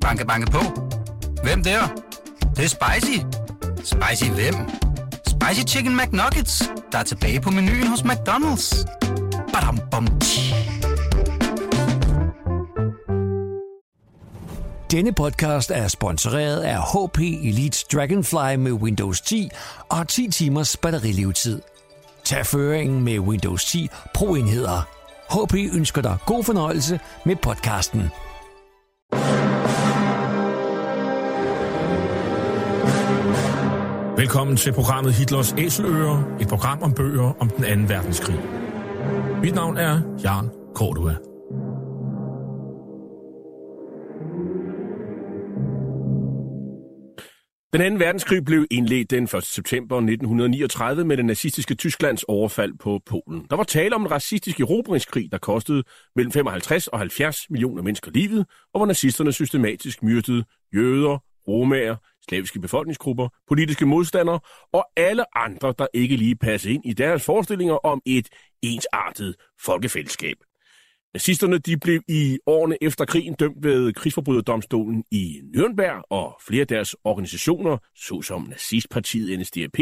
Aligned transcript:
Banke, 0.00 0.26
banke 0.26 0.50
på. 0.50 0.58
Hvem 1.42 1.62
der? 1.62 1.80
Det, 2.40 2.56
det 2.56 2.64
er 2.64 2.68
spicy. 2.68 3.18
Spicy 3.84 4.30
hvem? 4.30 4.54
Spicy 5.26 5.74
Chicken 5.74 5.96
McNuggets, 5.96 6.70
der 6.92 6.98
er 6.98 7.02
tilbage 7.02 7.40
på 7.40 7.50
menuen 7.50 7.86
hos 7.86 8.00
McDonald's. 8.00 8.84
Badum, 9.52 9.80
bom, 9.90 10.06
tji. 10.20 10.54
Denne 14.90 15.12
podcast 15.12 15.70
er 15.70 15.88
sponsoreret 15.88 16.60
af 16.60 16.78
HP 16.82 17.18
Elite 17.18 17.84
Dragonfly 17.92 18.54
med 18.54 18.72
Windows 18.72 19.20
10 19.20 19.50
og 19.88 20.08
10 20.08 20.30
timers 20.30 20.76
batterilevetid. 20.76 21.60
Tag 22.24 22.46
føringen 22.46 23.04
med 23.04 23.18
Windows 23.18 23.64
10 23.64 23.88
Pro-enheder. 24.14 24.88
HP 25.30 25.54
ønsker 25.74 26.02
dig 26.02 26.16
god 26.26 26.44
fornøjelse 26.44 27.00
med 27.24 27.36
podcasten. 27.36 28.10
Velkommen 34.20 34.56
til 34.56 34.72
programmet 34.72 35.12
Hitlers 35.12 35.54
Æseløer, 35.58 36.36
et 36.40 36.48
program 36.48 36.82
om 36.82 36.94
bøger 36.94 37.32
om 37.40 37.50
den 37.50 37.64
anden 37.64 37.88
verdenskrig. 37.88 38.38
Mit 39.42 39.54
navn 39.54 39.76
er 39.76 40.00
Jan 40.24 40.48
Cordua. 40.74 41.16
Den 47.72 47.80
anden 47.80 48.00
verdenskrig 48.00 48.44
blev 48.44 48.66
indledt 48.70 49.10
den 49.10 49.24
1. 49.24 49.44
september 49.44 49.96
1939 49.96 51.04
med 51.04 51.16
den 51.16 51.26
nazistiske 51.26 51.74
Tysklands 51.74 52.22
overfald 52.22 52.72
på 52.78 53.00
Polen. 53.06 53.46
Der 53.50 53.56
var 53.56 53.64
tale 53.64 53.94
om 53.94 54.02
en 54.02 54.10
racistisk 54.10 54.60
erobringskrig, 54.60 55.32
der 55.32 55.38
kostede 55.38 55.82
mellem 56.16 56.32
55 56.32 56.86
og 56.86 56.98
70 56.98 57.50
millioner 57.50 57.82
mennesker 57.82 58.10
livet, 58.10 58.46
og 58.74 58.78
hvor 58.78 58.86
nazisterne 58.86 59.32
systematisk 59.32 60.02
myrdede 60.02 60.44
jøder, 60.74 61.18
romager, 61.48 61.96
slaviske 62.30 62.60
befolkningsgrupper, 62.60 63.28
politiske 63.48 63.86
modstandere 63.86 64.40
og 64.72 64.84
alle 64.96 65.38
andre, 65.38 65.74
der 65.78 65.86
ikke 65.94 66.16
lige 66.16 66.36
passede 66.36 66.74
ind 66.74 66.86
i 66.86 66.92
deres 66.92 67.24
forestillinger 67.24 67.74
om 67.74 68.02
et 68.06 68.28
ensartet 68.62 69.34
folkefællesskab. 69.64 70.36
Nazisterne 71.14 71.58
de 71.58 71.76
blev 71.76 72.00
i 72.08 72.38
årene 72.46 72.76
efter 72.80 73.04
krigen 73.04 73.34
dømt 73.34 73.64
ved 73.64 73.92
krigsforbryderdomstolen 73.92 75.04
i 75.10 75.40
Nürnberg, 75.56 76.02
og 76.10 76.40
flere 76.46 76.60
af 76.60 76.66
deres 76.66 76.96
organisationer, 77.04 77.78
såsom 77.96 78.42
nazistpartiet 78.42 79.40
NSDAP, 79.40 79.78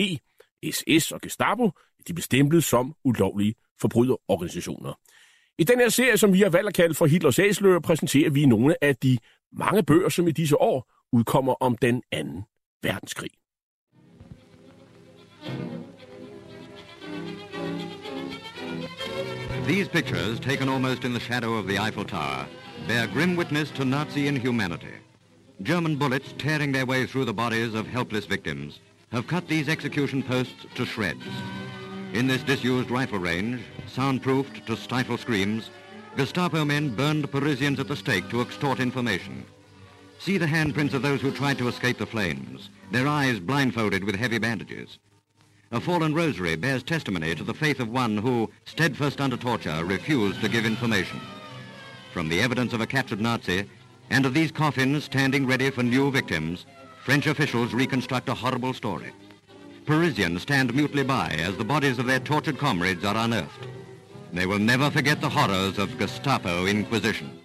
SS 0.70 1.12
og 1.12 1.20
Gestapo, 1.20 1.70
de 2.08 2.14
blev 2.14 2.22
stemplet 2.22 2.64
som 2.64 2.94
ulovlige 3.04 3.54
forbryderorganisationer. 3.80 4.92
I 5.58 5.64
den 5.64 5.78
her 5.78 5.88
serie, 5.88 6.18
som 6.18 6.32
vi 6.32 6.40
har 6.40 6.50
valgt 6.50 6.68
at 6.68 6.74
kalde 6.74 6.94
for 6.94 7.06
Hitlers 7.06 7.38
Æsløer, 7.38 7.80
præsenterer 7.80 8.30
vi 8.30 8.46
nogle 8.46 8.84
af 8.84 8.96
de 8.96 9.18
mange 9.52 9.82
bøger, 9.82 10.08
som 10.08 10.28
i 10.28 10.30
disse 10.30 10.60
år 10.60 10.97
udkommer 11.12 11.54
om 11.60 11.76
den 11.76 12.02
anden 12.12 12.44
verdenskrig. 12.82 13.30
These 19.66 19.88
pictures, 19.88 20.40
taken 20.40 20.68
almost 20.68 21.04
in 21.04 21.12
the 21.12 21.20
shadow 21.20 21.54
of 21.54 21.66
the 21.66 21.78
Eiffel 21.78 22.04
Tower, 22.04 22.46
bear 22.86 23.06
grim 23.06 23.36
witness 23.36 23.70
to 23.70 23.84
Nazi 23.84 24.26
inhumanity. 24.26 24.94
German 25.62 25.98
bullets 25.98 26.34
tearing 26.38 26.72
their 26.72 26.86
way 26.86 27.06
through 27.06 27.26
the 27.26 27.34
bodies 27.34 27.74
of 27.74 27.86
helpless 27.86 28.24
victims 28.24 28.78
have 29.12 29.26
cut 29.26 29.48
these 29.48 29.68
execution 29.68 30.22
posts 30.22 30.66
to 30.74 30.86
shreds. 30.86 31.26
In 32.14 32.26
this 32.26 32.42
disused 32.42 32.90
rifle 32.90 33.18
range, 33.18 33.60
soundproofed 33.86 34.66
to 34.66 34.76
stifle 34.76 35.18
screams, 35.18 35.70
Gestapo 36.16 36.64
men 36.64 36.94
burned 36.94 37.30
Parisians 37.30 37.78
at 37.78 37.88
the 37.88 37.96
stake 37.96 38.28
to 38.30 38.40
extort 38.40 38.80
information. 38.80 39.44
See 40.18 40.36
the 40.36 40.46
handprints 40.46 40.94
of 40.94 41.02
those 41.02 41.20
who 41.20 41.30
tried 41.30 41.58
to 41.58 41.68
escape 41.68 41.98
the 41.98 42.06
flames, 42.06 42.70
their 42.90 43.06
eyes 43.06 43.38
blindfolded 43.38 44.04
with 44.04 44.16
heavy 44.16 44.38
bandages. 44.38 44.98
A 45.70 45.80
fallen 45.80 46.14
rosary 46.14 46.56
bears 46.56 46.82
testimony 46.82 47.34
to 47.34 47.44
the 47.44 47.54
faith 47.54 47.78
of 47.78 47.90
one 47.90 48.16
who, 48.16 48.50
steadfast 48.64 49.20
under 49.20 49.36
torture, 49.36 49.84
refused 49.84 50.40
to 50.40 50.48
give 50.48 50.66
information. 50.66 51.20
From 52.12 52.28
the 52.28 52.40
evidence 52.40 52.72
of 52.72 52.80
a 52.80 52.86
captured 52.86 53.20
Nazi 53.20 53.68
and 54.10 54.26
of 54.26 54.34
these 54.34 54.50
coffins 54.50 55.04
standing 55.04 55.46
ready 55.46 55.70
for 55.70 55.82
new 55.82 56.10
victims, 56.10 56.66
French 57.04 57.26
officials 57.26 57.72
reconstruct 57.72 58.28
a 58.28 58.34
horrible 58.34 58.72
story. 58.72 59.12
Parisians 59.86 60.42
stand 60.42 60.74
mutely 60.74 61.04
by 61.04 61.28
as 61.38 61.56
the 61.56 61.64
bodies 61.64 61.98
of 61.98 62.06
their 62.06 62.20
tortured 62.20 62.58
comrades 62.58 63.04
are 63.04 63.16
unearthed. 63.16 63.66
They 64.32 64.46
will 64.46 64.58
never 64.58 64.90
forget 64.90 65.20
the 65.20 65.30
horrors 65.30 65.78
of 65.78 65.96
Gestapo 65.96 66.66
Inquisition. 66.66 67.37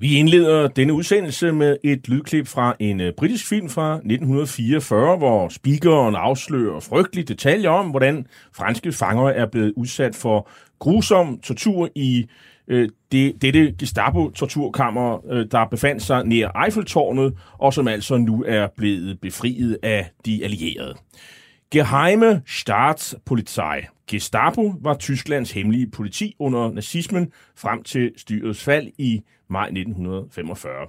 Vi 0.00 0.14
indleder 0.14 0.68
denne 0.68 0.92
udsendelse 0.92 1.52
med 1.52 1.76
et 1.84 2.08
lydklip 2.08 2.46
fra 2.46 2.76
en 2.78 3.00
øh, 3.00 3.12
britisk 3.12 3.48
film 3.48 3.68
fra 3.68 3.94
1944, 3.94 5.16
hvor 5.16 5.48
speakeren 5.48 6.14
afslører 6.14 6.80
frygtelige 6.80 7.24
detaljer 7.24 7.70
om, 7.70 7.90
hvordan 7.90 8.26
franske 8.52 8.92
fanger 8.92 9.28
er 9.28 9.46
blevet 9.46 9.72
udsat 9.76 10.14
for 10.14 10.48
grusom 10.78 11.38
tortur 11.38 11.88
i 11.94 12.26
øh, 12.68 12.88
det, 13.12 13.42
dette 13.42 13.74
Gestapo-torturkammer, 13.78 15.32
øh, 15.32 15.46
der 15.50 15.64
befandt 15.64 16.02
sig 16.02 16.24
nær 16.24 16.64
Eiffeltårnet, 16.64 17.34
og 17.52 17.74
som 17.74 17.88
altså 17.88 18.16
nu 18.16 18.44
er 18.46 18.68
blevet 18.76 19.20
befriet 19.20 19.78
af 19.82 20.10
de 20.26 20.44
allierede. 20.44 20.94
Geheime 21.70 22.42
Staatspolizei. 22.46 23.80
Gestapo 24.10 24.74
var 24.80 24.94
Tysklands 24.94 25.52
hemmelige 25.52 25.90
politi 25.90 26.36
under 26.38 26.72
nazismen 26.72 27.32
frem 27.56 27.82
til 27.82 28.12
styrets 28.16 28.64
fald 28.64 28.88
i 28.98 29.22
maj 29.50 29.66
1945. 29.66 30.86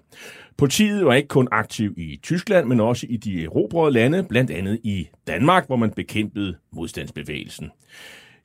Politiet 0.58 1.06
var 1.06 1.14
ikke 1.14 1.28
kun 1.28 1.48
aktiv 1.52 1.94
i 1.98 2.20
Tyskland, 2.24 2.68
men 2.68 2.80
også 2.80 3.08
i 3.10 3.18
de 3.18 3.44
erobrede 3.44 3.94
lande, 3.94 4.24
blandt 4.24 4.52
andet 4.52 4.80
i 4.84 5.10
Danmark, 5.28 5.68
hvor 5.68 5.76
man 5.76 5.92
bekæmpede 5.92 6.56
modstandsbevægelsen. 6.74 7.72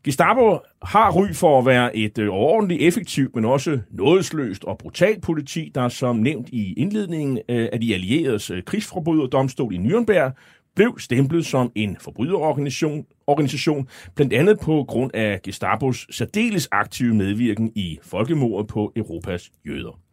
Gestapo 0.05 0.59
har 0.83 1.13
ry 1.13 1.33
for 1.33 1.59
at 1.59 1.67
være 1.67 1.97
et 1.97 2.19
øh, 2.19 2.29
overordentligt 2.31 2.83
effektivt, 2.83 3.35
men 3.35 3.45
også 3.45 3.79
nådesløst 3.91 4.65
og 4.65 4.79
brutalt 4.79 5.23
politi, 5.23 5.71
der 5.75 5.89
som 5.89 6.17
nævnt 6.17 6.49
i 6.49 6.73
indledningen 6.73 7.39
øh, 7.49 7.69
af 7.73 7.81
de 7.81 7.95
allieredes 7.95 8.51
øh, 8.51 8.63
krigsforbryderdomstol 8.63 9.75
i 9.75 9.79
Nürnberg 9.79 10.33
blev 10.77 10.99
stemplet 10.99 11.47
som 11.47 11.73
en 11.75 11.97
forbryderorganisation, 12.01 13.07
organisation, 13.27 13.89
blandt 14.15 14.33
andet 14.33 14.59
på 14.61 14.85
grund 14.89 15.11
af 15.15 15.43
Gestapos 15.43 16.07
særdeles 16.11 16.69
aktive 16.73 17.15
medvirken 17.15 17.73
i 17.75 17.99
folkemordet 18.03 18.67
på 18.67 18.93
Europas 18.97 19.53
jøder. 19.67 20.04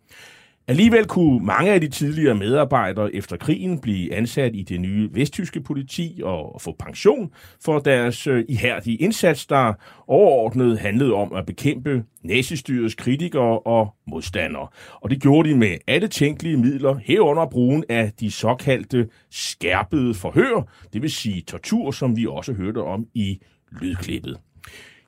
Alligevel 0.72 1.06
kunne 1.06 1.46
mange 1.46 1.74
af 1.74 1.82
de 1.82 1.88
tidligere 1.88 2.36
medarbejdere 2.36 3.16
efter 3.16 3.38
krigen 3.38 3.80
blive 3.80 4.14
ansat 4.14 4.56
i 4.56 4.62
det 4.64 4.82
nye 4.82 5.10
vesttyske 5.14 5.62
politi 5.62 6.22
og 6.24 6.62
få 6.62 6.76
pension 6.80 7.32
for 7.66 7.80
deres 7.80 8.28
øh, 8.28 8.46
ihærdige 8.50 8.98
indsats, 8.98 9.46
der 9.46 9.74
overordnet 10.08 10.80
handlede 10.80 11.14
om 11.14 11.34
at 11.34 11.46
bekæmpe 11.46 12.04
nazistyrets 12.24 12.96
kritikere 12.96 13.60
og 13.60 13.96
modstandere. 14.08 14.68
Og 15.02 15.10
det 15.10 15.22
gjorde 15.22 15.50
de 15.50 15.56
med 15.56 15.78
alle 15.88 16.08
tænkelige 16.08 16.58
midler, 16.58 16.96
herunder 16.96 17.46
brugen 17.46 17.84
af 17.90 18.12
de 18.20 18.32
såkaldte 18.32 19.08
skærpede 19.32 20.14
forhør, 20.14 20.70
det 20.94 21.02
vil 21.02 21.12
sige 21.12 21.42
tortur, 21.42 21.92
som 21.92 22.18
vi 22.18 22.28
også 22.28 22.54
hørte 22.54 22.84
om 22.84 23.06
i 23.14 23.40
lydklippet. 23.82 24.38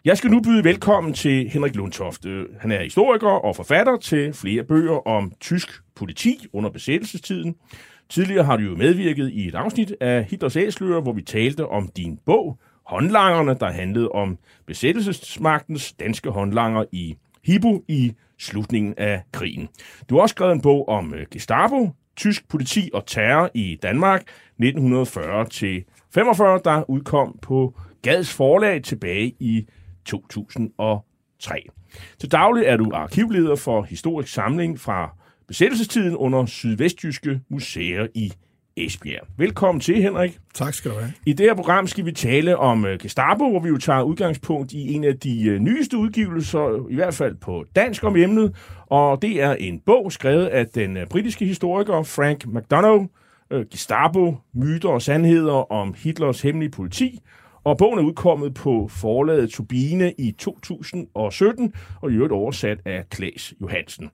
Jeg 0.06 0.18
skal 0.18 0.32
nu 0.32 0.42
byde 0.42 0.64
velkommen 0.64 1.14
til 1.14 1.50
Henrik 1.50 1.76
Lundtoft. 1.76 2.26
Øh, 2.26 2.46
han 2.60 2.72
er 2.72 2.84
historiker 2.84 3.28
og 3.28 3.56
forfatter 3.56 3.98
til 3.98 4.34
flere 4.34 4.64
bøger 4.64 5.08
om 5.08 5.32
tysk 5.40 5.70
politi 5.96 6.46
under 6.54 6.70
besættelsestiden. 6.70 7.56
Tidligere 8.10 8.44
har 8.44 8.58
du 8.58 8.64
jo 8.64 8.76
medvirket 8.76 9.30
i 9.30 9.48
et 9.48 9.56
afsnit 9.56 9.96
af 10.02 10.24
Hitlers 10.24 10.56
Æsler, 10.56 11.02
hvor 11.02 11.14
vi 11.14 11.22
talte 11.22 11.68
om 11.68 11.88
din 11.88 12.20
bog, 12.26 12.60
Håndlangerne, 12.86 13.56
der 13.60 13.72
handlede 13.72 14.10
om 14.10 14.38
besættelsesmagtens 14.66 15.94
danske 15.94 16.30
håndlanger 16.30 16.86
i 16.92 17.16
Hibo 17.46 17.84
i 17.88 18.14
slutningen 18.40 18.94
af 18.98 19.22
krigen. 19.32 19.68
Du 20.10 20.16
har 20.16 20.22
også 20.22 20.34
skrevet 20.34 20.54
en 20.54 20.62
bog 20.62 20.90
om 20.90 21.14
øh, 21.14 21.26
Gestapo, 21.32 21.90
tysk 22.16 22.50
politi 22.50 22.90
og 22.94 23.06
terror 23.06 23.50
i 23.54 23.80
Danmark 23.82 24.24
1940-45, 24.64 24.68
der 26.64 26.90
udkom 26.90 27.40
på 27.42 27.74
Gads 28.02 28.34
forlag 28.34 28.84
tilbage 28.84 29.36
i 29.40 29.68
2003. 30.06 31.68
Til 32.20 32.32
daglig 32.32 32.64
er 32.66 32.78
du 32.78 32.92
arkivleder 32.94 33.56
for 33.56 33.84
Historisk 33.84 34.34
Samling 34.34 34.80
fra 34.80 35.18
besættelsestiden 35.48 36.16
under 36.16 36.46
Sydvestjyske 36.46 37.42
Museer 37.50 38.08
i 38.16 38.34
Esbjerg. 38.78 39.28
Velkommen 39.38 39.80
til, 39.80 40.02
Henrik. 40.02 40.40
Tak 40.54 40.74
skal 40.74 40.92
du 40.92 40.96
have. 40.96 41.14
I 41.26 41.34
det 41.34 41.46
her 41.46 41.56
program 41.56 41.88
skal 41.88 42.06
vi 42.06 42.12
tale 42.12 42.58
om 42.58 42.86
øh, 42.86 43.00
Gestapo, 43.00 43.50
hvor 43.50 43.60
vi 43.60 43.70
jo 43.70 43.78
tager 43.78 44.02
udgangspunkt 44.02 44.74
i 44.74 44.94
en 44.94 45.04
af 45.04 45.20
de 45.20 45.44
øh, 45.46 45.60
nyeste 45.60 45.98
udgivelser, 45.98 46.88
i 46.90 46.96
hvert 46.96 47.14
fald 47.14 47.36
på 47.36 47.66
dansk 47.76 48.04
om 48.04 48.16
emnet, 48.16 48.56
og 48.86 49.22
det 49.22 49.42
er 49.42 49.54
en 49.54 49.80
bog 49.80 50.12
skrevet 50.12 50.46
af 50.46 50.68
den 50.68 50.98
øh, 50.98 51.08
britiske 51.08 51.46
historiker 51.46 52.04
Frank 52.04 52.46
McDonough, 52.46 53.06
Gestapo, 53.72 54.36
myter 54.54 54.90
og 54.90 55.02
sandheder 55.02 55.72
om 55.72 55.96
Hitlers 55.98 56.42
hemmelige 56.42 56.72
politi, 56.72 57.20
og 57.64 57.78
bogen 57.78 58.00
er 58.00 58.04
udkommet 58.04 58.54
på 58.54 58.88
forlaget 58.88 59.50
Turbine 59.50 60.14
i 60.18 60.32
2017, 60.32 61.74
og 62.02 62.12
i 62.12 62.14
øvrigt 62.14 62.34
oversat 62.34 62.78
af 62.86 63.10
Klaas 63.10 63.54
Johansen. 63.62 64.10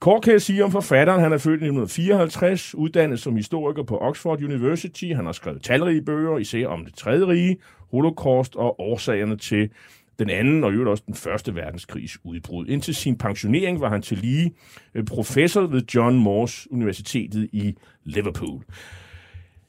Kort 0.00 0.22
kan 0.22 0.32
jeg 0.32 0.42
sige 0.42 0.64
om 0.64 0.70
forfatteren. 0.70 1.20
Han 1.20 1.32
er 1.32 1.38
født 1.38 1.60
i 1.60 1.64
1954, 1.64 2.74
uddannet 2.74 3.20
som 3.20 3.36
historiker 3.36 3.82
på 3.82 3.98
Oxford 3.98 4.42
University. 4.42 5.04
Han 5.04 5.24
har 5.24 5.32
skrevet 5.32 5.62
talrige 5.62 6.02
bøger, 6.02 6.38
især 6.38 6.66
om 6.66 6.84
det 6.84 6.94
tredje 6.94 7.26
rige, 7.26 7.56
holocaust 7.90 8.56
og 8.56 8.80
årsagerne 8.80 9.36
til 9.36 9.70
den 10.18 10.30
anden 10.30 10.64
og 10.64 10.70
i 10.70 10.74
øvrigt 10.74 10.90
også 10.90 11.02
den 11.06 11.14
første 11.14 11.54
verdenskrigs 11.54 12.18
udbrud. 12.24 12.66
Indtil 12.66 12.94
sin 12.94 13.18
pensionering 13.18 13.80
var 13.80 13.88
han 13.88 14.02
til 14.02 14.18
lige 14.18 14.54
øh, 14.94 15.04
professor 15.04 15.66
ved 15.66 15.82
John 15.94 16.18
Moores 16.18 16.68
Universitetet 16.70 17.48
i 17.52 17.74
Liverpool. 18.04 18.62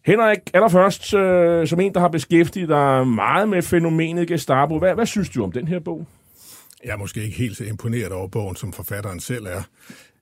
Henrik, 0.05 0.39
allerførst, 0.53 1.13
øh, 1.13 1.67
som 1.67 1.79
en, 1.79 1.93
der 1.93 1.99
har 1.99 2.07
beskæftiget 2.07 2.69
dig 2.69 3.07
meget 3.07 3.49
med 3.49 3.61
fænomenet 3.61 4.27
Gestapo, 4.27 4.79
hvad, 4.79 4.95
hvad 4.95 5.05
synes 5.05 5.29
du 5.29 5.43
om 5.43 5.51
den 5.51 5.67
her 5.67 5.79
bog? 5.79 6.07
Jeg 6.83 6.91
er 6.91 6.97
måske 6.97 7.23
ikke 7.23 7.37
helt 7.37 7.57
så 7.57 7.63
imponeret 7.63 8.11
over 8.11 8.27
bogen, 8.27 8.55
som 8.55 8.73
forfatteren 8.73 9.19
selv 9.19 9.45
er. 9.45 9.61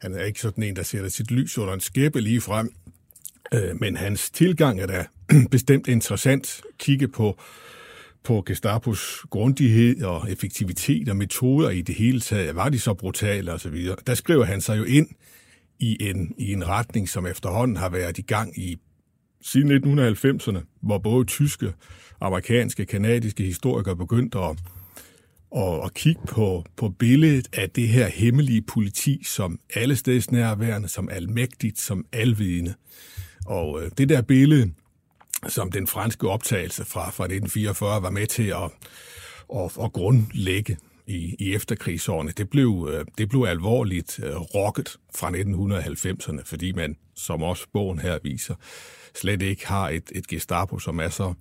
Han 0.01 0.13
er 0.13 0.23
ikke 0.23 0.39
sådan 0.39 0.63
en, 0.63 0.75
der 0.75 0.83
sætter 0.83 1.09
sit 1.09 1.31
lys 1.31 1.57
under 1.57 1.73
en 1.73 1.79
skæbe 1.79 2.21
lige 2.21 2.41
frem. 2.41 2.73
Øh, 3.53 3.81
men 3.81 3.97
hans 3.97 4.29
tilgang 4.29 4.81
er 4.81 4.87
da 4.87 5.05
bestemt 5.51 5.87
interessant. 5.87 6.61
Kigge 6.77 7.07
på, 7.07 7.39
på 8.23 8.43
Gestapos 8.45 9.25
grundighed 9.29 10.03
og 10.03 10.31
effektivitet 10.31 11.09
og 11.09 11.15
metoder 11.15 11.69
i 11.69 11.81
det 11.81 11.95
hele 11.95 12.19
taget. 12.19 12.55
Var 12.55 12.69
de 12.69 12.79
så 12.79 12.93
brutale 12.93 13.53
osv.? 13.53 13.75
Der 14.07 14.13
skriver 14.13 14.45
han 14.45 14.61
sig 14.61 14.77
jo 14.77 14.83
ind 14.83 15.07
i 15.79 16.09
en, 16.09 16.35
i 16.37 16.53
en 16.53 16.67
retning, 16.67 17.09
som 17.09 17.27
efterhånden 17.27 17.77
har 17.77 17.89
været 17.89 18.17
i 18.17 18.21
gang 18.21 18.59
i 18.59 18.77
siden 19.43 19.99
1990'erne, 19.99 20.59
hvor 20.81 20.97
både 20.97 21.25
tyske, 21.25 21.73
amerikanske, 22.21 22.85
kanadiske 22.85 23.43
historikere 23.43 23.95
begyndte 23.95 24.39
at 24.39 24.57
at, 25.55 25.85
at 25.85 25.93
kigge 25.93 26.21
på, 26.27 26.65
på 26.75 26.89
billedet 26.89 27.47
af 27.53 27.69
det 27.69 27.87
her 27.87 28.07
hemmelige 28.07 28.61
politi 28.61 29.23
som 29.25 29.59
alle 29.75 29.95
steds 29.95 30.31
nærværende, 30.31 30.87
som 30.87 31.09
almægtigt, 31.09 31.79
som 31.79 32.05
alvidende. 32.11 32.73
Og 33.45 33.83
øh, 33.83 33.91
det 33.97 34.09
der 34.09 34.21
billede, 34.21 34.71
som 35.47 35.71
den 35.71 35.87
franske 35.87 36.29
optagelse 36.29 36.85
fra, 36.85 37.09
fra 37.09 37.23
1944 37.23 38.01
var 38.01 38.09
med 38.09 38.27
til 38.27 38.47
at, 38.47 38.71
at, 39.55 39.71
at 39.83 39.93
grundlægge 39.93 40.77
i, 41.07 41.35
i 41.39 41.53
efterkrigsårene, 41.53 42.31
det 42.37 42.49
blev, 42.49 42.89
øh, 42.93 43.05
det 43.17 43.29
blev 43.29 43.45
alvorligt 43.47 44.19
øh, 44.23 44.35
rocket 44.35 44.97
fra 45.15 45.29
1990'erne, 45.29 46.43
fordi 46.45 46.71
man, 46.71 46.97
som 47.15 47.43
også 47.43 47.67
bogen 47.73 47.99
her 47.99 48.19
viser, 48.23 48.55
slet 49.15 49.41
ikke 49.41 49.67
har 49.67 49.89
et, 49.89 50.03
et 50.15 50.27
Gestapo, 50.27 50.79
som 50.79 50.99
er 50.99 51.09
så 51.09 51.33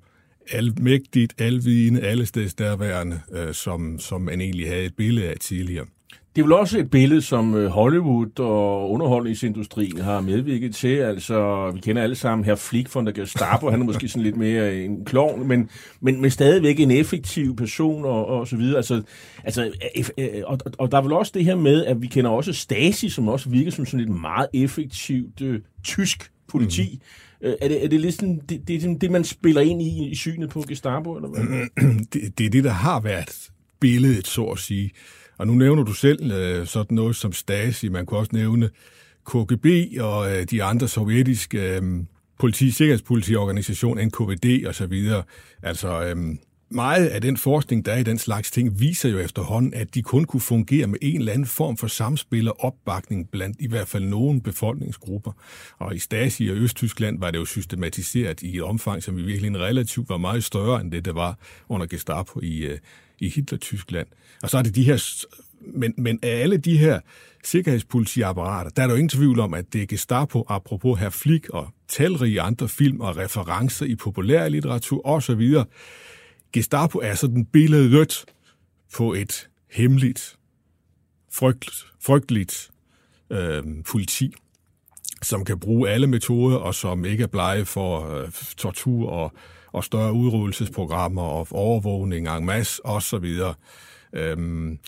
almægtigt, 0.50 1.34
alvidende, 1.38 2.00
allesteds 2.00 2.54
derværende, 2.54 3.20
øh, 3.32 3.54
som, 3.54 3.98
som 3.98 4.20
man 4.20 4.40
egentlig 4.40 4.69
havde 4.69 4.84
et 4.84 4.96
billede 4.96 5.28
af 5.28 5.36
tidligere. 5.40 5.86
Det 6.36 6.42
er 6.42 6.44
vel 6.44 6.52
også 6.52 6.78
et 6.78 6.90
billede, 6.90 7.22
som 7.22 7.54
øh, 7.54 7.66
Hollywood 7.70 8.40
og 8.40 8.90
underholdningsindustrien 8.90 9.98
har 9.98 10.20
medvirket 10.20 10.74
til. 10.74 10.96
Altså, 10.96 11.70
vi 11.74 11.80
kender 11.80 12.02
alle 12.02 12.14
sammen 12.14 12.44
her 12.44 12.54
Flick 12.54 12.94
von 12.94 13.06
der 13.06 13.12
Gestapo. 13.12 13.70
Han 13.70 13.80
er 13.80 13.84
måske 13.84 14.08
sådan 14.08 14.22
lidt 14.22 14.36
mere 14.36 14.76
en 14.76 15.04
klovn, 15.04 15.48
men, 15.48 15.70
men, 16.00 16.20
men 16.20 16.30
stadigvæk 16.30 16.80
en 16.80 16.90
effektiv 16.90 17.56
person 17.56 18.04
og, 18.04 18.26
og 18.26 18.48
så 18.48 18.56
videre. 18.56 18.76
Altså, 18.76 19.02
altså, 19.44 19.72
øh, 20.19 20.26
og, 20.46 20.58
og 20.78 20.92
der 20.92 20.98
er 20.98 21.02
vel 21.02 21.12
også 21.12 21.32
det 21.34 21.44
her 21.44 21.56
med, 21.56 21.84
at 21.84 22.02
vi 22.02 22.06
kender 22.06 22.30
også 22.30 22.52
Stasi, 22.52 23.08
som 23.08 23.28
også 23.28 23.48
virker 23.48 23.70
som 23.70 23.86
sådan 23.86 24.06
et 24.06 24.20
meget 24.20 24.46
effektivt 24.54 25.40
øh, 25.40 25.60
tysk 25.84 26.30
politi. 26.48 26.88
Mm. 26.92 27.00
Øh, 27.42 27.54
er 27.60 27.68
det, 27.68 27.84
er 27.84 27.88
det 27.88 28.00
lidt 28.00 28.14
sådan, 28.14 28.36
det, 28.36 28.50
det, 28.50 28.58
det, 28.60 28.68
ligesom 28.68 28.98
det, 28.98 29.10
man 29.10 29.24
spiller 29.24 29.60
ind 29.60 29.82
i, 29.82 30.08
i 30.10 30.14
synet 30.14 30.50
på 30.50 30.64
Gestapo? 30.68 31.16
Eller 31.16 31.28
hvad? 31.28 31.66
det, 32.12 32.38
det 32.38 32.46
er 32.46 32.50
det, 32.50 32.64
der 32.64 32.70
har 32.70 33.00
været 33.00 33.50
billedet, 33.80 34.26
så 34.26 34.44
at 34.44 34.58
sige. 34.58 34.90
Og 35.38 35.46
nu 35.46 35.54
nævner 35.54 35.82
du 35.82 35.92
selv 35.92 36.32
øh, 36.32 36.66
sådan 36.66 36.94
noget 36.94 37.16
som 37.16 37.32
Stasi. 37.32 37.88
Man 37.88 38.06
kunne 38.06 38.20
også 38.20 38.30
nævne 38.34 38.70
KGB 39.26 39.66
og 40.00 40.32
øh, 40.32 40.44
de 40.44 40.62
andre 40.62 40.88
sovjetiske 40.88 41.76
øh, 41.76 41.82
politi, 42.38 42.70
sikkerhedspolitiorganisationer, 42.70 44.04
NKVD 44.04 44.66
og 44.66 44.74
så 44.74 44.86
videre. 44.86 45.22
Altså, 45.62 46.04
øh, 46.04 46.16
meget 46.74 47.06
af 47.06 47.20
den 47.20 47.36
forskning, 47.36 47.84
der 47.84 47.92
er 47.92 47.98
i 47.98 48.02
den 48.02 48.19
slags 48.19 48.50
ting, 48.50 48.80
viser 48.80 49.08
jo 49.08 49.19
efterhånden, 49.19 49.74
at 49.74 49.94
de 49.94 50.02
kun 50.02 50.24
kunne 50.24 50.40
fungere 50.40 50.86
med 50.86 50.98
en 51.02 51.19
eller 51.19 51.32
anden 51.32 51.46
form 51.46 51.76
for 51.76 51.86
samspil 51.86 52.48
og 52.48 52.64
opbakning 52.64 53.28
blandt 53.30 53.56
i 53.60 53.69
hvert 53.69 53.88
fald 53.88 54.04
nogle 54.04 54.40
befolkningsgrupper. 54.42 55.32
Og 55.78 55.96
i 55.96 55.98
Stasi 55.98 56.48
og 56.48 56.56
Østtyskland 56.56 57.20
var 57.20 57.30
det 57.30 57.38
jo 57.38 57.44
systematiseret 57.44 58.42
i 58.42 58.56
et 58.56 58.62
omfang, 58.62 59.02
som 59.02 59.19
i 59.19 59.22
virkeligheden 59.22 59.60
relativt 59.60 60.08
var 60.08 60.16
meget 60.16 60.44
større 60.44 60.80
end 60.80 60.92
det, 60.92 61.04
der 61.04 61.12
var 61.12 61.38
under 61.69 61.86
Gestapo 61.86 62.40
i, 62.40 62.58
øh, 62.58 62.78
i 63.19 63.28
Hitler-Tyskland. 63.28 64.06
Og 64.42 64.50
så 64.50 64.58
er 64.58 64.62
det 64.62 64.74
de 64.74 64.82
her... 64.82 65.24
Men, 65.74 65.94
men 65.98 66.19
af 66.22 66.40
alle 66.40 66.56
de 66.56 66.78
her 66.78 67.00
sikkerhedspolitiapparater, 67.44 68.70
der 68.70 68.82
er 68.82 68.86
der 68.86 68.94
jo 68.94 68.98
ingen 68.98 69.08
tvivl 69.08 69.40
om, 69.40 69.54
at 69.54 69.72
det 69.72 69.82
er 69.82 69.86
Gestapo, 69.86 70.44
apropos 70.48 71.00
her 71.00 71.10
Flick 71.10 71.48
og 71.48 71.69
talrige 71.88 72.40
andre 72.40 72.69
film 72.69 73.00
og 73.00 73.16
referencer 73.16 73.86
i 73.86 73.96
populærlitteratur 73.96 75.06
osv., 75.06 75.54
Gestapo 76.52 76.99
er 76.99 77.14
sådan 77.14 77.44
billedet 77.44 78.25
på 78.96 79.12
et 79.12 79.49
hemmeligt, 79.70 80.37
frygt, 81.32 81.70
frygteligt 82.00 82.70
øh, 83.31 83.62
politi, 83.90 84.34
som 85.22 85.44
kan 85.44 85.58
bruge 85.58 85.90
alle 85.90 86.06
metoder, 86.06 86.56
og 86.56 86.75
som 86.75 87.04
ikke 87.04 87.22
er 87.22 87.26
blege 87.26 87.64
for 87.64 88.16
øh, 88.16 88.31
tortur 88.56 89.10
og, 89.10 89.32
og 89.72 89.84
større 89.84 90.12
udryddelsesprogrammer 90.12 91.22
og 91.22 91.46
overvågning 91.50 92.28
en 92.28 92.46
masse 92.46 92.87
osv. 92.87 93.38
Øhm, 94.12 94.78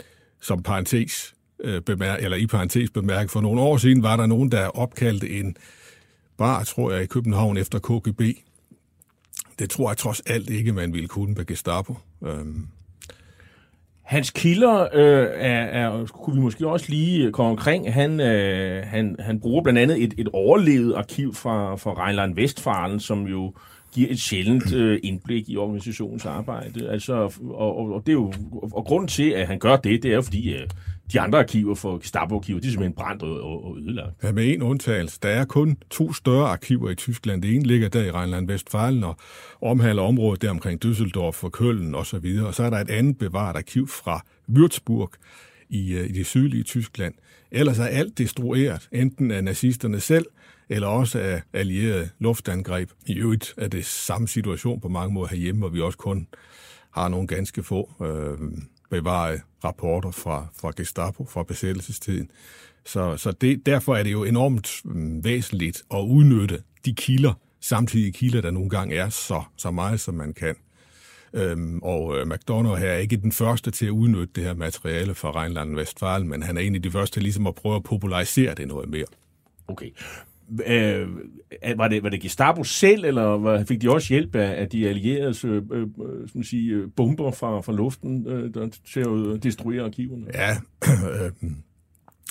som 0.40 0.62
parentes 0.62 1.34
øh, 1.60 1.80
bemærk, 1.82 2.22
eller 2.22 2.36
i 2.36 2.46
parentes 2.46 2.90
bemærket, 2.90 3.30
for 3.30 3.40
nogle 3.40 3.60
år 3.60 3.76
siden 3.76 4.02
var 4.02 4.16
der 4.16 4.26
nogen, 4.26 4.52
der 4.52 4.66
opkaldte 4.66 5.30
en 5.30 5.56
bar, 6.38 6.64
tror 6.64 6.92
jeg, 6.92 7.02
i 7.02 7.06
København 7.06 7.56
efter 7.56 7.78
KGB, 7.78 8.20
det 9.58 9.70
tror 9.70 9.90
jeg 9.90 9.96
trods 9.96 10.20
alt 10.20 10.50
ikke, 10.50 10.72
man 10.72 10.92
ville 10.92 11.08
kunne 11.08 11.34
med 11.34 11.46
Gestapo. 11.46 11.96
Øhm. 12.24 12.66
Hans 14.02 14.30
kilder 14.30 14.88
øh, 14.92 15.28
er, 15.34 15.64
er, 15.64 16.06
kunne 16.06 16.36
vi 16.36 16.42
måske 16.42 16.66
også 16.66 16.86
lige 16.88 17.32
komme 17.32 17.50
omkring. 17.50 17.92
Han, 17.92 18.20
øh, 18.20 18.86
han, 18.86 19.16
han 19.18 19.40
bruger 19.40 19.62
blandt 19.62 19.78
andet 19.78 20.02
et, 20.02 20.14
et 20.18 20.28
overlevet 20.32 20.94
arkiv 20.94 21.34
fra, 21.34 21.76
fra 21.76 21.92
Rheinland-Vestfalen, 21.92 23.00
som 23.00 23.26
jo 23.26 23.54
giver 23.92 24.10
et 24.10 24.20
sjældent 24.20 24.72
øh, 24.82 25.00
indblik 25.02 25.48
i 25.48 25.56
organisationens 25.56 26.26
arbejde. 26.26 26.90
Altså, 26.90 27.12
og, 27.40 27.78
og, 27.78 27.92
og, 27.92 28.02
det 28.06 28.08
er 28.08 28.16
jo, 28.16 28.32
og 28.72 28.84
grunden 28.84 29.08
til, 29.08 29.30
at 29.30 29.46
han 29.46 29.58
gør 29.58 29.76
det, 29.76 30.02
det 30.02 30.10
er 30.10 30.14
jo 30.14 30.22
fordi, 30.22 30.54
øh, 30.54 30.68
de 31.12 31.20
andre 31.20 31.38
arkiver 31.38 31.74
for 31.74 31.98
Gestapo-arkiver, 31.98 32.60
de 32.60 32.66
er 32.66 32.70
simpelthen 32.70 32.94
brændt 32.94 33.22
og, 33.22 33.64
og 33.64 33.78
ødelagt. 33.78 34.22
Ja, 34.22 34.32
med 34.32 34.54
en 34.54 34.62
undtagelse. 34.62 35.18
Der 35.22 35.28
er 35.28 35.44
kun 35.44 35.76
to 35.90 36.12
større 36.12 36.48
arkiver 36.48 36.90
i 36.90 36.94
Tyskland. 36.94 37.42
Det 37.42 37.54
ene 37.54 37.64
ligger 37.64 37.88
der 37.88 38.02
i 38.02 38.10
Rheinland-Westfalen 38.10 39.04
og 39.04 39.16
omhandler 39.62 40.02
området 40.02 40.42
der 40.42 40.50
omkring 40.50 40.84
Düsseldorf 40.84 41.44
og 41.44 41.52
Køln 41.52 41.94
og 41.94 42.06
så 42.06 42.18
videre. 42.18 42.46
Og 42.46 42.54
så 42.54 42.62
er 42.62 42.70
der 42.70 42.78
et 42.78 42.90
andet 42.90 43.18
bevaret 43.18 43.56
arkiv 43.56 43.88
fra 43.88 44.24
Würzburg 44.50 45.12
i, 45.68 45.92
øh, 45.92 46.08
i 46.08 46.12
det 46.12 46.26
sydlige 46.26 46.62
Tyskland. 46.62 47.14
Ellers 47.50 47.78
er 47.78 47.84
alt 47.84 48.18
destrueret, 48.18 48.88
enten 48.92 49.30
af 49.30 49.44
nazisterne 49.44 50.00
selv, 50.00 50.26
eller 50.68 50.86
også 50.86 51.18
af 51.18 51.42
allierede 51.52 52.08
luftangreb. 52.18 52.90
I 53.06 53.18
øvrigt 53.18 53.54
er 53.56 53.68
det 53.68 53.84
samme 53.84 54.28
situation 54.28 54.80
på 54.80 54.88
mange 54.88 55.14
måder 55.14 55.28
herhjemme, 55.28 55.58
hvor 55.58 55.68
vi 55.68 55.80
også 55.80 55.98
kun 55.98 56.26
har 56.90 57.08
nogle 57.08 57.26
ganske 57.26 57.62
få 57.62 57.90
øh, 58.02 58.48
bevare 58.90 59.40
rapporter 59.64 60.10
fra, 60.10 60.46
fra 60.60 60.72
Gestapo, 60.76 61.24
fra 61.24 61.42
besættelsestiden. 61.42 62.30
Så, 62.86 63.16
så 63.16 63.32
det, 63.32 63.66
derfor 63.66 63.96
er 63.96 64.02
det 64.02 64.12
jo 64.12 64.24
enormt 64.24 64.80
mm, 64.84 65.24
væsentligt 65.24 65.82
at 65.94 66.00
udnytte 66.00 66.62
de 66.84 66.94
kilder, 66.94 67.32
samtidige 67.60 68.12
kilder, 68.12 68.40
der 68.40 68.50
nogle 68.50 68.70
gange 68.70 68.96
er 68.96 69.08
så, 69.08 69.42
så 69.56 69.70
meget, 69.70 70.00
som 70.00 70.14
man 70.14 70.34
kan. 70.34 70.56
Øhm, 71.34 71.78
og 71.82 72.18
øh, 72.18 72.26
McDonough 72.26 72.78
her 72.78 72.88
er 72.88 72.98
ikke 72.98 73.16
den 73.16 73.32
første 73.32 73.70
til 73.70 73.86
at 73.86 73.90
udnytte 73.90 74.32
det 74.34 74.44
her 74.44 74.54
materiale 74.54 75.14
fra 75.14 75.30
Rheinland-Westfalen, 75.30 76.28
men 76.28 76.42
han 76.42 76.56
er 76.56 76.60
en 76.60 76.74
af 76.74 76.82
de 76.82 76.90
første 76.90 77.20
ligesom 77.20 77.46
at 77.46 77.54
prøve 77.54 77.76
at 77.76 77.82
popularisere 77.82 78.54
det 78.54 78.68
noget 78.68 78.88
mere. 78.88 79.06
Okay. 79.68 79.90
Øh, 80.66 81.08
øh, 81.64 81.78
var, 81.78 81.88
det, 81.88 82.02
var 82.02 82.08
det 82.08 82.20
Gestapo 82.20 82.64
selv, 82.64 83.04
eller 83.04 83.22
var, 83.22 83.64
fik 83.64 83.82
de 83.82 83.90
også 83.90 84.14
hjælp 84.14 84.34
af, 84.34 84.60
af 84.60 84.68
de 84.68 84.88
allieredes 84.88 85.44
øh, 85.44 85.62
øh, 85.72 85.86
skal 86.28 86.44
sige, 86.44 86.72
øh, 86.72 86.88
bomber 86.96 87.30
fra, 87.30 87.60
fra 87.60 87.72
luften 87.72 88.26
øh, 88.26 88.54
der, 88.54 88.68
til 88.92 89.00
at 89.00 89.42
destruere 89.42 89.84
arkiverne? 89.84 90.26
Ja, 90.34 90.56
øh, 91.24 91.50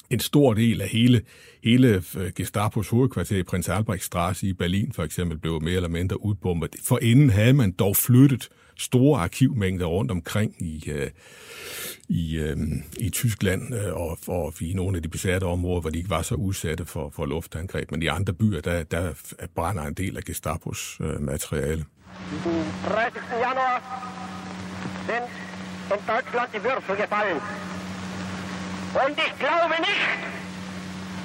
en 0.10 0.20
stor 0.20 0.54
del 0.54 0.82
af 0.82 0.88
hele, 0.88 1.22
hele 1.64 2.04
Gestapos 2.36 2.90
hovedkvarter 2.90 3.38
i 3.38 3.44
Prins 3.44 3.70
Albrecht 3.70 4.04
Strasse 4.04 4.48
i 4.48 4.54
Berlin 4.54 4.92
for 4.92 5.04
eksempel 5.04 5.38
blev 5.38 5.62
mere 5.62 5.76
eller 5.76 5.90
mindre 5.90 6.26
udbombet. 6.26 6.76
For 6.84 7.00
inden 7.02 7.30
havde 7.30 7.54
man 7.54 7.72
dog 7.72 7.96
flyttet 7.96 8.50
store 8.78 9.20
arkivmængder 9.20 9.86
rundt 9.86 10.12
omkring 10.12 10.56
i, 10.62 10.90
øh, 10.90 11.10
i, 12.10 12.38
øh, 12.38 12.58
i 12.98 13.10
Tyskland 13.10 13.76
øh, 13.76 13.94
og, 13.94 14.18
og 14.28 14.54
i 14.62 14.74
nogle 14.74 14.98
af 14.98 15.04
de 15.04 15.10
besatte 15.10 15.46
områder, 15.46 15.82
hvor 15.82 15.90
de 15.90 15.98
ikke 15.98 16.10
var 16.10 16.22
så 16.22 16.36
udsatte 16.36 16.86
for, 16.86 17.10
for 17.10 17.26
luftangreb. 17.26 17.92
Men 17.92 18.04
i 18.04 18.08
andre 18.08 18.34
byer, 18.34 18.62
der, 18.62 18.84
der 18.84 19.14
brænder 19.56 19.84
en 19.84 19.94
del 19.94 20.18
af 20.18 20.24
Gestapos 20.24 20.98
øh, 21.02 21.22
materiale. 21.22 21.86
30. 22.88 23.20
januar 23.40 23.78
sind 25.08 25.28
in 25.94 26.00
Deutschland 26.08 26.50
die 26.54 26.64
Würfel 26.64 26.96
gefallen. 26.96 27.42
Und 29.06 29.18
ich 29.28 29.40
glaube 29.40 29.76
nicht, 29.90 30.20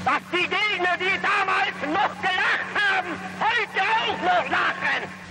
dass 0.04 0.22
die 0.32 0.48
Gegner, 0.56 0.94
die 1.04 1.16
damals 1.20 1.78
noch 1.98 2.14
gelacht 2.26 2.70
haben, 2.82 3.10
heute 3.46 3.80
auch 3.98 4.18
noch 4.30 4.50
lachen. 4.50 5.27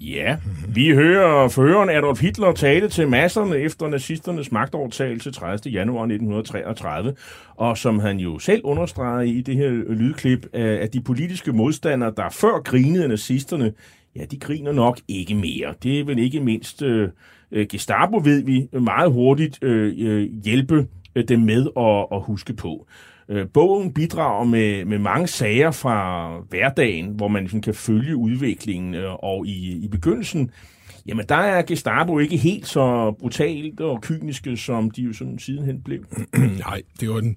Ja, 0.00 0.36
vi 0.68 0.88
hører 0.88 1.48
føreren 1.48 1.90
Adolf 1.90 2.20
Hitler 2.20 2.52
tale 2.52 2.88
til 2.88 3.08
masserne 3.08 3.56
efter 3.56 3.88
nazisternes 3.88 4.52
magtovertagelse 4.52 5.30
30. 5.30 5.72
januar 5.72 6.02
1933, 6.02 7.14
og 7.56 7.78
som 7.78 7.98
han 7.98 8.18
jo 8.18 8.38
selv 8.38 8.60
understreger 8.64 9.20
i 9.20 9.40
det 9.40 9.56
her 9.56 9.70
lydklip, 9.70 10.46
øh, 10.54 10.80
at 10.80 10.92
de 10.94 11.00
politiske 11.00 11.52
modstandere, 11.52 12.12
der 12.16 12.28
før 12.30 12.62
grinede 12.62 13.08
nazisterne, 13.08 13.72
ja, 14.16 14.24
de 14.24 14.38
griner 14.38 14.72
nok 14.72 15.00
ikke 15.08 15.34
mere. 15.34 15.74
Det 15.82 16.00
er 16.00 16.04
vel 16.04 16.18
ikke 16.18 16.40
mindst 16.40 16.82
øh, 16.82 17.08
øh 17.52 17.66
Gestapo, 17.70 18.16
ved 18.16 18.44
vi, 18.44 18.68
meget 18.72 19.12
hurtigt 19.12 19.64
øh, 19.64 19.94
øh 19.98 20.28
hjælpe 20.44 20.86
dem 21.28 21.40
med 21.40 21.66
at, 21.76 22.16
at 22.16 22.22
huske 22.22 22.52
på. 22.52 22.86
Øh, 23.30 23.46
bogen 23.54 23.94
bidrager 23.94 24.44
med, 24.44 24.84
med 24.84 24.98
mange 24.98 25.26
sager 25.26 25.70
fra 25.70 26.30
hverdagen, 26.48 27.06
hvor 27.06 27.28
man 27.28 27.48
sådan 27.48 27.62
kan 27.62 27.74
følge 27.74 28.16
udviklingen, 28.16 28.94
øh, 28.94 29.14
og 29.14 29.46
i, 29.46 29.84
i 29.84 29.88
begyndelsen, 29.88 30.50
jamen 31.06 31.26
der 31.28 31.34
er 31.34 31.62
Gestapo 31.62 32.18
ikke 32.18 32.36
helt 32.36 32.66
så 32.66 33.14
brutalt 33.20 33.80
og 33.80 34.02
kyniske, 34.02 34.56
som 34.56 34.90
de 34.90 35.02
jo 35.02 35.12
sådan 35.12 35.38
sidenhen 35.38 35.82
blev. 35.82 36.04
Nej, 36.66 36.82
det 37.00 37.10
var 37.10 37.18
en, 37.18 37.36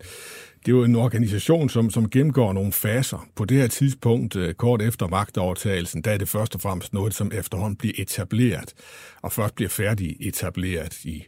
det 0.66 0.76
var 0.76 0.86
en 0.86 0.96
organisation, 0.96 1.70
som, 1.70 1.90
som 1.90 2.10
gennemgår 2.10 2.54
nogle 2.54 2.72
faser. 2.72 3.28
På 3.36 3.46
det 3.46 3.58
her 3.58 3.68
tidspunkt, 3.68 4.36
øh, 4.36 4.54
kort 4.54 4.82
efter 4.82 5.08
magtovertagelsen, 5.08 6.02
der 6.02 6.12
er 6.12 6.18
det 6.18 6.30
først 6.30 6.56
og 6.56 6.62
fremmest 6.62 6.94
noget, 6.94 7.14
som 7.14 7.32
efterhånden 7.34 7.76
bliver 7.76 7.94
etableret, 7.98 8.74
og 9.22 9.32
først 9.32 9.56
bliver 9.56 9.70
færdig 9.70 10.16
etableret 10.20 11.06
i 11.06 11.24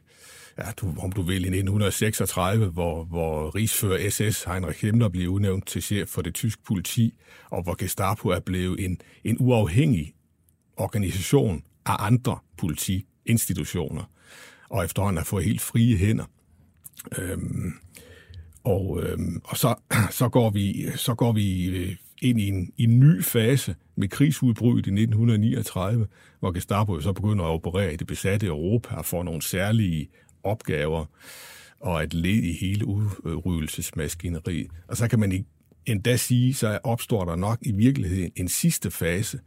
ja, 0.57 0.72
du, 0.81 0.93
om 1.00 1.12
du 1.12 1.22
vil, 1.22 1.43
i 1.43 1.48
1936, 1.48 2.65
hvor, 2.65 3.03
hvor 3.03 3.55
rigsfører 3.55 4.10
SS 4.10 4.43
Heinrich 4.43 4.86
Himmler 4.86 5.10
blev 5.10 5.29
udnævnt 5.29 5.67
til 5.67 5.83
chef 5.83 6.10
for 6.10 6.22
det 6.22 6.33
tyske 6.33 6.63
politi, 6.63 7.13
og 7.50 7.63
hvor 7.63 7.75
Gestapo 7.75 8.29
er 8.29 8.39
blevet 8.39 8.86
en, 8.86 8.98
en 9.24 9.38
uafhængig 9.39 10.13
organisation 10.77 11.63
af 11.86 12.05
andre 12.05 12.38
politiinstitutioner, 12.57 14.03
og 14.69 14.86
efterhånden 14.86 15.17
har 15.17 15.25
fået 15.25 15.45
helt 15.45 15.62
frie 15.62 15.98
hænder. 15.98 16.25
Øhm, 17.17 17.74
og 18.63 19.03
øhm, 19.03 19.41
og 19.43 19.57
så, 19.57 19.75
så, 20.19 20.29
går 20.29 20.50
vi, 20.50 20.88
så 20.95 21.15
går 21.15 21.31
vi 21.31 21.65
øh, 21.65 21.95
ind 22.22 22.39
i 22.39 22.48
en, 22.48 22.74
i 22.77 22.83
en 22.83 23.00
ny 23.00 23.24
fase 23.24 23.75
med 23.95 24.07
krigsudbruddet 24.07 24.88
i 24.88 24.89
1939, 24.89 26.07
hvor 26.39 26.51
Gestapo 26.51 27.00
så 27.00 27.13
begynder 27.13 27.45
at 27.45 27.50
operere 27.50 27.93
i 27.93 27.95
det 27.95 28.07
besatte 28.07 28.48
Europa 28.48 28.95
og 28.95 29.05
får 29.05 29.24
nogle 29.24 29.41
særlige 29.41 30.10
opgaver 30.43 31.05
og 31.79 32.03
et 32.03 32.13
led 32.13 32.43
i 32.43 32.53
hele 32.53 32.85
udryddelsesmaskineriet. 32.85 34.71
Og 34.88 34.97
så 34.97 35.07
kan 35.07 35.19
man 35.19 35.45
endda 35.85 36.17
sige, 36.17 36.53
så 36.53 36.79
opstår 36.83 37.25
der 37.25 37.35
nok 37.35 37.57
i 37.62 37.71
virkeligheden 37.71 38.31
en 38.35 38.47
sidste 38.47 38.91
fase 38.91 39.39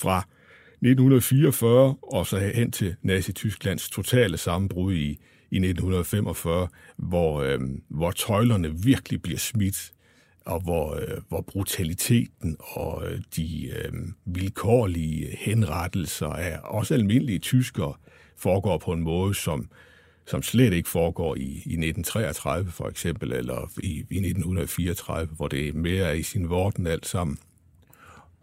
fra 0.00 0.18
1944 0.18 1.96
og 2.02 2.26
så 2.26 2.38
hen 2.38 2.70
til 2.70 2.96
Nazi-Tysklands 3.02 3.90
totale 3.90 4.36
sammenbrud 4.36 4.94
i, 4.94 5.08
i 5.50 5.56
1945, 5.56 6.68
hvor, 6.96 7.42
øh, 7.42 7.60
hvor 7.88 8.10
tøjlerne 8.10 8.82
virkelig 8.82 9.22
bliver 9.22 9.38
smidt, 9.38 9.92
og 10.46 10.60
hvor, 10.60 10.94
øh, 10.94 11.22
hvor 11.28 11.40
brutaliteten 11.40 12.56
og 12.58 13.02
øh, 13.06 13.20
de 13.36 13.66
øh, 13.66 13.92
vilkårlige 14.24 15.36
henrettelser 15.38 16.28
af 16.28 16.58
også 16.62 16.94
almindelige 16.94 17.38
tyskere 17.38 17.94
foregår 18.36 18.78
på 18.78 18.92
en 18.92 19.00
måde, 19.00 19.34
som, 19.34 19.68
som 20.26 20.42
slet 20.42 20.72
ikke 20.72 20.88
foregår 20.88 21.34
i, 21.34 21.40
i 21.40 21.76
1933 21.86 22.70
for 22.70 22.88
eksempel, 22.88 23.32
eller 23.32 23.70
i, 23.82 23.92
i 24.10 24.16
1934, 24.16 25.28
hvor 25.36 25.48
det 25.48 25.74
mere 25.74 26.04
er 26.04 26.12
i 26.12 26.22
sin 26.22 26.50
vorden 26.50 26.86
alt 26.86 27.06
sammen. 27.06 27.38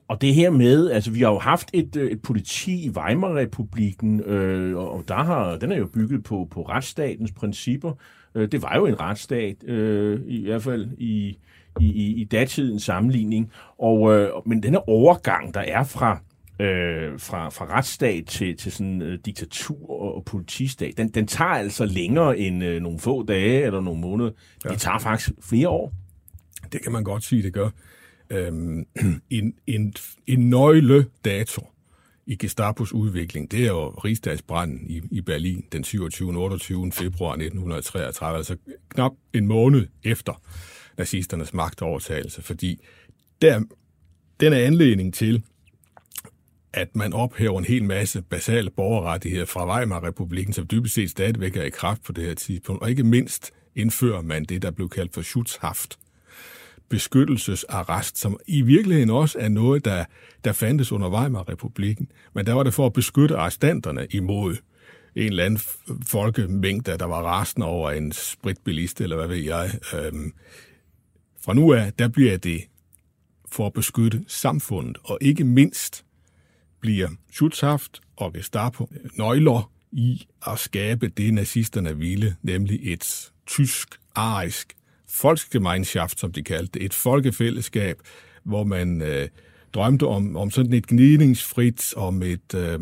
Og 0.08 0.22
det 0.22 0.34
her 0.34 0.50
med, 0.50 0.92
altså 0.92 1.12
vi 1.12 1.20
har 1.20 1.30
jo 1.30 1.40
haft 1.40 1.70
et, 1.74 1.96
øh, 1.96 2.12
et 2.12 2.22
politi 2.22 2.86
i 2.86 2.90
Weimar-republiken, 2.90 4.20
øh, 4.20 4.78
og 4.78 5.04
der 5.08 5.24
har, 5.24 5.58
den 5.58 5.72
er 5.72 5.78
jo 5.78 5.86
bygget 5.86 6.24
på, 6.24 6.48
på 6.52 6.62
retsstatens 6.62 7.32
principper. 7.32 7.94
Øh, 8.36 8.52
det 8.52 8.62
var 8.62 8.76
jo 8.76 8.86
en 8.86 9.00
retsstat, 9.00 9.64
øh, 9.64 10.22
i 10.28 10.44
hvert 10.44 10.64
fald 10.64 10.88
i, 10.98 11.38
i, 11.80 11.86
i, 11.86 12.22
i 12.22 12.24
datidens 12.24 12.84
sammenligning. 12.84 13.52
Og, 13.78 14.14
øh, 14.14 14.30
men 14.46 14.64
denne 14.64 14.90
overgang, 14.90 15.54
der 15.54 15.62
er 15.62 15.84
fra 15.84 16.20
øh, 16.64 17.20
fra, 17.20 17.50
fra 17.50 17.66
retsstat 17.66 18.26
til, 18.26 18.58
til 18.58 18.72
sådan 18.72 19.02
øh, 19.02 19.20
diktatur 19.26 19.90
og 19.90 20.26
politistat, 20.26 20.98
den, 20.98 21.10
den 21.10 21.28
tager 21.28 21.50
altså 21.50 21.86
længere 21.86 22.38
end 22.38 22.64
øh, 22.64 22.82
nogle 22.82 23.00
få 23.00 23.24
dage 23.24 23.66
eller 23.66 23.82
nogle 23.82 24.02
måneder. 24.02 24.32
Ja. 24.66 24.70
Det 24.70 24.80
tager 24.80 25.00
faktisk 25.00 25.32
flere 25.42 25.70
år. 25.70 25.94
Det 26.72 26.82
kan 26.82 26.92
man 26.92 27.04
godt 27.04 27.24
sige, 27.24 27.44
det 27.44 27.54
gør. 27.54 27.70
Øhm, 28.30 28.86
en, 29.30 29.54
en, 29.68 29.94
en 30.28 30.50
nøgledato 30.50 31.68
i 32.26 32.36
Gestapos 32.36 32.94
udvikling, 32.94 33.52
det 33.52 33.64
er 33.64 33.68
jo 33.68 33.90
rigsdagsbranden 33.90 34.90
i, 34.90 35.02
i 35.12 35.22
Berlin 35.22 35.64
den 35.72 35.84
27. 35.84 36.30
og 36.30 36.44
28. 36.44 36.92
februar 36.92 37.32
1933, 37.32 38.38
altså 38.38 38.58
knap 38.90 39.12
en 39.34 39.48
måned 39.48 39.88
efter 40.04 40.42
nazisternes 40.98 41.54
magtovertagelse, 41.54 42.42
fordi 42.42 42.86
der, 43.42 43.62
den 44.40 44.54
er 44.54 44.58
anledning 44.58 45.14
til, 45.14 45.44
at 46.74 46.96
man 46.96 47.14
ophæver 47.14 47.60
en 47.60 47.66
hel 47.66 47.84
masse 47.84 48.22
basale 48.22 48.70
borgerrettigheder 48.70 49.46
fra 49.46 49.76
Weimar-republiken, 49.76 50.54
som 50.54 50.68
dybest 50.68 50.96
set 50.96 51.10
stadigvæk 51.10 51.58
er 51.58 51.64
i 51.64 51.70
kraft 51.70 52.04
på 52.04 52.12
det 52.12 52.26
her 52.26 52.34
tidspunkt. 52.34 52.82
Og 52.82 52.90
ikke 52.90 53.04
mindst 53.04 53.52
indfører 53.76 54.22
man 54.22 54.44
det, 54.44 54.62
der 54.62 54.72
blev 54.72 54.90
kaldt 54.90 55.14
for 55.14 55.22
Schutzhaft, 55.22 56.00
beskyttelsesarrest, 56.90 58.18
som 58.18 58.40
i 58.48 58.62
virkeligheden 58.62 59.10
også 59.10 59.40
er 59.40 59.50
noget, 59.50 59.86
der, 59.86 60.06
der 60.44 60.54
fandtes 60.54 60.92
under 60.92 61.10
Weimar-republiken. 61.10 62.12
Men 62.34 62.46
der 62.46 62.54
var 62.54 62.64
det 62.64 62.74
for 62.74 62.86
at 62.86 62.94
beskytte 62.94 63.36
arrestanterne 63.38 64.08
imod 64.12 64.56
en 65.16 65.24
eller 65.24 65.46
anden 65.46 65.60
folkemængde, 66.08 66.98
der 66.98 67.06
var 67.06 67.22
rasende 67.22 67.68
over 67.68 67.92
en 67.92 68.12
spritbilist, 68.12 69.02
eller 69.02 69.16
hvad 69.16 69.28
ved 69.28 69.38
jeg. 69.38 69.72
Øhm, 69.94 70.34
fra 71.42 71.54
nu 71.54 71.74
af, 71.74 71.94
der 71.94 72.08
bliver 72.08 72.38
det 72.38 72.62
for 73.52 73.66
at 73.66 73.74
beskytte 73.74 74.24
samfundet, 74.28 74.98
og 75.04 75.18
ikke 75.22 75.44
mindst 75.44 76.06
bliver 76.84 77.10
Schutzhaft 77.32 78.02
og 78.16 78.34
Gestapo 78.34 78.90
nøgler 79.18 79.72
i 79.92 80.28
at 80.48 80.60
skabe 80.60 81.08
det, 81.08 81.34
nazisterne 81.34 81.98
ville, 81.98 82.36
nemlig 82.42 82.80
et 82.94 83.32
tysk, 83.46 84.00
arisk 84.16 84.76
Volksgemeinschaft, 85.24 86.20
som 86.20 86.32
de 86.32 86.44
kaldte 86.44 86.80
det, 86.80 86.86
et 86.86 86.94
folkefællesskab, 86.94 88.00
hvor 88.44 88.64
man 88.64 89.02
øh, 89.02 89.28
drømte 89.74 90.08
om, 90.08 90.36
om 90.36 90.52
sådan 90.52 90.74
et 90.74 90.88
gnidningsfrit, 90.88 91.94
om 91.96 92.24
et, 92.24 92.54
øh, 92.56 92.80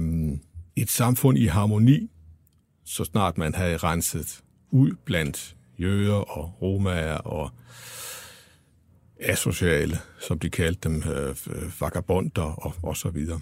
et 0.76 0.90
samfund 0.90 1.38
i 1.38 1.46
harmoni, 1.46 2.10
så 2.86 3.04
snart 3.04 3.38
man 3.38 3.56
havde 3.56 3.78
renset 3.78 4.44
ud 4.72 4.92
blandt 5.06 5.56
jøder 5.80 6.38
og 6.38 6.62
romager 6.62 7.18
og 7.18 7.50
asociale, 9.20 9.98
som 10.20 10.40
de 10.40 10.50
kaldte 10.50 10.90
dem, 10.90 10.96
øh, 10.96 11.36
vagabonder 11.82 12.42
og, 12.42 12.74
og 12.84 12.98
så 12.98 13.10
videre. 13.10 13.40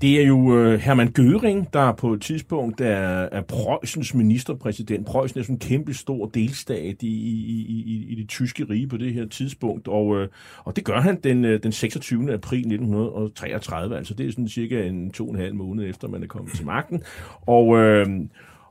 Det 0.00 0.20
er 0.22 0.26
jo 0.26 0.58
øh, 0.58 0.80
Hermann 0.80 1.12
Göring, 1.18 1.68
der 1.72 1.92
på 1.92 2.12
et 2.12 2.22
tidspunkt 2.22 2.80
er, 2.80 3.28
er 3.32 3.42
Preussens 3.42 4.14
ministerpræsident. 4.14 5.06
Preussen 5.06 5.40
er 5.40 5.44
sådan 5.44 5.54
en 5.54 5.58
kæmpe 5.58 5.94
stor 5.94 6.26
delstat 6.26 7.02
i, 7.02 7.06
i, 7.06 7.66
i, 7.68 8.06
i 8.08 8.14
det 8.14 8.28
tyske 8.28 8.64
rige 8.70 8.88
på 8.88 8.96
det 8.96 9.14
her 9.14 9.26
tidspunkt, 9.26 9.88
og, 9.88 10.16
øh, 10.16 10.28
og 10.64 10.76
det 10.76 10.84
gør 10.84 11.00
han 11.00 11.20
den, 11.24 11.44
øh, 11.44 11.62
den 11.62 11.72
26. 11.72 12.32
april 12.32 12.58
1933, 12.58 13.96
altså 13.96 14.14
det 14.14 14.26
er 14.26 14.30
sådan 14.30 14.48
cirka 14.48 14.86
en 14.86 15.10
to 15.10 15.28
og 15.28 15.34
en 15.34 15.40
halv 15.40 15.54
måned 15.54 15.90
efter, 15.90 16.08
man 16.08 16.22
er 16.22 16.26
kommet 16.26 16.52
til 16.52 16.66
magten. 16.66 17.02
Og, 17.46 17.76
øh, 17.78 18.06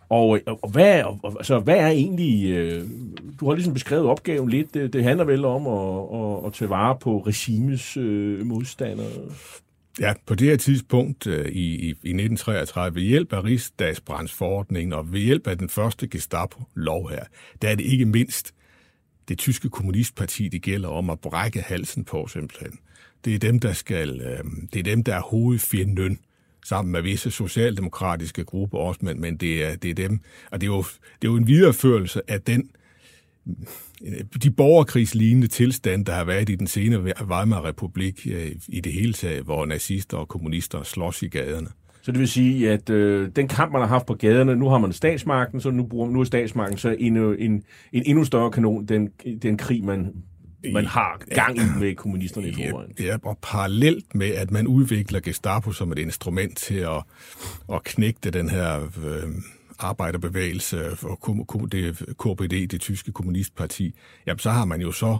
og, 0.09 0.37
øh, 0.37 0.55
og, 0.61 0.69
hvad, 0.69 1.03
og, 1.03 1.19
altså, 1.37 1.59
hvad 1.59 1.77
er 1.77 1.87
egentlig... 1.87 2.49
Øh, 2.51 2.83
du 3.39 3.47
har 3.47 3.53
ligesom 3.53 3.73
beskrevet 3.73 4.05
opgaven 4.05 4.49
lidt. 4.49 4.73
Det, 4.73 4.93
det 4.93 5.03
handler 5.03 5.25
vel 5.25 5.45
om 5.45 5.67
at, 5.67 6.19
at, 6.19 6.45
at 6.45 6.53
tage 6.53 6.69
vare 6.69 6.97
på 7.01 7.17
regimets 7.17 7.97
øh, 7.97 8.45
modstandere. 8.45 9.07
Ja, 9.99 10.13
på 10.25 10.35
det 10.35 10.47
her 10.47 10.57
tidspunkt 10.57 11.27
øh, 11.27 11.45
i, 11.45 11.75
i, 11.75 11.87
i 11.87 11.89
1933, 11.89 12.95
ved 12.95 13.01
hjælp 13.01 13.33
af 13.33 13.43
rigsdagsbrandsforordningen 13.43 14.93
og 14.93 15.13
ved 15.13 15.19
hjælp 15.19 15.47
af 15.47 15.57
den 15.57 15.69
første 15.69 16.07
Gestapo-lov 16.07 17.09
her, 17.09 17.23
der 17.61 17.69
er 17.69 17.75
det 17.75 17.83
ikke 17.83 18.05
mindst 18.05 18.53
det 19.27 19.37
tyske 19.37 19.69
kommunistparti, 19.69 20.47
det 20.47 20.61
gælder 20.61 20.89
om 20.89 21.09
at 21.09 21.19
brække 21.19 21.61
halsen 21.61 22.03
på 22.03 22.27
simpelthen. 22.27 22.79
Det 23.25 23.35
er 23.35 23.39
dem, 23.39 23.59
der 23.59 23.73
skal, 23.73 24.21
øh, 24.21 24.43
det 24.73 24.79
er 24.79 24.83
dem, 24.83 25.03
der 25.03 25.15
er 25.15 25.21
hovedfjenden 25.21 26.19
sammen 26.65 26.91
med 26.91 27.01
visse 27.01 27.31
socialdemokratiske 27.31 28.43
grupper 28.43 28.77
også, 28.77 28.99
men, 29.03 29.21
men 29.21 29.37
det, 29.37 29.63
er, 29.63 29.75
det 29.75 29.89
er 29.89 29.93
dem. 29.93 30.19
Og 30.51 30.61
det 30.61 30.67
er, 30.67 30.71
jo, 30.71 30.83
det 31.21 31.27
er 31.27 31.31
jo 31.31 31.35
en 31.35 31.47
videreførelse 31.47 32.21
af 32.27 32.41
den 32.41 32.69
de 34.43 34.51
borgerkrigslignende 34.51 35.47
tilstand, 35.47 36.05
der 36.05 36.13
har 36.13 36.23
været 36.23 36.49
i 36.49 36.55
den 36.55 36.67
senere 36.67 37.01
Weimar-republik 37.01 38.27
øh, 38.31 38.51
i 38.67 38.81
det 38.81 38.93
hele 38.93 39.13
taget, 39.13 39.43
hvor 39.43 39.65
nazister 39.65 40.17
og 40.17 40.27
kommunister 40.27 40.83
slås 40.83 41.21
i 41.23 41.27
gaderne. 41.27 41.67
Så 42.01 42.11
det 42.11 42.19
vil 42.19 42.27
sige, 42.27 42.71
at 42.71 42.89
øh, 42.89 43.29
den 43.35 43.47
kamp, 43.47 43.71
man 43.71 43.81
har 43.81 43.87
haft 43.87 44.05
på 44.05 44.13
gaderne, 44.13 44.55
nu 44.55 44.69
har 44.69 44.77
man 44.77 44.93
statsmagten, 44.93 45.61
så 45.61 45.71
nu, 45.71 45.83
bruger, 45.83 46.09
nu 46.09 46.19
er 46.19 46.23
statsmagten 46.23 46.77
så 46.77 46.95
en, 46.99 47.17
en, 47.17 47.63
en 47.93 48.03
endnu 48.05 48.23
større 48.23 48.51
kanon, 48.51 48.85
den, 48.85 49.09
den 49.41 49.57
krig, 49.57 49.83
man 49.83 50.13
man 50.73 50.85
har 50.85 51.21
gang 51.35 51.57
i 51.57 51.61
med 51.79 51.95
kommunisterne 51.95 52.47
i 52.47 52.53
forvejen. 52.53 52.91
Ja, 52.99 53.05
ja, 53.05 53.17
og 53.23 53.37
parallelt 53.41 54.15
med, 54.15 54.27
at 54.27 54.51
man 54.51 54.67
udvikler 54.67 55.19
Gestapo 55.19 55.71
som 55.71 55.91
et 55.91 55.97
instrument 55.97 56.57
til 56.57 56.75
at, 56.77 57.03
at 57.73 57.83
knægte 57.83 58.31
den 58.31 58.49
her 58.49 58.83
øh, 58.83 59.29
arbejderbevægelse 59.79 60.91
og 61.03 61.67
det 61.71 61.97
KPD, 61.97 62.67
det 62.67 62.81
tyske 62.81 63.11
kommunistparti, 63.11 63.95
jamen 64.27 64.39
så 64.39 64.49
har 64.49 64.65
man 64.65 64.81
jo 64.81 64.91
så, 64.91 65.17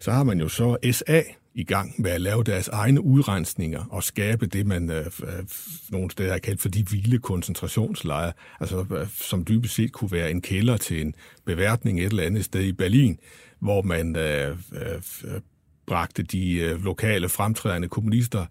så 0.00 0.10
har 0.10 0.24
man 0.24 0.40
jo 0.40 0.48
så 0.48 0.76
SA 0.92 1.22
i 1.54 1.64
gang 1.64 1.94
med 1.98 2.10
at 2.10 2.20
lave 2.20 2.44
deres 2.44 2.68
egne 2.68 3.00
udrensninger 3.00 3.84
og 3.90 4.02
skabe 4.02 4.46
det, 4.46 4.66
man 4.66 4.90
øh, 4.90 5.06
øh 5.06 5.44
nogle 5.90 6.10
steder 6.10 6.32
har 6.32 6.38
kaldt 6.38 6.60
for 6.60 6.68
de 6.68 6.90
vilde 6.90 7.18
koncentrationslejre, 7.18 8.32
altså 8.60 8.86
øh, 8.90 9.08
som 9.08 9.44
dybest 9.44 9.74
set 9.74 9.92
kunne 9.92 10.12
være 10.12 10.30
en 10.30 10.42
kælder 10.42 10.76
til 10.76 11.00
en 11.00 11.14
beværtning 11.44 12.00
et 12.00 12.06
eller 12.06 12.22
andet 12.22 12.44
sted 12.44 12.62
i 12.62 12.72
Berlin, 12.72 13.18
hvor 13.58 13.82
man 13.82 14.16
øh, 14.16 14.56
øh, 14.72 14.94
øh 15.24 15.40
bragte 15.86 16.22
de 16.22 16.54
øh, 16.54 16.84
lokale 16.84 17.28
fremtrædende 17.28 17.88
kommunister 17.88 18.46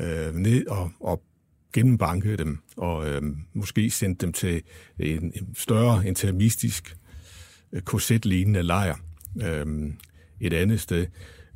øh, 0.00 0.34
ned 0.34 0.66
og, 0.66 0.90
og 1.00 1.22
gennembankede 1.72 2.36
dem, 2.36 2.58
og 2.76 3.08
øh, 3.08 3.22
måske 3.54 3.90
sendte 3.90 4.26
dem 4.26 4.32
til 4.32 4.62
en, 4.98 5.32
en 5.34 5.54
større 5.54 6.06
intermistisk 6.06 6.96
øh, 7.72 7.82
korsetlignende 7.82 8.62
lejr 8.62 8.96
øh, 9.42 9.66
et 10.40 10.52
andet 10.52 10.80
sted 10.80 11.06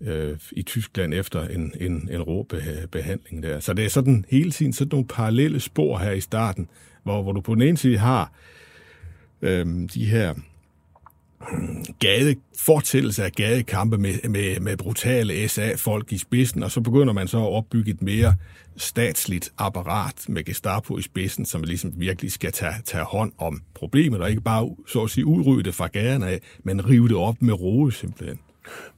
øh, 0.01 0.39
i 0.53 0.63
Tyskland 0.63 1.15
efter 1.15 1.49
en, 1.49 1.73
en, 1.81 2.09
en 2.13 2.23
råbehandling 2.23 3.43
der. 3.43 3.61
Så 3.61 3.73
det 3.73 3.85
er 3.85 3.89
sådan 3.89 4.25
hele 4.31 4.51
tiden 4.51 4.73
sådan 4.73 4.89
nogle 4.93 5.07
parallelle 5.07 5.61
spor 5.61 5.99
her 5.99 6.13
i 6.13 6.21
starten, 6.21 6.69
hvor, 7.03 7.23
hvor 7.23 7.33
du 7.33 7.41
på 7.41 7.55
den 7.55 7.63
ene 7.63 7.77
side 7.77 7.99
har 7.99 8.33
øh, 9.43 9.67
de 9.95 10.05
her 10.05 10.35
gade, 11.99 12.35
fortællelse 12.59 13.25
af 13.25 13.33
gadekampe 13.33 13.99
med, 13.99 14.29
med, 14.29 14.61
med 14.61 14.77
brutale 14.77 15.49
SA-folk 15.49 16.13
i 16.13 16.19
spidsen, 16.19 16.63
og 16.63 16.71
så 16.71 16.81
begynder 16.81 17.13
man 17.13 17.29
så 17.29 17.39
at 17.39 17.53
opbygge 17.53 17.91
et 17.91 18.03
mere 18.03 18.35
statsligt 18.77 19.53
apparat 19.59 20.29
med 20.29 20.45
Gestapo 20.45 20.99
i 20.99 21.03
spidsen, 21.03 21.45
som 21.45 21.63
ligesom 21.63 21.93
virkelig 21.97 22.33
skal 22.33 22.53
tage, 22.53 22.75
tage 22.85 23.05
hånd 23.05 23.33
om 23.39 23.63
problemet, 23.75 24.21
og 24.21 24.31
ikke 24.31 24.43
bare 24.43 24.71
så 24.87 25.03
at 25.03 25.11
sige 25.11 25.27
udrydde 25.27 25.63
det 25.63 25.75
fra 25.75 25.87
gaderne 25.87 26.27
af, 26.27 26.41
men 26.65 26.89
rive 26.89 27.09
det 27.09 27.17
op 27.17 27.43
med 27.43 27.61
roe 27.61 27.93
simpelthen. 27.93 28.39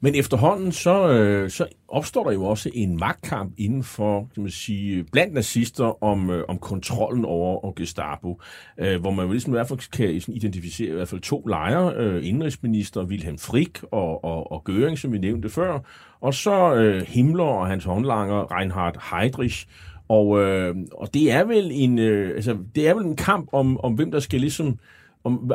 Men 0.01 0.15
efterhånden 0.15 0.73
så, 0.73 1.09
øh, 1.09 1.51
så 1.51 1.67
opstår 1.89 2.25
der 2.25 2.33
jo 2.33 2.45
også 2.45 2.71
en 2.75 2.97
magtkamp 2.97 3.53
inden 3.59 3.85
for, 3.85 4.29
kan 4.35 4.43
man 4.43 4.53
sige, 4.53 5.05
blandt 5.13 5.35
nazister 5.35 6.05
om, 6.05 6.31
øh, 6.31 6.45
om 6.49 6.59
kontrollen 6.59 7.25
over 7.25 7.65
og 7.65 7.75
Gestapo, 7.75 8.41
øh, 8.79 9.01
hvor 9.01 9.11
man 9.11 9.27
jo 9.27 9.33
ligesom 9.33 9.53
i 9.53 9.57
hvert 9.57 9.69
fald 9.69 9.91
kan 9.91 10.21
sådan, 10.21 10.35
identificere 10.35 10.89
i 10.89 10.93
hvert 10.95 11.09
fald 11.09 11.21
to 11.21 11.41
lejre, 11.47 11.95
øh, 11.97 12.29
indrigsminister 12.29 13.05
Wilhelm 13.05 13.39
Frick 13.39 13.85
og, 13.91 14.25
og, 14.25 14.53
og 14.53 14.63
Göring, 14.71 14.97
som 14.97 15.13
vi 15.13 15.19
nævnte 15.19 15.49
før, 15.49 15.79
og 16.21 16.35
så 16.35 16.75
øh, 16.75 17.03
Himmler 17.03 17.45
og 17.45 17.67
hans 17.67 17.85
håndlanger 17.85 18.59
Reinhard 18.59 19.11
Heydrich, 19.11 19.67
og, 20.09 20.41
øh, 20.43 20.77
og 20.93 21.15
det 21.15 21.33
er 21.33 21.45
vel 21.45 21.71
en 21.73 21.99
øh, 21.99 22.31
altså, 22.37 22.57
det 22.75 22.89
er 22.89 22.95
vel 22.95 23.05
en 23.05 23.17
kamp 23.17 23.49
om, 23.53 23.81
om 23.81 23.95
hvem 23.95 24.11
der 24.11 24.21
skal 24.21 24.41
ligesom 24.41 24.79
om, 25.27 25.53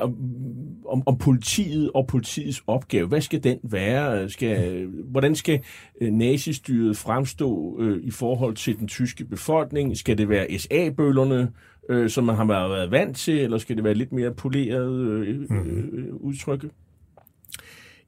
om, 0.85 1.03
om 1.05 1.17
politiet 1.17 1.91
og 1.93 2.07
politiets 2.07 2.63
opgave. 2.67 3.07
Hvad 3.07 3.21
skal 3.21 3.43
den 3.43 3.59
være? 3.63 4.29
Skal, 4.29 4.85
hvordan 4.85 5.35
skal 5.35 5.59
øh, 6.01 6.11
nazistyret 6.11 6.97
fremstå 6.97 7.77
øh, 7.81 8.03
i 8.03 8.11
forhold 8.11 8.55
til 8.55 8.79
den 8.79 8.87
tyske 8.87 9.25
befolkning? 9.25 9.97
Skal 9.97 10.17
det 10.17 10.29
være 10.29 10.59
SA-bøllerne, 10.59 11.51
øh, 11.89 12.09
som 12.09 12.23
man 12.23 12.35
har 12.35 12.45
været 12.45 12.91
vant 12.91 13.17
til, 13.17 13.39
eller 13.39 13.57
skal 13.57 13.75
det 13.75 13.83
være 13.83 13.93
lidt 13.93 14.11
mere 14.11 14.33
poleret 14.33 14.99
øh, 14.99 15.39
mm. 15.49 16.07
udtrykke? 16.19 16.69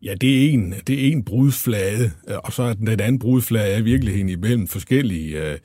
Ja, 0.03 0.13
det 0.13 0.45
er 0.45 0.51
en, 0.51 0.73
det 0.87 1.07
er 1.07 1.11
en 1.11 1.23
brudflade, 1.23 2.11
og 2.43 2.53
så 2.53 2.63
er 2.63 2.73
den, 2.73 2.87
den 2.87 2.99
anden 2.99 3.19
brudflade 3.19 3.79
i 3.79 3.83
virkeligheden 3.83 4.29
imellem 4.29 4.67
forskellige 4.67 5.51
øh, 5.51 5.57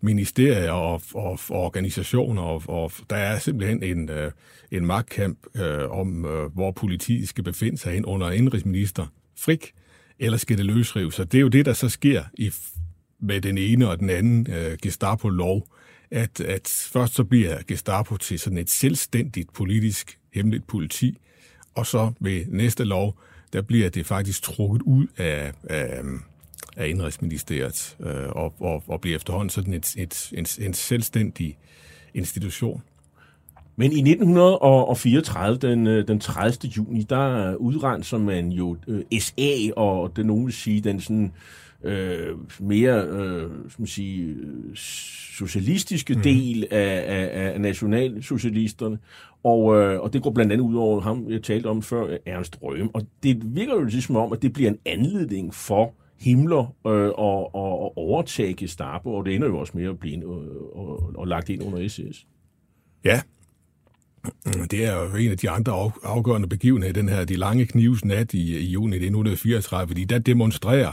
ministerier 0.00 0.70
og, 0.70 1.02
og, 1.14 1.38
og 1.50 1.64
organisationer, 1.64 2.42
og, 2.42 2.62
og 2.66 2.92
der 3.10 3.16
er 3.16 3.38
simpelthen 3.38 3.82
en, 3.82 4.10
øh, 4.10 4.30
en 4.76 4.86
magtkamp 4.86 5.38
øh, 5.56 5.90
om, 5.90 6.24
øh, 6.24 6.52
hvor 6.52 6.70
politiet 6.70 7.28
skal 7.28 7.44
befinde 7.44 7.78
sig 7.78 7.92
hen 7.92 8.04
under 8.04 8.30
indrigsminister 8.30 9.06
Frik, 9.38 9.72
eller 10.18 10.38
skal 10.38 10.58
det 10.58 10.66
løsrives. 10.66 11.14
Så 11.14 11.24
det 11.24 11.38
er 11.38 11.42
jo 11.42 11.48
det, 11.48 11.66
der 11.66 11.72
så 11.72 11.88
sker 11.88 12.24
i, 12.34 12.52
med 13.20 13.40
den 13.40 13.58
ene 13.58 13.88
og 13.88 13.98
den 13.98 14.10
anden 14.10 14.46
øh, 14.50 14.78
Gestapo-lov, 14.82 15.68
at, 16.10 16.40
at 16.40 16.88
først 16.92 17.14
så 17.14 17.24
bliver 17.24 17.58
Gestapo 17.66 18.16
til 18.16 18.38
sådan 18.38 18.58
et 18.58 18.70
selvstændigt 18.70 19.52
politisk 19.52 20.18
hemmeligt 20.34 20.66
politi, 20.66 21.18
og 21.74 21.86
så 21.86 22.12
ved 22.20 22.44
næste 22.48 22.84
lov, 22.84 23.18
der 23.52 23.62
bliver 23.62 23.88
det 23.88 24.06
faktisk 24.06 24.42
trukket 24.42 24.82
ud 24.82 25.06
af, 25.16 25.52
af, 25.64 26.02
af 26.76 26.88
Indrigsministeriet 26.88 27.96
øh, 28.00 28.28
og, 28.28 28.54
og, 28.60 28.82
og 28.86 29.00
bliver 29.00 29.16
efterhånden 29.16 29.50
sådan 29.50 29.74
et, 29.74 29.94
et, 29.96 30.32
en, 30.32 30.46
en 30.66 30.74
selvstændig 30.74 31.58
institution. 32.14 32.82
Men 33.76 33.92
i 33.92 34.00
1934, 34.10 35.58
den, 35.58 35.86
øh, 35.86 36.08
den 36.08 36.20
30. 36.20 36.70
juni, 36.76 37.02
der 37.02 37.54
udrenser 37.54 38.18
man 38.18 38.48
jo 38.48 38.76
øh, 38.88 39.02
SA, 39.18 39.72
og 39.76 40.16
det 40.16 40.26
nogen 40.26 40.44
vil 40.44 40.52
sige, 40.52 40.80
den 40.80 41.00
sådan 41.00 41.32
øh, 41.84 42.36
mere 42.60 43.04
øh, 43.06 43.50
man 43.78 43.86
sige, 43.86 44.36
socialistiske 44.74 46.14
mm. 46.14 46.20
del 46.20 46.66
af, 46.70 47.04
af, 47.06 47.52
af 47.52 47.60
nationalsocialisterne. 47.60 48.98
Og, 49.44 49.76
øh, 49.76 50.00
og 50.00 50.12
det 50.12 50.22
går 50.22 50.30
blandt 50.30 50.52
andet 50.52 50.64
ud 50.64 50.76
over 50.76 51.00
ham, 51.00 51.26
jeg 51.30 51.42
talte 51.42 51.66
om 51.66 51.82
før, 51.82 52.16
Ernst 52.26 52.58
Røhm. 52.62 52.90
Og 52.94 53.02
det 53.22 53.56
virker 53.56 53.74
jo 53.74 53.84
ligesom 53.84 54.16
om, 54.16 54.32
at 54.32 54.42
det 54.42 54.52
bliver 54.52 54.70
en 54.70 54.78
anledning 54.86 55.54
for 55.54 55.94
Himmler 56.20 56.74
øh, 56.86 57.08
og, 57.08 57.54
og, 57.54 57.80
og 57.82 57.98
overtage 57.98 58.54
Gestapo, 58.54 59.14
og 59.14 59.26
det 59.26 59.34
ender 59.34 59.48
jo 59.48 59.58
også 59.58 59.72
med 59.76 59.84
at 59.84 59.98
blive 59.98 60.26
og, 60.26 60.42
og, 60.76 61.12
og 61.14 61.26
lagt 61.26 61.48
ind 61.48 61.62
under 61.62 61.88
SS. 61.88 62.26
Ja, 63.04 63.20
Mm, 64.24 64.68
det 64.68 64.84
er 64.84 64.94
jo 64.94 65.16
en 65.16 65.30
af 65.30 65.38
de 65.38 65.50
andre 65.50 65.92
afgørende 66.02 66.48
begivenheder, 66.48 66.92
den 66.92 67.08
her 67.08 67.24
De 67.24 67.36
Lange 67.36 67.66
Knives 67.66 68.04
nat 68.04 68.34
i, 68.34 68.58
i 68.58 68.66
juni 68.66 68.96
1934, 68.96 69.88
fordi 69.88 70.04
der 70.04 70.18
demonstrerer 70.18 70.92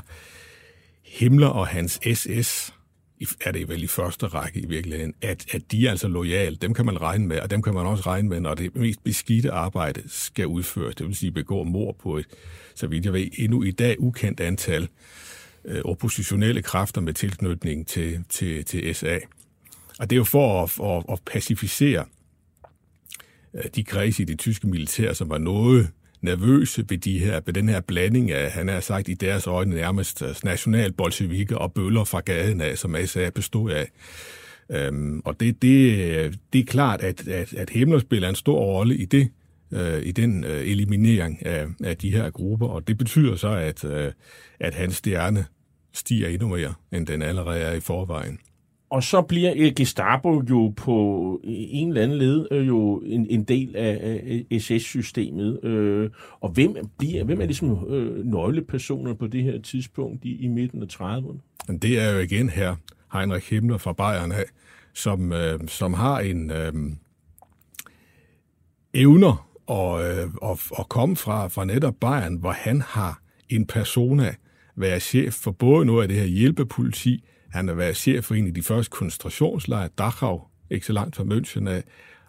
Himmler 1.06 1.48
og 1.48 1.68
hans 1.68 2.00
SS, 2.14 2.74
er 3.42 3.52
det 3.52 3.70
vel 3.70 3.84
i 3.84 3.88
første 3.88 4.28
række 4.28 4.60
i 4.60 4.66
virkeligheden, 4.68 5.14
at, 5.22 5.46
at 5.56 5.72
de 5.72 5.88
er 5.88 5.92
altså 5.92 6.08
lojale. 6.08 6.56
Dem 6.56 6.74
kan 6.74 6.86
man 6.86 7.02
regne 7.02 7.28
med, 7.28 7.40
og 7.40 7.52
dem 7.52 7.62
kan 7.62 7.74
man 7.74 7.86
også 7.86 8.04
regne 8.06 8.30
med, 8.30 8.40
når 8.40 8.54
det 8.54 8.76
mest 8.76 9.04
beskidte 9.04 9.52
arbejde 9.52 10.02
skal 10.08 10.48
udføres. 10.48 10.96
Det 10.96 11.08
vil 11.08 11.16
sige 11.16 11.32
begå 11.32 11.64
mor 11.64 11.96
på 12.04 12.18
et, 12.18 12.26
så 12.76 12.88
vidt 12.88 13.06
jeg 13.06 13.14
ved, 13.14 13.28
endnu 13.38 13.64
i 13.64 13.72
dag 13.72 13.96
ukendt 14.00 14.40
antal 14.40 14.88
øh, 15.66 15.82
oppositionelle 15.86 16.62
kræfter 16.62 17.02
med 17.02 17.14
tilknytning 17.14 17.88
til, 17.88 18.24
til, 18.30 18.66
til 18.66 18.96
SA. 18.96 19.18
Og 20.00 20.10
det 20.10 20.16
er 20.16 20.18
jo 20.18 20.24
for 20.24 20.64
at, 20.64 20.98
at, 20.98 21.14
at 21.14 21.20
pacificere 21.26 22.06
Øh, 23.56 23.64
de 23.76 23.84
kredse 23.84 24.24
i 24.24 24.26
det 24.26 24.40
tyske 24.40 24.68
militær, 24.68 25.14
som 25.14 25.30
var 25.30 25.38
noget 25.38 25.90
nervøse 26.22 26.86
ved, 26.90 26.98
de 26.98 27.20
her, 27.20 27.42
ved 27.46 27.54
den 27.54 27.70
her 27.70 27.82
blanding 27.82 28.32
af, 28.32 28.52
han 28.52 28.68
har 28.68 28.80
sagt 28.80 29.10
i 29.10 29.14
deres 29.14 29.48
øjne 29.48 29.76
nærmest 29.76 30.22
øh, 30.22 30.36
national 30.44 30.94
bolsjevikker 30.94 31.56
og 31.56 31.74
bøller 31.74 32.04
fra 32.04 32.20
gaden 32.20 32.62
af, 32.62 32.78
som 32.78 32.96
SA 33.06 33.30
bestod 33.30 33.72
af. 33.72 33.92
Øhm, 34.72 35.22
og 35.26 35.40
det, 35.40 35.62
det, 35.62 36.40
det 36.54 36.62
er 36.62 36.66
klart, 36.66 37.02
at, 37.02 37.28
at, 37.28 37.54
at 37.54 37.70
Himmler 37.70 38.00
spiller 38.00 38.30
en 38.30 38.36
stor 38.36 38.60
rolle 38.60 38.98
i 38.98 39.06
det, 39.06 39.30
øh, 39.72 40.02
i 40.06 40.12
den 40.12 40.44
øh, 40.44 40.68
eliminering 40.68 41.46
af, 41.46 41.68
af 41.84 41.98
de 41.98 42.12
her 42.12 42.30
grupper, 42.30 42.68
og 42.68 42.88
det 42.88 42.98
betyder 42.98 43.36
så, 43.36 43.50
at, 43.50 43.84
øh, 43.84 44.12
at 44.60 44.76
hans 44.76 44.96
stjerne 44.96 45.46
stiger 45.94 46.28
endnu 46.28 46.48
mere, 46.48 46.74
end 46.92 47.08
den 47.08 47.22
allerede 47.22 47.60
er 47.60 47.74
i 47.74 47.80
forvejen. 47.80 48.40
Og 48.92 49.04
så 49.04 49.22
bliver 49.22 49.72
Gestapo 49.76 50.44
jo 50.50 50.74
på 50.78 51.40
en 51.44 51.88
eller 51.88 52.04
anden 52.04 52.18
led 52.18 52.48
øh, 52.52 52.68
jo 52.68 52.98
en, 53.06 53.28
en 53.30 53.44
del 53.44 53.76
af, 53.76 54.44
SS-systemet. 54.60 55.64
Øh, 55.64 56.10
og 56.40 56.50
hvem, 56.50 56.76
bliver, 56.98 57.24
hvem 57.24 57.42
er 57.42 57.46
ligesom 57.46 57.94
øh, 57.94 58.26
nøglepersoner 58.26 59.14
på 59.14 59.28
det 59.28 59.44
her 59.44 59.62
tidspunkt 59.62 60.26
i, 60.26 60.36
i 60.44 60.48
midten 60.48 60.82
af 60.82 60.88
30'erne? 60.94 61.38
Det 61.82 62.00
er 62.00 62.12
jo 62.12 62.20
igen 62.20 62.50
her 62.50 62.76
Heinrich 63.14 63.54
Himmler 63.54 63.78
fra 63.78 63.94
Bayern 63.94 64.32
af, 64.32 64.46
som, 64.94 65.34
øh, 65.34 65.60
som 65.68 65.94
har 65.94 66.20
en 66.20 66.52
øh, 66.52 66.74
evner 68.94 69.48
at, 69.70 70.18
øh, 70.18 70.30
at, 70.52 70.72
at 70.80 70.90
komme 70.90 71.16
fra, 71.16 71.48
fra 71.48 71.66
netop 71.66 71.96
Bayern, 72.02 72.36
hvor 72.36 72.52
han 72.52 72.82
har 72.82 73.22
en 73.50 73.66
persona 73.66 74.36
være 74.76 75.00
chef 75.00 75.34
for 75.34 75.52
både 75.52 75.86
noget 75.86 76.02
af 76.02 76.08
det 76.08 76.18
her 76.18 76.26
hjælpepoliti, 76.26 77.24
han 77.52 77.68
har 77.68 77.76
været 77.76 77.98
chef 77.98 78.24
for 78.26 78.36
en 78.36 78.48
af 78.48 78.54
de 78.54 78.64
første 78.64 78.90
koncentrationslejre, 78.90 79.90
Dachau, 79.98 80.42
ikke 80.70 80.86
så 80.86 80.94
langt 80.94 81.16
fra 81.16 81.24
München 81.24 81.70
af, 81.70 81.84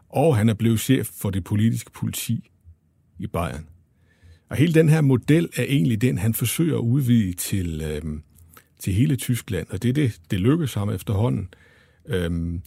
og 0.09 0.37
han 0.37 0.49
er 0.49 0.55
blevet 0.55 0.81
chef 0.81 1.09
for 1.21 1.31
det 1.31 1.45
politiske 1.45 1.91
politi 1.91 2.51
i 3.19 3.27
Bayern. 3.27 3.67
Og 4.49 4.57
hele 4.57 4.75
den 4.75 4.89
her 4.89 5.01
model 5.01 5.49
er 5.57 5.63
egentlig 5.63 6.03
den, 6.03 6.19
han 6.19 6.35
forsøger 6.35 6.75
at 6.75 6.81
udvide 6.81 7.33
til, 7.33 7.83
øhm, 7.83 8.23
til 8.79 8.93
hele 8.93 9.17
Tyskland, 9.17 9.67
og 9.71 9.83
det 9.83 9.89
er 9.89 9.93
det, 9.93 10.21
det 10.31 10.41
lykkes 10.41 10.75
ham 10.75 10.91
efterhånden. 10.91 11.49
Øhm, 12.07 12.63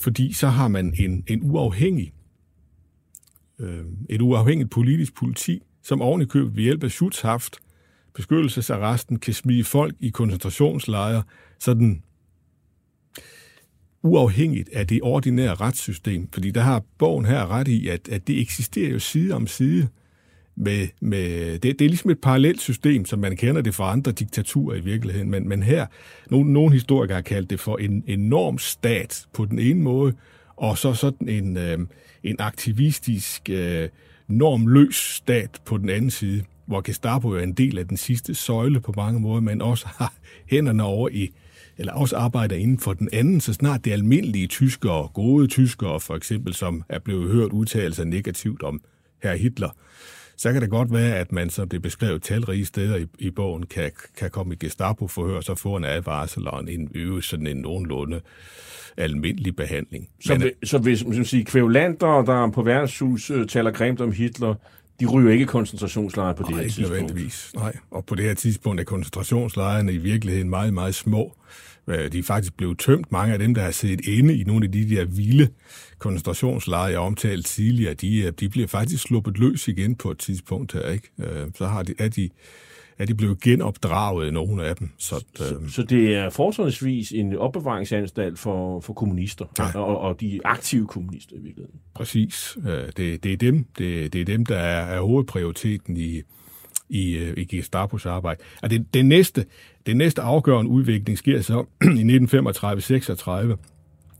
fordi 0.00 0.32
så 0.32 0.48
har 0.48 0.68
man 0.68 0.94
en, 0.98 1.24
en 1.26 1.40
uafhængig, 1.42 2.12
øhm, 3.58 4.06
et 4.10 4.20
uafhængigt 4.20 4.70
politisk 4.70 5.14
politi, 5.14 5.62
som 5.82 6.02
ovenikøbet 6.02 6.56
ved 6.56 6.62
hjælp 6.62 6.84
af 6.84 6.90
Schutzhaft 6.90 7.58
beskyttelsesarresten 8.14 9.18
kan 9.18 9.34
smide 9.34 9.64
folk 9.64 9.94
i 10.00 10.08
koncentrationslejre 10.08 11.22
sådan 11.62 12.02
uafhængigt 14.02 14.68
af 14.72 14.86
det 14.86 15.00
ordinære 15.02 15.54
retssystem. 15.54 16.28
Fordi 16.32 16.50
der 16.50 16.60
har 16.60 16.82
bogen 16.98 17.24
her 17.24 17.50
ret 17.50 17.68
i, 17.68 17.88
at, 17.88 18.08
at 18.08 18.26
det 18.26 18.40
eksisterer 18.40 18.90
jo 18.90 18.98
side 18.98 19.34
om 19.34 19.46
side 19.46 19.88
med, 20.56 20.88
med 21.00 21.58
det, 21.58 21.78
det 21.78 21.84
er 21.84 21.88
ligesom 21.88 22.10
et 22.10 22.20
parallelt 22.20 22.60
system, 22.60 23.04
som 23.04 23.18
man 23.18 23.36
kender 23.36 23.62
det 23.62 23.74
fra 23.74 23.92
andre 23.92 24.12
diktaturer 24.12 24.76
i 24.76 24.80
virkeligheden, 24.80 25.30
men, 25.30 25.48
men 25.48 25.62
her, 25.62 25.86
nogle, 26.30 26.52
nogle 26.52 26.72
historikere 26.72 27.14
har 27.14 27.22
kaldt 27.22 27.50
det 27.50 27.60
for 27.60 27.76
en 27.76 28.04
enorm 28.06 28.58
stat 28.58 29.26
på 29.32 29.44
den 29.44 29.58
ene 29.58 29.80
måde, 29.80 30.12
og 30.56 30.78
så 30.78 30.94
sådan 30.94 31.28
en, 31.28 31.56
øh, 31.56 31.78
en 32.22 32.36
aktivistisk, 32.38 33.50
øh, 33.50 33.88
normløs 34.28 34.96
stat 34.96 35.60
på 35.64 35.78
den 35.78 35.88
anden 35.88 36.10
side, 36.10 36.44
hvor 36.66 36.80
Gestapo 36.80 37.28
er 37.28 37.40
en 37.40 37.52
del 37.52 37.78
af 37.78 37.88
den 37.88 37.96
sidste 37.96 38.34
søjle 38.34 38.80
på 38.80 38.92
mange 38.96 39.20
måder, 39.20 39.40
men 39.40 39.62
også 39.62 39.86
har 39.86 40.14
hænderne 40.50 40.82
over 40.82 41.08
i, 41.08 41.30
eller 41.78 41.92
også 41.92 42.16
arbejder 42.16 42.56
inden 42.56 42.78
for 42.78 42.92
den 42.92 43.08
anden, 43.12 43.40
så 43.40 43.52
snart 43.52 43.84
det 43.84 43.92
almindelige 43.92 44.46
tyskere, 44.46 45.08
gode 45.08 45.46
tyskere 45.46 46.00
for 46.00 46.16
eksempel, 46.16 46.54
som 46.54 46.82
er 46.88 46.98
blevet 46.98 47.32
hørt 47.32 47.52
udtale 47.52 47.94
sig 47.94 48.06
negativt 48.06 48.62
om 48.62 48.80
herr 49.22 49.36
Hitler, 49.36 49.70
så 50.36 50.52
kan 50.52 50.62
det 50.62 50.70
godt 50.70 50.92
være, 50.92 51.16
at 51.16 51.32
man, 51.32 51.50
som 51.50 51.68
det 51.68 51.82
beskrevet 51.82 52.22
talrige 52.22 52.64
steder 52.64 52.96
i, 52.96 53.06
i 53.18 53.30
bogen, 53.30 53.66
kan, 53.66 53.90
kan 54.16 54.30
komme 54.30 54.54
i 54.54 54.56
Gestapo-forhør, 54.56 55.40
så 55.40 55.54
få 55.54 55.76
en 55.76 55.84
advarsel 55.84 56.48
og 56.48 56.72
en 56.72 56.90
øve 56.94 57.22
sådan 57.22 57.46
en 57.46 57.56
nogenlunde 57.56 58.20
almindelig 58.96 59.56
behandling. 59.56 60.08
Så, 60.20 60.34
Men, 60.34 60.50
så 60.64 60.78
hvis 60.78 61.04
man 61.04 61.24
sige, 61.24 61.44
kvævlanter, 61.44 62.22
der 62.22 62.50
på 62.50 62.62
værtshus 62.62 63.30
øh, 63.30 63.46
taler 63.46 63.70
grimt 63.70 64.00
om 64.00 64.12
Hitler, 64.12 64.54
de 65.00 65.06
ryger 65.06 65.32
ikke 65.32 65.46
koncentrationslejre 65.46 66.34
på 66.34 66.42
det 66.42 66.56
her 66.56 66.62
tidspunkt? 66.62 66.90
Nej, 66.90 67.00
nødvendigvis. 67.00 67.52
Nej, 67.54 67.76
og 67.90 68.04
på 68.04 68.14
det 68.14 68.24
her 68.24 68.34
tidspunkt 68.34 68.80
er 68.80 68.84
koncentrationslejrene 68.84 69.92
i 69.92 69.98
virkeligheden 69.98 70.50
meget, 70.50 70.74
meget 70.74 70.94
små. 70.94 71.36
Øh, 71.86 72.12
de 72.12 72.18
er 72.18 72.22
faktisk 72.22 72.56
blevet 72.56 72.78
tømt. 72.78 73.12
Mange 73.12 73.32
af 73.32 73.38
dem, 73.38 73.54
der 73.54 73.62
har 73.62 73.70
siddet 73.70 74.06
inde 74.06 74.36
i 74.36 74.44
nogle 74.44 74.64
af 74.64 74.72
de 74.72 74.90
der 74.90 75.04
vilde 75.04 75.48
koncentrationslejre, 75.98 76.90
jeg 76.90 76.98
omtalte 76.98 77.48
tidligere, 77.48 77.94
de, 77.94 78.18
øh, 78.22 78.32
de 78.40 78.48
bliver 78.48 78.66
faktisk 78.66 79.02
sluppet 79.02 79.38
løs 79.38 79.68
igen 79.68 79.96
på 79.96 80.10
et 80.10 80.18
tidspunkt 80.18 80.72
her. 80.72 80.90
Ikke? 80.90 81.08
Øh, 81.18 81.46
så 81.54 81.66
har 81.66 81.82
de, 81.82 81.94
er, 81.98 82.08
de, 82.08 82.28
er 83.02 83.06
de 83.06 83.14
blevet 83.14 83.40
genopdraget, 83.40 84.32
nogle 84.32 84.64
af 84.64 84.76
dem. 84.76 84.90
Så, 84.98 85.24
så, 85.34 85.44
så 85.68 85.82
det 85.82 86.14
er 86.14 86.30
fortrinsvis 86.30 87.12
en 87.12 87.36
opbevaringsanstalt 87.36 88.38
for, 88.38 88.80
for 88.80 88.92
kommunister, 88.92 89.44
og, 89.74 89.98
og 89.98 90.20
de 90.20 90.40
aktive 90.44 90.86
kommunister 90.86 91.36
i 91.36 91.40
virkeligheden? 91.40 91.80
Præcis. 91.94 92.58
Det, 92.96 93.24
det, 93.24 93.32
er, 93.32 93.36
dem, 93.36 93.66
det, 93.78 94.12
det 94.12 94.20
er 94.20 94.24
dem, 94.24 94.46
der 94.46 94.56
er, 94.56 94.96
er 94.96 95.00
hovedprioriteten 95.00 95.96
i, 95.96 96.22
i, 96.88 97.16
øh, 97.16 97.34
i 97.36 97.44
Gestapos 97.44 98.06
arbejde. 98.06 98.40
Og 98.62 98.70
det, 98.70 98.94
det, 98.94 99.06
næste, 99.06 99.46
det 99.86 99.96
næste 99.96 100.22
afgørende 100.22 100.70
udvikling 100.70 101.18
sker 101.18 101.40
så 101.40 101.64
i 101.82 102.02
1935-36 103.52 103.56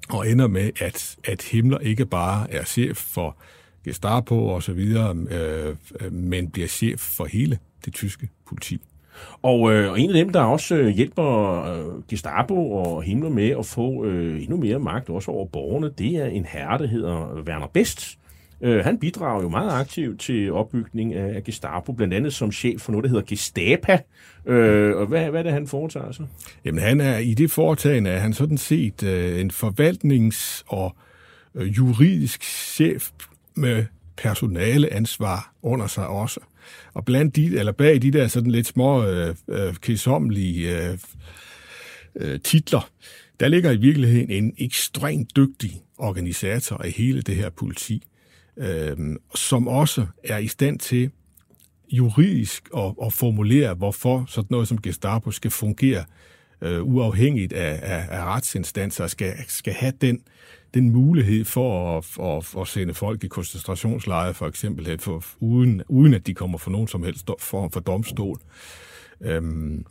og 0.08 0.30
ender 0.30 0.46
med, 0.46 0.70
at, 0.80 1.16
at 1.24 1.42
Himmler 1.42 1.78
ikke 1.78 2.06
bare 2.06 2.50
er 2.50 2.64
chef 2.64 2.96
for 2.96 3.36
Gestapo 3.84 4.46
og 4.46 4.62
så 4.62 4.72
videre, 4.72 5.16
øh, 5.30 5.76
men 6.12 6.50
bliver 6.50 6.68
chef 6.68 7.00
for 7.00 7.24
hele 7.24 7.58
det 7.84 7.94
tyske 7.94 8.28
politi. 8.48 8.80
Og, 9.42 9.72
øh, 9.72 9.90
og 9.90 10.00
en 10.00 10.10
af 10.10 10.14
dem, 10.14 10.32
der 10.32 10.40
også 10.40 10.74
øh, 10.74 10.88
hjælper 10.88 11.62
øh, 11.62 12.02
Gestapo 12.08 12.72
og 12.72 13.02
Himmler 13.02 13.30
med 13.30 13.50
at 13.50 13.66
få 13.66 14.04
øh, 14.04 14.42
endnu 14.42 14.56
mere 14.56 14.78
magt 14.78 15.10
også 15.10 15.30
over 15.30 15.46
borgerne, 15.46 15.90
det 15.98 16.16
er 16.16 16.26
en 16.26 16.44
herre, 16.44 16.78
der 16.78 16.86
hedder 16.86 17.42
Werner 17.46 17.66
Best, 17.66 18.18
Øh, 18.62 18.84
han 18.84 18.98
bidrager 18.98 19.42
jo 19.42 19.48
meget 19.48 19.80
aktivt 19.80 20.20
til 20.20 20.52
opbygning 20.52 21.14
af 21.14 21.44
Gestapo, 21.44 21.92
blandt 21.92 22.14
andet 22.14 22.34
som 22.34 22.52
chef 22.52 22.80
for 22.80 22.92
noget, 22.92 23.04
der 23.04 23.10
hedder 23.10 23.24
Gestapa. 23.26 23.98
Øh, 24.46 24.96
og 24.96 25.06
hvad, 25.06 25.30
hvad 25.30 25.40
er 25.40 25.42
det, 25.42 25.52
han 25.52 25.66
foretager 25.66 26.12
sig? 26.12 26.26
Jamen, 26.64 26.82
han 26.82 27.00
er 27.00 27.18
i 27.18 27.34
det 27.34 27.50
foretagende, 27.50 28.10
er 28.10 28.18
han 28.18 28.32
sådan 28.32 28.58
set 28.58 29.02
øh, 29.02 29.40
en 29.40 29.50
forvaltnings- 29.50 30.62
og 30.66 30.96
øh, 31.54 31.76
juridisk 31.76 32.42
chef 32.44 33.10
med 33.54 33.84
personaleansvar 34.16 35.52
under 35.62 35.86
sig 35.86 36.06
også. 36.06 36.40
Og 36.94 37.04
blandt 37.04 37.36
de, 37.36 37.58
eller 37.58 37.72
bag 37.72 38.02
de 38.02 38.10
der 38.10 38.28
sådan 38.28 38.50
lidt 38.50 38.66
små 38.66 39.04
øh, 39.06 39.34
øh, 39.48 39.74
kedsommelige 39.74 40.88
øh, 40.88 40.98
øh, 42.16 42.40
titler, 42.40 42.90
der 43.40 43.48
ligger 43.48 43.70
i 43.70 43.76
virkeligheden 43.76 44.30
en 44.30 44.54
ekstremt 44.58 45.36
dygtig 45.36 45.82
organisator 45.98 46.76
af 46.76 46.90
hele 46.90 47.22
det 47.22 47.36
her 47.36 47.50
politi 47.50 48.02
øh, 48.56 48.96
som 49.34 49.68
også 49.68 50.06
er 50.24 50.38
i 50.38 50.46
stand 50.46 50.78
til 50.78 51.10
juridisk 51.92 52.68
at, 52.76 52.94
at 53.02 53.12
formulere, 53.12 53.74
hvorfor 53.74 54.24
sådan 54.28 54.48
noget 54.50 54.68
som 54.68 54.80
Gestapo 54.80 55.30
skal 55.30 55.50
fungere 55.50 56.04
øh, 56.60 56.82
uafhængigt 56.82 57.52
af, 57.52 57.80
af, 57.82 58.20
af 58.20 58.24
retsinstanser, 58.24 59.06
skal, 59.06 59.34
skal 59.48 59.72
have 59.72 59.92
den, 60.00 60.22
den 60.74 60.90
mulighed 60.90 61.44
for 61.44 61.98
at, 61.98 62.18
at, 62.20 62.60
at 62.60 62.68
sende 62.68 62.94
folk 62.94 63.24
i 63.24 63.28
koncentrationslejre, 63.28 64.34
for 64.34 64.46
eksempel, 64.46 64.98
for, 64.98 65.24
uden, 65.40 65.82
uden 65.88 66.14
at 66.14 66.26
de 66.26 66.34
kommer 66.34 66.58
for 66.58 66.70
nogen 66.70 66.88
som 66.88 67.02
helst 67.02 67.30
form 67.38 67.70
for 67.70 67.80
domstol. 67.80 68.38
Øhm, 69.20 69.84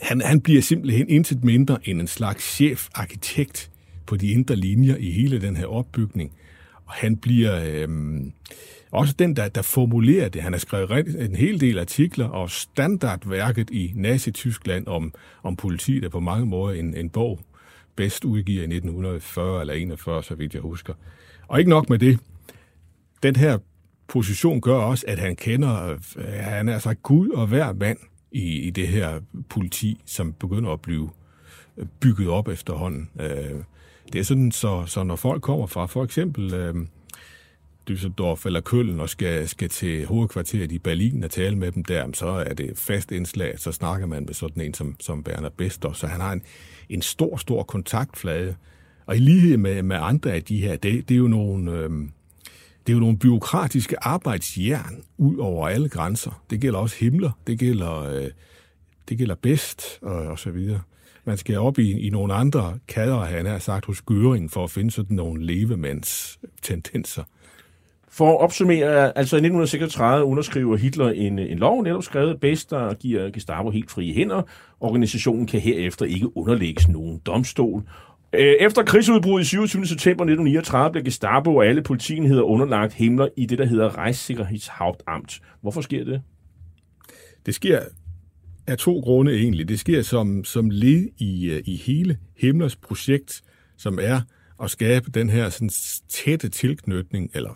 han, 0.00 0.20
han 0.20 0.40
bliver 0.40 0.62
simpelthen 0.62 1.08
intet 1.08 1.44
mindre 1.44 1.78
end 1.84 2.00
en 2.00 2.06
slags 2.06 2.54
chef-arkitekt 2.54 3.70
på 4.06 4.16
de 4.16 4.28
indre 4.28 4.56
linjer 4.56 4.96
i 4.96 5.10
hele 5.10 5.40
den 5.40 5.56
her 5.56 5.66
opbygning– 5.66 6.32
og 6.86 6.92
han 6.92 7.16
bliver 7.16 7.60
øhm, 7.64 8.32
også 8.90 9.14
den, 9.18 9.36
der, 9.36 9.48
der 9.48 9.62
formulerer 9.62 10.28
det. 10.28 10.42
Han 10.42 10.52
har 10.52 10.58
skrevet 10.58 11.20
en 11.24 11.36
hel 11.36 11.60
del 11.60 11.78
artikler, 11.78 12.28
og 12.28 12.50
standardværket 12.50 13.70
i 13.70 13.92
Nazi-Tyskland 13.94 14.86
om, 14.86 15.14
om 15.42 15.56
politi, 15.56 16.00
der 16.00 16.08
på 16.08 16.20
mange 16.20 16.46
måder 16.46 16.80
en, 16.80 16.96
en 16.96 17.10
bog, 17.10 17.40
bedst 17.96 18.24
udgiver 18.24 18.60
i 18.60 18.64
1940 18.64 19.60
eller 19.60 19.74
41, 19.74 20.22
så 20.22 20.34
vidt 20.34 20.54
jeg 20.54 20.62
husker. 20.62 20.94
Og 21.48 21.58
ikke 21.58 21.70
nok 21.70 21.90
med 21.90 21.98
det. 21.98 22.18
Den 23.22 23.36
her 23.36 23.58
position 24.08 24.60
gør 24.60 24.76
også, 24.76 25.04
at 25.08 25.18
han 25.18 25.36
kender, 25.36 25.96
han 26.42 26.68
er 26.68 26.74
altså 26.74 26.94
Gud 26.94 27.28
og 27.28 27.46
hver 27.46 27.72
mand 27.72 27.98
i, 28.32 28.58
i 28.58 28.70
det 28.70 28.88
her 28.88 29.20
politi, 29.48 30.00
som 30.06 30.32
begynder 30.32 30.70
at 30.70 30.80
blive 30.80 31.10
bygget 32.00 32.28
op 32.28 32.48
efterhånden. 32.48 33.10
Øh, 33.20 33.60
det 34.12 34.18
er 34.18 34.22
sådan, 34.22 34.52
så, 34.52 34.84
så 34.86 35.02
når 35.02 35.16
folk 35.16 35.42
kommer 35.42 35.66
fra 35.66 35.86
for 35.86 36.04
eksempel 36.04 36.54
øh, 36.54 36.74
Düsseldorf 37.90 38.46
eller 38.46 38.60
Køln 38.60 39.00
og 39.00 39.08
skal, 39.08 39.48
skal 39.48 39.68
til 39.68 40.06
hovedkvarteret 40.06 40.72
i 40.72 40.78
Berlin 40.78 41.24
og 41.24 41.30
tale 41.30 41.56
med 41.56 41.72
dem 41.72 41.84
der, 41.84 42.10
så 42.14 42.26
er 42.26 42.54
det 42.54 42.78
fast 42.78 43.12
indslag, 43.12 43.58
så 43.58 43.72
snakker 43.72 44.06
man 44.06 44.24
med 44.24 44.34
sådan 44.34 44.62
en 44.62 44.74
som, 44.74 44.96
som 45.00 45.24
Werner 45.28 45.48
Bester, 45.48 45.92
så 45.92 46.06
han 46.06 46.20
har 46.20 46.32
en, 46.32 46.42
en 46.88 47.02
stor, 47.02 47.36
stor 47.36 47.62
kontaktflade. 47.62 48.54
Og 49.06 49.16
i 49.16 49.18
lighed 49.18 49.56
med, 49.56 49.82
med 49.82 49.96
andre 50.00 50.32
af 50.32 50.42
de 50.42 50.60
her, 50.60 50.76
det, 50.76 51.08
det 51.08 51.14
er 51.14 51.18
jo 51.18 51.28
nogle... 51.28 51.72
Øh, 51.72 51.90
det 52.86 52.92
er 52.92 52.94
jo 52.94 53.00
nogle 53.00 53.18
byråkratiske 53.18 54.04
arbejdsjern 54.04 55.04
ud 55.18 55.36
over 55.36 55.68
alle 55.68 55.88
grænser. 55.88 56.42
Det 56.50 56.60
gælder 56.60 56.78
også 56.78 56.96
himler, 57.00 57.30
det 57.46 57.58
gælder, 57.58 58.02
øh, 58.02 58.30
det 59.08 59.18
gælder 59.18 59.34
bedst 59.34 59.98
og, 60.02 60.16
og 60.16 60.38
så 60.38 60.50
videre 60.50 60.80
man 61.24 61.38
skal 61.38 61.58
op 61.58 61.78
i, 61.78 61.92
i 61.92 62.10
nogle 62.10 62.34
andre 62.34 62.78
kader, 62.88 63.20
han 63.20 63.46
har 63.46 63.58
sagt, 63.58 63.86
hos 63.86 64.02
Gøring, 64.02 64.50
for 64.50 64.64
at 64.64 64.70
finde 64.70 64.90
sådan 64.90 65.16
nogle 65.16 65.46
levemands 65.46 66.38
tendenser. 66.62 67.24
For 68.16 68.30
at 68.30 68.40
opsummere, 68.40 69.18
altså 69.18 69.36
i 69.36 69.38
1936 69.38 70.24
underskriver 70.24 70.76
Hitler 70.76 71.08
en, 71.08 71.38
en 71.38 71.58
lov, 71.58 71.82
netop 71.82 72.02
skrevet 72.02 72.40
bedst, 72.40 72.70
der 72.70 72.94
giver 72.94 73.30
Gestapo 73.30 73.70
helt 73.70 73.90
frie 73.90 74.14
hænder. 74.14 74.42
Organisationen 74.80 75.46
kan 75.46 75.60
herefter 75.60 76.06
ikke 76.06 76.36
underlægges 76.36 76.88
nogen 76.88 77.18
domstol. 77.26 77.82
Øh, 78.32 78.54
efter 78.60 78.82
krigsudbruddet 78.82 79.46
i 79.46 79.48
27. 79.48 79.86
september 79.86 80.24
1939 80.24 80.92
blev 80.92 81.04
Gestapo 81.04 81.56
og 81.56 81.66
alle 81.66 81.82
politienheder 81.82 82.42
underlagt 82.42 82.94
Himmler 82.94 83.28
i 83.36 83.46
det, 83.46 83.58
der 83.58 83.66
hedder 83.66 83.98
Reichssicherheitshauptamt. 83.98 85.40
Hvorfor 85.60 85.80
sker 85.80 86.04
det? 86.04 86.22
Det 87.46 87.54
sker 87.54 87.80
af 88.66 88.78
to 88.78 89.00
grunde 89.00 89.32
egentlig. 89.32 89.68
Det 89.68 89.80
sker 89.80 90.02
som, 90.02 90.44
som 90.44 90.70
led 90.70 91.08
i, 91.18 91.50
øh, 91.50 91.62
i 91.64 91.76
hele 91.76 92.18
Himmlers 92.36 92.76
projekt, 92.76 93.42
som 93.76 93.98
er 94.02 94.20
at 94.62 94.70
skabe 94.70 95.10
den 95.10 95.30
her 95.30 95.48
sådan, 95.48 95.70
tætte 96.08 96.48
tilknytning, 96.48 97.30
eller 97.34 97.50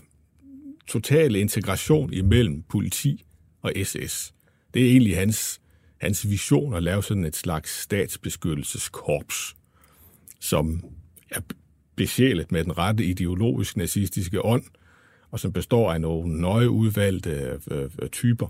totale 0.89 1.41
integration 1.41 2.13
imellem 2.13 2.63
politi 2.63 3.25
og 3.63 3.73
SS. 3.85 4.35
Det 4.75 4.83
er 4.83 4.91
egentlig 4.91 5.17
hans, 5.17 5.61
hans 6.01 6.31
vision 6.31 6.75
at 6.75 6.83
lave 6.83 7.03
sådan 7.03 7.25
et 7.25 7.37
slags 7.37 7.81
statsbeskyttelseskorps, 7.83 9.57
som 10.41 10.85
er 11.31 11.41
besjælet 11.97 12.53
med 12.53 12.65
den 12.65 12.79
rette 12.79 13.05
ideologisk 13.05 13.77
nazistiske 13.77 14.45
ånd, 14.45 14.65
og 15.31 15.41
som 15.41 15.53
består 15.53 15.93
af 15.93 16.01
nogle 16.01 16.41
nøje 16.41 16.71
udvalgte 16.71 17.59
øh, 17.71 17.91
øh, 18.03 18.09
typer. 18.09 18.47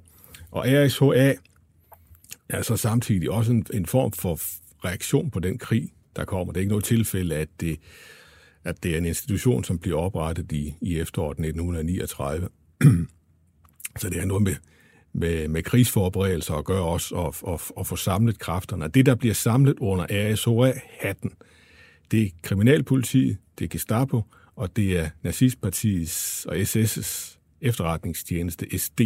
Og 0.50 0.64
RSHA 0.66 1.34
er 2.48 2.62
så 2.62 2.76
samtidig 2.76 3.30
også 3.30 3.52
en, 3.52 3.66
en 3.74 3.86
form 3.86 4.12
for 4.12 4.40
reaktion 4.84 5.30
på 5.30 5.38
den 5.38 5.58
krig, 5.58 5.92
der 6.16 6.24
kommer. 6.24 6.52
Det 6.52 6.58
er 6.58 6.62
ikke 6.62 6.70
noget 6.70 6.84
tilfælde, 6.84 7.36
at 7.36 7.48
det, 7.60 7.78
at 8.68 8.82
det 8.82 8.94
er 8.94 8.98
en 8.98 9.04
institution, 9.04 9.64
som 9.64 9.78
bliver 9.78 9.98
oprettet 9.98 10.52
i, 10.52 10.74
i 10.80 10.98
efteråret 10.98 11.38
1939. 11.38 12.48
så 14.00 14.08
det 14.08 14.18
har 14.18 14.26
noget 14.26 14.42
med, 14.42 14.54
med, 15.12 15.48
med 15.48 15.62
krigsforberedelser 15.62 16.54
at 16.54 16.64
gøre 16.64 16.82
også, 16.82 17.14
og, 17.14 17.34
og, 17.42 17.60
og 17.76 17.86
få 17.86 17.96
samlet 17.96 18.38
kræfterne. 18.38 18.84
Og 18.84 18.94
det, 18.94 19.06
der 19.06 19.14
bliver 19.14 19.34
samlet 19.34 19.74
under 19.80 20.06
RSOA-hatten, 20.10 21.32
det 22.10 22.22
er 22.22 22.28
kriminalpolitiet, 22.42 23.36
det 23.58 23.64
er 23.64 23.68
Gestapo, 23.68 24.22
og 24.56 24.76
det 24.76 24.98
er 24.98 25.10
nazistpartiets 25.22 26.46
og 26.46 26.56
SS's 26.56 27.38
efterretningstjeneste 27.60 28.78
SD. 28.78 29.00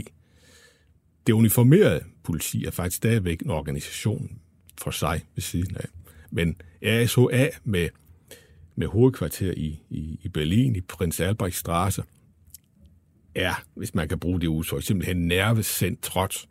Det 1.26 1.32
uniformerede 1.32 2.04
politi 2.22 2.64
er 2.64 2.70
faktisk 2.70 2.96
stadigvæk 2.96 3.40
en 3.40 3.50
organisation 3.50 4.38
for 4.78 4.90
sig 4.90 5.20
ved 5.34 5.42
siden 5.42 5.76
af. 5.76 5.86
Men 6.30 6.56
ASOA 6.82 7.48
med, 7.64 7.88
med 8.76 8.86
hovedkvarter 8.86 9.52
i, 9.56 9.80
i, 9.90 10.20
i 10.22 10.28
Berlin, 10.28 10.76
i 10.76 10.80
Prins 10.80 11.20
Albrecht 11.20 11.56
Straße, 11.56 12.02
er, 13.34 13.64
hvis 13.74 13.94
man 13.94 14.08
kan 14.08 14.18
bruge 14.18 14.40
det 14.40 14.46
udtryk, 14.46 14.82
simpelthen 14.82 15.28
nervecentret 15.28 16.48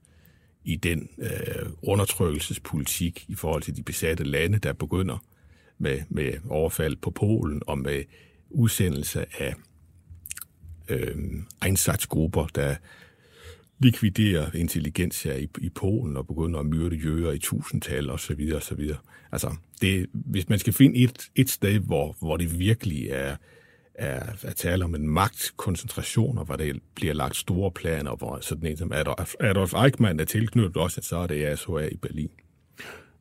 i 0.63 0.75
den 0.75 1.09
øh, 1.17 1.69
undertrykkelsespolitik 1.81 3.25
i 3.27 3.35
forhold 3.35 3.61
til 3.61 3.75
de 3.75 3.83
besatte 3.83 4.23
lande, 4.23 4.57
der 4.57 4.73
begynder 4.73 5.17
med, 5.77 6.01
med 6.09 6.33
overfald 6.49 6.95
på 6.95 7.11
Polen 7.11 7.61
og 7.67 7.77
med 7.77 8.03
udsendelse 8.49 9.25
af 9.39 9.55
øh, 10.89 11.15
indsatsgrupper, 11.67 12.47
der 12.47 12.75
likvidere 13.81 14.49
intelligenser 14.55 15.33
i, 15.33 15.47
i 15.61 15.69
Polen 15.69 16.17
og 16.17 16.27
begynder 16.27 16.59
at 16.59 16.65
myrde 16.65 16.95
jøder 16.95 17.31
i 17.31 17.39
tusindtal 17.39 18.09
og 18.09 18.19
så 18.19 18.35
videre 18.35 18.55
og 18.55 18.63
så 18.63 18.75
videre. 18.75 18.97
Altså, 19.31 19.55
det, 19.81 20.05
hvis 20.13 20.49
man 20.49 20.59
skal 20.59 20.73
finde 20.73 20.99
et, 20.99 21.29
et 21.35 21.49
sted, 21.49 21.79
hvor, 21.79 22.15
hvor 22.19 22.37
det 22.37 22.59
virkelig 22.59 23.07
er, 23.09 23.35
er, 23.95 24.23
at 24.43 24.55
tale 24.55 24.85
om 24.85 24.95
en 24.95 25.07
magtkoncentration, 25.07 26.37
og 26.37 26.45
hvor 26.45 26.55
der 26.55 26.73
bliver 26.95 27.13
lagt 27.13 27.35
store 27.35 27.71
planer, 27.71 28.15
hvor 28.15 28.39
sådan 28.41 28.65
en 28.65 28.77
som 28.77 28.91
Adolf, 28.91 29.33
Adolf 29.39 29.73
Eichmann 29.73 30.19
er 30.19 30.25
tilknyttet 30.25 30.77
også, 30.77 31.01
så 31.03 31.17
er 31.17 31.27
det 31.27 31.59
SHA 31.59 31.87
i 31.91 31.97
Berlin. 31.97 32.29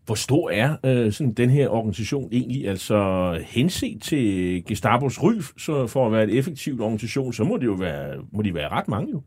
Hvor 0.07 0.15
stor 0.15 0.51
er 0.51 0.77
øh, 0.85 1.13
sådan 1.13 1.33
den 1.33 1.51
her 1.51 1.69
organisation 1.69 2.29
egentlig? 2.33 2.69
Altså 2.69 3.33
henset 3.47 4.03
til 4.03 4.65
Gestapos 4.65 5.23
ry, 5.23 5.33
så 5.59 5.87
for 5.87 6.07
at 6.07 6.13
være 6.13 6.25
et 6.25 6.39
effektivt 6.39 6.81
organisation, 6.81 7.33
så 7.33 7.45
må 7.45 7.57
det 7.57 7.67
jo 7.67 7.73
være, 7.73 8.17
må 8.33 8.43
de 8.43 8.55
være 8.55 8.69
ret 8.69 8.89
mange 8.89 9.11
jo. 9.11 9.23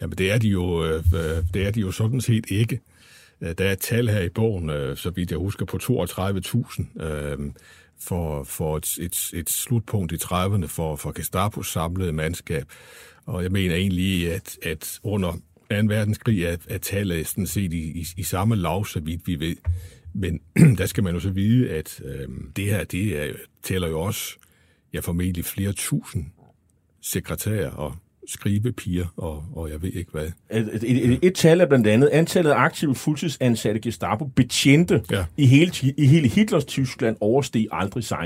Jamen 0.00 0.18
det 0.18 0.30
er 0.30 0.38
de 0.38 0.48
jo, 0.48 0.84
øh, 0.84 1.04
øh, 1.14 1.44
det 1.54 1.66
er 1.66 1.70
de 1.70 1.80
jo 1.80 1.90
sådan 1.90 2.20
set 2.20 2.44
ikke. 2.50 2.80
Øh, 3.40 3.54
der 3.58 3.64
er 3.64 3.72
et 3.72 3.78
tal 3.78 4.08
her 4.08 4.20
i 4.20 4.28
bogen, 4.28 4.70
øh, 4.70 4.96
så 4.96 5.10
vidt 5.10 5.30
jeg 5.30 5.38
husker, 5.38 5.66
på 5.66 5.78
32.000 5.82 7.04
øh, 7.04 7.38
for, 8.00 8.44
for 8.44 8.76
et, 8.76 8.98
et, 9.00 9.30
et 9.34 9.50
slutpunkt 9.50 10.12
i 10.12 10.16
30'erne 10.16 10.66
for, 10.66 10.96
for 10.96 11.12
Gestapos 11.12 11.72
samlede 11.72 12.12
mandskab. 12.12 12.64
Og 13.26 13.42
jeg 13.42 13.52
mener 13.52 13.74
egentlig, 13.74 14.32
at, 14.32 14.58
at 14.62 15.00
under 15.02 15.32
2. 15.32 15.38
verdenskrig 15.70 16.44
er, 16.44 16.56
er 16.68 16.78
tallet 16.78 17.26
sådan 17.26 17.46
set 17.46 17.72
i, 17.72 18.00
i, 18.00 18.06
i 18.16 18.22
samme 18.22 18.56
lav, 18.56 18.84
så 18.84 19.00
vidt 19.00 19.26
vi 19.26 19.40
ved. 19.40 19.56
Men 20.14 20.40
der 20.78 20.86
skal 20.86 21.04
man 21.04 21.14
jo 21.14 21.20
så 21.20 21.30
vide, 21.30 21.70
at 21.70 22.00
øh, 22.04 22.28
det 22.56 22.64
her, 22.64 22.84
det 22.84 23.22
er, 23.22 23.32
tæller 23.62 23.88
jo 23.88 24.00
også, 24.00 24.36
ja 24.92 25.00
formentlig 25.00 25.44
flere 25.44 25.72
tusind 25.72 26.26
sekretærer 27.00 27.70
og 27.70 27.96
skrivepiger, 28.28 29.06
og, 29.16 29.44
og 29.52 29.70
jeg 29.70 29.82
ved 29.82 29.92
ikke 29.92 30.10
hvad. 30.10 30.26
Et, 30.50 30.70
et, 30.82 31.12
et, 31.12 31.18
et 31.22 31.34
tal 31.34 31.60
er 31.60 31.66
blandt 31.66 31.86
andet 31.86 32.08
antallet 32.08 32.50
af 32.50 32.56
aktive 32.56 32.94
fuldtidsansatte 32.94 33.80
Gestapo 33.80 34.24
betjente 34.24 35.02
ja. 35.10 35.24
i, 35.36 35.46
hele, 35.46 35.72
i 35.96 36.06
hele 36.06 36.28
Hitlers 36.28 36.64
Tyskland 36.64 37.16
oversteg 37.20 37.66
aldrig 37.72 38.04
16.000. 38.04 38.20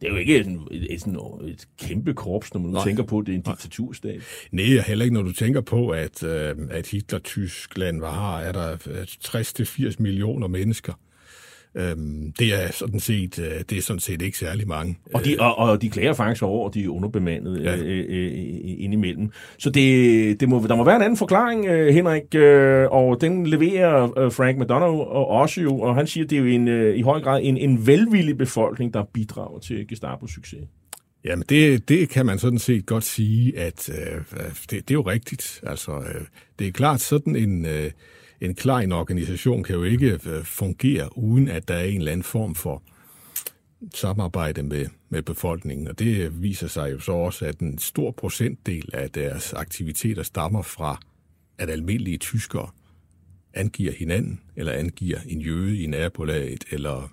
Det 0.00 0.06
er 0.06 0.08
jo 0.08 0.16
ikke 0.16 0.36
et, 0.36 0.46
et, 0.46 0.86
et, 0.90 1.06
et, 1.06 1.50
et 1.50 1.68
kæmpe 1.78 2.14
korps, 2.14 2.54
når 2.54 2.60
man 2.60 2.70
nu 2.70 2.78
tænker 2.84 3.02
på, 3.02 3.18
at 3.18 3.26
det 3.26 3.32
er 3.32 3.36
en 3.36 3.42
diktaturstat. 3.42 4.22
Nej, 4.52 4.64
heller 4.86 5.04
ikke 5.04 5.14
når 5.14 5.22
du 5.22 5.32
tænker 5.32 5.60
på, 5.60 5.88
at, 5.88 6.22
øh, 6.22 6.54
at 6.70 6.86
Hitler-Tyskland 6.86 8.00
var 8.00 8.12
har, 8.12 8.40
er 8.40 8.52
der 8.52 8.76
60-80 9.24 9.84
øh, 9.84 9.92
millioner 9.98 10.46
mennesker. 10.46 10.92
Øhm, 11.76 12.32
det 12.38 12.54
er 12.54 12.72
sådan 12.72 13.00
set 13.00 13.38
øh, 13.38 13.60
det 13.70 13.78
er 13.78 13.82
sådan 13.82 14.00
set 14.00 14.22
ikke 14.22 14.38
særlig 14.38 14.68
mange. 14.68 14.98
Og 15.14 15.24
de, 15.24 15.36
og, 15.38 15.58
og 15.58 15.82
de 15.82 15.90
klager 15.90 16.12
faktisk 16.12 16.42
over, 16.42 16.68
at 16.68 16.74
de 16.74 16.84
er 16.84 16.88
underbemandet 16.88 17.64
ja. 17.64 17.76
øh, 17.76 18.04
øh, 18.08 18.32
indimellem. 18.78 19.30
Så 19.58 19.70
det, 19.70 20.40
det 20.40 20.48
må, 20.48 20.66
der 20.68 20.76
må 20.76 20.84
være 20.84 20.96
en 20.96 21.02
anden 21.02 21.16
forklaring, 21.16 21.66
øh, 21.66 21.94
Henrik, 21.94 22.34
øh, 22.34 22.86
og 22.90 23.20
den 23.20 23.46
leverer 23.46 24.18
øh, 24.18 24.32
Frank 24.32 24.58
McDonough 24.58 24.98
og 24.98 25.28
også 25.28 25.60
jo, 25.60 25.80
og 25.80 25.94
han 25.94 26.06
siger, 26.06 26.24
at 26.24 26.30
det 26.30 26.36
er 26.36 26.40
jo 26.40 26.46
en, 26.46 26.68
øh, 26.68 26.96
i 26.96 27.02
høj 27.02 27.20
grad 27.20 27.40
en, 27.42 27.56
en 27.56 27.86
velvillig 27.86 28.38
befolkning, 28.38 28.94
der 28.94 29.04
bidrager 29.14 29.58
til 29.58 29.88
Gestapos 29.88 30.30
succes. 30.30 30.60
Jamen, 31.24 31.44
det, 31.48 31.88
det 31.88 32.08
kan 32.08 32.26
man 32.26 32.38
sådan 32.38 32.58
set 32.58 32.86
godt 32.86 33.04
sige, 33.04 33.58
at 33.58 33.88
øh, 33.88 34.20
det, 34.70 34.70
det 34.70 34.90
er 34.90 34.94
jo 34.94 35.02
rigtigt. 35.02 35.60
Altså, 35.66 35.92
øh, 35.92 36.24
det 36.58 36.66
er 36.66 36.72
klart 36.72 37.00
sådan 37.00 37.36
en... 37.36 37.66
Øh, 37.66 37.90
en 38.40 38.54
klein 38.54 38.92
organisation 38.92 39.62
kan 39.62 39.76
jo 39.76 39.82
ikke 39.82 40.20
øh, 40.26 40.44
fungere, 40.44 41.18
uden 41.18 41.48
at 41.48 41.68
der 41.68 41.74
er 41.74 41.84
en 41.84 41.98
eller 41.98 42.12
anden 42.12 42.24
form 42.24 42.54
for 42.54 42.82
samarbejde 43.94 44.62
med, 44.62 44.86
med 45.08 45.22
befolkningen. 45.22 45.88
Og 45.88 45.98
det 45.98 46.42
viser 46.42 46.66
sig 46.66 46.92
jo 46.92 47.00
så 47.00 47.12
også, 47.12 47.46
at 47.46 47.58
en 47.58 47.78
stor 47.78 48.10
procentdel 48.10 48.90
af 48.92 49.10
deres 49.10 49.52
aktiviteter 49.52 50.22
stammer 50.22 50.62
fra, 50.62 51.00
at 51.58 51.70
almindelige 51.70 52.18
tyskere 52.18 52.70
angiver 53.54 53.92
hinanden, 53.92 54.40
eller 54.56 54.72
angiver 54.72 55.18
en 55.26 55.40
jøde 55.40 55.78
i 55.78 55.86
nabolaget, 55.86 56.64
eller 56.70 57.12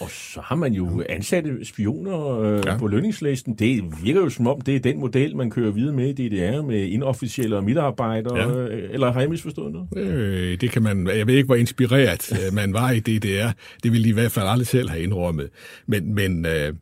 og 0.00 0.10
så 0.10 0.40
har 0.44 0.56
man 0.56 0.72
jo 0.72 1.02
ansatte 1.08 1.64
spioner 1.64 2.40
øh, 2.40 2.62
ja. 2.66 2.78
på 2.78 2.86
lønningslisten. 2.86 3.54
Det 3.54 3.84
virker 4.02 4.20
jo 4.20 4.28
som 4.28 4.46
om, 4.46 4.60
det 4.60 4.76
er 4.76 4.80
den 4.80 4.98
model, 4.98 5.36
man 5.36 5.50
kører 5.50 5.70
videre 5.70 5.94
med 5.94 6.18
i 6.18 6.28
DDR, 6.28 6.62
med 6.62 6.86
inofficielle 6.86 7.56
og 7.56 7.64
medarbejdere. 7.64 8.38
Ja. 8.38 8.68
Øh, 8.68 8.90
eller 8.92 9.12
har 9.12 9.20
jeg 9.20 9.30
misforstået 9.30 9.72
noget? 9.72 10.08
Øh, 10.08 10.60
det 10.60 10.70
kan 10.70 10.82
man, 10.82 11.06
jeg 11.06 11.26
ved 11.26 11.34
ikke, 11.34 11.46
hvor 11.46 11.54
inspireret 11.54 12.32
øh, 12.46 12.54
man 12.54 12.72
var 12.72 12.90
i 12.90 13.00
DDR. 13.00 13.50
Det 13.82 13.92
ville 13.92 14.04
de 14.04 14.08
i 14.08 14.12
hvert 14.12 14.32
fald 14.32 14.46
aldrig 14.48 14.66
selv 14.66 14.90
have 14.90 15.02
indrømmet. 15.02 15.50
Men, 15.86 16.14
men, 16.14 16.46
øh, 16.46 16.74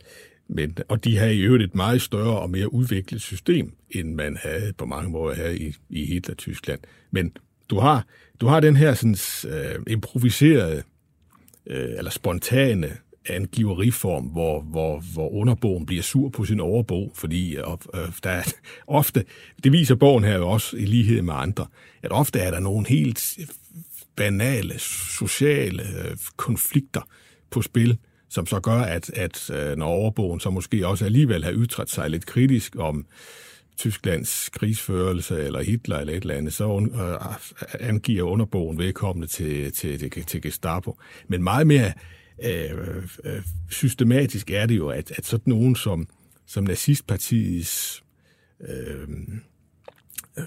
men, 0.48 0.76
og 0.88 1.04
de 1.04 1.16
havde 1.16 1.34
i 1.34 1.40
øvrigt 1.40 1.64
et 1.64 1.74
meget 1.74 2.02
større 2.02 2.38
og 2.38 2.50
mere 2.50 2.72
udviklet 2.74 3.22
system, 3.22 3.72
end 3.90 4.14
man 4.14 4.36
havde 4.42 4.72
på 4.78 4.86
mange 4.86 5.10
måder 5.10 5.34
her 5.34 5.48
i, 5.48 5.74
i 5.90 6.06
Hitler-Tyskland. 6.06 6.80
Men 7.10 7.32
du 7.70 7.78
har, 7.78 8.06
du 8.40 8.46
har 8.46 8.60
den 8.60 8.76
her 8.76 8.94
sådan, 8.94 9.16
øh, 9.48 9.82
improviserede 9.86 10.82
øh, 11.68 11.98
eller 11.98 12.10
spontane 12.10 12.96
angiveriform, 13.26 14.24
hvor, 14.24 14.60
hvor, 14.60 15.02
hvor 15.12 15.28
underbogen 15.28 15.86
bliver 15.86 16.02
sur 16.02 16.28
på 16.28 16.44
sin 16.44 16.60
overbog, 16.60 17.12
fordi 17.14 17.56
øh, 17.56 17.64
øh, 17.94 18.00
der 18.24 18.30
er 18.30 18.42
ofte, 18.86 19.24
det 19.64 19.72
viser 19.72 19.94
bogen 19.94 20.24
her 20.24 20.36
jo 20.36 20.48
også 20.48 20.76
i 20.76 20.84
lighed 20.84 21.22
med 21.22 21.34
andre, 21.36 21.66
at 22.02 22.12
ofte 22.12 22.38
er 22.38 22.50
der 22.50 22.60
nogle 22.60 22.88
helt 22.88 23.38
banale 24.16 24.78
sociale 24.78 25.82
øh, 25.82 26.16
konflikter 26.36 27.00
på 27.50 27.62
spil, 27.62 27.98
som 28.28 28.46
så 28.46 28.60
gør, 28.60 28.80
at, 28.80 29.10
at 29.10 29.50
øh, 29.50 29.76
når 29.76 29.86
overbogen 29.86 30.40
så 30.40 30.50
måske 30.50 30.86
også 30.86 31.04
alligevel 31.04 31.44
har 31.44 31.52
ytret 31.54 31.90
sig 31.90 32.10
lidt 32.10 32.26
kritisk 32.26 32.76
om 32.78 33.06
Tysklands 33.78 34.48
krigsførelse 34.48 35.42
eller 35.42 35.62
Hitler 35.62 35.98
eller 35.98 36.12
et 36.12 36.20
eller 36.20 36.34
andet, 36.34 36.52
så 36.52 36.88
øh, 36.94 37.88
angiver 37.88 38.22
underbogen 38.22 38.78
vedkommende 38.78 39.26
til, 39.26 39.72
til, 39.72 39.98
til, 39.98 40.24
til 40.24 40.42
Gestapo. 40.42 40.98
Men 41.28 41.42
meget 41.42 41.66
mere 41.66 41.92
øh, 42.44 42.70
øh, 43.24 43.42
systematisk 43.70 44.50
er 44.50 44.66
det 44.66 44.76
jo, 44.76 44.88
at, 44.88 45.12
at 45.16 45.26
sådan 45.26 45.50
nogen 45.50 45.76
som, 45.76 46.06
som 46.46 46.64
nazistpartiets 46.64 48.02
øh, 48.68 49.08
øh, 50.38 50.44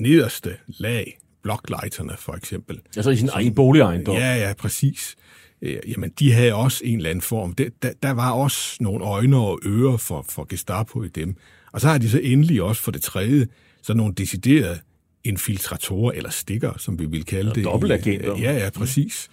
nederste 0.00 0.56
lag, 0.66 1.18
bloklejterne 1.42 2.16
for 2.18 2.32
eksempel. 2.32 2.80
Altså 2.96 3.10
i 3.10 3.16
sin 3.16 3.28
egen 3.32 3.54
boligejendom? 3.54 4.16
Ja, 4.16 4.34
ja, 4.36 4.52
præcis. 4.52 5.16
Øh, 5.62 5.78
jamen, 5.88 6.10
de 6.18 6.32
havde 6.32 6.54
også 6.54 6.84
en 6.84 6.96
eller 6.96 7.10
anden 7.10 7.22
form. 7.22 7.54
Det, 7.54 7.82
der, 7.82 7.92
der 8.02 8.10
var 8.10 8.30
også 8.30 8.76
nogle 8.80 9.04
øjne 9.04 9.36
og 9.36 9.60
ører 9.64 9.96
for, 9.96 10.24
for 10.28 10.44
Gestapo 10.44 11.02
i 11.02 11.08
dem. 11.08 11.36
Og 11.72 11.80
så 11.80 11.88
har 11.88 11.98
de 11.98 12.10
så 12.10 12.20
endelig 12.22 12.62
også 12.62 12.82
for 12.82 12.90
det 12.90 13.02
tredje, 13.02 13.46
så 13.82 13.94
nogle 13.94 14.14
deciderede 14.14 14.78
infiltratorer, 15.24 16.12
eller 16.12 16.30
stikker, 16.30 16.72
som 16.78 16.98
vi 16.98 17.06
vil 17.06 17.24
kalde 17.24 17.54
det. 17.54 17.64
Dobbeltagenter. 17.64 18.38
Ja, 18.38 18.52
ja, 18.52 18.70
præcis. 18.70 19.28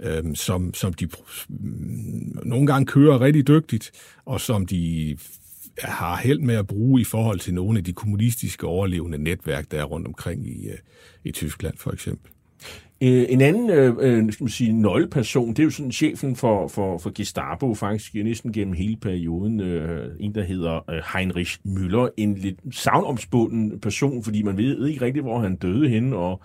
Øhm, 0.00 0.34
som, 0.34 0.74
som 0.74 0.92
de 0.92 1.08
mm, 1.48 2.38
nogle 2.44 2.66
gange 2.66 2.86
kører 2.86 3.20
rigtig 3.20 3.48
dygtigt, 3.48 3.90
og 4.24 4.40
som 4.40 4.66
de 4.66 5.16
har 5.78 6.16
held 6.16 6.40
med 6.40 6.54
at 6.54 6.66
bruge 6.66 7.00
i 7.00 7.04
forhold 7.04 7.40
til 7.40 7.54
nogle 7.54 7.78
af 7.78 7.84
de 7.84 7.92
kommunistiske 7.92 8.66
overlevende 8.66 9.18
netværk, 9.18 9.70
der 9.70 9.80
er 9.80 9.84
rundt 9.84 10.06
omkring 10.06 10.46
i, 10.48 10.68
øh, 10.68 10.78
i 11.24 11.32
Tyskland 11.32 11.76
for 11.78 11.92
eksempel. 11.92 12.30
Øh, 13.00 13.26
en 13.28 13.40
anden 13.40 13.70
øh, 13.70 13.94
øh 13.98 14.32
skal 14.32 14.44
man 14.44 14.50
sige, 14.50 14.72
nøgleperson, 14.72 15.48
det 15.48 15.58
er 15.58 15.64
jo 15.64 15.70
sådan 15.70 15.92
chefen 15.92 16.36
for, 16.36 16.68
for, 16.68 16.98
for 16.98 17.12
Gestapo, 17.14 17.74
faktisk 17.74 18.14
næsten 18.14 18.52
gennem 18.52 18.74
hele 18.74 18.96
perioden. 18.96 19.60
Øh, 19.60 20.10
en, 20.20 20.34
der 20.34 20.42
hedder 20.42 20.90
øh, 20.90 21.02
Heinrich 21.14 21.58
Müller. 21.66 22.08
En 22.16 22.34
lidt 22.34 22.58
savnomspunden 22.70 23.80
person, 23.80 24.22
fordi 24.24 24.42
man 24.42 24.56
ved 24.56 24.86
ikke 24.86 25.04
rigtig, 25.04 25.22
hvor 25.22 25.38
han 25.38 25.56
døde 25.56 25.88
henne, 25.88 26.16
og 26.16 26.42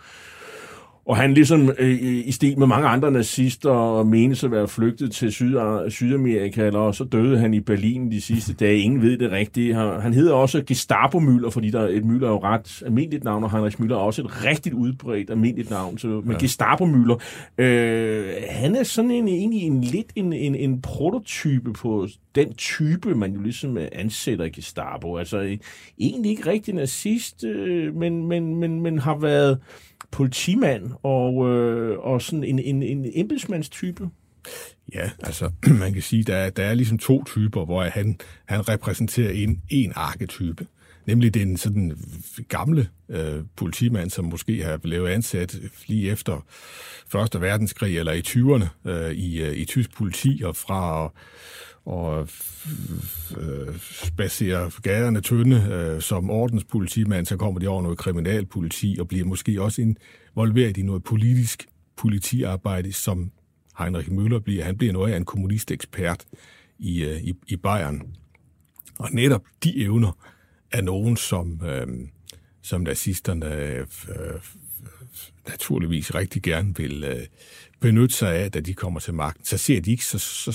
og 1.05 1.17
han 1.17 1.33
ligesom 1.33 1.71
øh, 1.79 2.01
i 2.01 2.31
stil 2.31 2.59
med 2.59 2.67
mange 2.67 2.87
andre 2.87 3.11
nazister 3.11 4.03
menes 4.03 4.43
at 4.43 4.51
være 4.51 4.67
flygtet 4.67 5.11
til 5.11 5.31
Syd 5.31 5.57
Sydamerika, 5.89 6.67
eller 6.67 6.91
så 6.91 7.03
døde 7.03 7.37
han 7.37 7.53
i 7.53 7.59
Berlin 7.59 8.11
de 8.11 8.21
sidste 8.21 8.53
dage. 8.53 8.77
Ingen 8.77 9.01
ved 9.01 9.17
det 9.17 9.31
rigtigt. 9.31 9.75
Han 9.75 10.13
hedder 10.13 10.33
også 10.33 10.63
Gestapo 10.67 11.19
Müller, 11.19 11.49
fordi 11.49 11.69
der 11.69 11.87
et 11.87 12.03
Müller 12.03 12.25
er 12.25 12.29
jo 12.29 12.39
ret 12.43 12.83
almindeligt 12.85 13.23
navn, 13.23 13.43
og 13.43 13.51
Heinrich 13.51 13.81
Müller 13.81 13.93
er 13.93 13.97
også 13.97 14.21
et 14.21 14.45
rigtig 14.45 14.73
udbredt 14.73 15.29
almindeligt 15.29 15.69
navn. 15.69 15.97
Så, 15.97 16.07
men 16.07 16.31
ja. 16.31 16.37
Gestapo 16.37 16.85
Müller, 16.85 17.17
øh, 17.57 18.25
han 18.49 18.75
er 18.75 18.83
sådan 18.83 19.11
en, 19.11 19.27
egentlig 19.27 19.61
en 19.61 19.81
lidt 19.81 20.07
en, 20.15 20.33
en, 20.33 20.55
en 20.55 20.81
prototype 20.81 21.73
på 21.73 22.07
den 22.35 22.53
type, 22.53 23.15
man 23.15 23.33
jo 23.33 23.41
ligesom 23.41 23.77
ansætter 23.91 24.45
i 24.45 24.49
Gestapo. 24.49 25.17
Altså 25.17 25.57
egentlig 25.99 26.31
ikke 26.31 26.49
rigtig 26.49 26.73
nazist, 26.73 27.43
øh, 27.43 27.95
men, 27.95 28.27
men, 28.27 28.55
men, 28.55 28.81
men 28.81 28.99
har 28.99 29.17
været 29.17 29.59
politimand 30.11 30.91
og, 31.03 31.49
øh, 31.49 31.99
og 31.99 32.21
sådan 32.21 32.43
en, 32.43 32.59
en, 32.59 32.83
en 32.83 33.05
embedsmandstype? 33.13 34.09
Ja, 34.93 35.09
altså 35.19 35.51
man 35.83 35.93
kan 35.93 36.01
sige, 36.01 36.23
der 36.23 36.49
der 36.49 36.63
er 36.63 36.73
ligesom 36.73 36.97
to 36.97 37.23
typer, 37.23 37.65
hvor 37.65 37.83
han, 37.83 38.19
han 38.45 38.69
repræsenterer 38.69 39.31
en, 39.31 39.61
en 39.69 39.91
arketype. 39.95 40.67
Nemlig 41.05 41.33
den 41.33 41.57
sådan 41.57 41.97
gamle 42.47 42.89
øh, 43.09 43.43
politimand, 43.55 44.09
som 44.09 44.25
måske 44.25 44.63
har 44.63 44.77
blevet 44.77 45.09
ansat 45.09 45.59
lige 45.87 46.11
efter 46.11 46.45
Første 47.07 47.41
Verdenskrig 47.41 47.97
eller 47.97 48.11
i 48.11 48.21
20'erne 48.27 48.89
øh, 48.89 49.11
i, 49.11 49.41
øh, 49.41 49.57
i 49.57 49.65
tysk 49.65 49.95
politi 49.95 50.41
og 50.45 50.55
fra 50.55 51.11
og 51.85 52.29
øh, 53.37 53.79
spacere 53.79 54.71
gaderne 54.81 55.21
tynde 55.21 55.67
øh, 55.71 56.01
som 56.01 56.29
ordenspolitimand, 56.29 57.25
så 57.25 57.37
kommer 57.37 57.59
de 57.59 57.67
over 57.67 57.81
noget 57.81 57.97
kriminalpoliti 57.97 58.97
og 58.99 59.07
bliver 59.07 59.25
måske 59.25 59.61
også 59.61 59.81
involveret 59.81 60.77
i 60.77 60.81
noget 60.81 61.03
politisk 61.03 61.67
politiarbejde, 61.97 62.93
som 62.93 63.31
Heinrich 63.77 64.09
Müller 64.09 64.39
bliver. 64.39 64.63
Han 64.63 64.77
bliver 64.77 64.93
noget 64.93 65.13
af 65.13 65.17
en 65.17 65.25
kommunistekspert 65.25 66.25
i, 66.79 67.03
øh, 67.03 67.21
i, 67.21 67.33
i 67.47 67.55
Bayern. 67.55 68.01
Og 68.99 69.09
netop 69.11 69.41
de 69.63 69.83
evner 69.83 70.17
er 70.71 70.81
nogen, 70.81 71.17
som, 71.17 71.61
øh, 71.65 71.87
som 72.61 72.81
nazisterne 72.81 73.55
øh, 73.55 73.85
naturligvis 75.47 76.15
rigtig 76.15 76.41
gerne 76.41 76.75
vil 76.75 77.03
øh, 77.03 77.25
benytte 77.79 78.15
sig 78.15 78.35
af, 78.35 78.51
da 78.51 78.59
de 78.59 78.73
kommer 78.73 78.99
til 78.99 79.13
magten. 79.13 79.45
Så 79.45 79.57
ser 79.57 79.81
de 79.81 79.91
ikke 79.91 80.05
så, 80.05 80.19
så, 80.19 80.51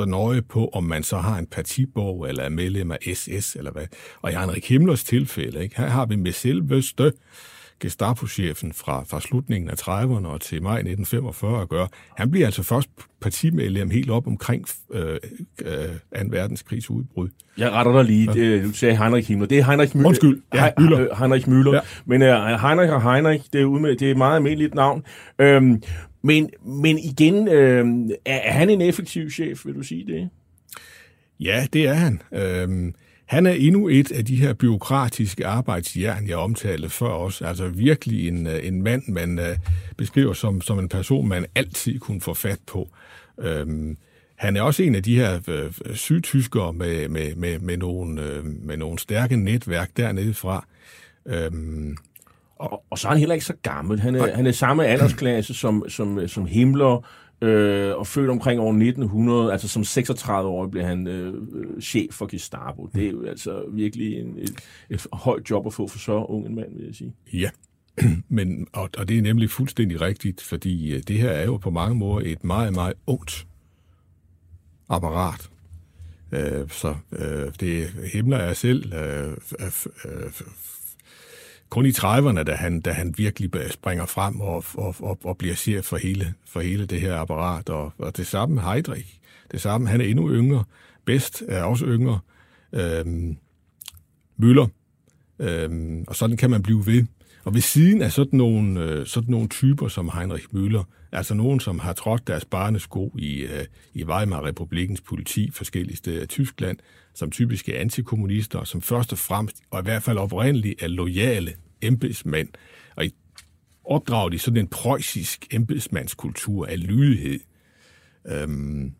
så 0.00 0.06
nøje 0.06 0.42
på, 0.42 0.68
om 0.72 0.84
man 0.84 1.02
så 1.02 1.16
har 1.16 1.38
en 1.38 1.46
partibog, 1.46 2.28
eller 2.28 2.42
er 2.42 2.48
medlem 2.48 2.90
af 2.92 2.98
SS, 3.14 3.56
eller 3.56 3.70
hvad. 3.70 3.86
Og 4.22 4.32
i 4.32 4.34
Henrik 4.34 4.68
Himmlers 4.68 5.04
tilfælde, 5.04 5.62
ikke? 5.62 5.76
her 5.76 5.88
har 5.88 6.06
vi 6.06 6.16
med 6.16 6.32
selveste 6.32 7.12
Gestapo-chefen 7.80 8.72
fra, 8.72 9.04
fra 9.08 9.20
slutningen 9.20 9.70
af 9.70 9.74
30'erne 9.74 10.26
og 10.26 10.40
til 10.40 10.62
maj 10.62 10.74
1945 10.74 11.62
at 11.62 11.68
gøre. 11.68 11.88
Han 12.16 12.30
bliver 12.30 12.46
altså 12.46 12.62
først 12.62 12.88
partimedlem 13.20 13.90
helt 13.90 14.10
op 14.10 14.26
omkring 14.26 14.66
øh, 14.92 15.16
øh, 15.64 16.22
2. 16.22 16.28
verdenskrigs 16.30 16.90
udbrud. 16.90 17.28
Jeg 17.58 17.70
retter 17.70 17.92
dig 17.92 18.04
lige. 18.04 18.26
Det, 18.26 18.64
du 18.64 18.72
sagde 18.72 18.96
Heinrich 18.96 19.28
Himmler. 19.28 19.46
Det 19.46 19.58
er 19.58 19.64
Heinrich 19.64 19.96
Müller. 19.96 20.06
Undskyld. 20.06 20.42
Ja, 20.54 20.70
Müller. 20.80 21.18
Heinrich 21.18 21.48
Müller. 21.48 21.74
Ja. 21.74 21.80
Men 22.04 22.22
uh, 22.22 22.60
Heinrich 22.60 22.92
og 22.92 23.12
Heinrich, 23.12 23.44
det 23.52 23.60
er, 23.60 23.64
udmed, 23.64 23.96
det 23.96 24.06
er 24.06 24.10
et 24.10 24.16
meget 24.16 24.36
almindeligt 24.36 24.74
navn. 24.74 25.04
Øhm, 25.38 25.82
men, 26.22 26.50
men 26.64 26.98
igen, 26.98 27.48
øh, 27.48 27.86
er 28.24 28.52
han 28.52 28.70
en 28.70 28.80
effektiv 28.80 29.30
chef, 29.30 29.66
vil 29.66 29.74
du 29.74 29.82
sige 29.82 30.06
det? 30.06 30.28
Ja, 31.40 31.66
det 31.72 31.86
er 31.86 31.94
han. 31.94 32.22
Øhm, 32.32 32.94
han 33.26 33.46
er 33.46 33.52
endnu 33.52 33.88
et 33.88 34.12
af 34.12 34.24
de 34.24 34.36
her 34.36 34.52
byråkratiske 34.52 35.46
arbejdsjern, 35.46 36.28
jeg 36.28 36.36
omtalte 36.36 36.88
før 36.88 37.06
også. 37.06 37.44
Altså 37.44 37.68
virkelig 37.68 38.28
en, 38.28 38.46
øh, 38.46 38.66
en 38.66 38.82
mand, 38.82 39.02
man 39.08 39.38
uh, 39.38 39.44
beskriver 39.96 40.32
som, 40.32 40.60
som 40.60 40.78
en 40.78 40.88
person, 40.88 41.28
man 41.28 41.46
altid 41.54 41.98
kunne 41.98 42.20
få 42.20 42.34
fat 42.34 42.58
på. 42.66 42.88
Øhm, 43.40 43.96
han 44.36 44.56
er 44.56 44.62
også 44.62 44.82
en 44.82 44.94
af 44.94 45.02
de 45.02 45.16
her 45.16 45.40
øh, 45.48 45.94
sydtyskere 45.94 46.72
med, 46.72 47.08
med, 47.08 47.34
med, 47.34 47.58
med, 47.58 47.76
nogle, 47.76 48.22
øh, 48.22 48.44
med 48.44 48.76
nogle 48.76 48.98
stærke 48.98 49.36
netværk 49.36 49.90
dernede 49.96 50.34
fra. 50.34 50.66
Øhm, 51.26 51.96
og, 52.60 52.84
og 52.90 52.98
så 52.98 53.08
er 53.08 53.12
han 53.12 53.18
heller 53.18 53.34
ikke 53.34 53.46
så 53.46 53.56
gammel. 53.62 54.00
Han 54.00 54.14
er, 54.14 54.34
han 54.34 54.46
er 54.46 54.52
samme 54.52 54.86
aldersklasse 54.86 55.54
som, 55.54 55.84
som, 55.88 56.28
som 56.28 56.46
Himmler, 56.46 57.06
øh, 57.42 57.96
og 57.96 58.06
født 58.06 58.30
omkring 58.30 58.60
år 58.60 58.72
1900, 58.72 59.52
altså 59.52 59.68
som 59.68 59.84
36 59.84 60.48
år 60.48 60.66
blev 60.66 60.84
han 60.84 61.06
øh, 61.06 61.34
chef 61.80 62.14
for 62.14 62.26
Gestapo. 62.26 62.90
Det 62.94 63.06
er 63.06 63.10
jo 63.10 63.24
altså 63.24 63.64
virkelig 63.72 64.20
en, 64.20 64.38
et, 64.38 64.54
et 64.90 65.06
højt 65.12 65.50
job 65.50 65.66
at 65.66 65.72
få 65.72 65.88
for 65.88 65.98
så 65.98 66.12
ung 66.12 66.46
en 66.46 66.54
mand, 66.54 66.76
vil 66.76 66.86
jeg 66.86 66.94
sige. 66.94 67.14
Ja, 67.32 67.50
men, 68.28 68.66
og, 68.72 68.90
og 68.98 69.08
det 69.08 69.18
er 69.18 69.22
nemlig 69.22 69.50
fuldstændig 69.50 70.00
rigtigt, 70.00 70.40
fordi 70.40 70.94
øh, 70.94 71.02
det 71.08 71.18
her 71.18 71.30
er 71.30 71.44
jo 71.44 71.56
på 71.56 71.70
mange 71.70 71.94
måder 71.94 72.26
et 72.26 72.44
meget, 72.44 72.72
meget 72.72 72.94
ungt 73.06 73.46
apparat. 74.88 75.50
Øh, 76.32 76.68
så 76.68 76.94
øh, 77.12 77.52
det 77.60 77.86
Himmler 78.12 78.36
er 78.36 78.52
selv 78.52 78.94
øh, 78.94 79.36
øh, 79.60 80.30
kun 81.70 81.86
i 81.86 81.90
30'erne, 81.90 82.42
da 82.42 82.52
han, 82.52 82.80
da 82.80 82.92
han 82.92 83.14
virkelig 83.16 83.50
springer 83.70 84.06
frem 84.06 84.40
og, 84.40 84.64
og, 84.74 84.94
og, 84.98 85.18
og 85.24 85.38
bliver 85.38 85.54
chef 85.54 85.84
for 85.84 85.96
hele, 85.96 86.34
for 86.46 86.60
hele 86.60 86.86
det 86.86 87.00
her 87.00 87.16
apparat. 87.16 87.68
Og, 87.68 87.92
og 87.98 88.16
det 88.16 88.26
samme 88.26 88.54
med 88.54 88.62
Det 89.52 89.60
samme, 89.60 89.88
han 89.88 90.00
er 90.00 90.04
endnu 90.04 90.30
yngre. 90.30 90.64
Best 91.04 91.42
er 91.48 91.62
også 91.62 91.86
yngre. 91.86 92.18
Øhm, 92.72 93.36
Møller. 94.36 94.66
Øhm, 95.38 96.04
og 96.08 96.16
sådan 96.16 96.36
kan 96.36 96.50
man 96.50 96.62
blive 96.62 96.86
ved. 96.86 97.04
Og 97.44 97.54
ved 97.54 97.60
siden 97.60 98.02
af 98.02 98.12
sådan 98.12 98.36
nogle, 98.36 98.80
øh, 98.80 99.06
sådan 99.06 99.30
nogle 99.30 99.48
typer 99.48 99.88
som 99.88 100.10
Heinrich 100.14 100.46
Müller, 100.54 100.84
altså 101.12 101.34
nogen, 101.34 101.60
som 101.60 101.78
har 101.78 101.92
trådt 101.92 102.26
deres 102.26 102.44
barnesko 102.44 103.12
i, 103.18 103.40
øh, 103.40 103.64
i 103.94 104.04
Weimar-republikens 104.04 105.00
politi 105.00 105.50
forskellige 105.50 105.96
steder 105.96 106.22
i 106.22 106.26
Tyskland, 106.26 106.78
som 107.14 107.30
typisk 107.30 107.68
er 107.68 107.80
antikommunister, 107.80 108.64
som 108.64 108.82
først 108.82 109.12
og 109.12 109.18
fremmest, 109.18 109.56
og 109.70 109.80
i 109.80 109.82
hvert 109.82 110.02
fald 110.02 110.18
oprindeligt, 110.18 110.82
er 110.82 110.88
lojale 110.88 111.54
embedsmænd. 111.82 112.48
Og 112.96 113.04
i 113.04 113.14
opdraget 113.84 114.34
i 114.34 114.38
sådan 114.38 114.56
en 114.56 114.68
preussisk 114.68 115.46
embedsmandskultur 115.50 116.66
af 116.66 116.86
lydighed. 116.86 117.40
Øhm, 118.26 118.94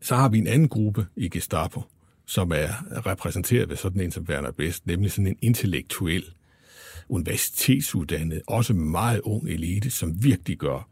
så 0.00 0.16
har 0.16 0.28
vi 0.28 0.38
en 0.38 0.46
anden 0.46 0.68
gruppe 0.68 1.06
i 1.16 1.28
Gestapo, 1.28 1.82
som 2.26 2.52
er 2.52 2.68
repræsenteret 3.06 3.68
ved 3.68 3.76
sådan 3.76 4.00
en 4.00 4.12
som 4.12 4.24
Werner 4.28 4.50
Best, 4.50 4.86
nemlig 4.86 5.12
sådan 5.12 5.26
en 5.26 5.38
intellektuel 5.42 6.24
universitetsuddannet, 7.08 8.42
også 8.46 8.74
meget 8.74 9.20
ung 9.20 9.48
elite, 9.48 9.90
som 9.90 10.24
virkelig 10.24 10.58
gør 10.58 10.88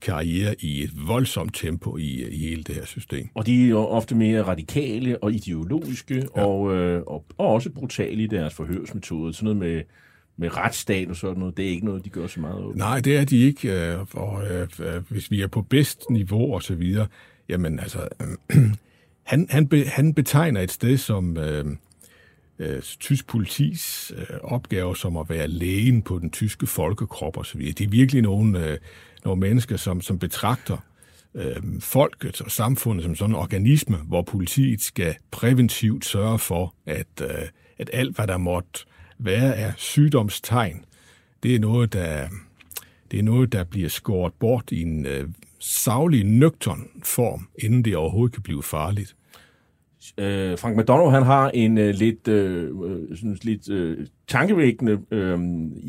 karriere 0.00 0.54
i 0.60 0.82
et 0.82 0.90
voldsomt 1.06 1.54
tempo 1.54 1.96
i, 1.96 2.28
i 2.30 2.38
hele 2.38 2.62
det 2.62 2.74
her 2.74 2.84
system. 2.84 3.28
Og 3.34 3.46
de 3.46 3.64
er 3.64 3.68
jo 3.68 3.78
ofte 3.78 4.14
mere 4.14 4.42
radikale 4.42 5.22
og 5.22 5.32
ideologiske, 5.32 6.26
ja. 6.36 6.42
og, 6.42 6.76
øh, 6.76 7.02
og, 7.06 7.24
og 7.38 7.46
også 7.46 7.70
brutale 7.70 8.22
i 8.22 8.26
deres 8.26 8.54
forhørsmetoder. 8.54 9.32
Sådan 9.32 9.44
noget 9.44 9.56
med, 9.56 9.82
med 10.36 10.56
retsstat 10.56 11.08
og 11.08 11.16
sådan 11.16 11.38
noget, 11.38 11.56
det 11.56 11.64
er 11.64 11.70
ikke 11.70 11.84
noget, 11.84 12.04
de 12.04 12.10
gør 12.10 12.26
så 12.26 12.40
meget 12.40 12.64
over. 12.64 12.74
Nej, 12.74 13.00
det 13.00 13.16
er 13.16 13.24
de 13.24 13.36
ikke. 13.42 13.92
Øh, 13.92 13.98
og 14.12 14.42
øh, 14.46 14.68
øh, 14.80 15.02
hvis 15.08 15.30
vi 15.30 15.42
er 15.42 15.46
på 15.46 15.62
bedst 15.62 16.10
niveau 16.10 16.54
og 16.54 16.62
så 16.62 16.74
videre, 16.74 17.06
jamen 17.48 17.78
altså, 17.78 18.08
øh, 18.50 18.56
han, 19.22 19.46
han, 19.50 19.68
be, 19.68 19.84
han 19.84 20.14
betegner 20.14 20.60
et 20.60 20.72
sted 20.72 20.96
som... 20.96 21.36
Øh, 21.36 21.64
øh, 22.58 22.82
tysk 22.82 23.26
politis 23.26 24.12
øh, 24.16 24.36
opgave 24.42 24.96
som 24.96 25.16
at 25.16 25.28
være 25.28 25.48
lægen 25.48 26.02
på 26.02 26.18
den 26.18 26.30
tyske 26.30 26.66
folkekrop 26.66 27.36
osv. 27.36 27.60
Det 27.60 27.80
er 27.80 27.88
virkelig 27.88 28.22
nogle, 28.22 28.68
øh, 28.68 28.78
nogle 29.24 29.40
mennesker, 29.40 29.76
som, 29.76 30.00
som 30.00 30.18
betragter 30.18 30.76
øh, 31.34 31.56
folket 31.80 32.40
og 32.40 32.50
samfundet 32.50 33.04
som 33.04 33.14
sådan 33.14 33.30
en 33.30 33.40
organisme, 33.40 33.96
hvor 33.96 34.22
politiet 34.22 34.82
skal 34.82 35.14
præventivt 35.30 36.04
sørge 36.04 36.38
for, 36.38 36.74
at, 36.86 37.06
øh, 37.22 37.48
at 37.78 37.90
alt, 37.92 38.16
hvad 38.16 38.26
der 38.26 38.36
måtte 38.36 38.84
være 39.18 39.54
af 39.54 39.72
sygdomstegn, 39.76 40.84
det 41.42 41.54
er 41.54 41.58
noget, 41.58 41.92
der, 41.92 42.28
det 43.10 43.18
er 43.18 43.22
noget, 43.22 43.52
der 43.52 43.64
bliver 43.64 43.88
skåret 43.88 44.32
bort 44.32 44.64
i 44.70 44.82
en 44.82 45.06
øh, 45.06 45.28
savlig, 45.58 46.24
nøgtern 46.24 46.88
form, 47.02 47.48
inden 47.58 47.84
det 47.84 47.96
overhovedet 47.96 48.34
kan 48.34 48.42
blive 48.42 48.62
farligt. 48.62 49.16
Øh, 50.18 50.58
Frank 50.58 50.78
McDonald, 50.78 51.10
han 51.10 51.22
har 51.22 51.50
en 51.50 51.78
øh, 51.78 51.94
lidt, 51.94 52.28
øh, 52.28 52.70
øh 52.84 53.16
sådan 53.16 53.38
lidt 53.42 53.70
øh, 53.70 54.06
tankevækkende 54.28 54.98
øh, 55.10 55.38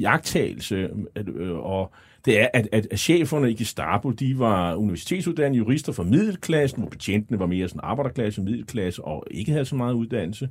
jagttagelse, 0.02 0.90
øh, 1.16 1.52
og 1.52 1.92
det 2.26 2.42
er, 2.42 2.48
at, 2.54 2.68
at, 2.72 2.88
at 2.92 3.00
cheferne 3.00 3.52
i 3.52 3.54
Gestapo, 3.54 4.12
de 4.12 4.40
var 4.40 4.76
universitetsuddannede 4.76 5.58
jurister 5.58 5.92
fra 5.92 6.04
middelklassen, 6.04 6.80
hvor 6.80 6.90
betjentene 6.90 7.40
var 7.40 7.46
mere 7.46 7.68
sådan 7.68 7.82
arbejderklasse, 7.84 8.42
middelklasse 8.42 9.04
og 9.04 9.24
ikke 9.32 9.52
havde 9.52 9.66
så 9.66 9.76
meget 9.76 9.94
uddannelse. 9.94 10.50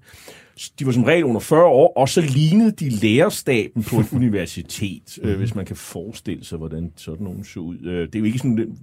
De 0.79 0.87
var 0.87 0.93
som 0.93 1.05
regel 1.05 1.25
under 1.25 1.41
40 1.41 1.65
år, 1.65 1.93
og 1.97 2.09
så 2.09 2.21
lignede 2.21 2.71
de 2.71 2.89
lærerstaben 2.89 3.83
på 3.83 4.01
et 4.01 4.13
universitet, 4.21 5.19
øh, 5.23 5.37
hvis 5.37 5.55
man 5.55 5.67
kan 5.67 5.77
forestille 5.77 6.45
sig, 6.45 6.59
hvordan 6.59 6.93
sådan 6.97 7.25
nogen 7.25 7.45
så 7.45 7.61
ud. 7.61 7.79
Øh, 7.85 8.07
det 8.07 8.15
er 8.15 8.19
jo 8.19 8.25
ikke 8.25 8.39
sådan, 8.39 8.79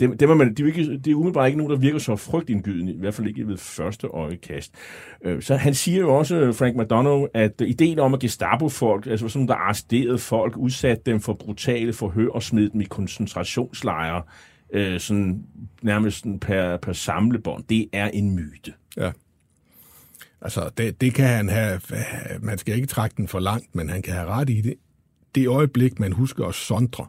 det, 0.00 0.20
det, 0.20 0.22
er 0.22 0.34
man, 0.34 0.48
det, 0.50 0.60
er 0.60 0.64
jo 0.64 0.66
ikke, 0.66 0.98
det 0.98 1.10
er 1.10 1.14
umiddelbart 1.14 1.46
ikke 1.46 1.58
nogen, 1.58 1.72
der 1.72 1.78
virker 1.78 1.98
så 1.98 2.16
frygtindgydende, 2.16 2.92
i 2.92 2.98
hvert 2.98 3.14
fald 3.14 3.28
ikke 3.28 3.48
ved 3.48 3.56
første 3.56 4.06
øjekast. 4.06 4.74
Øh, 5.24 5.42
så 5.42 5.56
han 5.56 5.74
siger 5.74 6.00
jo 6.00 6.14
også, 6.14 6.52
Frank 6.52 6.76
McDonough, 6.76 7.28
at 7.34 7.60
ideen 7.60 7.98
om 7.98 8.14
at 8.14 8.20
Gestapo-folk, 8.20 9.06
altså 9.06 9.28
sådan 9.28 9.48
der 9.48 9.54
arresterede 9.54 10.18
folk, 10.18 10.56
udsatte 10.56 11.02
dem 11.06 11.20
for 11.20 11.32
brutale 11.32 11.92
forhør, 11.92 12.28
og 12.28 12.42
smed 12.42 12.70
dem 12.70 12.80
i 12.80 12.84
koncentrationslejre, 12.84 14.22
øh, 14.72 15.00
sådan, 15.00 15.42
nærmest 15.82 16.18
sådan 16.18 16.40
per, 16.40 16.76
per 16.76 16.92
samlebånd. 16.92 17.64
Det 17.68 17.88
er 17.92 18.08
en 18.08 18.34
myte. 18.34 18.72
Ja. 18.96 19.10
Altså, 20.40 20.70
det, 20.78 21.00
det 21.00 21.14
kan 21.14 21.26
han 21.26 21.48
have... 21.48 21.80
Man 22.40 22.58
skal 22.58 22.74
ikke 22.74 22.86
trække 22.86 23.14
den 23.16 23.28
for 23.28 23.40
langt, 23.40 23.74
men 23.74 23.88
han 23.88 24.02
kan 24.02 24.14
have 24.14 24.26
ret 24.26 24.50
i 24.50 24.60
det. 24.60 24.74
Det 25.34 25.48
øjeblik, 25.48 26.00
man 26.00 26.12
husker 26.12 26.44
at 26.44 26.54
sondre. 26.54 27.06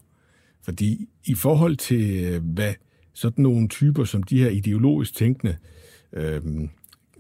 Fordi 0.67 1.09
i 1.25 1.35
forhold 1.35 1.75
til, 1.75 2.23
øh, 2.23 2.43
hvad 2.43 2.73
sådan 3.13 3.43
nogle 3.43 3.67
typer 3.67 4.03
som 4.03 4.23
de 4.23 4.39
her 4.39 4.49
ideologisk 4.49 5.15
tænkende, 5.15 5.57
øh, 6.13 6.41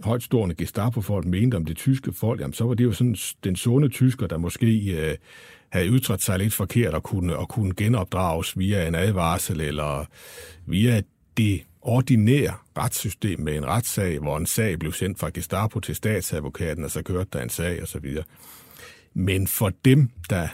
højtstående 0.03 0.55
Gestapo-folk 0.55 1.25
mente 1.25 1.55
om 1.55 1.65
det 1.65 1.77
tyske 1.77 2.13
folk, 2.13 2.41
jamen, 2.41 2.53
så 2.53 2.63
var 2.63 2.73
det 2.73 2.83
jo 2.83 2.91
sådan 2.91 3.15
den 3.43 3.55
sunde 3.55 3.89
tysker, 3.89 4.27
der 4.27 4.37
måske 4.37 4.91
øh, 4.91 5.15
havde 5.69 5.87
ytret 5.87 6.21
sig 6.21 6.39
lidt 6.39 6.53
forkert 6.53 6.93
og 6.93 7.03
kunne, 7.03 7.37
og 7.37 7.49
kunne 7.49 7.73
genopdrages 7.73 8.57
via 8.57 8.87
en 8.87 8.95
advarsel 8.95 9.61
eller 9.61 10.05
via 10.65 11.01
det 11.37 11.61
ordinære 11.81 12.53
retssystem 12.77 13.39
med 13.39 13.57
en 13.57 13.65
retssag, 13.65 14.19
hvor 14.19 14.37
en 14.37 14.45
sag 14.45 14.79
blev 14.79 14.93
sendt 14.93 15.19
fra 15.19 15.29
Gestapo 15.33 15.79
til 15.79 15.95
statsadvokaten, 15.95 16.83
og 16.83 16.91
så 16.91 17.03
kørte 17.03 17.29
der 17.33 17.41
en 17.41 17.49
sag 17.49 17.83
osv. 17.83 18.17
Men 19.13 19.47
for 19.47 19.71
dem, 19.85 20.09
der 20.29 20.47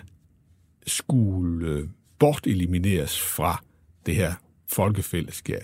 skulle 0.87 1.67
øh, 1.67 1.87
bortelimineres 2.19 3.21
fra 3.21 3.63
det 4.05 4.15
her 4.15 4.33
folkefællesskab, 4.73 5.63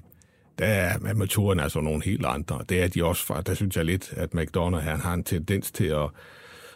der 0.59 0.65
er 0.65 1.09
amatørerne 1.09 1.63
altså 1.63 1.81
nogle 1.81 2.03
helt 2.03 2.25
andre. 2.25 2.59
Det 2.69 2.83
er 2.83 2.87
de 2.87 3.05
også 3.05 3.25
fra, 3.25 3.41
der 3.41 3.53
synes 3.53 3.77
jeg 3.77 3.85
lidt, 3.85 4.13
at 4.15 4.33
McDonough 4.33 4.83
han 4.83 4.99
har 4.99 5.13
en 5.13 5.23
tendens 5.23 5.71
til 5.71 5.85
at, 5.85 6.09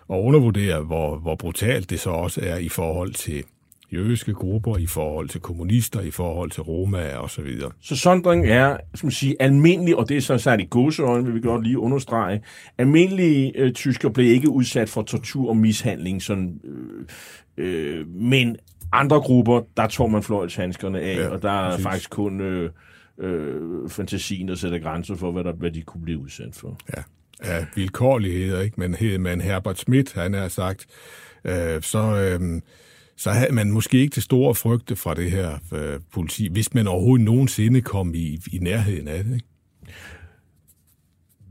at 0.09 0.15
undervurdere, 0.15 0.83
hvor, 0.83 1.17
hvor 1.17 1.35
brutalt 1.35 1.89
det 1.89 1.99
så 1.99 2.09
også 2.09 2.41
er 2.43 2.57
i 2.57 2.69
forhold 2.69 3.13
til 3.13 3.43
jødiske 3.93 4.33
grupper, 4.33 4.77
i 4.77 4.85
forhold 4.85 5.29
til 5.29 5.41
kommunister, 5.41 6.01
i 6.01 6.11
forhold 6.11 6.51
til 6.51 6.63
Roma 6.63 7.15
og 7.15 7.29
så 7.29 7.41
videre. 7.41 7.71
Så 7.81 7.95
sondring 7.95 8.47
er, 8.47 8.77
man 9.03 9.11
sige, 9.11 9.35
almindelig, 9.39 9.95
og 9.95 10.09
det 10.09 10.17
er 10.17 10.21
så 10.21 10.37
sat 10.37 10.61
i 10.61 10.67
godseøjne, 10.69 11.25
vil 11.25 11.35
vi 11.35 11.39
godt 11.39 11.63
lige 11.63 11.79
understrege, 11.79 12.41
almindelige 12.77 13.51
øh, 13.55 13.73
tysker 13.73 14.09
blev 14.09 14.25
ikke 14.25 14.49
udsat 14.49 14.89
for 14.89 15.01
tortur 15.01 15.49
og 15.49 15.57
mishandling, 15.57 16.21
sådan, 16.21 16.59
øh, 16.63 17.05
øh, 17.57 18.07
men 18.07 18.57
andre 18.91 19.21
grupper, 19.21 19.61
der 19.77 19.87
tog 19.87 20.11
man 20.11 20.23
fløjtshandskerne 20.23 21.01
af, 21.01 21.17
ja, 21.17 21.29
og 21.29 21.41
der 21.41 21.51
er 21.51 21.69
præcis. 21.69 21.83
faktisk 21.83 22.09
kun 22.09 22.41
øh, 22.41 22.69
øh, 23.19 23.89
fantasien, 23.89 24.47
der 24.47 24.55
sætter 24.55 24.79
grænser 24.79 25.15
for, 25.15 25.31
hvad, 25.31 25.43
der, 25.43 25.53
hvad 25.53 25.71
de 25.71 25.81
kunne 25.81 26.03
blive 26.03 26.19
udsat 26.19 26.55
for. 26.55 26.77
Ja, 26.97 27.03
ja 27.45 27.65
vilkårligheder, 27.75 28.61
ikke? 28.61 28.79
Men, 28.79 28.95
men 29.21 29.41
Herbert 29.41 29.77
Schmidt, 29.77 30.13
han 30.13 30.33
har 30.33 30.47
sagt, 30.47 30.85
øh, 31.45 31.81
så... 31.81 32.37
Øh, 32.41 32.61
så 33.17 33.31
havde 33.31 33.53
man 33.53 33.71
måske 33.71 33.97
ikke 33.97 34.15
det 34.15 34.23
store 34.23 34.55
frygte 34.55 34.95
fra 34.95 35.13
det 35.13 35.31
her 35.31 35.59
øh, 35.73 35.99
politi, 36.13 36.49
hvis 36.51 36.73
man 36.73 36.87
overhovedet 36.87 37.25
nogensinde 37.25 37.81
kom 37.81 38.13
i, 38.13 38.39
i 38.51 38.57
nærheden 38.61 39.07
af 39.07 39.23
det. 39.23 39.33
Ikke? 39.33 39.47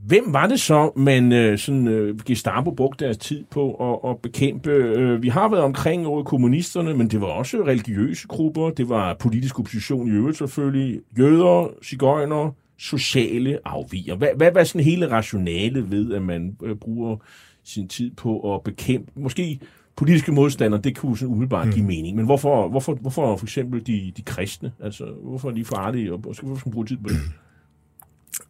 Hvem 0.07 0.33
var 0.33 0.47
det 0.47 0.61
så, 0.61 0.93
man 0.97 1.33
øh, 1.33 1.59
sådan, 1.59 1.89
øh, 1.89 2.19
Gestapo 2.27 2.71
brugte 2.71 3.05
deres 3.05 3.19
tid 3.19 3.45
på 3.51 3.75
at, 3.75 4.11
at 4.11 4.19
bekæmpe? 4.19 4.71
Øh, 4.71 5.23
vi 5.23 5.29
har 5.29 5.49
været 5.49 5.63
omkring 5.63 6.07
over 6.07 6.23
kommunisterne, 6.23 6.95
men 6.95 7.09
det 7.09 7.21
var 7.21 7.27
også 7.27 7.57
religiøse 7.67 8.29
grupper, 8.29 8.71
det 8.71 8.89
var 8.89 9.17
politisk 9.21 9.59
opposition 9.59 10.09
i 10.09 10.11
øvrigt 10.11 10.39
selvfølgelig, 10.39 11.01
jøder, 11.19 11.69
cigøjner, 11.85 12.51
sociale 12.79 13.59
afviger. 13.65 14.17
Hvad, 14.17 14.29
hvad 14.37 14.53
var 14.53 14.65
sådan 14.65 14.85
hele 14.85 15.11
rationale 15.11 15.91
ved, 15.91 16.13
at 16.13 16.23
man 16.23 16.57
øh, 16.63 16.77
bruger 16.77 17.17
sin 17.65 17.89
tid 17.89 18.11
på 18.11 18.55
at 18.55 18.63
bekæmpe, 18.63 19.11
måske 19.17 19.61
politiske 19.97 20.33
modstandere, 20.33 20.81
det 20.81 20.97
kunne 20.97 21.19
sådan 21.19 21.33
umiddelbart 21.33 21.67
mm. 21.67 21.73
give 21.73 21.87
mening. 21.87 22.17
Men 22.17 22.25
hvorfor, 22.25 22.69
hvorfor, 22.69 22.95
hvorfor 22.95 23.37
for 23.37 23.47
eksempel 23.47 23.87
de, 23.87 24.13
de 24.17 24.23
kristne? 24.23 24.73
Altså, 24.81 25.05
hvorfor 25.23 25.51
er 25.51 25.55
de 25.55 25.65
farlige, 25.65 26.13
og 26.13 26.19
hvorfor 26.19 26.35
skal 26.35 26.49
man 26.49 26.73
bruge 26.73 26.87
tid 26.87 26.97
på 26.97 27.09
det? 27.09 27.17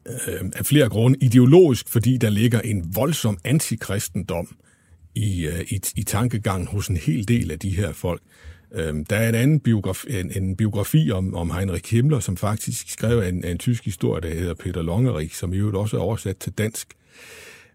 Øh, 0.06 0.50
af 0.56 0.66
flere 0.66 0.88
grunde. 0.88 1.18
Ideologisk, 1.20 1.88
fordi 1.88 2.16
der 2.16 2.30
ligger 2.30 2.60
en 2.60 2.96
voldsom 2.96 3.38
antikristendom 3.44 4.56
i, 5.14 5.46
øh, 5.46 5.60
i, 5.60 5.80
i 5.96 6.02
tankegangen 6.02 6.66
hos 6.66 6.88
en 6.88 6.96
hel 6.96 7.28
del 7.28 7.50
af 7.50 7.58
de 7.58 7.70
her 7.70 7.92
folk. 7.92 8.22
Øh, 8.74 8.94
der 9.10 9.16
er 9.16 9.28
en 9.28 9.34
anden 9.34 9.60
biografi, 9.60 10.20
en, 10.20 10.32
en 10.36 10.56
biografi 10.56 11.10
om, 11.10 11.34
om 11.34 11.50
Heinrich 11.50 11.94
Himmler, 11.94 12.20
som 12.20 12.36
faktisk 12.36 12.90
skrev 12.90 13.20
en, 13.20 13.44
en 13.44 13.58
tysk 13.58 13.84
historie, 13.84 14.20
der 14.20 14.38
hedder 14.38 14.54
Peter 14.54 14.82
Longerich, 14.82 15.36
som 15.36 15.52
i 15.52 15.56
øvrigt 15.56 15.76
også 15.76 15.96
er 15.96 16.00
oversat 16.00 16.36
til 16.36 16.52
dansk 16.52 16.94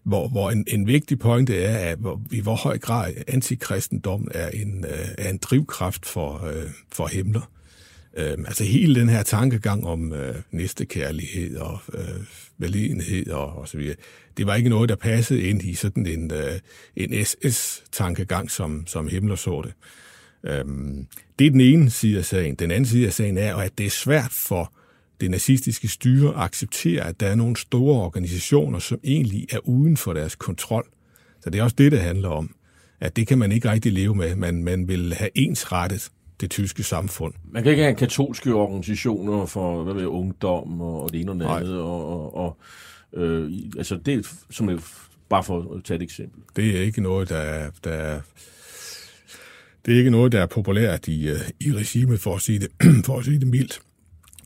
hvor, 0.08 0.28
hvor 0.28 0.50
en, 0.50 0.64
en 0.68 0.86
vigtig 0.86 1.18
pointe 1.18 1.56
er, 1.56 1.90
at 1.90 1.98
hvor, 1.98 2.22
i 2.32 2.40
hvor 2.40 2.54
høj 2.54 2.78
grad 2.78 3.14
antikristendom 3.26 4.28
er 4.34 4.48
en, 4.48 4.84
øh, 4.84 5.08
er 5.18 5.30
en 5.30 5.38
drivkraft 5.38 6.06
for, 6.06 6.44
øh, 6.44 6.70
for 6.92 7.06
himler. 7.06 7.50
Øh, 8.16 8.38
altså 8.46 8.64
hele 8.64 9.00
den 9.00 9.08
her 9.08 9.22
tankegang 9.22 9.86
om 9.86 10.12
øh, 10.12 10.34
næstekærlighed 10.50 11.56
og 11.56 11.78
øh, 11.94 12.24
velenhed 12.58 13.30
og, 13.30 13.56
og 13.56 13.68
så 13.68 13.78
videre, 13.78 13.96
det 14.36 14.46
var 14.46 14.54
ikke 14.54 14.68
noget, 14.68 14.88
der 14.88 14.96
passede 14.96 15.42
ind 15.42 15.62
i 15.62 15.74
sådan 15.74 16.06
en, 16.06 16.32
øh, 16.32 16.58
en 16.96 17.24
SS-tankegang, 17.24 18.50
som, 18.50 18.86
som 18.86 19.08
Himmler 19.08 19.36
så 19.36 19.62
det. 19.64 19.72
Øh, 20.50 20.64
det 21.38 21.46
er 21.46 21.50
den 21.50 21.60
ene 21.60 21.90
side 21.90 22.18
af 22.18 22.24
sagen. 22.24 22.54
Den 22.54 22.70
anden 22.70 22.86
side 22.86 23.06
af 23.06 23.12
sagen 23.12 23.38
er, 23.38 23.56
at 23.56 23.78
det 23.78 23.86
er 23.86 23.90
svært 23.90 24.32
for 24.32 24.72
det 25.20 25.30
nazistiske 25.30 25.88
styre 25.88 26.34
accepterer, 26.34 27.04
at 27.04 27.20
der 27.20 27.26
er 27.26 27.34
nogle 27.34 27.56
store 27.56 28.02
organisationer, 28.02 28.78
som 28.78 29.00
egentlig 29.04 29.46
er 29.52 29.58
uden 29.68 29.96
for 29.96 30.12
deres 30.12 30.36
kontrol. 30.36 30.86
Så 31.40 31.50
det 31.50 31.58
er 31.58 31.62
også 31.62 31.76
det, 31.78 31.92
det 31.92 32.00
handler 32.00 32.28
om. 32.28 32.54
At 33.00 33.16
det 33.16 33.26
kan 33.26 33.38
man 33.38 33.52
ikke 33.52 33.70
rigtig 33.70 33.92
leve 33.92 34.14
med. 34.14 34.36
Man, 34.36 34.64
man 34.64 34.88
vil 34.88 35.14
have 35.14 35.30
ensrettet 35.34 36.10
det 36.40 36.50
tyske 36.50 36.82
samfund. 36.82 37.34
Man 37.50 37.62
kan 37.62 37.72
ikke 37.72 37.82
have 37.82 37.94
katolske 37.94 38.54
organisationer 38.54 39.46
for 39.46 39.82
hvad 39.84 39.94
ved, 39.94 40.06
ungdom 40.06 40.80
og 40.80 41.12
det 41.12 41.20
ene 41.20 41.30
og 41.30 41.38
det 41.38 41.46
andet. 41.46 41.80
Og, 41.80 42.06
og, 42.08 42.36
og, 42.36 42.56
øh, 43.20 43.52
altså 43.78 43.96
det 44.06 44.26
som 44.50 44.68
er, 44.68 44.78
bare 45.28 45.44
for 45.44 45.74
at 45.76 45.84
tage 45.84 45.96
et 45.96 46.02
eksempel. 46.02 46.42
Det 46.56 46.76
er 46.76 46.82
ikke 46.82 47.00
noget, 47.00 47.28
der 47.28 47.36
er, 47.36 47.70
der 47.84 47.90
er 47.90 48.20
det 49.86 49.94
er 49.94 49.98
ikke 49.98 50.10
noget, 50.10 50.32
der 50.32 50.40
er 50.40 50.46
populært 50.46 51.08
i, 51.08 51.28
øh, 51.28 51.40
i 51.60 51.72
regimet, 51.72 52.20
for 52.20 52.34
at 52.34 52.42
sige 52.42 52.58
det, 52.58 52.68
for 53.06 53.18
at 53.18 53.24
sige 53.24 53.40
det 53.40 53.48
mildt. 53.48 53.80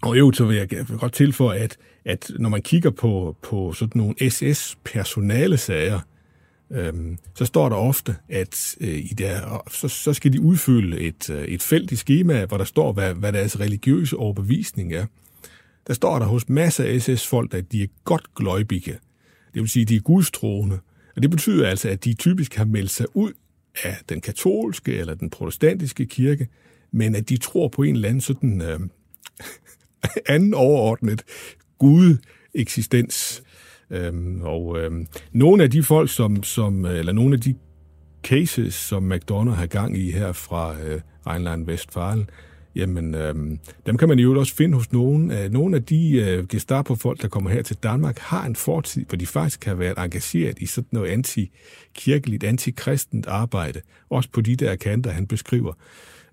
Og 0.02 0.18
jo, 0.18 0.32
så 0.32 0.44
vil 0.44 0.56
jeg 0.56 0.68
godt 0.98 1.12
tilføje, 1.12 1.58
at, 1.58 1.76
at 2.04 2.30
når 2.38 2.48
man 2.48 2.62
kigger 2.62 2.90
på, 2.90 3.36
på 3.42 3.72
sådan 3.72 3.98
nogle 3.98 4.30
SS-personale 4.30 5.56
sager, 5.56 6.00
øhm, 6.70 7.18
så 7.34 7.44
står 7.44 7.68
der 7.68 7.76
ofte, 7.76 8.16
at 8.28 8.76
øh, 8.80 8.88
i 8.88 9.14
der, 9.18 9.62
så, 9.70 9.88
så 9.88 10.12
skal 10.12 10.32
de 10.32 10.40
udfylde 10.40 11.00
et, 11.00 11.30
øh, 11.30 11.44
et 11.44 11.62
felt 11.62 11.92
i 11.92 11.96
skema, 11.96 12.44
hvor 12.44 12.56
der 12.56 12.64
står, 12.64 12.92
hvad, 12.92 13.14
hvad 13.14 13.32
deres 13.32 13.60
religiøse 13.60 14.16
overbevisning 14.16 14.94
er. 14.94 15.06
Der 15.86 15.94
står 15.94 16.18
der 16.18 16.26
hos 16.26 16.48
masser 16.48 16.84
af 16.84 17.02
SS-folk, 17.02 17.54
at 17.54 17.72
de 17.72 17.82
er 17.82 17.86
godt 18.04 18.34
gløjbige. 18.34 18.98
Det 19.54 19.60
vil 19.62 19.68
sige, 19.68 19.82
at 19.82 19.88
de 19.88 19.96
er 19.96 20.00
gudstroende. 20.00 20.78
Og 21.16 21.22
det 21.22 21.30
betyder 21.30 21.68
altså, 21.68 21.88
at 21.88 22.04
de 22.04 22.14
typisk 22.14 22.54
har 22.54 22.64
meldt 22.64 22.90
sig 22.90 23.06
ud 23.14 23.32
af 23.84 23.96
den 24.08 24.20
katolske 24.20 24.94
eller 24.94 25.14
den 25.14 25.30
protestantiske 25.30 26.06
kirke, 26.06 26.48
men 26.90 27.14
at 27.14 27.28
de 27.28 27.36
tror 27.36 27.68
på 27.68 27.82
en 27.82 27.94
eller 27.94 28.08
anden 28.08 28.20
sådan 28.20 28.62
øh, 28.62 28.80
anden 30.34 30.54
overordnet 30.54 31.22
Gud 31.78 32.16
eksistens. 32.54 33.42
Øhm, 33.90 34.40
og 34.42 34.78
øhm, 34.80 35.06
nogle 35.32 35.62
af 35.62 35.70
de 35.70 35.82
folk, 35.82 36.10
som, 36.10 36.42
som, 36.42 36.86
øh, 36.86 36.98
eller 36.98 37.12
nogle 37.12 37.34
af 37.34 37.40
de 37.40 37.54
cases, 38.22 38.74
som 38.74 39.02
McDonough 39.02 39.58
har 39.58 39.66
gang 39.66 39.98
i 39.98 40.10
her 40.10 40.32
fra 40.32 40.76
øh, 40.80 41.00
Rheinland-Westfalen, 41.26 42.26
jamen 42.74 43.14
øhm, 43.14 43.58
dem 43.86 43.96
kan 43.96 44.08
man 44.08 44.18
jo 44.18 44.38
også 44.38 44.54
finde 44.54 44.76
hos 44.76 44.92
nogen. 44.92 45.30
Øh, 45.30 45.52
nogle 45.52 45.76
af 45.76 45.84
de 45.84 46.12
øh, 46.12 46.46
Gestapo-folk, 46.46 47.22
der 47.22 47.28
kommer 47.28 47.50
her 47.50 47.62
til 47.62 47.76
Danmark, 47.76 48.18
har 48.18 48.46
en 48.46 48.56
fortid, 48.56 49.04
hvor 49.08 49.16
de 49.16 49.26
faktisk 49.26 49.64
har 49.64 49.74
været 49.74 49.98
engageret 49.98 50.58
i 50.58 50.66
sådan 50.66 50.88
noget 50.92 51.10
anti-kirkeligt, 51.10 52.44
arbejde, 53.26 53.80
også 54.10 54.28
på 54.32 54.40
de 54.40 54.56
der 54.56 54.76
kanter, 54.76 55.10
han 55.10 55.26
beskriver. 55.26 55.72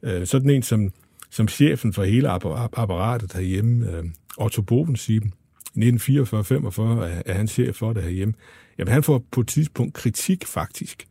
Øh, 0.03 0.27
sådan 0.27 0.49
en 0.49 0.63
som 0.63 0.91
som 1.29 1.47
chefen 1.47 1.93
for 1.93 2.03
hele 2.03 2.29
apparatet 2.29 3.33
herhjemme, 3.33 3.91
øh, 3.91 4.03
Otto 4.37 4.61
Bovensieben, 4.61 5.33
i 5.75 5.89
1944-45 5.89 6.81
er 7.25 7.33
han 7.33 7.47
chef 7.47 7.75
for 7.75 7.93
det 7.93 8.03
herhjemme. 8.03 8.33
Jamen, 8.77 8.93
han 8.93 9.03
får 9.03 9.25
på 9.31 9.41
et 9.41 9.47
tidspunkt 9.47 9.93
kritik 9.93 10.45
faktisk, 10.45 11.07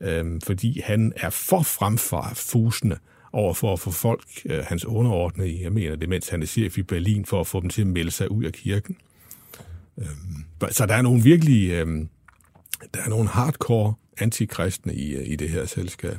øh, 0.00 0.40
fordi 0.44 0.80
han 0.80 1.12
er 1.16 1.30
for 1.30 1.62
fremfusende 1.62 2.98
over 3.32 3.54
for 3.54 3.72
at 3.72 3.80
få 3.80 3.90
folk, 3.90 4.28
øh, 4.44 4.64
hans 4.64 4.84
underordnede 4.84 5.62
jeg 5.62 5.72
mener 5.72 5.96
det, 5.96 6.08
mens 6.08 6.28
han 6.28 6.42
er 6.42 6.46
chef 6.46 6.78
i 6.78 6.82
Berlin, 6.82 7.24
for 7.24 7.40
at 7.40 7.46
få 7.46 7.60
dem 7.60 7.70
til 7.70 7.80
at 7.80 7.86
melde 7.86 8.10
sig 8.10 8.30
ud 8.30 8.44
af 8.44 8.52
kirken. 8.52 8.96
Øh, 9.98 10.70
så 10.70 10.86
der 10.86 10.94
er 10.94 11.02
nogle 11.02 11.22
virkelig, 11.22 11.70
øh, 11.70 11.86
der 12.94 13.00
er 13.04 13.08
nogle 13.08 13.28
hardcore 13.28 13.94
antikristne 14.18 14.94
i, 14.94 15.16
øh, 15.16 15.28
i 15.28 15.36
det 15.36 15.50
her 15.50 15.66
selskab 15.66 16.18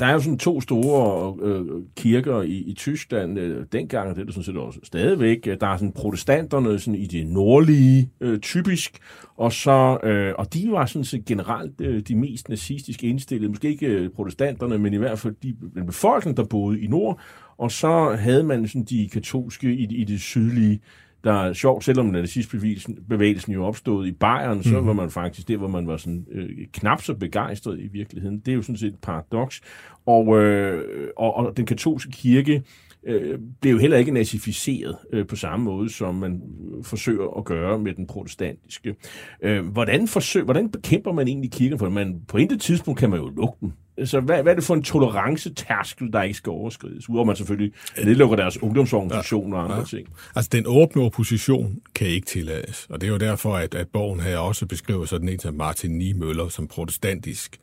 der 0.00 0.06
er 0.06 0.12
jo 0.12 0.20
sådan 0.20 0.38
to 0.38 0.60
store 0.60 1.36
øh, 1.42 1.66
kirker 1.96 2.42
i, 2.42 2.56
i 2.56 2.74
Tyskland 2.74 3.38
øh, 3.38 3.66
dengang, 3.72 4.08
og 4.08 4.14
det 4.14 4.20
er 4.20 4.24
det 4.24 4.34
sådan 4.34 4.44
set 4.44 4.56
også 4.56 4.80
stadigvæk. 4.82 5.44
Der 5.60 5.66
er 5.66 5.76
sådan 5.76 5.92
protestanterne 5.92 6.78
sådan 6.78 6.94
i 6.94 7.06
det 7.06 7.26
nordlige, 7.26 8.10
øh, 8.20 8.38
typisk, 8.38 8.98
og 9.36 9.52
så 9.52 9.98
øh, 10.02 10.34
og 10.38 10.54
de 10.54 10.68
var 10.70 10.86
sådan 10.86 11.04
set 11.04 11.24
generelt 11.24 11.80
øh, 11.80 12.00
de 12.00 12.16
mest 12.16 12.48
nazistisk 12.48 13.04
indstillede, 13.04 13.48
måske 13.48 13.68
ikke 13.68 13.86
øh, 13.86 14.10
protestanterne, 14.10 14.78
men 14.78 14.94
i 14.94 14.96
hvert 14.96 15.18
fald 15.18 15.34
de, 15.42 15.56
den 15.74 15.86
befolkning, 15.86 16.36
der 16.36 16.44
boede 16.44 16.80
i 16.80 16.86
nord, 16.86 17.20
og 17.58 17.72
så 17.72 18.16
havde 18.18 18.42
man 18.42 18.68
sådan 18.68 18.84
de 18.84 19.08
katolske 19.08 19.74
i, 19.74 19.84
i 19.84 20.04
det 20.04 20.20
sydlige, 20.20 20.80
der 21.24 21.32
er 21.32 21.52
sjovt, 21.52 21.84
selvom 21.84 22.06
nazistbevægelsen 22.06 23.52
jo 23.52 23.64
opstod 23.64 24.06
i 24.06 24.12
Bayern, 24.12 24.56
mm. 24.56 24.62
så 24.62 24.76
mhm. 24.76 24.86
var 24.86 24.92
man 24.92 25.10
faktisk 25.10 25.48
det, 25.48 25.58
hvor 25.58 25.68
man 25.68 25.86
var 25.86 25.96
sådan 25.96 26.26
øh, 26.32 26.48
knap 26.72 27.02
så 27.02 27.14
begejstret 27.14 27.80
i 27.80 27.86
virkeligheden. 27.86 28.38
Det 28.38 28.52
er 28.52 28.56
jo 28.56 28.62
sådan 28.62 28.76
set 28.76 28.92
et 28.92 29.00
paradoks. 29.02 29.60
Og, 30.06 30.38
øh, 30.38 31.08
og, 31.16 31.34
og 31.34 31.56
den 31.56 31.66
katolske 31.66 32.10
kirke 32.10 32.62
øh, 33.06 33.38
blev 33.60 33.72
jo 33.72 33.78
heller 33.78 33.96
ikke 33.96 34.10
nazificeret 34.10 34.96
øh, 35.12 35.26
på 35.26 35.36
samme 35.36 35.64
måde, 35.64 35.90
som 35.90 36.14
man 36.14 36.42
forsøger 36.82 37.38
at 37.38 37.44
gøre 37.44 37.78
med 37.78 37.94
den 37.94 38.06
protestantiske. 38.06 38.94
Øh, 39.42 39.66
hvordan, 39.66 40.08
forsøger, 40.08 40.44
hvordan 40.44 40.70
bekæmper 40.70 41.12
man 41.12 41.28
egentlig 41.28 41.50
kirken? 41.50 41.78
For 41.78 41.88
man, 41.88 42.20
på 42.28 42.36
intet 42.36 42.60
tidspunkt 42.60 43.00
kan 43.00 43.10
man 43.10 43.18
jo 43.18 43.28
lukke 43.28 43.56
den. 43.60 43.72
Så 44.04 44.20
hvad, 44.20 44.42
hvad 44.42 44.52
er 44.52 44.56
det 44.56 44.64
for 44.64 44.74
en 44.74 44.82
tolerancetærskel, 44.82 46.12
der 46.12 46.22
ikke 46.22 46.36
skal 46.36 46.50
overskrides? 46.50 47.08
Udover 47.08 47.24
man 47.26 47.36
selvfølgelig 47.36 47.72
nedlukker 48.04 48.36
deres 48.36 48.62
ungdomsorganisationer 48.62 49.56
ja, 49.56 49.62
og 49.62 49.64
andre 49.64 49.78
ja. 49.78 49.84
ting. 49.84 50.08
Altså, 50.36 50.48
den 50.52 50.64
åbne 50.66 51.02
opposition 51.02 51.78
kan 51.94 52.06
ikke 52.06 52.26
tillades. 52.26 52.86
Og 52.90 53.00
det 53.00 53.06
er 53.06 53.10
jo 53.10 53.18
derfor, 53.18 53.56
at, 53.56 53.74
at 53.74 53.88
bogen 53.88 54.20
her 54.20 54.38
også 54.38 54.66
beskriver 54.66 55.04
sådan 55.04 55.28
en 55.28 55.38
som 55.38 55.54
Martin 55.54 55.98
Niemøller 55.98 56.48
som 56.48 56.68
protestantisk 56.68 57.60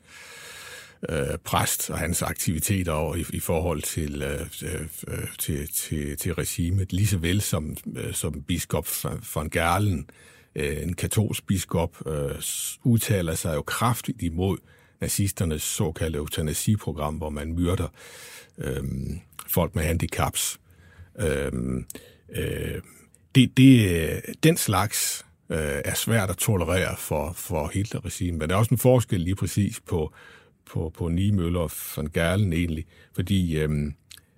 øh, 1.10 1.38
præst 1.44 1.90
og 1.90 1.98
hans 1.98 2.22
aktiviteter 2.22 2.92
over 2.92 3.16
i, 3.16 3.26
i 3.34 3.40
forhold 3.40 3.82
til, 3.82 4.22
øh, 4.22 4.42
øh, 5.08 5.28
til, 5.40 5.68
til, 5.74 6.18
til 6.18 6.34
regimet, 6.34 6.94
lige 6.94 7.08
så 7.08 7.18
vel 7.18 7.42
som, 7.42 7.78
øh, 7.96 8.14
som 8.14 8.42
biskop 8.42 8.88
von 9.36 9.50
Gerlen, 9.50 10.10
øh, 10.56 10.84
en 10.84 10.94
katolsk 10.94 11.48
biskop, 11.48 12.08
øh, 12.08 12.32
udtaler 12.84 13.36
sig 13.36 13.56
jo 13.56 13.62
kraftigt 13.62 14.22
imod 14.22 14.58
nazisternes 15.02 15.62
såkaldte 15.62 16.18
eutanasiprogram, 16.18 17.16
hvor 17.16 17.30
man 17.30 17.54
myrder 17.54 17.88
øh, 18.58 18.84
folk 19.48 19.76
med 19.76 19.84
handicaps. 19.84 20.60
Øh, 21.20 21.52
øh, 22.30 22.82
det, 23.36 23.58
det, 23.58 24.22
den 24.44 24.58
slags 24.58 25.26
øh, 25.50 25.82
er 25.86 25.94
svært 25.94 26.30
at 26.30 26.38
tolerere 26.38 26.96
for, 26.98 27.34
for 27.34 27.72
Hitler-regimet, 27.74 28.40
men 28.40 28.50
der 28.50 28.56
er 28.56 28.60
også 28.60 28.74
en 28.74 28.78
forskel 28.78 29.20
lige 29.20 29.36
præcis 29.36 29.80
på, 29.80 30.14
på, 30.66 30.92
på 30.98 31.08
Niemøller 31.10 31.60
og 31.60 31.72
von 31.96 32.10
Gerlen 32.14 32.54
egentlig, 32.54 32.86
fordi 33.14 33.58
øh, 33.58 33.92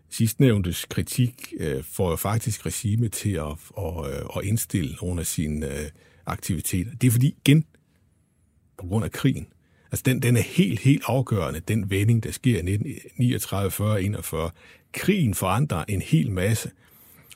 sidstnævntes 0.10 0.86
kritik 0.86 1.53
øh, 1.60 1.84
får 1.84 2.10
jo 2.10 2.16
faktisk 2.16 2.66
regime 2.66 3.10
til 3.10 3.32
at, 3.32 3.55
at, 3.78 4.12
øh, 4.12 4.26
at 4.38 4.43
indstille 4.43 4.95
nogle 5.01 5.20
af 5.20 5.26
sine 5.28 5.80
øh, 5.80 5.89
aktiviteter. 6.26 6.91
Det 7.01 7.07
er 7.07 7.12
fordi, 7.12 7.36
igen, 7.45 7.66
på 8.78 8.88
grund 8.88 9.05
af 9.05 9.12
krigen, 9.12 9.47
altså 9.92 10.04
den, 10.06 10.22
den 10.22 10.38
er 10.38 10.42
helt, 10.42 10.80
helt 10.80 11.04
afgørende, 11.06 11.60
den 11.60 11.90
vending, 11.90 12.24
der 12.24 12.32
sker 12.32 12.56
i 12.56 12.60
1939, 12.60 13.72
40, 13.72 14.04
41. 14.04 14.52
Krigen 14.94 15.34
forandrer 15.34 15.84
en 15.88 16.02
hel 16.02 16.32
masse 16.32 16.72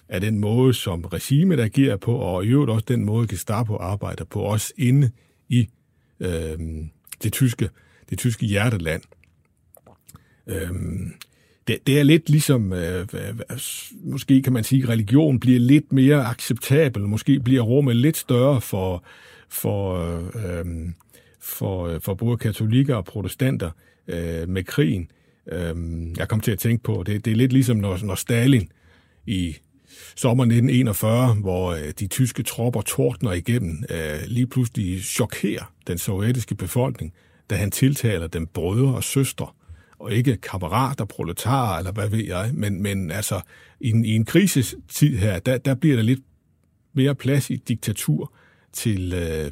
af 0.10 0.22
den 0.22 0.39
måde, 0.39 0.74
som 0.74 1.06
regimet 1.06 1.60
agerer 1.60 1.97
på, 1.97 2.16
og 2.16 2.45
i 2.45 2.47
øvrigt 2.47 2.72
også 2.72 2.86
den 2.88 3.06
måde, 3.06 3.28
Gestapo 3.28 3.76
arbejder 3.76 4.26
på, 4.26 4.41
også 4.41 4.74
inde 4.78 5.12
i 5.49 5.70
øh, 6.20 6.58
det 7.24 7.34
tyske 7.34 7.70
det 8.10 8.20
tyske 8.20 8.45
hjerteland. 8.45 9.01
Øh, 10.47 10.72
det, 11.68 11.88
det 11.88 11.99
er 11.99 12.04
lidt 12.04 12.30
ligesom, 12.30 12.74
øh, 12.74 13.08
måske 14.04 14.41
kan 14.41 14.54
man 14.54 14.64
sige, 14.64 14.88
religion 14.88 15.39
bliver 15.39 15.60
lidt 15.60 15.93
mere 15.93 16.26
acceptabel, 16.26 17.01
måske 17.01 17.39
bliver 17.39 17.62
rummet 17.62 17.95
lidt 17.95 18.18
større 18.18 18.62
for, 18.62 19.04
for, 19.49 19.95
øh, 19.95 20.60
øhm, 20.60 20.95
for, 21.43 21.87
øh, 21.87 22.01
for 22.01 22.13
både 22.13 22.37
katolikker 22.37 22.95
og 22.95 23.05
protestanter 23.05 23.71
øh, 24.07 24.49
med 24.49 24.63
krigen. 24.63 25.11
Øh, 25.51 25.75
jeg 26.17 26.27
kom 26.27 26.39
til 26.39 26.51
at 26.51 26.59
tænke 26.59 26.83
på, 26.83 27.03
det, 27.05 27.25
det 27.25 27.31
er 27.31 27.35
lidt 27.35 27.53
ligesom, 27.53 27.77
når, 27.77 27.99
når 28.03 28.15
Stalin 28.15 28.69
i 29.25 29.57
sommer 30.15 30.43
1941, 30.43 31.33
hvor 31.33 31.71
øh, 31.71 31.93
de 31.99 32.07
tyske 32.07 32.43
tropper 32.43 32.81
tordner 32.81 33.31
igennem, 33.31 33.83
øh, 33.89 34.19
lige 34.27 34.47
pludselig 34.47 35.03
chokerer 35.03 35.73
den 35.87 35.97
sovjetiske 35.97 36.55
befolkning 36.55 37.13
da 37.49 37.55
han 37.55 37.71
tiltaler 37.71 38.27
dem 38.27 38.47
brødre 38.47 38.95
og 38.95 39.03
søstre, 39.03 39.47
og 39.99 40.13
ikke 40.13 40.37
kammerater, 40.37 41.05
proletarer, 41.05 41.77
eller 41.77 41.91
hvad 41.91 42.09
ved 42.09 42.25
jeg. 42.25 42.51
Men, 42.53 42.81
men 42.81 43.11
altså, 43.11 43.41
i 43.79 43.89
en, 43.89 44.05
i 44.05 44.11
en 44.15 44.25
krisetid 44.25 45.17
her, 45.17 45.39
der, 45.39 45.57
der 45.57 45.75
bliver 45.75 45.95
der 45.95 46.03
lidt 46.03 46.19
mere 46.93 47.15
plads 47.15 47.49
i 47.49 47.55
diktatur 47.55 48.33
til, 48.73 49.13
øh, 49.13 49.51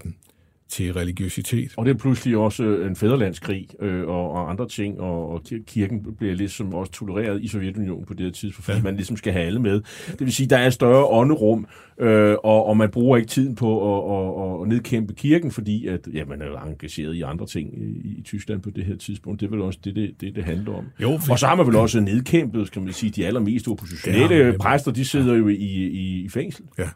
til 0.72 0.93
religiøsitet. 0.93 1.72
Og 1.78 1.86
det 1.86 1.93
er 1.93 1.97
pludselig 1.97 2.38
også 2.38 2.63
øh, 2.63 2.88
en 2.88 2.95
fæderlandskrig 2.95 3.67
øh, 3.82 4.07
og, 4.07 4.32
og 4.32 4.49
andre 4.49 4.67
ting, 4.67 4.99
og, 4.99 5.30
og 5.30 5.41
kirken 5.67 6.15
bliver 6.17 6.36
ligesom 6.36 6.74
også 6.74 6.91
tolereret 6.91 7.43
i 7.43 7.47
Sovjetunionen 7.47 8.05
på 8.05 8.13
det 8.13 8.26
her 8.26 8.32
tidspunkt, 8.32 8.65
fordi 8.65 8.78
ja. 8.78 8.84
man 8.84 8.95
ligesom 8.95 9.17
skal 9.17 9.34
have 9.34 9.45
alle 9.45 9.59
med. 9.59 9.82
Det 10.07 10.19
vil 10.19 10.34
sige, 10.34 10.47
der 10.47 10.57
er 10.57 10.69
større 10.69 11.05
ånderum, 11.05 11.67
øh, 11.99 12.36
og, 12.43 12.65
og 12.65 12.78
man 12.78 12.89
bruger 12.89 13.17
ikke 13.17 13.30
tiden 13.30 13.55
på 13.55 13.69
at, 13.91 14.17
at, 14.17 14.61
at 14.61 14.67
nedkæmpe 14.67 15.13
kirken, 15.13 15.51
fordi 15.51 15.88
at, 15.88 16.07
ja, 16.13 16.26
man 16.26 16.41
er 16.41 16.45
jo 16.45 16.57
engageret 16.57 17.15
i 17.15 17.22
andre 17.22 17.45
ting 17.45 17.74
i, 17.78 18.17
i 18.17 18.22
Tyskland 18.24 18.61
på 18.61 18.69
det 18.69 18.86
her 18.86 18.95
tidspunkt. 18.95 19.39
Det 19.39 19.45
er 19.45 19.51
vel 19.51 19.61
også 19.61 19.80
det, 19.84 19.95
det, 19.95 20.11
det, 20.22 20.36
det 20.36 20.43
handler 20.43 20.74
om. 20.74 20.86
Jo, 21.01 21.17
for... 21.26 21.32
Og 21.32 21.39
så 21.39 21.47
har 21.47 21.55
man 21.55 21.67
vel 21.67 21.76
også 21.76 21.99
nedkæmpet, 21.99 22.72
kan 22.72 22.84
man 22.84 22.93
sige, 22.93 23.09
de 23.09 23.28
allermest 23.28 23.67
oppositionelle 23.67 24.36
ja, 24.36 24.57
præster, 24.59 24.91
de 24.91 25.05
sidder 25.05 25.36
jo 25.36 25.47
i, 25.47 25.55
i, 25.55 26.24
i 26.26 26.30
fængsel. 26.30 26.65
Ja. 26.80 26.89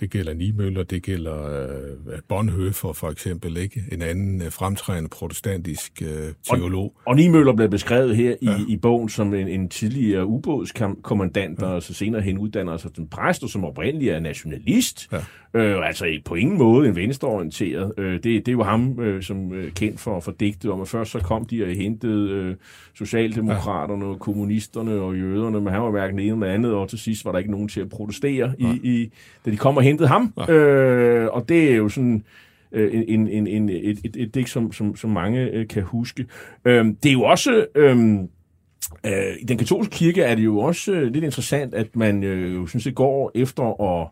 Det 0.00 0.10
gælder 0.10 0.34
Nimøller, 0.34 0.82
det 0.82 1.02
gælder 1.02 1.62
øh, 1.62 2.18
Bonhoeffer 2.28 2.92
for 2.92 3.10
eksempel, 3.10 3.56
ikke? 3.56 3.84
En 3.92 4.02
anden 4.02 4.42
øh, 4.42 4.52
fremtrædende 4.52 5.08
protestantisk 5.08 6.02
øh, 6.02 6.32
teolog. 6.42 6.84
Og, 6.84 6.92
og 7.06 7.16
Nimøller 7.16 7.52
blev 7.52 7.68
beskrevet 7.68 8.16
her 8.16 8.34
ja. 8.42 8.56
i, 8.56 8.72
i 8.72 8.76
bogen 8.76 9.08
som 9.08 9.34
en, 9.34 9.48
en 9.48 9.68
tidligere 9.68 10.26
ubådskommandant, 10.26 11.62
ja. 11.62 11.66
og 11.66 11.82
så 11.82 11.94
senere 11.94 12.22
hen 12.22 12.38
uddanner 12.38 12.76
sig 12.76 12.90
som 12.94 13.08
præst, 13.08 13.42
og 13.42 13.48
som 13.48 13.64
oprindeligt 13.64 14.12
er 14.12 14.20
nationalist. 14.20 15.08
Ja. 15.12 15.18
Øh, 15.54 15.86
altså 15.86 16.06
på 16.24 16.34
ingen 16.34 16.58
måde 16.58 16.88
en 16.88 16.96
venstreorienteret. 16.96 17.92
Øh, 17.98 18.12
det, 18.12 18.24
det 18.24 18.48
er 18.48 18.52
jo 18.52 18.62
ham, 18.62 19.00
øh, 19.00 19.22
som 19.22 19.52
øh, 19.52 19.72
kendt 19.72 20.00
for, 20.00 20.20
for 20.20 20.32
digtet 20.40 20.70
om, 20.70 20.80
at 20.80 20.88
først 20.88 21.10
så 21.10 21.18
kom 21.18 21.44
de 21.44 21.64
og 21.64 21.70
hentede 21.70 22.30
øh, 22.30 22.56
Socialdemokraterne, 22.94 24.04
ja. 24.04 24.10
og 24.10 24.20
kommunisterne 24.20 24.92
og 24.92 25.18
jøderne, 25.18 25.60
men 25.60 25.72
han 25.72 25.82
var 25.82 25.90
hverken 25.90 26.18
det 26.18 26.26
ene 26.26 26.32
eller 26.32 26.54
andet, 26.54 26.74
og 26.74 26.88
til 26.88 26.98
sidst 26.98 27.24
var 27.24 27.32
der 27.32 27.38
ikke 27.38 27.50
nogen 27.50 27.68
til 27.68 27.80
at 27.80 27.88
protestere, 27.88 28.52
ja. 28.60 28.72
i, 28.72 28.80
i, 28.82 29.12
da 29.44 29.50
de 29.50 29.56
kom 29.56 29.76
og 29.76 29.82
hentede 29.86 30.08
ham. 30.08 30.32
Ja. 30.38 30.52
Øh, 30.52 31.28
og 31.32 31.48
det 31.48 31.72
er 31.72 31.76
jo 31.76 31.88
sådan 31.88 32.24
øh, 32.72 33.04
en, 33.08 33.28
en, 33.28 33.46
en, 33.46 33.68
et, 33.68 33.98
et, 34.04 34.16
et 34.16 34.34
digt, 34.34 34.48
som, 34.48 34.72
som, 34.72 34.96
som 34.96 35.10
mange 35.10 35.40
øh, 35.40 35.68
kan 35.68 35.82
huske. 35.82 36.26
Øh, 36.64 36.84
det 37.02 37.08
er 37.08 37.12
jo 37.12 37.22
også... 37.22 37.66
Øh, 37.74 38.18
Øh, 39.06 39.36
I 39.40 39.44
den 39.44 39.58
katolske 39.58 39.92
kirke 39.92 40.22
er 40.22 40.34
det 40.34 40.44
jo 40.44 40.58
også 40.58 40.92
øh, 40.92 41.12
lidt 41.12 41.24
interessant, 41.24 41.74
at 41.74 41.96
man 41.96 42.22
øh, 42.22 42.54
jo 42.54 42.66
synes, 42.66 42.84
det 42.84 42.94
går 42.94 43.30
efter 43.34 43.82
at 43.82 44.08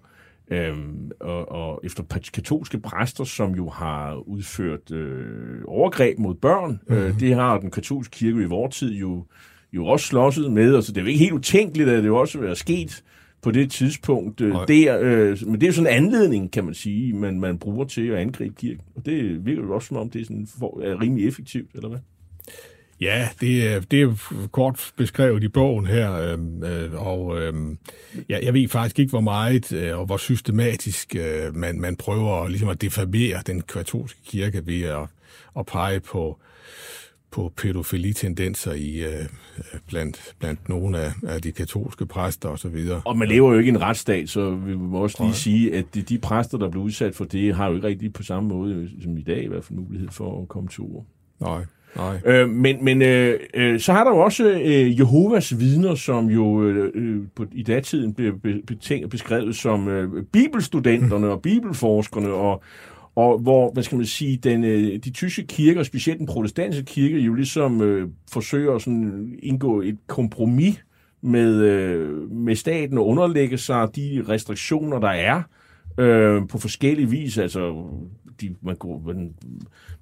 Øhm, 0.50 1.10
og, 1.20 1.52
og 1.52 1.80
efter 1.84 2.02
katolske 2.34 2.78
præster, 2.78 3.24
som 3.24 3.54
jo 3.54 3.68
har 3.68 4.14
udført 4.14 4.90
øh, 4.90 5.60
overgreb 5.66 6.18
mod 6.18 6.34
børn, 6.34 6.70
mm-hmm. 6.70 7.04
øh, 7.04 7.20
det 7.20 7.34
har 7.34 7.58
den 7.58 7.70
katolske 7.70 8.18
kirke 8.18 8.42
i 8.42 8.44
vores 8.44 8.76
tid 8.76 8.92
jo, 8.92 9.24
jo 9.72 9.86
også 9.86 10.06
slåsset 10.06 10.52
med. 10.52 10.74
Altså, 10.74 10.92
det 10.92 10.98
er 10.98 11.02
jo 11.02 11.08
ikke 11.08 11.18
helt 11.18 11.32
utænkeligt, 11.32 11.88
at 11.88 12.02
det 12.02 12.08
jo 12.08 12.16
også 12.16 12.40
er 12.40 12.54
sket 12.54 13.02
på 13.45 13.51
det 13.51 13.70
tidspunkt. 13.70 14.40
Øh, 14.40 14.55
der, 14.68 14.99
øh, 15.01 15.38
men 15.47 15.55
det 15.55 15.62
er 15.62 15.66
jo 15.66 15.72
sådan 15.72 15.92
en 15.92 16.05
anledning, 16.05 16.53
kan 16.53 16.64
man 16.64 16.74
sige, 16.74 17.12
man, 17.12 17.40
man 17.40 17.59
bruger 17.59 17.84
til 17.84 18.09
at 18.09 18.16
angribe 18.16 18.55
kirken. 18.59 18.84
Og 18.97 19.07
det 19.07 19.47
virker 19.47 19.62
jo 19.62 19.74
også 19.74 19.88
som 19.88 19.97
om, 19.97 20.11
det 20.11 20.20
er, 20.20 20.24
sådan, 20.24 20.49
for, 20.59 20.80
er 20.80 21.01
rimelig 21.01 21.28
effektivt, 21.28 21.70
eller 21.74 21.88
hvad? 21.88 21.99
Ja, 23.01 23.28
det 23.40 23.68
er, 23.68 23.80
det 23.80 24.03
er 24.03 24.14
kort 24.53 24.92
beskrevet 24.97 25.45
i 25.45 25.49
bogen 25.49 25.86
her, 25.86 26.12
øh, 26.12 26.38
øh, 26.64 27.07
og 27.07 27.40
øh, 27.42 27.55
ja, 28.28 28.38
jeg 28.42 28.55
ved 28.55 28.68
faktisk 28.68 28.99
ikke, 28.99 29.11
hvor 29.11 29.20
meget 29.20 29.72
øh, 29.72 29.99
og 29.99 30.07
hvor 30.07 30.16
systematisk 30.16 31.16
øh, 31.16 31.57
man, 31.57 31.80
man 31.80 31.97
prøver 31.97 32.49
ligesom 32.49 32.68
at 32.68 32.82
defamere 32.82 33.42
den 33.47 33.61
katolske 33.61 34.20
kirke 34.26 34.66
ved 34.66 34.82
at, 34.82 35.07
at 35.59 35.66
pege 35.66 36.01
på, 36.01 36.38
på 37.35 37.53
pædofilitendenser 37.57 38.72
i, 38.72 39.05
øh, 39.05 39.26
blandt, 39.89 40.35
blandt 40.39 40.68
nogle 40.68 40.99
af, 40.99 41.12
af 41.22 41.43
de 41.43 41.53
katolske 41.53 42.07
præster 42.07 42.49
osv. 42.49 42.76
Og, 42.91 43.03
og 43.05 43.18
man 43.18 43.28
lever 43.28 43.53
jo 43.53 43.59
ikke 43.59 43.68
i 43.68 43.74
en 43.74 43.80
retsstat, 43.80 44.28
så 44.28 44.51
vi 44.51 44.76
må 44.76 44.99
også 44.99 45.24
lige 45.24 45.35
sige, 45.35 45.74
at 45.74 45.85
de, 45.95 46.03
de 46.03 46.18
præster, 46.18 46.59
der 46.59 46.70
blev 46.70 46.82
udsat 46.82 47.14
for 47.14 47.24
det, 47.24 47.55
har 47.55 47.68
jo 47.68 47.74
ikke 47.74 47.87
rigtig 47.87 48.12
på 48.12 48.22
samme 48.22 48.49
måde 48.49 48.91
som 49.03 49.16
i 49.16 49.22
dag 49.22 49.45
i 49.45 49.47
hvert 49.47 49.64
fald 49.64 49.78
mulighed 49.78 50.09
for 50.11 50.43
at 50.43 50.49
komme 50.49 50.68
til 50.68 50.80
ord. 50.80 51.07
Nej. 51.41 51.64
Nej. 51.97 52.20
Øh, 52.24 52.49
men 52.49 52.85
men 52.85 53.03
øh, 53.03 53.41
øh, 53.55 53.80
så 53.80 53.93
har 53.93 54.05
der 54.05 54.11
jo 54.11 54.18
også 54.18 54.51
øh, 54.51 54.99
Jehovas 54.99 55.59
vidner, 55.59 55.95
som 55.95 56.26
jo 56.26 56.62
øh, 56.62 56.91
øh 56.95 57.22
på, 57.37 57.47
i 57.53 57.62
datiden 57.62 58.14
blev 58.14 58.41
be, 58.41 58.62
betænkt, 58.66 59.11
beskrevet 59.11 59.57
som 59.57 59.89
øh, 59.89 60.24
bibelstudenterne 60.32 61.28
og 61.28 61.43
bibelforskerne, 61.43 62.28
og, 62.28 62.62
og 63.16 63.38
hvor, 63.38 63.72
hvad 63.72 63.82
skal 63.82 63.96
man 63.96 64.06
sige, 64.06 64.36
den, 64.36 64.64
øh, 64.64 64.98
de 64.98 65.10
tyske 65.10 65.46
kirker, 65.46 65.82
specielt 65.82 66.18
den 66.18 66.26
protestantiske 66.26 66.84
kirke, 66.84 67.18
jo 67.18 67.34
ligesom 67.34 67.80
øh, 67.80 68.08
forsøger 68.32 68.74
at 68.74 68.82
sådan 68.82 69.38
indgå 69.42 69.80
et 69.80 69.98
kompromis 70.06 70.84
med, 71.20 71.54
øh, 71.54 72.30
med 72.30 72.56
staten 72.56 72.98
og 72.98 73.06
underlægge 73.06 73.58
sig 73.58 73.88
de 73.96 74.24
restriktioner, 74.28 74.98
der 74.98 75.08
er 75.08 75.42
øh, 75.98 76.48
på 76.48 76.58
forskellige 76.58 77.10
vis. 77.10 77.38
Altså, 77.38 77.84
de, 78.41 78.55
man, 78.62 78.76
man, 79.07 79.35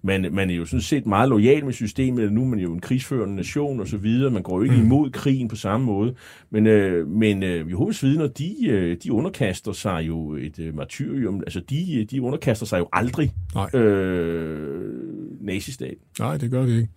man, 0.02 0.34
man 0.34 0.50
er 0.50 0.54
jo 0.54 0.64
sådan 0.64 0.82
set 0.82 1.06
meget 1.06 1.28
lojal 1.28 1.64
med 1.64 1.72
systemet. 1.72 2.32
Nu 2.32 2.42
er 2.42 2.46
man 2.46 2.58
jo 2.58 2.72
en 2.72 2.80
krigsførende 2.80 3.36
nation 3.36 3.80
og 3.80 3.88
så 3.88 3.96
videre. 3.96 4.30
Man 4.30 4.42
går 4.42 4.56
jo 4.56 4.62
ikke 4.62 4.76
mm. 4.76 4.82
imod 4.82 5.10
krigen 5.10 5.48
på 5.48 5.56
samme 5.56 5.86
måde. 5.86 6.14
Men, 6.50 6.66
øh, 6.66 7.08
men 7.08 7.42
øh, 7.42 7.70
Jehovas 7.70 8.02
vidner, 8.02 8.26
de, 8.26 8.66
øh, 8.66 8.96
de 9.02 9.12
underkaster 9.12 9.72
sig 9.72 10.04
jo 10.06 10.34
et 10.34 10.58
øh, 10.58 10.74
martyrium. 10.74 11.40
Altså, 11.40 11.60
de, 11.70 12.06
de 12.10 12.22
underkaster 12.22 12.66
sig 12.66 12.78
jo 12.78 12.88
aldrig 12.92 13.32
Nej. 13.54 13.80
øh, 13.80 14.92
nazistaten. 15.40 15.98
Nej, 16.18 16.36
det 16.36 16.50
gør 16.50 16.66
de 16.66 16.76
ikke. 16.76 16.88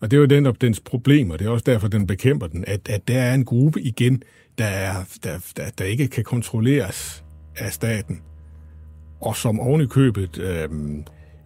Og 0.00 0.10
det 0.10 0.16
er 0.16 0.20
jo 0.20 0.26
den 0.26 0.54
dens 0.60 0.80
problemer. 0.80 1.36
Det 1.36 1.46
er 1.46 1.50
også 1.50 1.64
derfor, 1.66 1.88
den 1.88 2.06
bekæmper 2.06 2.46
den. 2.46 2.64
At, 2.66 2.88
at 2.88 3.08
der 3.08 3.20
er 3.20 3.34
en 3.34 3.44
gruppe 3.44 3.82
igen, 3.82 4.22
der, 4.58 4.64
er, 4.64 4.94
der, 5.24 5.52
der, 5.56 5.70
der 5.78 5.84
ikke 5.84 6.08
kan 6.08 6.24
kontrolleres 6.24 7.24
af 7.56 7.72
staten 7.72 8.20
og 9.24 9.36
som 9.36 9.60
ovenikøbet 9.60 10.32
købet 10.32 10.44
øh, 10.44 10.68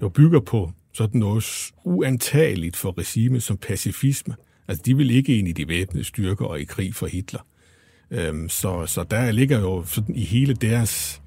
jo 0.02 0.08
bygger 0.08 0.40
på 0.40 0.72
sådan 0.92 1.18
noget 1.18 1.70
uantageligt 1.84 2.76
for 2.76 2.98
regimet 2.98 3.42
som 3.42 3.56
pacifisme. 3.56 4.34
Altså, 4.68 4.82
de 4.86 4.96
vil 4.96 5.10
ikke 5.10 5.38
ind 5.38 5.48
i 5.48 5.52
de 5.52 5.68
væbnede 5.68 6.04
styrker 6.04 6.44
og 6.44 6.60
i 6.60 6.64
krig 6.64 6.94
for 6.94 7.06
Hitler. 7.06 7.40
Øhm, 8.10 8.48
så, 8.48 8.86
så 8.86 9.02
der 9.02 9.30
ligger 9.30 9.60
jo 9.60 9.84
sådan 9.84 10.14
i 10.14 10.24
hele 10.24 10.54
deres 10.54 11.22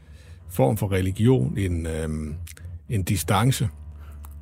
form 0.50 0.78
for 0.78 0.92
religion 0.92 1.58
en, 1.58 1.86
øhm, 1.86 2.36
en 2.90 3.04
distance. 3.04 3.70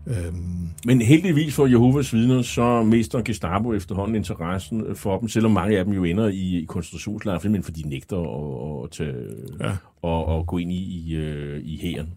Øhm. 0.07 0.69
Men 0.85 1.01
heldigvis 1.01 1.55
for 1.55 1.65
Jehovas 1.65 2.13
vidner, 2.13 2.41
så 2.41 2.83
mister 2.83 3.21
Gestapo 3.21 3.73
efterhånden 3.73 4.15
interessen 4.15 4.95
for 4.95 5.19
dem, 5.19 5.29
selvom 5.29 5.51
mange 5.51 5.77
af 5.77 5.85
dem 5.85 5.93
jo 5.93 6.03
ender 6.03 6.27
i, 6.27 6.65
koncentrationslejre, 6.67 7.49
men 7.49 7.63
fordi 7.63 7.81
de 7.81 7.89
nægter 7.89 8.17
at, 8.17 8.83
at, 8.83 8.91
tage, 8.91 9.15
ja. 9.59 9.71
at, 10.09 10.39
at 10.39 10.47
gå 10.47 10.57
ind 10.57 10.71
i, 10.71 10.75
i, 10.75 11.15
øh, 11.15 11.61
i 11.63 11.79
hæren. 11.81 12.09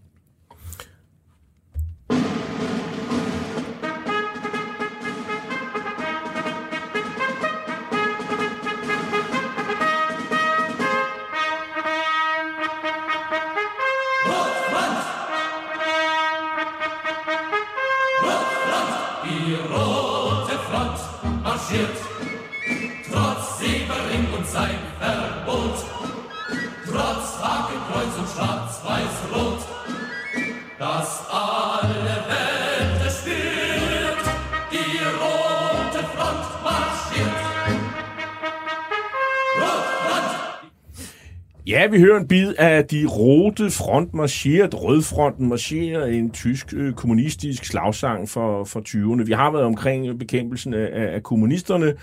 Vi 41.93 41.99
hører 41.99 42.19
en 42.19 42.27
bid 42.27 42.53
af 42.57 42.85
de 42.85 43.05
rote 43.05 43.69
front 43.71 44.13
marcheret, 44.13 44.83
rødfronten 44.83 45.49
marcherer, 45.49 46.05
en 46.05 46.31
tysk 46.31 46.73
øh, 46.73 46.93
kommunistisk 46.93 47.65
slagsang 47.65 48.29
for, 48.29 48.63
for 48.63 48.79
20'erne. 48.79 49.23
Vi 49.23 49.31
har 49.31 49.51
været 49.51 49.65
omkring 49.65 50.19
bekæmpelsen 50.19 50.73
af, 50.73 50.89
af 51.15 51.23
kommunisterne, 51.23 51.93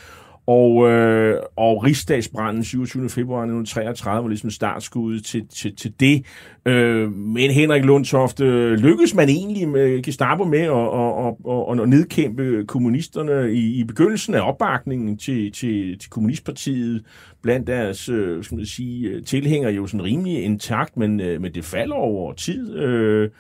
og, 0.51 0.91
øh, 0.91 1.43
og 1.57 1.85
rigsdagsbranden 1.85 2.65
27. 2.65 3.09
februar 3.09 3.39
1933 3.39 4.23
var 4.23 4.29
ligesom 4.29 4.51
startskuddet 4.51 5.25
til, 5.25 5.49
til, 5.49 5.77
til 5.77 5.95
det. 6.01 6.25
Øh, 6.67 7.13
men 7.13 7.51
Henrik 7.51 7.85
Lundtoft, 7.85 8.41
øh, 8.41 8.73
lykkedes 8.73 9.15
man 9.15 9.29
egentlig 9.29 9.69
med 9.69 10.03
Gestapo 10.03 10.45
med 10.45 10.59
at, 10.59 10.71
og, 10.71 11.15
og, 11.15 11.39
og, 11.45 11.83
at 11.83 11.89
nedkæmpe 11.89 12.65
kommunisterne 12.67 13.53
i, 13.53 13.81
i 13.81 13.85
begyndelsen 13.85 14.35
af 14.35 14.49
opbakningen 14.49 15.19
til, 15.19 15.53
til, 15.53 15.99
til 15.99 16.11
kommunistpartiet 16.11 17.05
blandt 17.43 17.67
deres 17.67 18.09
øh, 18.09 18.45
skal 18.45 18.57
man 18.57 18.67
sige, 18.67 19.21
tilhængere 19.21 19.73
jo 19.73 19.87
sådan 19.87 20.05
rimelig 20.05 20.43
intakt, 20.43 20.97
men, 20.97 21.21
øh, 21.21 21.41
men 21.41 21.55
det 21.55 21.65
falder 21.65 21.97
over 21.97 22.33
tid. 22.33 22.77
Øh, 22.77 23.31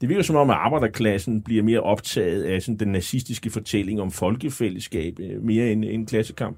det 0.00 0.08
virker 0.08 0.22
som 0.22 0.36
om, 0.36 0.50
at 0.50 0.56
arbejderklassen 0.56 1.42
bliver 1.42 1.62
mere 1.62 1.80
optaget 1.80 2.42
af 2.42 2.62
sådan, 2.62 2.78
den 2.78 2.88
nazistiske 2.88 3.50
fortælling 3.50 4.00
om 4.00 4.10
folkefællesskab, 4.10 5.18
øh, 5.20 5.42
mere 5.42 5.72
end 5.72 5.84
en 5.84 6.06
klassekamp. 6.06 6.56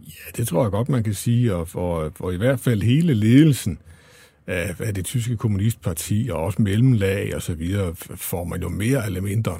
Ja, 0.00 0.30
det 0.36 0.48
tror 0.48 0.62
jeg 0.62 0.70
godt, 0.70 0.88
man 0.88 1.02
kan 1.02 1.14
sige, 1.14 1.54
og 1.54 1.68
for, 1.68 2.12
for 2.16 2.30
i 2.30 2.36
hvert 2.36 2.60
fald 2.60 2.82
hele 2.82 3.14
ledelsen 3.14 3.78
af, 4.46 4.74
af 4.80 4.94
det 4.94 5.04
tyske 5.04 5.36
kommunistparti, 5.36 6.28
og 6.32 6.40
også 6.40 6.62
mellemlag 6.62 7.36
og 7.36 7.42
så 7.42 7.54
videre, 7.54 7.94
får 7.96 8.44
man 8.44 8.62
jo 8.62 8.68
mere 8.68 9.06
eller 9.06 9.20
mindre 9.20 9.58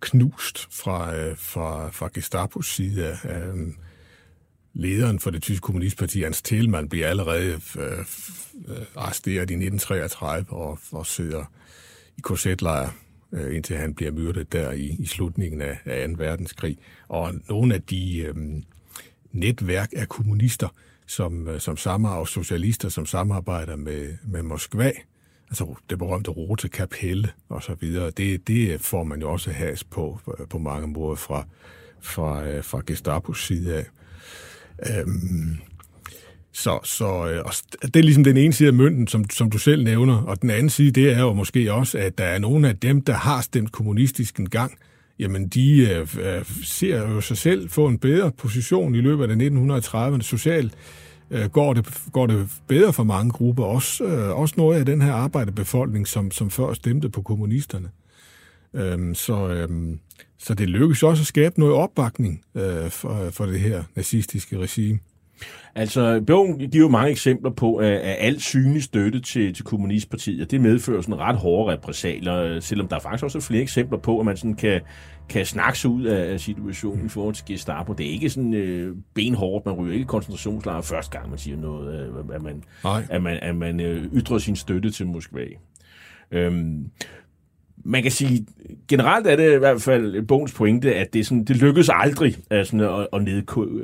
knust 0.00 0.68
fra, 0.70 1.16
øh, 1.16 1.36
fra, 1.36 1.90
fra 1.90 2.08
Gestapos 2.14 2.74
side 2.74 3.06
af 3.06 3.16
øh, 3.24 3.66
lederen 4.74 5.18
for 5.18 5.30
det 5.30 5.42
tyske 5.42 5.62
kommunistparti, 5.62 6.22
Hans 6.22 6.42
Thielmann, 6.42 6.88
bliver 6.88 7.08
allerede 7.08 7.60
øh, 7.78 7.98
arresteret 8.96 9.50
i 9.50 9.54
1933 9.54 10.52
og, 10.52 10.78
og 10.92 11.06
sidder 11.06 11.44
i 12.18 12.20
korsetlejr, 12.20 12.90
øh, 13.32 13.56
indtil 13.56 13.76
han 13.76 13.94
bliver 13.94 14.12
myrdet 14.12 14.52
der 14.52 14.72
i, 14.72 14.96
i 14.98 15.06
slutningen 15.06 15.60
af, 15.60 15.78
af 15.84 16.08
2. 16.08 16.14
verdenskrig. 16.18 16.78
Og 17.08 17.34
nogle 17.48 17.74
af 17.74 17.82
de 17.82 18.18
øh, 18.18 18.34
netværk 19.32 19.88
af 19.96 20.08
kommunister, 20.08 20.68
som, 21.06 21.48
øh, 21.48 21.60
som 21.60 21.76
samarbejder, 21.76 22.20
og 22.20 22.28
socialister, 22.28 22.88
som 22.88 23.06
samarbejder 23.06 23.76
med, 23.76 24.16
med 24.24 24.42
Moskva, 24.42 24.92
altså 25.48 25.74
det 25.90 25.98
berømte 25.98 26.30
Rote 26.30 26.68
Kapelle 26.68 27.30
og 27.48 27.62
så 27.62 27.74
videre, 27.74 28.10
det, 28.10 28.48
det 28.48 28.80
får 28.80 29.04
man 29.04 29.20
jo 29.20 29.32
også 29.32 29.50
has 29.50 29.84
på, 29.84 30.20
på 30.50 30.58
mange 30.58 30.88
måder 30.88 31.16
fra, 31.16 31.46
fra, 32.00 32.46
øh, 32.46 32.64
fra 32.64 32.82
Gestapos 32.86 33.46
side 33.46 33.76
af. 33.76 33.86
Øhm, 34.90 35.58
så, 36.56 36.78
så 36.84 37.04
øh, 37.04 37.42
og 37.44 37.52
det 37.82 37.96
er 37.96 38.02
ligesom 38.02 38.24
den 38.24 38.36
ene 38.36 38.52
side 38.52 38.68
af 38.68 38.74
mønten, 38.74 39.06
som, 39.06 39.30
som 39.30 39.50
du 39.50 39.58
selv 39.58 39.84
nævner, 39.84 40.22
og 40.22 40.42
den 40.42 40.50
anden 40.50 40.70
side, 40.70 40.90
det 40.90 41.12
er 41.12 41.20
jo 41.20 41.32
måske 41.32 41.72
også, 41.72 41.98
at 41.98 42.18
der 42.18 42.24
er 42.24 42.38
nogle 42.38 42.68
af 42.68 42.76
dem, 42.76 43.02
der 43.02 43.12
har 43.12 43.40
stemt 43.40 43.72
kommunistisk 43.72 44.36
en 44.36 44.50
gang, 44.50 44.78
jamen 45.18 45.48
de 45.48 45.90
øh, 45.90 46.00
øh 46.00 46.44
ser 46.64 46.98
jo 46.98 47.20
sig 47.20 47.36
selv 47.36 47.70
få 47.70 47.86
en 47.86 47.98
bedre 47.98 48.32
position 48.32 48.94
i 48.94 49.00
løbet 49.00 49.30
af 49.30 49.34
1930'erne. 49.34 50.22
Socialt 50.22 50.72
øh, 51.30 51.44
går, 51.44 51.74
det, 51.74 52.02
går 52.12 52.26
det 52.26 52.48
bedre 52.68 52.92
for 52.92 53.04
mange 53.04 53.30
grupper, 53.30 53.64
også, 53.64 54.04
øh, 54.04 54.40
også 54.40 54.54
noget 54.58 54.78
af 54.78 54.86
den 54.86 55.02
her 55.02 55.12
arbejderbefolkning, 55.12 56.08
som, 56.08 56.30
som 56.30 56.50
før 56.50 56.72
stemte 56.72 57.08
på 57.08 57.22
kommunisterne. 57.22 57.88
Øhm, 58.74 59.14
så, 59.14 59.48
øhm, 59.48 60.00
så 60.38 60.54
det 60.54 60.68
lykkes 60.68 61.02
også 61.02 61.22
at 61.22 61.26
skabe 61.26 61.60
noget 61.60 61.74
opbakning 61.74 62.44
øh, 62.54 62.90
for, 62.90 63.30
for 63.30 63.46
det 63.46 63.60
her 63.60 63.82
nazistiske 63.96 64.58
regime. 64.58 64.98
Altså, 65.74 66.22
bogen 66.26 66.58
giver 66.58 66.84
jo 66.84 66.88
mange 66.88 67.10
eksempler 67.10 67.50
på, 67.50 67.76
at, 67.76 67.92
at 67.92 68.16
al 68.18 68.40
synlig 68.40 68.82
støtte 68.82 69.20
til, 69.20 69.54
til 69.54 69.64
Kommunistpartiet, 69.64 70.50
det 70.50 70.60
medfører 70.60 71.00
sådan 71.00 71.18
ret 71.18 71.36
hårde 71.36 71.72
repressalier, 71.72 72.60
selvom 72.60 72.88
der 72.88 72.96
er 72.96 73.00
faktisk 73.00 73.24
også 73.24 73.40
flere 73.40 73.62
eksempler 73.62 73.98
på, 73.98 74.20
at 74.20 74.26
man 74.26 74.36
sådan 74.36 74.54
kan, 74.54 74.80
kan 75.28 75.46
snakke 75.46 75.78
sig 75.78 75.90
ud 75.90 76.04
af 76.04 76.40
situationen 76.40 77.06
i 77.06 77.08
forhold 77.08 77.34
til 77.34 77.44
Gestapo. 77.46 77.92
Det 77.92 78.06
er 78.06 78.10
ikke 78.10 78.30
sådan 78.30 78.54
øh, 78.54 78.96
benhårdt, 79.14 79.66
man 79.66 79.74
ryger 79.74 79.94
ikke 79.94 80.06
koncentrationslejre 80.06 80.82
første 80.82 81.18
gang, 81.18 81.30
man 81.30 81.38
siger 81.38 81.56
noget, 81.56 82.08
øh, 82.08 82.34
at 82.34 82.42
man, 82.42 82.62
at 83.10 83.22
man, 83.22 83.38
at 83.42 83.56
man 83.56 83.80
øh, 83.80 84.04
ytrer 84.14 84.38
sin 84.38 84.56
støtte 84.56 84.90
til 84.90 85.06
Moskva. 85.06 85.44
Øhm, 86.30 86.90
man 87.84 88.02
kan 88.02 88.12
sige, 88.12 88.46
generelt 88.88 89.26
er 89.26 89.36
det 89.36 89.54
i 89.54 89.58
hvert 89.58 89.82
fald 89.82 90.22
bogens 90.22 90.52
pointe, 90.52 90.94
at 90.94 91.12
det, 91.12 91.26
sådan, 91.26 91.44
det 91.44 91.56
lykkedes 91.56 91.90
aldrig 91.92 92.36
altså, 92.50 93.06
at, 93.12 93.20
at 93.20 93.24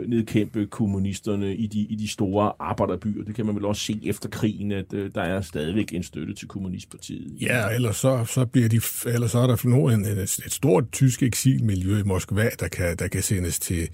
nedkæmpe 0.09 0.67
kommunisterne 0.67 1.57
i 1.57 1.67
de, 1.67 1.79
i 1.79 1.95
de 1.95 2.09
store 2.09 2.53
arbejderbyer. 2.59 3.25
Det 3.25 3.35
kan 3.35 3.47
man 3.47 3.55
vel 3.55 3.65
også 3.65 3.83
se 3.83 4.01
efter 4.05 4.29
krigen, 4.29 4.73
at 4.73 4.93
uh, 4.93 5.01
der 5.15 5.23
er 5.23 5.41
stadigvæk 5.41 5.93
en 5.93 6.03
støtte 6.03 6.35
til 6.35 6.49
kommunistpartiet. 6.49 7.37
Ja, 7.41 7.69
ellers 7.69 7.97
så, 7.97 8.25
så, 8.25 8.47
bliver 8.47 8.69
de, 8.69 8.81
ellers 9.07 9.31
så 9.31 9.39
er 9.39 9.47
der 9.47 9.69
nu 9.69 9.89
en, 9.89 10.05
et, 10.05 10.19
et 10.19 10.53
stort 10.53 10.85
tysk 10.93 11.23
eksilmiljø 11.23 11.99
i 11.99 12.03
Moskva, 12.03 12.49
der 12.61 12.69
kan, 12.69 12.97
der 12.97 13.09
kan 13.09 13.23
sendes 13.23 13.59
til, 13.59 13.89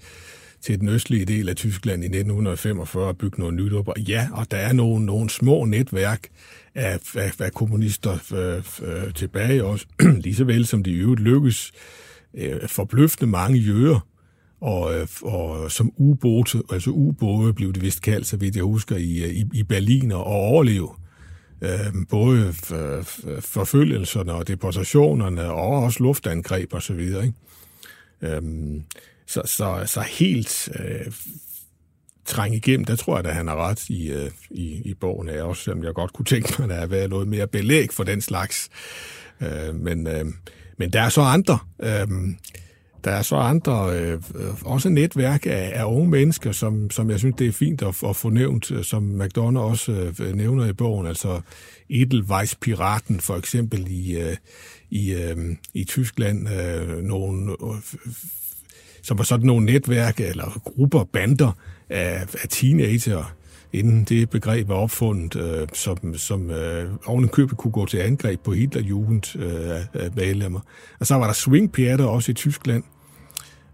til 0.61 0.79
den 0.79 0.89
østlige 0.89 1.25
del 1.25 1.49
af 1.49 1.55
Tyskland 1.55 2.03
i 2.03 2.05
1945 2.05 3.07
og 3.07 3.17
bygge 3.17 3.39
noget 3.39 3.53
nyt 3.53 3.73
op. 3.73 3.87
Og 3.87 3.99
ja, 3.99 4.27
og 4.33 4.51
der 4.51 4.57
er 4.57 4.73
nogle, 4.73 5.05
nogle 5.05 5.29
små 5.29 5.65
netværk, 5.65 6.27
af, 6.75 6.99
af, 7.15 7.41
af 7.41 7.53
kommunister 7.53 8.17
øh, 8.33 8.87
øh, 8.89 9.13
tilbage 9.13 9.63
også, 9.63 9.85
lige 10.23 10.35
så 10.35 10.43
vel 10.43 10.65
som 10.65 10.83
de 10.83 10.91
i 10.91 10.95
øvrigt 10.95 11.21
lykkes 11.21 11.71
øh, 12.33 12.67
forbløffende 12.67 13.31
mange 13.31 13.59
jøder, 13.59 14.07
og, 14.61 14.99
øh, 14.99 15.07
og 15.21 15.71
som 15.71 15.91
ubåde, 15.97 16.63
altså 16.71 16.89
ubåde 16.91 17.53
blev 17.53 17.73
det 17.73 17.81
vist 17.81 18.01
kaldt, 18.01 18.27
så 18.27 18.37
vidt 18.37 18.55
jeg 18.55 18.63
husker, 18.63 18.95
i, 18.95 19.23
øh, 19.23 19.29
i, 19.29 19.45
i 19.53 19.63
Berlin 19.63 20.11
og 20.11 20.23
overleve 20.23 20.89
øh, 21.61 21.93
både 22.09 22.53
øh, 22.73 23.03
forfølgelserne 23.39 24.33
og 24.33 24.47
deportationerne, 24.47 25.51
og 25.51 25.83
også 25.83 26.03
luftangreb 26.03 26.73
og 26.73 26.81
så 26.81 26.93
videre. 26.93 27.25
Ikke? 27.25 28.35
Øhm, 28.35 28.83
så, 29.29 29.41
så, 29.45 29.83
så 29.85 30.01
helt 30.01 30.69
øh, 30.79 31.11
trænge 32.25 32.57
igennem, 32.57 32.85
der 32.85 32.95
tror 32.95 33.17
jeg, 33.17 33.25
at 33.25 33.35
han 33.35 33.47
har 33.47 33.55
ret 33.55 33.89
i, 33.89 34.11
øh, 34.11 34.31
i, 34.49 34.81
i 34.85 34.93
bogen 34.93 35.29
her, 35.29 35.43
også 35.43 35.63
selvom 35.63 35.83
jeg 35.83 35.93
godt 35.93 36.13
kunne 36.13 36.25
tænke 36.25 36.53
mig, 36.59 36.71
at 36.71 36.89
der 36.89 36.95
havde 36.95 37.09
noget 37.09 37.27
mere 37.27 37.47
belæg 37.47 37.93
for 37.93 38.03
den 38.03 38.21
slags. 38.21 38.69
Øh, 39.41 39.75
men, 39.75 40.07
øh, 40.07 40.25
men 40.77 40.93
der 40.93 41.01
er 41.01 41.09
så 41.09 41.21
andre. 41.21 41.59
Øh, 41.83 42.07
der 43.03 43.11
er 43.11 43.21
så 43.21 43.35
andre, 43.35 43.99
øh, 43.99 44.21
også 44.65 44.89
netværk 44.89 45.45
af, 45.45 45.71
af 45.75 45.83
unge 45.83 46.09
mennesker, 46.09 46.51
som, 46.51 46.89
som 46.89 47.09
jeg 47.09 47.19
synes, 47.19 47.35
det 47.35 47.47
er 47.47 47.51
fint 47.51 47.81
at, 47.81 47.95
at 48.09 48.15
få 48.15 48.29
nævnt, 48.29 48.71
øh, 48.71 48.83
som 48.83 49.03
McDonough 49.03 49.71
også 49.71 50.13
øh, 50.19 50.33
nævner 50.35 50.65
i 50.65 50.73
bogen, 50.73 51.07
altså 51.07 51.41
Edelweiss-piraten 51.89 53.19
for 53.19 53.35
eksempel 53.35 53.87
i, 53.89 54.19
øh, 54.19 54.37
i, 54.89 55.13
øh, 55.13 55.37
i 55.73 55.83
Tyskland, 55.83 56.49
øh, 56.49 57.03
nogle, 57.03 57.51
øh, 57.51 57.81
som 59.09 59.17
var 59.17 59.23
sådan 59.23 59.45
nogle 59.45 59.65
netværk 59.65 60.19
eller 60.19 60.61
grupper, 60.63 61.03
bander 61.03 61.51
af, 61.89 62.21
af 62.41 62.49
teenager, 62.49 63.33
inden 63.73 64.03
det 64.03 64.29
begreb 64.29 64.67
var 64.67 64.75
opfundet, 64.75 65.35
øh, 65.35 65.67
som, 65.73 66.17
som 66.17 66.51
øh, 66.51 66.91
oven 67.05 67.27
købet 67.27 67.57
kunne 67.57 67.71
gå 67.71 67.85
til 67.85 67.97
angreb 67.97 68.39
på 68.39 68.51
Hitlerjugend 68.51 69.35
øh, 69.35 70.15
medlemmer. 70.15 70.59
Og 70.99 71.07
så 71.07 71.15
var 71.15 71.25
der 71.25 71.33
swingpjatter 71.33 72.05
også 72.05 72.31
i 72.31 72.33
Tyskland. 72.33 72.83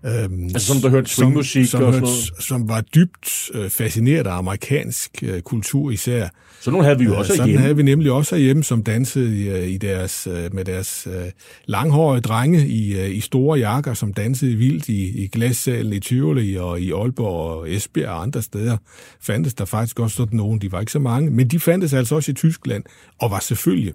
Øhm, 0.06 0.44
altså 0.44 0.68
som 0.68 0.78
der 0.82 0.90
hørte 0.90 1.10
swingmusik 1.10 1.66
som, 1.66 1.84
og 1.84 1.94
sådan 1.94 2.02
noget? 2.02 2.32
Som 2.40 2.70
var 2.70 2.82
dybt 2.82 3.50
øh, 3.54 3.70
fascineret 3.70 4.28
af 4.28 4.38
amerikansk 4.38 5.12
øh, 5.24 5.42
kultur 5.42 5.92
især. 5.92 6.28
Så 6.62 6.72
nogle 6.72 6.86
havde 6.86 7.00
vi 7.00 7.06
jo 7.06 7.18
også 7.18 7.34
Sådan 7.34 7.46
hjemme. 7.48 7.62
havde 7.62 7.76
vi 7.76 7.84
nemlig 7.84 8.12
også 8.12 8.36
hjemme, 8.36 8.64
som 8.64 8.84
dansede 8.84 9.38
i, 9.40 9.50
øh, 9.50 9.68
i 9.68 9.78
deres, 9.78 10.28
øh, 10.28 10.54
med 10.56 10.66
deres 10.66 11.08
øh, 11.12 11.26
langhårede 11.66 12.22
drenge 12.22 12.68
i, 12.68 13.00
øh, 13.00 13.16
i 13.16 13.20
store 13.20 13.60
jakker, 13.60 13.94
som 13.94 14.14
dansede 14.14 14.56
vildt 14.56 14.90
i, 14.90 15.24
i 15.24 15.28
glassalen 15.28 15.94
i 15.94 16.00
Tivoli 16.00 16.56
og 16.56 16.82
i 16.82 16.92
Aalborg 16.92 17.58
og 17.58 17.72
Esbjerg 17.74 18.10
og 18.10 18.22
andre 18.22 18.42
steder. 18.42 18.78
Fandtes 19.22 19.54
der 19.54 19.66
faktisk 19.66 20.00
også 20.00 20.16
sådan 20.16 20.38
nogen, 20.38 20.62
de 20.62 20.72
var 20.72 20.80
ikke 20.80 20.92
så 20.92 21.00
mange, 21.00 21.32
men 21.32 21.48
de 21.48 21.60
fandtes 21.60 21.94
altså 21.94 22.16
også 22.16 22.32
i 22.32 22.34
Tyskland, 22.34 22.84
og 23.20 23.32
var 23.32 23.40
selvfølgelig 23.40 23.94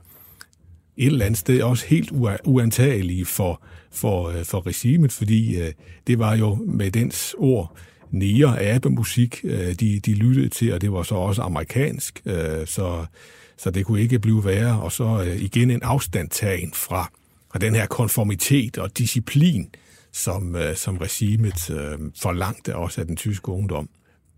et 1.01 1.07
eller 1.07 1.27
andet 1.27 1.39
sted 1.39 1.63
også 1.63 1.87
helt 1.87 2.13
uantagelige 2.45 3.25
for, 3.25 3.63
for, 3.93 4.29
øh, 4.29 4.45
for 4.45 4.67
regimet, 4.67 5.13
fordi 5.13 5.61
øh, 5.61 5.73
det 6.07 6.19
var 6.19 6.37
jo 6.37 6.55
med 6.55 6.91
dens 6.91 7.35
ord 7.39 7.77
nære 8.11 8.63
abemusik, 8.63 9.41
øh, 9.45 9.75
de, 9.75 10.01
de 10.01 10.15
lyttede 10.15 10.49
til, 10.49 10.73
og 10.73 10.81
det 10.81 10.93
var 10.93 11.03
så 11.03 11.15
også 11.15 11.43
amerikansk, 11.43 12.23
så, 12.65 13.07
så 13.57 13.71
det 13.71 13.87
kunne 13.87 14.01
ikke 14.01 14.19
blive 14.19 14.45
værre. 14.45 14.81
Og 14.81 14.93
så 14.93 15.37
igen 15.39 15.71
en 15.71 15.83
afstandtagen 15.83 16.73
fra, 16.75 17.11
fra 17.53 17.59
den 17.59 17.75
her 17.75 17.87
konformitet 17.87 18.79
og 18.79 18.99
disciplin, 18.99 19.69
som, 20.13 20.57
som 20.75 20.97
regimet 20.97 21.55
forlangte 22.23 22.77
også 22.77 23.01
af 23.01 23.07
den 23.07 23.17
tyske 23.17 23.49
ungdom. 23.49 23.89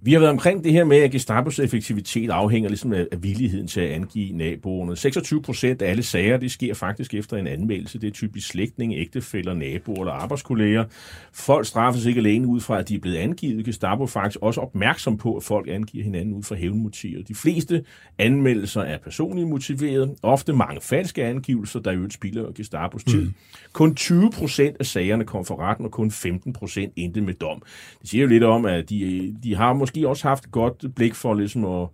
Vi 0.04 0.12
har 0.12 0.20
været 0.20 0.30
omkring 0.30 0.64
det 0.64 0.72
her 0.72 0.84
med, 0.84 0.96
at 0.96 1.10
Gestapos 1.10 1.58
effektivitet 1.58 2.30
afhænger 2.30 2.68
ligesom 2.68 2.92
af, 2.92 3.06
af 3.12 3.22
villigheden 3.22 3.66
til 3.66 3.80
at 3.80 3.90
angive 3.90 4.36
naboerne. 4.36 4.96
26 4.96 5.42
procent 5.42 5.82
af 5.82 5.90
alle 5.90 6.02
sager, 6.02 6.36
det 6.36 6.50
sker 6.50 6.74
faktisk 6.74 7.14
efter 7.14 7.36
en 7.36 7.46
anmeldelse. 7.46 7.98
Det 7.98 8.06
er 8.06 8.10
typisk 8.10 8.48
slægtninge, 8.48 8.96
ægtefæller, 8.96 9.54
naboer 9.54 10.00
eller 10.00 10.12
arbejdskolleger. 10.12 10.84
Folk 11.32 11.66
straffes 11.66 12.06
ikke 12.06 12.18
alene 12.18 12.46
ud 12.46 12.60
fra, 12.60 12.78
at 12.78 12.88
de 12.88 12.94
er 12.94 12.98
blevet 12.98 13.16
angivet. 13.16 13.64
Gestapo 13.64 14.02
er 14.02 14.06
faktisk 14.06 14.38
også 14.42 14.60
opmærksom 14.60 15.18
på, 15.18 15.36
at 15.36 15.42
folk 15.42 15.68
angiver 15.68 16.04
hinanden 16.04 16.34
ud 16.34 16.42
fra 16.42 16.54
hævnmotiver. 16.54 17.22
De 17.22 17.34
fleste 17.34 17.84
anmeldelser 18.18 18.80
er 18.80 18.98
personligt 18.98 19.48
motiveret. 19.48 20.14
Ofte 20.22 20.52
mange 20.52 20.80
falske 20.80 21.24
angivelser, 21.24 21.80
der 21.80 21.92
øvrigt 21.92 22.14
spilder 22.14 22.52
Gestapos 22.52 23.04
tid. 23.04 23.22
Mm. 23.22 23.34
Kun 23.72 23.94
20 23.94 24.30
procent 24.30 24.76
af 24.80 24.86
sagerne 24.86 25.24
kom 25.24 25.44
for 25.44 25.60
retten, 25.60 25.84
og 25.84 25.90
kun 25.90 26.10
15 26.10 26.52
procent 26.52 26.92
endte 26.96 27.20
med 27.20 27.34
dom. 27.34 27.62
Det 28.00 28.10
siger 28.10 28.22
jo 28.22 28.28
lidt 28.28 28.44
om, 28.44 28.66
at 28.66 28.90
de, 28.90 29.34
de 29.42 29.54
har 29.54 29.72
måske 29.72 29.91
måske 29.94 30.08
også 30.08 30.28
haft 30.28 30.50
godt 30.50 30.94
blik 30.94 31.14
for 31.14 31.34
ligesom 31.34 31.64
at, 31.64 31.88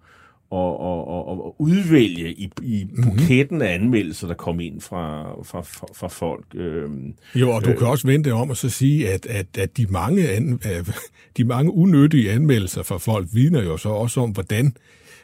og, 0.50 0.80
og, 0.80 1.08
og, 1.08 1.44
og 1.44 1.56
udvælge 1.58 2.32
i, 2.32 2.50
i 2.62 2.86
buketten 3.02 3.62
af 3.62 3.74
anmeldelser, 3.74 4.26
der 4.26 4.34
kom 4.34 4.60
ind 4.60 4.80
fra, 4.80 5.32
fra, 5.44 5.60
fra, 5.60 5.86
fra 5.94 6.08
folk. 6.08 6.44
Øhm, 6.54 7.14
jo, 7.34 7.50
og 7.50 7.64
du 7.64 7.70
øh, 7.70 7.78
kan 7.78 7.86
også 7.86 8.06
vente 8.06 8.32
om 8.32 8.50
at 8.50 8.56
så 8.56 8.68
sige, 8.68 9.08
at, 9.08 9.26
at, 9.26 9.46
at 9.58 9.76
de, 9.76 9.86
mange 9.86 10.28
an, 10.28 10.60
de 11.36 11.44
mange 11.44 11.72
unødige 11.72 12.30
anmeldelser 12.30 12.82
fra 12.82 12.98
folk 12.98 13.28
vidner 13.32 13.62
jo 13.62 13.76
så 13.76 13.88
også 13.88 14.20
om, 14.20 14.30
hvordan, 14.30 14.76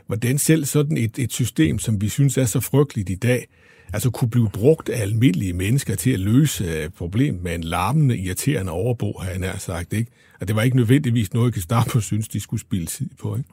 hvordan 0.06 0.38
selv 0.38 0.64
sådan 0.64 0.96
et, 0.96 1.18
et 1.18 1.32
system, 1.32 1.78
som 1.78 2.00
vi 2.00 2.08
synes 2.08 2.38
er 2.38 2.44
så 2.44 2.60
frygteligt 2.60 3.10
i 3.10 3.14
dag, 3.14 3.46
altså 3.94 4.10
kunne 4.10 4.30
blive 4.30 4.50
brugt 4.50 4.88
af 4.88 5.00
almindelige 5.00 5.52
mennesker 5.52 5.94
til 5.94 6.10
at 6.10 6.20
løse 6.20 6.64
øh, 6.64 6.90
problemet 6.90 7.42
med 7.42 7.54
en 7.54 7.64
larmende, 7.64 8.18
irriterende 8.18 8.72
overbo, 8.72 9.18
har 9.18 9.30
han 9.32 9.58
sagt, 9.58 9.92
ikke? 9.92 10.10
Og 10.40 10.48
det 10.48 10.56
var 10.56 10.62
ikke 10.62 10.76
nødvendigvis 10.76 11.34
noget, 11.34 11.54
Gestapo 11.54 12.00
synes, 12.00 12.28
de 12.28 12.40
skulle 12.40 12.60
spille 12.60 12.86
tid 12.86 13.10
på, 13.20 13.36
ikke? 13.36 13.48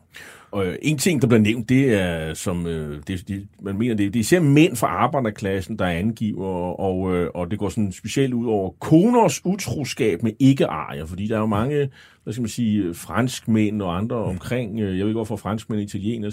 Og 0.52 0.66
øh, 0.66 0.76
en 0.82 0.98
ting, 0.98 1.22
der 1.22 1.28
bliver 1.28 1.42
nævnt, 1.42 1.70
det 1.70 1.94
er, 1.94 2.34
som 2.34 2.68
øh, 2.68 3.02
det, 3.08 3.48
man 3.62 3.78
mener, 3.78 3.96
det, 3.96 4.14
det 4.14 4.20
er 4.20 4.22
især 4.22 4.40
mænd 4.40 4.76
fra 4.76 4.88
arbejderklassen, 4.88 5.80
der 5.80 5.86
angiver, 5.86 6.48
og, 6.80 7.16
øh, 7.16 7.30
og 7.34 7.52
det 7.52 7.60
går 7.60 7.70
sådan 7.70 7.92
specielt 7.92 8.34
ud 8.34 8.46
over 8.46 8.70
koners 8.80 9.46
utroskab 9.46 10.24
med 10.24 10.32
ikke-arier, 10.40 11.06
fordi 11.06 11.28
der 11.28 11.36
er 11.36 11.40
jo 11.40 11.46
mange, 11.46 11.90
hvad 12.24 12.34
skal 12.34 12.42
man 12.42 12.50
sige, 12.50 12.94
franskmænd 12.94 13.82
og 13.82 13.98
andre 13.98 14.16
omkring, 14.16 14.80
jeg 14.80 14.88
ved 14.88 14.96
ikke, 14.96 15.12
hvorfor 15.12 15.36
franskmænd 15.36 15.80
og 15.80 15.84
italienere 15.84 16.32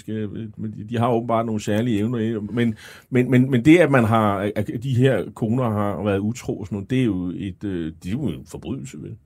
men 0.57 0.75
de 0.89 0.99
har 0.99 1.11
åbenbart 1.11 1.47
nogle 1.47 1.61
særlige 1.61 1.99
evner, 1.99 2.41
men, 2.41 2.75
men, 3.11 3.31
men, 3.31 3.51
men 3.51 3.65
det, 3.65 3.79
at 3.79 3.91
man 3.91 4.05
har, 4.05 4.51
at 4.57 4.71
de 4.83 4.95
her 4.95 5.25
koner 5.35 5.71
har 5.71 6.03
været 6.05 6.19
utro, 6.19 6.65
sådan 6.65 6.77
noget, 6.77 6.91
det 6.91 7.01
er 7.01 7.05
jo 7.05 7.33
et, 7.37 7.63
det 7.63 8.07
er 8.07 8.11
jo 8.11 8.23
en 8.23 8.47
forbrydelse, 8.47 9.03
vel? 9.03 9.17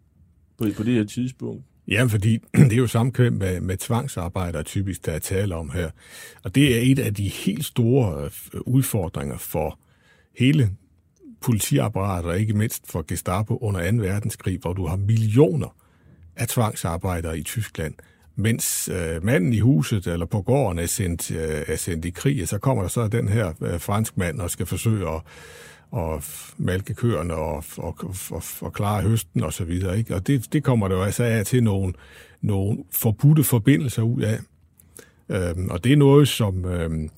På, 0.58 0.64
på 0.76 0.82
det 0.82 0.94
her 0.94 1.04
tidspunkt. 1.04 1.64
Ja, 1.88 2.04
fordi 2.04 2.38
det 2.68 2.72
er 2.72 2.76
jo 2.76 2.86
samkvem 2.86 3.32
med, 3.32 3.60
med 3.60 3.76
tvangsarbejder 3.76 4.62
typisk, 4.62 5.06
der 5.06 5.12
er 5.12 5.18
tale 5.18 5.54
om 5.54 5.70
her. 5.70 5.90
Og 6.44 6.54
det 6.54 6.76
er 6.78 6.92
et 6.92 6.98
af 6.98 7.14
de 7.14 7.28
helt 7.28 7.64
store 7.64 8.24
øh, 8.54 8.60
udfordringer 8.66 9.38
for 9.38 9.78
hele 10.38 10.70
politiapparatet, 11.40 12.30
og 12.30 12.40
ikke 12.40 12.52
mindst 12.52 12.92
for 12.92 13.04
Gestapo 13.08 13.56
under 13.56 13.90
2. 13.90 13.96
verdenskrig, 13.96 14.58
hvor 14.58 14.72
du 14.72 14.86
har 14.86 14.96
millioner 14.96 15.76
af 16.36 16.48
tvangsarbejdere 16.48 17.38
i 17.38 17.42
Tyskland. 17.42 17.94
Mens 18.36 18.88
øh, 18.88 19.24
manden 19.24 19.52
i 19.52 19.58
huset 19.58 20.06
eller 20.06 20.26
på 20.26 20.42
gården 20.42 20.78
er 20.78 20.86
sendt, 20.86 21.30
øh, 21.30 21.62
er 21.66 21.76
sendt 21.76 22.04
i 22.04 22.10
krig, 22.10 22.48
så 22.48 22.58
kommer 22.58 22.82
der 22.82 22.88
så 22.88 23.08
den 23.08 23.28
her 23.28 23.52
øh, 23.60 23.80
franskmand 23.80 24.40
og 24.40 24.50
skal 24.50 24.66
forsøge 24.66 25.08
at 25.08 25.20
og 25.92 26.22
malke 26.58 26.94
køerne 26.94 27.34
og, 27.34 27.64
og, 27.76 27.96
og, 28.30 28.42
og 28.60 28.72
klare 28.72 29.02
høsten 29.02 29.42
og 29.42 29.52
så 29.52 29.64
videre. 29.64 29.98
Ikke? 29.98 30.14
Og 30.14 30.26
det, 30.26 30.52
det 30.52 30.64
kommer 30.64 30.88
der 30.88 30.96
jo 30.96 31.02
altså 31.02 31.24
af 31.24 31.46
til 31.46 31.62
nogle, 31.62 31.92
nogle 32.40 32.78
forbudte 32.92 33.44
forbindelser 33.44 34.02
ud 34.02 34.22
af. 34.22 34.38
Øhm, 35.28 35.68
og 35.68 35.84
det 35.84 35.92
er 35.92 35.96
noget, 35.96 36.28
som, 36.28 36.64
øhm, 36.64 37.10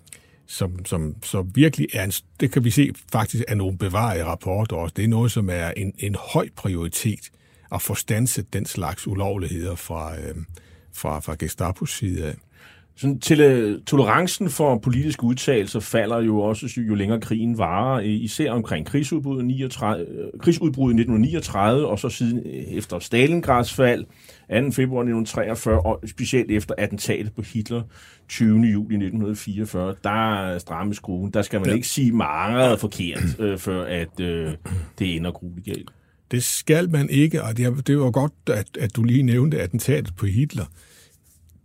som, 0.46 0.84
som, 0.84 1.16
som 1.22 1.50
virkelig 1.54 1.88
er 1.92 2.04
en, 2.04 2.12
det 2.40 2.52
kan 2.52 2.64
vi 2.64 2.70
se 2.70 2.92
faktisk 3.12 3.44
er 3.48 3.54
nogle 3.54 3.78
bevarede 3.78 4.24
rapporter 4.24 4.76
også. 4.76 4.92
Det 4.96 5.04
er 5.04 5.08
noget, 5.08 5.32
som 5.32 5.50
er 5.50 5.70
en, 5.70 5.92
en 5.98 6.16
høj 6.32 6.48
prioritet 6.56 7.30
at 7.72 7.82
få 7.82 7.94
stanset 7.94 8.52
den 8.52 8.66
slags 8.66 9.06
ulovligheder 9.06 9.74
fra, 9.74 10.20
øhm, 10.20 10.46
fra, 10.92 11.20
fra 11.20 11.36
Gestapos 11.38 11.90
side 11.90 12.26
af. 12.26 12.34
Sådan, 12.96 13.20
til, 13.20 13.82
tolerancen 13.86 14.50
for 14.50 14.78
politiske 14.78 15.24
udtalelser 15.24 15.80
falder 15.80 16.20
jo 16.20 16.40
også, 16.40 16.80
jo 16.88 16.94
længere 16.94 17.20
krigen 17.20 17.58
varer, 17.58 18.00
især 18.00 18.50
omkring 18.50 18.86
krigsudbruddet, 18.86 19.44
39, 19.44 20.06
krigsudbruddet 20.38 20.98
i 20.98 21.00
1939, 21.00 21.86
og 21.86 21.98
så 21.98 22.08
siden 22.08 22.42
efter 22.68 22.98
Stalingrads 22.98 23.74
fald, 23.74 24.04
2. 24.04 24.06
februar 24.48 25.00
1943, 25.00 25.80
og 25.80 26.00
specielt 26.06 26.50
efter 26.50 26.74
attentatet 26.78 27.32
på 27.32 27.42
Hitler 27.42 27.82
20. 28.28 28.48
juli 28.48 28.94
1944, 28.94 29.94
der 30.04 30.58
strammes 30.58 30.96
skruen. 30.96 31.30
Der 31.30 31.42
skal 31.42 31.60
man 31.60 31.68
ja. 31.68 31.74
ikke 31.74 31.88
sige 31.88 32.12
meget 32.12 32.80
forkert, 32.80 33.40
øh, 33.40 33.58
før 33.58 33.84
at 33.84 34.20
øh, 34.20 34.52
det 34.98 35.16
ender 35.16 35.30
grueligt 35.30 35.66
galt. 35.66 35.90
Det 36.30 36.44
skal 36.44 36.90
man 36.90 37.08
ikke, 37.10 37.42
og 37.42 37.56
det, 37.56 37.86
det 37.86 37.98
var 37.98 38.10
godt, 38.10 38.32
at, 38.46 38.66
at 38.80 38.96
du 38.96 39.02
lige 39.02 39.22
nævnte 39.22 39.60
attentatet 39.62 40.16
på 40.16 40.26
Hitler 40.26 40.64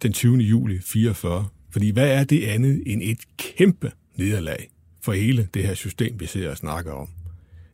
den 0.04 0.14
20. 0.14 0.38
juli 0.38 0.80
44. 0.86 1.47
Fordi 1.72 1.89
hvad 1.89 2.08
er 2.08 2.24
det 2.24 2.43
andet 2.43 2.84
end 2.86 3.02
et 3.04 3.20
kæmpe 3.38 3.91
nederlag 4.16 4.70
for 5.02 5.14
hele 5.14 5.47
det 5.54 5.64
her 5.64 5.74
system, 5.74 6.20
vi 6.20 6.26
ser 6.26 6.50
og 6.50 6.58
snakker 6.58 6.91
om? 6.91 7.08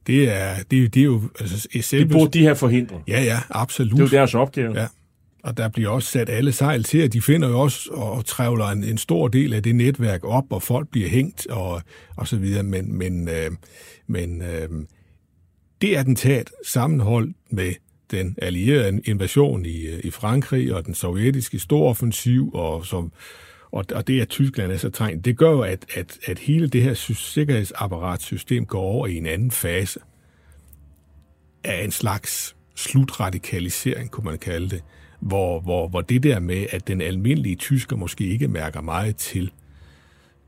Det 0.08 0.30
er, 0.30 0.56
det, 0.72 0.94
det 0.94 1.00
er 1.00 1.06
jo... 1.06 1.22
Altså, 1.40 1.68
selve... 1.82 2.04
Det 2.04 2.12
burde 2.12 2.40
de 2.40 2.42
her 2.42 2.54
forhindre. 2.54 3.02
Ja, 3.08 3.24
ja, 3.24 3.40
absolut. 3.50 3.92
Det 3.92 4.00
er 4.00 4.04
jo 4.04 4.10
deres 4.10 4.36
opgave. 4.36 4.80
Ja. 4.80 4.88
Og 5.44 5.58
der 5.58 5.70
bliver 5.70 5.90
også 5.90 6.12
sat 6.12 6.30
alle 6.30 6.52
sejl 6.52 6.84
til, 6.84 6.98
at 6.98 7.14
de 7.14 7.22
finder 7.22 7.48
jo 7.48 7.60
også 7.60 7.90
og 7.92 8.26
trævler 8.26 8.66
en, 8.66 8.84
en 8.84 8.98
stor 8.98 9.28
del 9.28 9.54
af 9.54 9.64
det 9.64 9.76
netværk 9.76 10.24
op, 10.24 10.44
og 10.50 10.64
folk 10.64 10.90
bliver 10.92 11.10
hængt 11.10 11.48
og, 11.48 11.82
og 12.16 12.28
så 12.28 12.38
videre. 12.38 12.64
Men, 12.64 12.98
men, 12.98 13.30
øh, 13.30 13.52
men 14.08 14.42
øh, 14.42 14.70
det 15.82 15.96
attentat 15.96 16.52
sammenholdt 16.68 17.36
med 17.50 17.74
den 18.12 18.36
allierede 18.42 19.02
invasion 19.06 19.66
i, 19.66 19.82
øh, 19.82 20.00
i 20.04 20.12
Frankrig 20.12 20.74
og 20.74 20.86
den 20.86 20.96
sovjetiske 20.96 21.60
storoffensiv, 21.60 22.52
og 22.54 22.86
som 22.86 23.12
og, 23.72 23.86
og 23.96 24.08
det, 24.08 24.22
at 24.22 24.30
Tyskland 24.30 24.72
altså, 24.72 24.88
er 24.88 24.92
så 24.92 24.98
trængt, 24.98 25.26
det 25.26 25.38
gør 25.38 25.52
jo, 25.52 25.62
at, 25.62 25.86
at, 25.96 26.20
at 26.26 26.40
hele 26.40 26.68
det 26.68 26.84
her 26.84 26.94
sikkerhedsapparatsystem 26.94 28.66
går 28.66 28.82
over 28.82 29.08
i 29.08 29.16
en 29.16 29.26
anden 29.26 29.52
fase 29.52 30.00
af 31.64 31.84
en 31.84 31.92
slags 31.92 32.56
slutradikalisering, 32.76 34.12
kunne 34.12 34.26
man 34.26 34.38
kalde 34.38 34.70
det, 34.70 34.84
hvor, 35.20 35.60
hvor, 35.60 35.88
hvor 35.88 36.02
det 36.02 36.24
der 36.24 36.40
med, 36.40 36.66
at 36.70 36.88
den 36.88 37.02
almindelige 37.02 37.56
tysker 37.56 37.96
måske 37.96 38.28
ikke 38.28 38.48
mærker 38.48 38.82
meget 38.82 39.16
til 39.16 39.52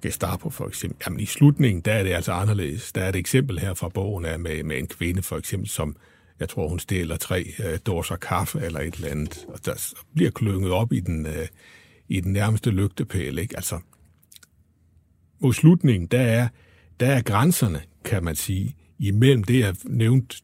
Gestapo 0.02 0.50
for 0.50 0.68
eksempel. 0.68 0.98
Jamen 1.06 1.20
i 1.20 1.26
slutningen, 1.26 1.82
der 1.82 1.94
er 1.94 2.04
det 2.04 2.14
altså 2.14 2.32
anderledes. 2.32 2.92
Der 2.92 3.02
er 3.02 3.10
et 3.10 3.16
eksempel 3.16 3.60
her 3.60 3.74
fra 3.74 3.90
bogen 3.90 4.26
af 4.26 4.40
med, 4.40 4.64
med 4.64 4.78
en 4.78 4.88
kvinde 4.88 5.22
for 5.22 5.38
eksempel, 5.38 5.70
som 5.70 5.96
jeg 6.40 6.50
tror, 6.50 6.68
hun 6.68 6.80
stjæler 6.80 7.18
tre 7.18 7.54
øh, 7.60 7.80
dåser 7.86 8.16
kaffe 8.16 8.60
eller 8.60 8.80
et 8.80 8.96
eller 8.96 9.10
andet, 9.10 9.46
og 9.48 9.66
der 9.66 9.94
bliver 10.16 10.32
klynget 10.32 10.72
op 10.72 10.94
i 10.94 11.00
den, 11.00 11.26
øh, 11.26 11.48
i 12.08 12.22
den 12.22 12.34
nærmeste 12.34 12.72
lygtepæl. 12.72 13.38
Ikke? 13.38 13.56
Altså, 13.56 13.80
mod 15.40 15.54
slutningen, 15.54 16.08
der 16.08 16.22
er, 16.22 16.48
der 17.00 17.08
er 17.08 17.22
grænserne, 17.22 17.82
kan 18.06 18.24
man 18.24 18.36
sige, 18.36 18.76
imellem 19.00 19.44
det, 19.44 19.60
jeg 19.60 19.76
nævnte 19.86 20.38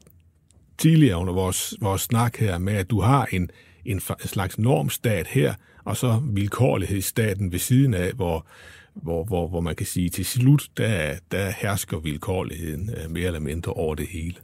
tidligere 0.78 1.18
under 1.18 1.34
vores, 1.34 1.74
vores 1.82 2.02
snak 2.02 2.38
her 2.38 2.58
med, 2.58 2.74
at 2.74 2.90
du 2.90 3.02
har 3.02 3.26
en, 3.32 3.50
en 3.86 4.00
slags 4.20 4.60
normstat 4.60 5.28
her, 5.28 5.54
og 5.84 5.98
så 5.98 6.22
vilkårlighedsstaten 6.24 7.52
ved 7.52 7.60
siden 7.60 7.94
af, 7.94 8.12
hvor, 8.12 8.48
hvor, 8.94 9.24
hvor, 9.24 9.48
hvor 9.48 9.62
man 9.62 9.76
kan 9.76 9.86
sige, 9.86 10.10
til 10.10 10.26
slut, 10.26 10.70
der, 10.78 11.16
der 11.32 11.50
hersker 11.50 12.00
vilkårligheden 12.00 12.90
øh, 12.98 13.12
mere 13.12 13.26
eller 13.26 13.40
mindre 13.40 13.74
over 13.74 13.96
det 13.96 14.08
hele. 14.08 14.36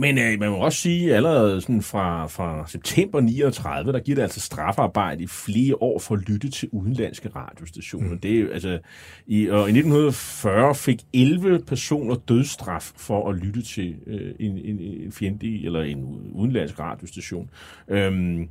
Men 0.00 0.18
øh, 0.18 0.40
man 0.40 0.50
må 0.50 0.56
også 0.56 0.78
sige, 0.78 1.10
at 1.10 1.16
allerede 1.16 1.60
sådan 1.60 1.82
fra, 1.82 2.26
fra 2.26 2.64
september 2.68 3.20
39, 3.20 3.92
der 3.92 4.00
giver 4.00 4.14
det 4.14 4.22
altså 4.22 4.40
strafarbejde 4.40 5.22
i 5.22 5.26
flere 5.26 5.82
år 5.82 5.98
for 5.98 6.14
at 6.14 6.28
lytte 6.28 6.50
til 6.50 6.68
udenlandske 6.72 7.30
radiostationer. 7.36 8.10
Mm. 8.10 8.18
Det 8.18 8.40
er, 8.40 8.52
altså, 8.52 8.78
i, 9.26 9.46
og 9.46 9.58
i 9.58 9.78
1940 9.78 10.74
fik 10.74 11.02
11 11.12 11.62
personer 11.66 12.14
dødsstraf 12.14 12.92
for 12.96 13.30
at 13.30 13.36
lytte 13.36 13.62
til 13.62 13.96
øh, 14.06 14.34
en, 14.40 14.58
en, 14.58 14.80
en 14.80 15.12
fjendtlig 15.12 15.66
eller 15.66 15.82
en 15.82 16.30
udenlandsk 16.32 16.78
radiostation. 16.80 17.50
Øhm, 17.88 18.48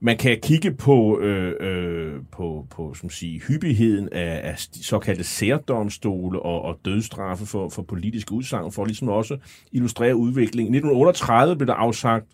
man 0.00 0.16
kan 0.16 0.38
kigge 0.42 0.74
på, 0.74 1.20
øh, 1.20 1.54
øh, 1.60 2.20
på, 2.32 2.66
på 2.70 2.94
som 2.94 3.10
sige, 3.10 3.40
hyppigheden 3.40 4.08
af, 4.12 4.40
af 4.44 4.58
såkaldte 4.58 5.24
særdomstole 5.24 6.40
og, 6.40 6.62
og 6.62 6.78
dødstraffe 6.84 7.46
for, 7.46 7.68
for 7.68 7.82
politiske 7.82 8.32
udsagn, 8.32 8.72
for 8.72 8.84
ligesom 8.84 9.08
også 9.08 9.38
illustrere 9.72 10.16
udviklingen. 10.16 10.74
I 10.74 10.76
1938 10.76 11.56
blev 11.56 11.66
der 11.66 11.74
afsagt 11.74 12.26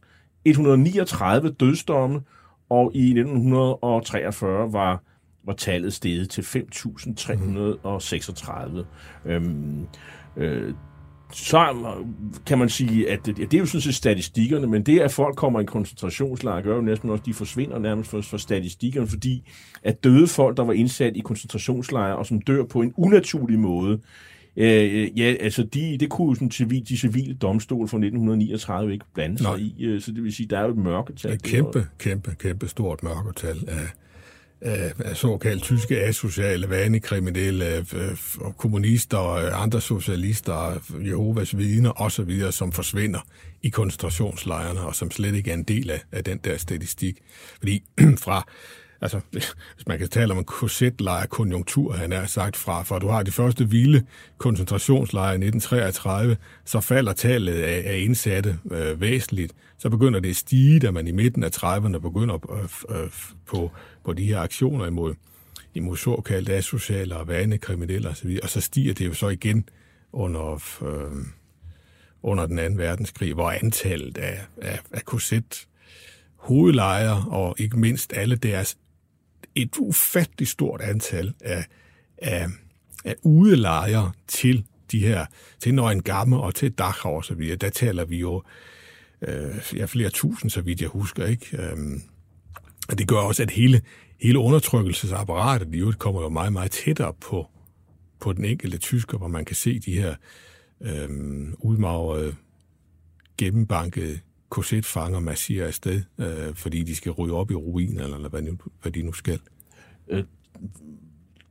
139 0.44 1.50
dødsdomme, 1.50 2.20
og 2.68 2.90
i 2.94 3.04
1943 3.04 4.72
var, 4.72 5.02
var 5.44 5.52
tallet 5.52 5.92
steget 5.92 6.30
til 6.30 6.42
5.336. 6.42 8.84
Øhm, 9.24 9.86
øh, 10.36 10.74
så 11.34 11.94
kan 12.46 12.58
man 12.58 12.68
sige, 12.68 13.10
at 13.10 13.26
det, 13.26 13.36
det 13.36 13.54
er 13.54 13.58
jo 13.58 13.66
sådan 13.66 13.80
set 13.80 13.94
statistikkerne, 13.94 14.66
men 14.66 14.82
det, 14.82 15.00
at 15.00 15.12
folk 15.12 15.36
kommer 15.36 15.60
i 15.60 15.64
koncentrationslejre, 15.64 16.62
gør 16.62 16.76
jo 16.76 16.82
næsten 16.82 17.10
også, 17.10 17.22
at 17.22 17.26
de 17.26 17.34
forsvinder 17.34 17.78
nærmest 17.78 18.10
for, 18.10 18.20
for 18.20 18.36
statistikkerne, 18.36 19.06
fordi 19.06 19.50
at 19.82 20.04
døde 20.04 20.26
folk, 20.26 20.56
der 20.56 20.64
var 20.64 20.72
indsat 20.72 21.16
i 21.16 21.20
koncentrationslejre, 21.20 22.16
og 22.16 22.26
som 22.26 22.40
dør 22.40 22.64
på 22.64 22.80
en 22.80 22.92
unaturlig 22.96 23.58
måde, 23.58 24.00
Øh, 24.56 25.18
ja, 25.18 25.34
altså 25.40 25.62
de, 25.62 25.96
det 26.00 26.10
kunne 26.10 26.28
jo 26.28 26.34
sådan, 26.34 26.50
civil, 26.50 26.88
de 26.88 26.98
civile 26.98 27.34
domstol 27.34 27.88
fra 27.88 27.96
1939 27.96 28.92
ikke 28.92 29.04
blande 29.14 29.38
sig 29.38 29.46
Nej. 29.46 29.56
i, 29.56 29.84
øh, 29.84 30.00
så 30.00 30.12
det 30.12 30.24
vil 30.24 30.34
sige, 30.34 30.46
der 30.46 30.58
er 30.58 30.62
jo 30.62 30.70
et 30.70 30.76
mørketal. 30.76 31.32
Et 31.32 31.42
kæmpe, 31.42 31.86
kæmpe, 31.98 32.34
kæmpe 32.38 32.68
stort 32.68 33.02
mørketal 33.02 33.56
af, 33.68 33.86
af 34.60 35.16
såkaldt 35.16 35.62
tyske 35.62 36.00
asociale, 36.00 36.70
vanekriminelle, 36.70 37.86
øh, 37.94 38.16
kommunister 38.56 39.16
og 39.16 39.62
andre 39.62 39.80
socialister, 39.80 40.80
Jehovas 41.06 41.56
vidner 41.56 42.02
osv., 42.02 42.50
som 42.50 42.72
forsvinder 42.72 43.20
i 43.62 43.68
koncentrationslejrene, 43.68 44.80
og 44.80 44.94
som 44.94 45.10
slet 45.10 45.34
ikke 45.34 45.50
er 45.50 45.54
en 45.54 45.62
del 45.62 45.90
af, 45.90 46.02
af 46.12 46.24
den 46.24 46.38
der 46.38 46.56
statistik. 46.56 47.18
Fordi 47.58 47.84
fra 48.24 48.46
altså, 49.04 49.20
hvis 49.74 49.86
man 49.86 49.98
kan 49.98 50.08
tale 50.08 50.32
om 50.32 50.38
en 50.38 50.44
korsetlejrkonjunktur, 50.44 51.92
han 51.92 52.12
er 52.12 52.26
sagt 52.26 52.56
fra, 52.56 52.82
for 52.82 52.98
du 52.98 53.08
har 53.08 53.22
de 53.22 53.30
første 53.30 53.70
vilde 53.70 54.06
koncentrationslejre 54.38 55.32
i 55.32 55.46
1933, 55.46 56.36
så 56.64 56.80
falder 56.80 57.12
tallet 57.12 57.52
af, 57.52 57.82
af 57.86 57.98
indsatte 57.98 58.58
øh, 58.70 59.00
væsentligt. 59.00 59.52
Så 59.78 59.90
begynder 59.90 60.20
det 60.20 60.30
at 60.30 60.36
stige, 60.36 60.80
da 60.80 60.90
man 60.90 61.06
i 61.06 61.12
midten 61.12 61.44
af 61.44 61.50
30'erne 61.56 61.98
begynder 61.98 62.52
øh, 62.52 63.02
øh, 63.02 63.10
på, 63.46 63.70
på 64.04 64.12
de 64.12 64.24
her 64.24 64.40
aktioner 64.40 64.86
imod, 64.86 65.14
imod 65.74 65.96
såkaldt 65.96 66.48
asociale 66.48 67.16
og 67.16 67.28
vanekriminelle 67.28 68.08
osv., 68.08 68.38
og 68.42 68.50
så 68.50 68.60
stiger 68.60 68.94
det 68.94 69.06
jo 69.06 69.14
så 69.14 69.28
igen 69.28 69.68
under... 70.12 70.62
Øh, 70.82 71.26
under 72.26 72.46
den 72.46 72.58
anden 72.58 72.78
verdenskrig, 72.78 73.34
hvor 73.34 73.50
antallet 73.50 74.18
af, 74.18 74.40
af, 74.62 74.80
af 74.92 75.04
korset 75.04 75.66
hovedlejre 76.36 77.24
og 77.30 77.54
ikke 77.58 77.78
mindst 77.78 78.12
alle 78.16 78.36
deres 78.36 78.76
et 79.54 79.78
ufatteligt 79.78 80.50
stort 80.50 80.80
antal 80.80 81.34
af, 81.40 81.64
af, 82.18 82.46
af 83.04 83.14
udelejere 83.22 84.12
til 84.28 84.64
de 84.92 84.98
her, 84.98 85.26
til 85.60 85.74
Nøgen 85.74 86.02
Gamme 86.02 86.40
og 86.40 86.54
til 86.54 86.72
Dachau 86.72 87.12
og 87.12 87.24
så 87.24 87.34
videre. 87.34 87.56
Der 87.56 87.70
taler 87.70 88.04
vi 88.04 88.18
jo 88.18 88.42
øh, 89.22 89.76
ja, 89.76 89.84
flere 89.84 90.10
tusind, 90.10 90.50
så 90.50 90.60
vidt 90.60 90.80
jeg 90.80 90.88
husker, 90.88 91.26
ikke? 91.26 91.62
Øh, 91.62 91.76
og 92.88 92.98
det 92.98 93.08
gør 93.08 93.16
også, 93.16 93.42
at 93.42 93.50
hele, 93.50 93.82
hele 94.20 94.38
undertrykkelsesapparatet 94.38 95.74
i 95.74 95.78
øvrigt 95.78 95.98
kommer 95.98 96.22
jo 96.22 96.28
meget, 96.28 96.52
meget 96.52 96.70
tættere 96.70 97.14
på, 97.20 97.46
på 98.20 98.32
den 98.32 98.44
enkelte 98.44 98.78
tysker, 98.78 99.18
hvor 99.18 99.28
man 99.28 99.44
kan 99.44 99.56
se 99.56 99.78
de 99.78 99.92
her 99.92 100.14
øh, 100.80 101.08
udmagrede, 101.58 102.34
gennembankede 103.38 104.20
korsetfanger 104.54 105.20
massiere 105.20 105.66
afsted, 105.66 106.02
øh, 106.18 106.54
fordi 106.54 106.82
de 106.82 106.94
skal 106.94 107.12
ryge 107.12 107.34
op 107.34 107.50
i 107.50 107.54
ruinen, 107.54 108.00
eller 108.00 108.28
hvad, 108.28 108.42
nu, 108.42 108.52
hvad 108.82 108.92
de 108.92 109.02
nu 109.02 109.12
skal. 109.12 109.38
Øh, 110.08 110.24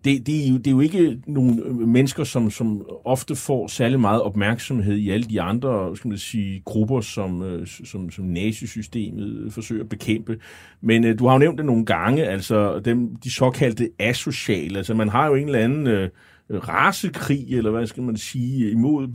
det, 0.06 0.28
det, 0.28 0.46
er 0.46 0.50
jo, 0.50 0.58
det 0.58 0.68
er 0.68 0.72
jo 0.72 0.80
ikke 0.80 1.22
nogle 1.28 1.64
øh, 1.66 1.76
mennesker, 1.76 2.24
som, 2.24 2.52
som 2.52 2.86
ofte 3.06 3.36
får 3.36 3.68
særlig 3.68 4.00
meget 4.00 4.22
opmærksomhed 4.22 4.96
i 4.96 5.10
alle 5.10 5.26
de 5.26 5.42
andre 5.42 5.96
skal 5.96 6.10
man 6.10 6.18
sige, 6.18 6.62
grupper, 6.66 7.02
som, 7.02 7.42
øh, 7.42 7.68
som, 7.68 8.12
som 8.12 8.26
nazisystemet 8.26 9.44
øh, 9.46 9.52
forsøger 9.52 9.84
at 9.84 9.90
bekæmpe. 9.90 10.40
Men 10.82 11.04
øh, 11.04 11.20
du 11.20 11.26
har 11.26 11.34
jo 11.34 11.40
nævnt 11.40 11.58
det 11.58 11.66
nogle 11.66 11.86
gange, 11.86 12.26
altså 12.26 12.80
dem, 12.80 13.16
de 13.16 13.32
såkaldte 13.32 13.90
asociale. 14.00 14.78
Altså 14.78 14.94
man 14.94 15.10
har 15.10 15.28
jo 15.28 15.36
en 15.36 15.46
eller 15.46 15.60
anden... 15.60 15.88
Øh, 15.88 16.10
rasekrig, 16.50 17.58
eller 17.58 17.72
hvad 17.72 17.88
skal 17.88 18.04
man 18.04 18.18
sige, 18.18 18.72
imod 18.72 19.08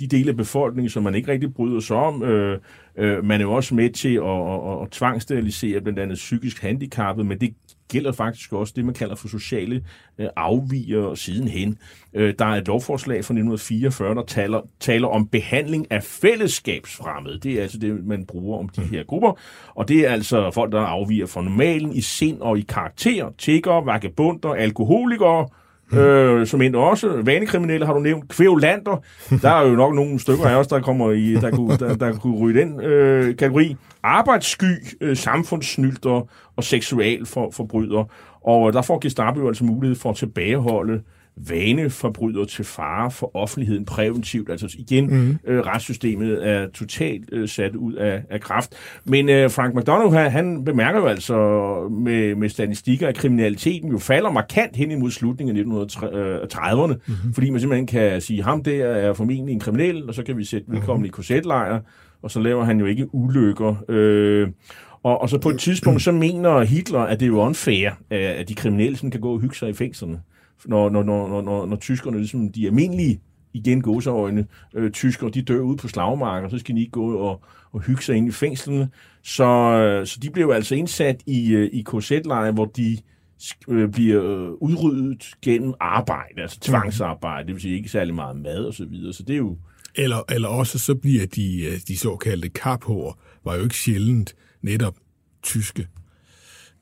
de 0.00 0.06
dele 0.06 0.30
af 0.30 0.36
befolkningen, 0.36 0.90
som 0.90 1.02
man 1.02 1.14
ikke 1.14 1.32
rigtig 1.32 1.54
bryder 1.54 1.80
sig 1.80 1.96
om. 1.96 2.22
Øh, 2.22 2.58
øh, 2.98 3.24
man 3.24 3.40
er 3.40 3.44
jo 3.44 3.52
også 3.52 3.74
med 3.74 3.90
til 3.90 4.14
at, 4.14 4.24
at, 4.24 4.82
at 4.82 4.90
tvangssterilisere 4.90 5.80
blandt 5.80 5.98
andet 5.98 6.16
psykisk 6.16 6.62
handicappet, 6.62 7.26
men 7.26 7.40
det 7.40 7.54
gælder 7.88 8.12
faktisk 8.12 8.52
også 8.52 8.72
det, 8.76 8.84
man 8.84 8.94
kalder 8.94 9.14
for 9.14 9.28
sociale 9.28 9.84
øh, 10.18 10.28
afviger 10.36 11.14
sidenhen. 11.14 11.78
Øh, 12.14 12.34
der 12.38 12.44
er 12.44 12.54
et 12.54 12.66
lovforslag 12.66 13.14
fra 13.14 13.34
1944, 13.34 14.14
der 14.14 14.22
taler, 14.22 14.60
taler 14.80 15.08
om 15.08 15.28
behandling 15.28 15.92
af 15.92 16.02
fællesskabsfremmed. 16.02 17.38
Det 17.38 17.52
er 17.52 17.62
altså 17.62 17.78
det, 17.78 18.06
man 18.06 18.26
bruger 18.26 18.58
om 18.58 18.68
de 18.68 18.80
her 18.80 19.02
grupper. 19.04 19.38
Og 19.74 19.88
det 19.88 20.06
er 20.06 20.10
altså 20.10 20.50
folk, 20.50 20.72
der 20.72 20.80
afviger 20.80 21.26
fra 21.26 21.42
normalen 21.42 21.92
i 21.92 22.00
sind 22.00 22.40
og 22.40 22.58
i 22.58 22.64
karakter. 22.68 23.30
Tigger, 23.38 23.84
vagabunder, 23.84 24.54
alkoholikere, 24.54 25.48
øh, 25.92 26.46
som 26.46 26.62
endte 26.62 26.76
også. 26.76 27.22
Vanekriminelle 27.24 27.86
har 27.86 27.92
du 27.92 28.00
nævnt. 28.00 28.28
Kvævlander. 28.28 29.02
Der 29.42 29.50
er 29.50 29.68
jo 29.68 29.76
nok 29.76 29.94
nogle 29.94 30.20
stykker 30.20 30.46
af 30.46 30.54
os, 30.54 30.66
der 30.66 30.80
kommer 30.80 31.10
i, 31.10 31.34
der 31.34 31.50
kunne, 31.50 31.76
der, 31.76 31.94
der 31.94 32.12
kunne 32.12 32.38
ryge 32.38 32.60
den 32.60 32.80
øh, 32.80 33.36
kategori. 33.36 33.76
Arbejdssky, 34.02 34.72
øh, 35.00 35.16
samfundssnylter 35.16 36.28
og 36.56 36.64
seksualforbryder. 36.64 38.04
Og 38.44 38.68
øh, 38.68 38.72
der 38.72 38.82
får 38.82 38.98
Gestapo 38.98 39.48
altså 39.48 39.64
mulighed 39.64 39.96
for 39.96 40.10
at 40.10 40.16
tilbageholde 40.16 41.02
øh, 41.38 41.50
vaneforbrydere 41.50 42.46
til 42.46 42.64
fare 42.64 43.10
for 43.10 43.36
offentligheden 43.36 43.84
præventivt. 43.84 44.50
Altså 44.50 44.76
igen, 44.78 45.06
mm. 45.06 45.38
øh, 45.46 45.60
retssystemet 45.60 46.48
er 46.48 46.68
totalt 46.74 47.28
øh, 47.32 47.48
sat 47.48 47.74
ud 47.74 47.94
af, 47.94 48.22
af 48.30 48.40
kraft. 48.40 48.72
Men 49.04 49.28
øh, 49.28 49.50
Frank 49.50 49.74
McDonough, 49.74 50.14
han, 50.14 50.30
han 50.30 50.64
bemærker 50.64 51.00
jo 51.00 51.06
altså 51.06 51.36
med, 51.90 52.34
med 52.34 52.48
statistikker, 52.48 53.08
at 53.08 53.16
kriminaliteten 53.16 53.90
jo 53.90 53.98
falder 53.98 54.30
markant 54.30 54.76
hen 54.76 54.90
imod 54.90 55.10
slutningen 55.10 55.56
af 55.56 55.62
1930'erne, 55.62 56.86
mm-hmm. 56.86 57.34
fordi 57.34 57.50
man 57.50 57.60
simpelthen 57.60 57.86
kan 57.86 58.20
sige, 58.20 58.42
ham 58.42 58.62
der 58.62 58.84
er 58.86 59.12
formentlig 59.12 59.52
en 59.52 59.60
kriminel, 59.60 60.08
og 60.08 60.14
så 60.14 60.22
kan 60.22 60.36
vi 60.36 60.44
sætte 60.44 60.66
velkommen 60.68 61.06
i 61.06 61.08
korsetlejre, 61.08 61.80
og 62.22 62.30
så 62.30 62.40
laver 62.40 62.64
han 62.64 62.80
jo 62.80 62.86
ikke 62.86 63.14
ulykker. 63.14 63.84
Øh, 63.88 64.48
og, 65.02 65.22
og 65.22 65.28
så 65.28 65.38
på 65.38 65.48
et 65.48 65.58
tidspunkt, 65.58 66.02
så 66.02 66.12
mener 66.12 66.60
Hitler, 66.60 67.00
at 67.00 67.20
det 67.20 67.26
er 67.26 67.30
jo 67.30 67.40
unfair, 67.40 67.90
at 68.10 68.48
de 68.48 68.54
kriminelle 68.54 68.96
sådan 68.96 69.10
kan 69.10 69.20
gå 69.20 69.32
og 69.32 69.40
hygge 69.40 69.56
sig 69.56 69.68
i 69.68 69.72
fængslerne 69.72 70.20
når, 70.66 70.90
når, 70.90 71.02
når, 71.02 71.28
når, 71.28 71.42
når, 71.42 71.66
når 71.66 71.76
tyskerne, 71.76 72.18
ligesom 72.18 72.52
de 72.52 72.66
almindelige, 72.66 73.20
igen 73.52 73.82
gåseøjne, 73.82 74.46
øh, 74.74 74.90
tyskere, 74.90 75.30
de 75.30 75.42
dør 75.42 75.60
ude 75.60 75.76
på 75.76 75.88
slagmarker, 75.88 76.48
så 76.48 76.58
skal 76.58 76.74
de 76.74 76.80
ikke 76.80 76.90
gå 76.90 77.16
og, 77.16 77.44
og 77.72 77.80
hygge 77.80 78.02
sig 78.02 78.16
ind 78.16 78.28
i 78.28 78.30
fængslerne. 78.30 78.88
Så, 79.22 79.44
øh, 79.44 80.06
så 80.06 80.18
de 80.22 80.30
blev 80.30 80.50
altså 80.50 80.74
indsat 80.74 81.22
i, 81.26 81.52
øh, 81.52 81.70
i 81.72 81.82
KZ-lejre, 81.82 82.52
hvor 82.52 82.64
de 82.64 82.98
øh, 83.68 83.88
bliver 83.88 84.24
øh, 84.24 84.52
udryddet 84.52 85.30
gennem 85.42 85.74
arbejde, 85.80 86.42
altså 86.42 86.60
tvangsarbejde, 86.60 87.46
det 87.46 87.54
vil 87.54 87.62
sige 87.62 87.76
ikke 87.76 87.88
særlig 87.88 88.14
meget 88.14 88.36
mad 88.36 88.64
og 88.64 88.74
så 88.74 88.84
videre. 88.84 89.12
Så 89.12 89.22
det 89.22 89.32
er 89.32 89.38
jo 89.38 89.58
Eller, 89.94 90.22
eller 90.28 90.48
også 90.48 90.78
så 90.78 90.94
bliver 90.94 91.26
de, 91.26 91.64
øh, 91.64 91.72
de 91.88 91.98
såkaldte 91.98 92.48
kaphår, 92.48 93.20
var 93.44 93.56
jo 93.56 93.62
ikke 93.62 93.76
sjældent 93.76 94.34
netop 94.62 94.96
tyske 95.42 95.86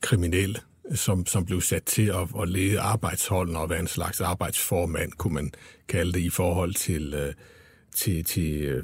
kriminelle, 0.01 0.59
som, 0.95 1.25
som 1.25 1.45
blev 1.45 1.61
sat 1.61 1.83
til 1.83 2.05
at, 2.07 2.27
at 2.41 2.49
lede 2.49 2.79
arbejdsholdene 2.79 3.59
og 3.59 3.69
være 3.69 3.79
en 3.79 3.87
slags 3.87 4.21
arbejdsformand, 4.21 5.11
kunne 5.11 5.33
man 5.33 5.51
kalde 5.87 6.13
det, 6.13 6.19
i 6.19 6.29
forhold 6.29 6.73
til, 6.73 7.13
øh, 7.13 7.33
til, 7.95 8.23
til 8.23 8.61
øh, 8.61 8.83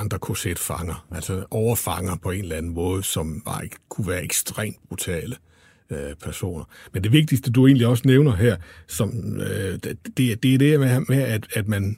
andre 0.00 0.18
korsetfanger, 0.18 1.06
altså 1.10 1.44
overfanger 1.50 2.16
på 2.16 2.30
en 2.30 2.40
eller 2.42 2.56
anden 2.56 2.74
måde, 2.74 3.02
som 3.02 3.42
var, 3.46 3.60
ikke- 3.60 3.76
kunne 3.88 4.08
være 4.08 4.24
ekstremt 4.24 4.76
brutale 4.88 5.36
øh, 5.90 6.14
personer. 6.22 6.64
Men 6.92 7.04
det 7.04 7.12
vigtigste, 7.12 7.50
du 7.50 7.66
egentlig 7.66 7.86
også 7.86 8.02
nævner 8.06 8.36
her, 8.36 8.56
som, 8.86 9.40
øh, 9.40 9.78
det, 9.84 10.16
det 10.16 10.32
er 10.32 10.36
det 10.58 10.80
med, 10.80 11.00
med 11.08 11.22
at, 11.22 11.46
at, 11.54 11.68
man, 11.68 11.96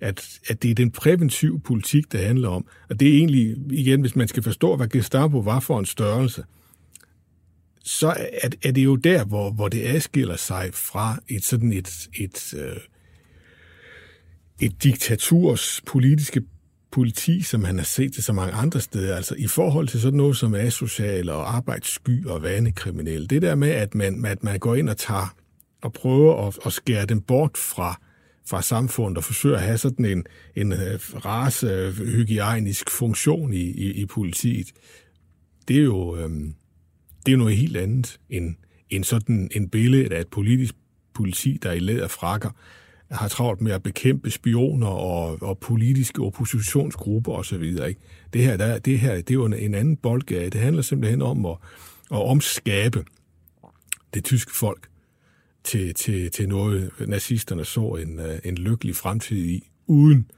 at, 0.00 0.38
at 0.48 0.62
det 0.62 0.70
er 0.70 0.74
den 0.74 0.90
præventive 0.90 1.60
politik, 1.60 2.12
det 2.12 2.20
handler 2.20 2.48
om. 2.48 2.66
Og 2.90 3.00
det 3.00 3.08
er 3.08 3.12
egentlig, 3.18 3.56
igen, 3.70 4.00
hvis 4.00 4.16
man 4.16 4.28
skal 4.28 4.42
forstå, 4.42 4.76
hvad 4.76 4.88
Gestapo 4.88 5.38
var 5.38 5.60
for 5.60 5.78
en 5.78 5.86
størrelse, 5.86 6.44
så 7.86 8.08
er, 8.42 8.48
er 8.64 8.72
det 8.72 8.84
jo 8.84 8.96
der, 8.96 9.24
hvor, 9.24 9.50
hvor 9.50 9.68
det 9.68 9.86
adskiller 9.86 10.36
sig 10.36 10.70
fra 10.72 11.18
et 11.28 11.44
sådan 11.44 11.72
et, 11.72 12.08
et, 12.14 12.54
øh, 12.54 12.76
et 14.60 14.82
diktaturs 14.82 15.82
politiske 15.86 16.42
politi, 16.90 17.42
som 17.42 17.60
man 17.60 17.78
har 17.78 17.84
set 17.84 18.12
til 18.12 18.24
så 18.24 18.32
mange 18.32 18.52
andre 18.52 18.80
steder, 18.80 19.16
altså 19.16 19.34
i 19.38 19.46
forhold 19.46 19.88
til 19.88 20.00
sådan 20.00 20.16
noget 20.16 20.36
som 20.36 20.54
asocial 20.54 21.28
og 21.28 21.56
arbejdssky 21.56 22.26
og 22.26 22.42
vanekriminelle. 22.42 23.26
Det 23.26 23.42
der 23.42 23.54
med, 23.54 23.70
at 23.70 23.94
man, 23.94 24.24
at 24.24 24.44
man 24.44 24.58
går 24.58 24.74
ind 24.74 24.88
og 24.88 24.96
tager 24.96 25.34
og 25.82 25.92
prøver 25.92 26.46
at, 26.46 26.58
at 26.66 26.72
skære 26.72 27.06
dem 27.06 27.20
bort 27.20 27.56
fra, 27.56 28.00
fra 28.48 28.62
samfundet 28.62 29.18
og 29.18 29.24
forsøger 29.24 29.56
at 29.56 29.62
have 29.62 29.78
sådan 29.78 30.04
en, 30.04 30.24
en 30.56 30.72
øh, 30.72 31.00
race 31.24 31.66
øh, 31.66 31.88
racehygiejnisk 31.88 32.90
funktion 32.90 33.52
i, 33.52 33.70
i, 33.70 33.92
i 33.92 34.06
politiet, 34.06 34.72
det 35.68 35.76
er 35.76 35.84
jo 35.84 36.16
øhm, 36.16 36.54
det 37.26 37.32
er 37.32 37.36
jo 37.36 37.38
noget 37.38 37.56
helt 37.56 37.76
andet 37.76 38.20
end, 38.30 38.54
end 38.90 39.04
sådan 39.04 39.50
en 39.52 39.68
billede 39.68 40.14
af 40.14 40.20
et 40.20 40.28
politisk 40.28 40.74
politi, 41.14 41.58
der 41.62 41.72
i 41.72 41.78
læderfrakker 41.78 42.50
har 43.10 43.28
travlt 43.28 43.60
med 43.60 43.72
at 43.72 43.82
bekæmpe 43.82 44.30
spioner 44.30 44.86
og, 44.86 45.42
og 45.42 45.58
politiske 45.58 46.22
oppositionsgrupper 46.22 47.32
osv. 47.32 47.62
Ikke? 47.62 47.96
Det 48.32 48.42
her, 48.42 48.56
der, 48.56 48.78
det 48.78 48.98
her 48.98 49.14
det 49.14 49.30
er 49.30 49.34
jo 49.34 49.44
en, 49.44 49.54
en 49.54 49.74
anden 49.74 49.96
boldgade. 49.96 50.50
Det 50.50 50.60
handler 50.60 50.82
simpelthen 50.82 51.22
om 51.22 51.46
at, 51.46 51.56
at 52.10 52.22
omskabe 52.22 53.04
det 54.14 54.24
tyske 54.24 54.54
folk 54.54 54.88
til, 55.64 55.94
til, 55.94 56.30
til 56.30 56.48
noget, 56.48 56.90
nazisterne 57.06 57.64
så 57.64 57.80
en, 57.80 58.20
øh, 58.20 58.38
en 58.44 58.54
lykkelig 58.54 58.96
fremtid 58.96 59.44
i, 59.44 59.70
uden 59.86 60.30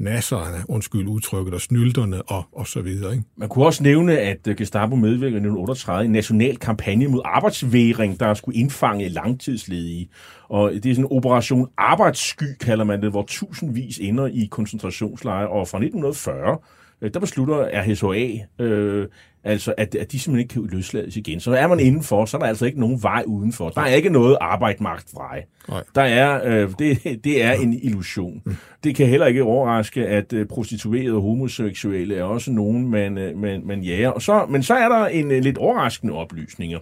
nasserne, 0.00 0.64
undskyld 0.68 1.08
udtrykket, 1.08 1.54
og 1.54 1.60
snylterne 1.60 2.22
og, 2.22 2.44
og 2.52 2.66
så 2.66 2.80
videre. 2.80 3.12
Ikke? 3.12 3.24
Man 3.36 3.48
kunne 3.48 3.66
også 3.66 3.82
nævne, 3.82 4.18
at 4.18 4.46
øh, 4.48 4.56
Gestapo 4.56 4.96
medvirkede 4.96 5.32
i 5.32 5.46
1938 5.46 6.04
en 6.04 6.12
national 6.12 6.56
kampagne 6.56 7.08
mod 7.08 7.20
arbejdsværing, 7.24 8.20
der 8.20 8.34
skulle 8.34 8.58
indfange 8.58 9.08
langtidsledige. 9.08 10.08
Og 10.48 10.72
det 10.72 10.86
er 10.86 10.94
sådan 10.94 11.04
en 11.04 11.16
operation 11.16 11.68
arbejdssky, 11.78 12.56
kalder 12.60 12.84
man 12.84 13.02
det, 13.02 13.10
hvor 13.10 13.24
tusindvis 13.28 13.98
ender 13.98 14.26
i 14.26 14.48
koncentrationslejre. 14.50 15.48
Og 15.48 15.68
fra 15.68 15.78
1940, 15.78 16.58
øh, 17.02 17.10
der 17.14 17.20
beslutter 17.20 17.82
RHSOA, 17.82 18.28
øh, 18.58 19.08
altså 19.44 19.74
at, 19.76 19.94
at 19.94 20.12
de 20.12 20.18
simpelthen 20.18 20.38
ikke 20.38 20.52
kan 20.52 20.76
løslades 20.76 21.16
igen. 21.16 21.40
Så 21.40 21.52
er 21.52 21.66
man 21.66 21.80
indenfor, 21.80 22.24
så 22.24 22.36
er 22.36 22.38
der 22.38 22.48
altså 22.48 22.66
ikke 22.66 22.80
nogen 22.80 23.02
vej 23.02 23.24
udenfor. 23.26 23.68
Der 23.68 23.80
er 23.80 23.94
ikke 23.94 24.10
noget 24.10 24.36
arbejdsmarkedsvej. 24.40 25.44
Nej. 25.68 25.82
Der 25.94 26.02
er, 26.02 26.40
øh, 26.44 26.70
det, 26.78 27.24
det 27.24 27.44
er 27.44 27.52
en 27.52 27.80
illusion. 27.82 28.42
Det 28.84 28.94
kan 28.94 29.06
heller 29.06 29.26
ikke 29.26 29.42
overraske, 29.42 30.06
at 30.06 30.32
øh, 30.32 30.46
prostituerede 30.46 31.16
og 31.16 31.22
homoseksuelle 31.22 32.16
er 32.16 32.22
også 32.22 32.52
nogen, 32.52 32.90
man, 32.90 33.18
øh, 33.18 33.38
man, 33.38 33.62
man 33.66 33.80
jager. 33.80 34.08
Og 34.08 34.22
så, 34.22 34.46
men 34.48 34.62
så 34.62 34.74
er 34.74 34.88
der 34.88 35.06
en 35.06 35.30
øh, 35.30 35.42
lidt 35.42 35.58
overraskende 35.58 36.12
oplysninger. 36.12 36.78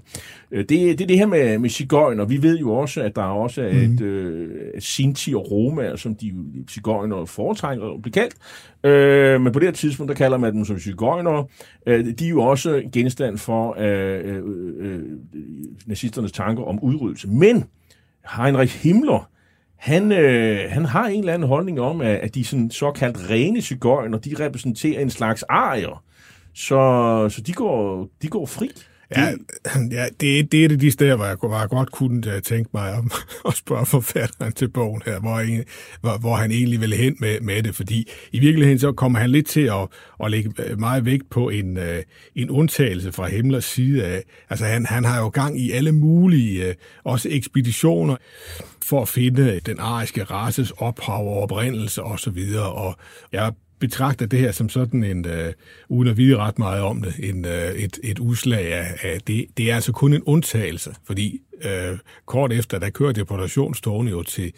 Øh, 0.50 0.58
det, 0.58 0.68
det 0.68 1.00
er 1.00 1.06
det 1.06 1.18
her 1.18 1.26
med, 1.26 1.58
med 1.58 1.70
cigøjner. 1.70 2.24
Vi 2.24 2.42
ved 2.42 2.58
jo 2.58 2.72
også, 2.72 3.02
at 3.02 3.16
der 3.16 3.22
også 3.22 3.62
er 3.62 3.68
et 3.68 4.00
øh, 4.00 4.48
Sinti 4.78 5.34
og 5.34 5.50
Roma, 5.50 5.96
som 5.96 6.14
de 6.14 6.34
cigøjner 6.70 7.24
foretrækker 7.24 7.94
at 7.94 8.02
blive 8.02 8.12
kaldt. 8.12 8.34
Øh, 8.84 9.40
men 9.40 9.52
på 9.52 9.58
det 9.58 9.68
her 9.68 9.72
tidspunkt, 9.72 10.08
der 10.08 10.16
kalder 10.16 10.38
man 10.38 10.54
dem 10.54 10.64
som 10.64 10.78
cigøjner. 10.78 11.44
Øh, 11.86 12.06
de 12.18 12.24
er 12.24 12.28
jo 12.28 12.42
også 12.50 12.82
genstand 12.92 13.38
for 13.38 13.76
øh, 13.78 14.36
øh, 14.36 14.42
øh, 14.78 15.02
nazisternes 15.86 16.32
tanker 16.32 16.62
om 16.62 16.80
udryddelse. 16.82 17.28
Men 17.28 17.64
Heinrich 18.36 18.82
Himmler, 18.82 19.30
han, 19.76 20.12
øh, 20.12 20.70
han 20.70 20.84
har 20.84 21.06
en 21.06 21.20
eller 21.20 21.34
anden 21.34 21.48
holdning 21.48 21.80
om, 21.80 22.00
at, 22.00 22.16
at 22.16 22.34
de 22.34 22.44
sådan 22.44 22.70
såkaldt 22.70 23.30
rene 23.30 23.60
cigøjner, 23.60 24.18
de 24.18 24.34
repræsenterer 24.40 25.00
en 25.00 25.10
slags 25.10 25.42
arier. 25.42 26.04
Så, 26.54 27.28
så 27.30 27.40
de, 27.40 27.52
går, 27.52 28.08
de 28.22 28.28
går 28.28 28.46
fri. 28.46 28.70
Ja, 29.16 29.32
ja 29.96 30.06
det, 30.20 30.52
det 30.52 30.64
er 30.64 30.68
det 30.68 30.80
de 30.80 30.90
steder, 30.90 31.16
hvor 31.16 31.24
jeg, 31.24 31.36
hvor 31.40 31.58
jeg 31.58 31.68
godt 31.68 31.92
kunne 31.92 32.34
øh, 32.34 32.42
tænke 32.42 32.70
mig 32.74 32.92
om 32.92 33.10
at 33.48 33.54
spørge 33.54 33.86
forfatteren 33.86 34.52
til 34.52 34.68
bogen 34.68 35.02
her, 35.06 35.20
hvor, 35.20 35.38
en, 35.38 35.64
hvor, 36.00 36.18
hvor 36.18 36.36
han 36.36 36.50
egentlig 36.50 36.80
ville 36.80 36.96
hen 36.96 37.16
med, 37.20 37.40
med 37.40 37.62
det, 37.62 37.74
fordi 37.74 38.10
i 38.32 38.38
virkeligheden 38.38 38.78
så 38.78 38.92
kommer 38.92 39.18
han 39.18 39.30
lidt 39.30 39.46
til 39.46 39.60
at, 39.60 39.88
at 40.24 40.30
lægge 40.30 40.52
øh, 40.58 40.78
meget 40.78 41.04
vægt 41.04 41.30
på 41.30 41.48
en, 41.48 41.76
øh, 41.76 42.02
en 42.34 42.50
undtagelse 42.50 43.12
fra 43.12 43.28
Himmlers 43.28 43.64
side 43.64 44.04
af. 44.04 44.22
Altså 44.50 44.64
han, 44.64 44.86
han 44.86 45.04
har 45.04 45.20
jo 45.20 45.28
gang 45.28 45.60
i 45.60 45.70
alle 45.70 45.92
mulige, 45.92 46.74
også 47.04 47.28
ekspeditioner, 47.30 48.16
for 48.84 49.02
at 49.02 49.08
finde 49.08 49.60
den 49.66 49.76
ariske 49.80 50.24
races 50.24 50.70
ophav 50.70 51.28
og 51.28 51.42
oprindelse 51.42 52.02
osv., 52.02 52.38
og 52.58 52.96
jeg 53.32 53.52
betragter 53.80 54.26
det 54.26 54.38
her 54.38 54.52
som 54.52 54.68
sådan 54.68 55.04
en, 55.04 55.26
øh, 55.26 55.52
uden 55.88 56.10
at 56.10 56.16
vide 56.16 56.36
ret 56.36 56.58
meget 56.58 56.82
om 56.82 57.02
det, 57.02 57.14
en, 57.18 57.44
øh, 57.44 57.72
et, 57.72 57.98
et 58.04 58.18
udslag 58.18 58.72
af, 58.72 58.98
af 59.02 59.20
det. 59.20 59.46
Det 59.56 59.70
er 59.70 59.74
altså 59.74 59.92
kun 59.92 60.12
en 60.12 60.22
undtagelse, 60.22 60.94
fordi 61.04 61.40
øh, 61.62 61.98
kort 62.26 62.52
efter, 62.52 62.78
der 62.78 62.90
kører 62.90 63.12
deportationstogene 63.12 64.10
jo 64.10 64.22
til, 64.22 64.52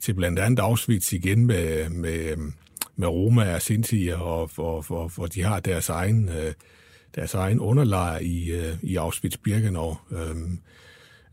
til 0.00 0.14
blandt 0.14 0.38
andet 0.38 0.60
Auschwitz 0.60 1.12
igen 1.12 1.46
med, 1.46 1.88
med, 1.88 2.36
med 2.96 3.08
Roma 3.08 3.54
og 3.54 3.62
Sinti, 3.62 4.08
og, 4.14 4.50
og, 4.56 4.84
og, 4.88 5.10
og 5.16 5.34
de 5.34 5.42
har 5.42 5.60
deres 5.60 5.88
egen, 5.88 6.28
øh, 6.28 6.52
deres 7.14 7.34
egen 7.34 7.60
underlejr 7.60 8.18
i, 8.18 8.50
øh, 8.50 8.74
i 8.82 8.96
Auschwitz-Birkenau. 8.96 10.14
Øh, 10.16 10.36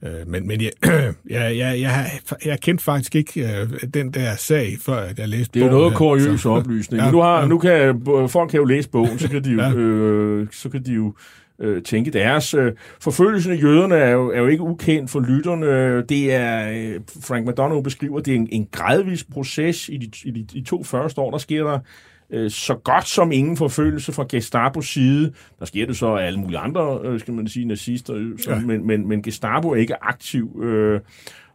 Øh, 0.04 0.28
Men, 0.28 0.48
men 0.48 0.62
jeg, 0.62 0.72
jeg, 1.30 1.58
jeg, 1.58 1.82
jeg, 1.82 2.12
jeg 2.46 2.60
kendte 2.60 2.84
faktisk 2.84 3.16
ikke 3.16 3.42
øh, 3.62 3.70
den 3.94 4.14
der 4.14 4.36
sag, 4.36 4.78
før 4.82 5.04
jeg 5.18 5.28
læste 5.28 5.54
Det 5.54 5.62
er 5.62 5.66
jo 5.66 5.72
bogen 5.72 5.82
noget 5.82 5.98
kuriøs 5.98 6.46
oplysning. 6.46 7.00
Ja, 7.00 7.06
Ja, 7.06 7.12
nu, 7.12 7.22
har, 7.22 7.40
ja. 7.42 7.48
nu 7.48 7.58
kan 7.58 8.02
folk 8.30 8.50
kan 8.52 8.58
jo 8.58 8.66
læse 8.66 8.90
bogen, 8.90 9.20
så 9.20 9.30
kan 9.30 9.44
de 9.44 9.50
jo, 9.52 9.62
Ja. 9.64 9.74
øh, 9.74 10.48
så 10.52 10.70
kan 10.70 10.84
de 10.86 10.94
jo 10.94 11.14
øh, 11.60 11.84
tænke 11.84 12.12
deres. 12.12 12.54
Øh, 12.54 12.72
forfølgelsen 13.02 13.52
af 13.54 13.62
jøderne 13.62 13.96
er 13.96 14.10
jo, 14.10 14.32
er 14.32 14.40
jo 14.40 14.48
ikke 14.48 14.64
ukendt 14.64 15.12
for 15.12 15.20
lytterne. 15.20 16.02
Det 16.02 16.34
er, 16.34 16.70
øh, 16.72 17.00
Frank 17.24 17.48
McDonough 17.48 17.84
beskriver, 17.84 18.20
det 18.20 18.32
er 18.32 18.36
en, 18.36 18.48
en 18.52 18.68
gradvis 18.72 19.24
proces. 19.24 19.90
I 19.90 19.98
de, 19.98 20.12
i 20.30 20.32
de 20.32 20.46
i 20.58 20.62
to 20.64 20.84
første 20.84 21.22
år, 21.22 21.32
der 21.32 21.38
sker 21.38 21.64
der 21.64 21.80
øh, 22.30 22.52
så 22.52 22.76
godt 22.76 23.08
som 23.08 23.32
ingen 23.32 23.58
forfølgelse 23.58 24.12
fra 24.12 24.26
Gestapos 24.30 24.88
side. 24.88 25.34
Der 25.60 25.66
sker 25.66 25.86
det 25.86 25.98
så 25.98 26.08
af 26.16 26.26
alle 26.26 26.40
mulige 26.40 26.60
andre, 26.60 27.00
øh, 27.04 27.20
skal 27.20 27.34
man 27.34 27.48
sige, 27.48 27.66
nazister, 27.66 28.16
øh, 28.16 28.40
som, 28.40 28.54
Ja. 28.54 28.60
men, 28.60 28.88
men, 28.88 29.08
men 29.08 29.22
Gestapo 29.22 29.70
er 29.70 29.76
ikke 29.76 30.04
aktiv. 30.04 30.62
Øh, 30.64 31.00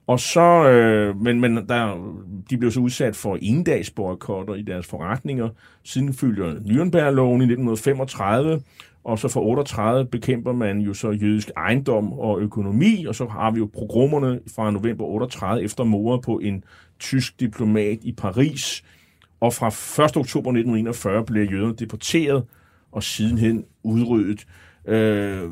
og 0.07 0.21
så, 0.21 0.69
øh, 0.69 1.21
men, 1.21 1.41
men 1.41 1.57
der, 1.57 2.15
de 2.51 2.59
blev 2.59 2.71
så 2.71 2.81
udsat 2.81 3.17
for 3.17 3.39
endagsboykotter 3.43 4.55
i 4.55 4.63
deres 4.63 4.87
forretninger. 4.87 5.49
Siden 5.85 6.15
følger 6.15 6.55
Nürnberg-loven 6.55 7.41
i 7.41 7.47
1935, 7.47 8.61
og 9.05 9.19
så 9.19 9.29
fra 9.29 9.41
38 9.41 10.05
bekæmper 10.07 10.53
man 10.53 10.79
jo 10.81 10.95
så 10.95 11.11
jødisk 11.11 11.51
ejendom 11.57 12.13
og 12.13 12.41
økonomi, 12.41 13.05
og 13.09 13.15
så 13.15 13.27
har 13.27 13.51
vi 13.51 13.59
jo 13.59 13.71
programmerne 13.75 14.41
fra 14.55 14.71
november 14.71 15.05
38 15.05 15.63
efter 15.63 15.85
mordet 15.85 16.25
på 16.25 16.39
en 16.39 16.65
tysk 17.01 17.41
diplomat 17.41 17.99
i 18.03 18.13
Paris. 18.13 18.85
Og 19.45 19.53
fra 19.53 19.67
1. 20.05 20.17
oktober 20.17 20.51
1941 20.51 21.25
blev 21.25 21.51
jøderne 21.53 21.75
deporteret 21.75 22.45
og 22.93 23.03
sidenhen 23.03 23.65
udryddet. 23.83 24.47
Øh, 24.89 25.43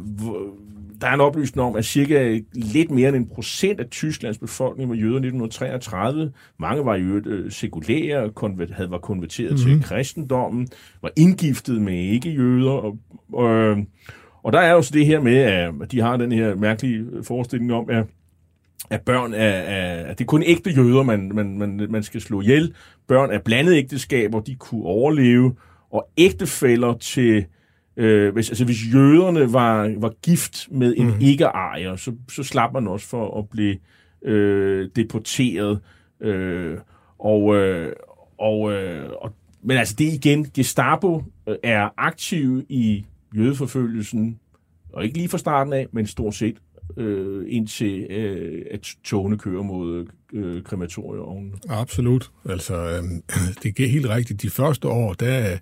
der 1.01 1.09
er 1.09 1.15
en 1.15 1.21
oplysning 1.21 1.67
om, 1.67 1.77
at 1.77 1.85
cirka 1.85 2.41
lidt 2.53 2.91
mere 2.91 3.09
end 3.09 3.17
en 3.17 3.27
procent 3.27 3.81
af 3.81 3.87
Tysklands 3.91 4.39
befolkning 4.39 4.91
var 4.91 4.97
jøder 4.97 5.13
i 5.13 5.27
1933. 5.27 6.33
Mange 6.59 6.85
var 6.85 6.97
jo 6.97 7.17
øh, 7.17 7.51
sekulære, 7.51 8.31
konver- 8.31 8.75
havde 8.75 8.91
var 8.91 8.99
konverteret 8.99 9.51
mm-hmm. 9.51 9.81
til 9.81 9.89
kristendommen, 9.89 10.69
var 11.03 11.11
indgiftet 11.17 11.83
med 11.83 11.99
ikke-jøder. 11.99 12.71
Og, 12.71 12.99
og, 13.33 13.51
øh, 13.51 13.79
og 14.43 14.53
der 14.53 14.61
er 14.61 14.73
jo 14.73 14.83
så 14.83 14.91
det 14.95 15.07
her 15.07 15.21
med, 15.21 15.37
at 15.37 15.93
de 15.93 16.01
har 16.01 16.17
den 16.17 16.33
her 16.33 16.55
mærkelige 16.55 17.07
forestilling 17.23 17.73
om, 17.73 17.91
at 17.91 18.07
at 18.91 19.03
børn 19.03 19.35
er, 19.35 19.39
er 19.39 20.15
det 20.15 20.21
er 20.21 20.27
kun 20.27 20.43
ægte 20.43 20.71
jøder, 20.71 21.03
man, 21.03 21.31
man, 21.35 21.59
man, 21.59 21.87
man 21.91 22.03
skal 22.03 22.21
slå 22.21 22.41
ihjel. 22.41 22.75
Børn 23.09 23.31
af 23.31 23.43
blandede 23.43 23.79
ægteskaber, 23.79 24.41
de 24.41 24.55
kunne 24.55 24.85
overleve, 24.85 25.55
og 25.91 26.09
ægtefælder 26.17 26.95
til 26.95 27.47
Øh, 27.97 28.33
hvis, 28.33 28.51
altså 28.51 28.65
hvis 28.65 28.95
jøderne 28.95 29.53
var, 29.53 29.95
var 29.99 30.13
gift 30.23 30.69
med 30.71 30.95
en 30.97 31.07
mm. 31.07 31.21
ikke-arier, 31.21 31.97
så, 31.97 32.13
så 32.31 32.43
slap 32.43 32.73
man 32.73 32.89
også 32.89 33.07
for 33.07 33.39
at 33.39 33.49
blive 33.49 33.77
øh, 34.23 34.89
deporteret. 34.97 35.81
Øh, 36.21 36.79
og, 37.19 37.57
øh, 37.57 37.93
og, 38.39 38.73
øh, 38.73 39.11
og, 39.21 39.33
men 39.63 39.77
altså 39.77 39.95
det 39.99 40.13
igen, 40.13 40.47
Gestapo 40.55 41.25
øh, 41.49 41.57
er 41.63 41.89
aktiv 41.97 42.65
i 42.69 43.05
jødeforfølgelsen, 43.37 44.39
og 44.93 45.05
ikke 45.05 45.17
lige 45.17 45.29
fra 45.29 45.39
starten 45.39 45.73
af, 45.73 45.87
men 45.93 46.07
stort 46.07 46.35
set 46.35 46.57
øh, 46.97 47.45
indtil 47.49 48.07
øh, 48.11 48.63
at 48.71 48.95
togene 49.05 49.39
kører 49.39 49.63
mod 49.63 50.07
øh, 50.33 50.63
krematorieovnen. 50.63 51.55
Absolut. 51.69 52.31
Altså, 52.49 52.75
øh, 52.75 53.03
det 53.63 53.81
er 53.81 53.89
helt 53.89 54.09
rigtigt. 54.09 54.43
De 54.43 54.51
første 54.51 54.89
år, 54.89 55.13
der 55.13 55.59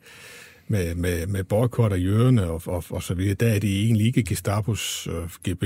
med, 0.69 0.95
med, 0.95 1.27
med 1.27 1.45
boykot 1.45 1.93
af 1.93 1.99
jøderne 1.99 2.51
og, 2.51 2.63
og, 2.67 2.85
og 2.91 3.03
så 3.03 3.15
videre, 3.15 3.35
der 3.35 3.49
er 3.49 3.59
det 3.59 3.85
egentlig 3.85 4.07
ikke 4.07 4.23
Gestapos 4.23 5.09
øh, 5.13 5.55
GB. 5.55 5.65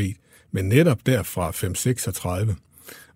Men 0.50 0.64
netop 0.64 1.06
der 1.06 1.22
fra 1.22 1.50
536, 1.50 2.56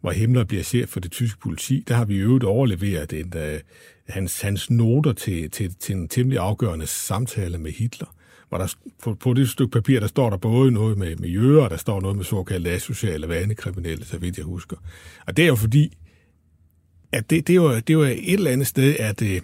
hvor 0.01 0.11
Himmler 0.11 0.45
bliver 0.45 0.63
chef 0.63 0.89
for 0.89 1.01
det 1.01 1.13
tyske 1.13 1.41
politi, 1.41 1.85
der 1.89 1.95
har 1.95 2.05
vi 2.05 2.17
øvet 2.17 2.45
overleveret 2.45 3.13
en, 3.13 3.33
øh, 3.37 3.61
hans, 4.09 4.41
hans 4.41 4.71
noter 4.71 5.13
til, 5.13 5.51
til, 5.51 5.75
til 5.75 5.95
en 5.95 6.09
temmelig 6.09 6.39
afgørende 6.39 6.87
samtale 6.87 7.59
med 7.59 7.73
Hitler. 7.73 8.15
Hvor 8.49 8.59
der, 8.59 8.75
på, 9.03 9.15
på 9.15 9.35
det 9.35 9.49
stykke 9.49 9.71
papir, 9.71 10.01
der 10.01 10.07
står 10.07 10.31
der 10.31 10.37
både 10.37 10.71
noget 10.71 10.99
med, 10.99 11.17
miljøer, 11.17 11.63
og 11.63 11.71
der 11.71 11.77
står 11.77 12.01
noget 12.01 12.17
med 12.17 12.25
såkaldte 12.25 12.71
asociale 12.71 13.29
vanekriminelle, 13.29 14.05
så 14.05 14.19
vidt 14.19 14.37
jeg 14.37 14.45
husker. 14.45 14.77
Og 15.27 15.37
det 15.37 15.43
er 15.43 15.49
jo 15.49 15.57
fordi, 15.57 15.97
at 17.13 17.31
det, 17.31 17.47
det, 17.47 17.61
var, 17.61 17.81
det 17.81 17.99
var 17.99 18.07
et 18.07 18.33
eller 18.33 18.51
andet 18.51 18.67
sted, 18.67 18.97
at 18.99 19.21
det, 19.21 19.43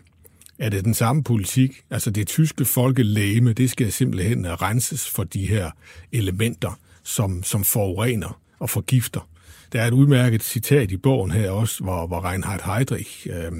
er 0.58 0.68
det 0.68 0.84
den 0.84 0.94
samme 0.94 1.24
politik. 1.24 1.82
Altså 1.90 2.10
det 2.10 2.26
tyske 2.26 2.64
folkelæme, 2.64 3.52
det 3.52 3.70
skal 3.70 3.92
simpelthen 3.92 4.62
renses 4.62 5.10
for 5.10 5.24
de 5.24 5.46
her 5.46 5.70
elementer, 6.12 6.78
som, 7.02 7.42
som 7.42 7.64
forurener 7.64 8.40
og 8.58 8.70
forgifter. 8.70 9.28
Der 9.72 9.82
er 9.82 9.86
et 9.86 9.92
udmærket 9.92 10.42
citat 10.42 10.90
i 10.90 10.96
bogen 10.96 11.30
her 11.30 11.50
også, 11.50 11.84
hvor, 11.84 12.06
hvor 12.06 12.24
Reinhard 12.24 12.62
Heydrich 12.64 13.26
øh, 13.30 13.52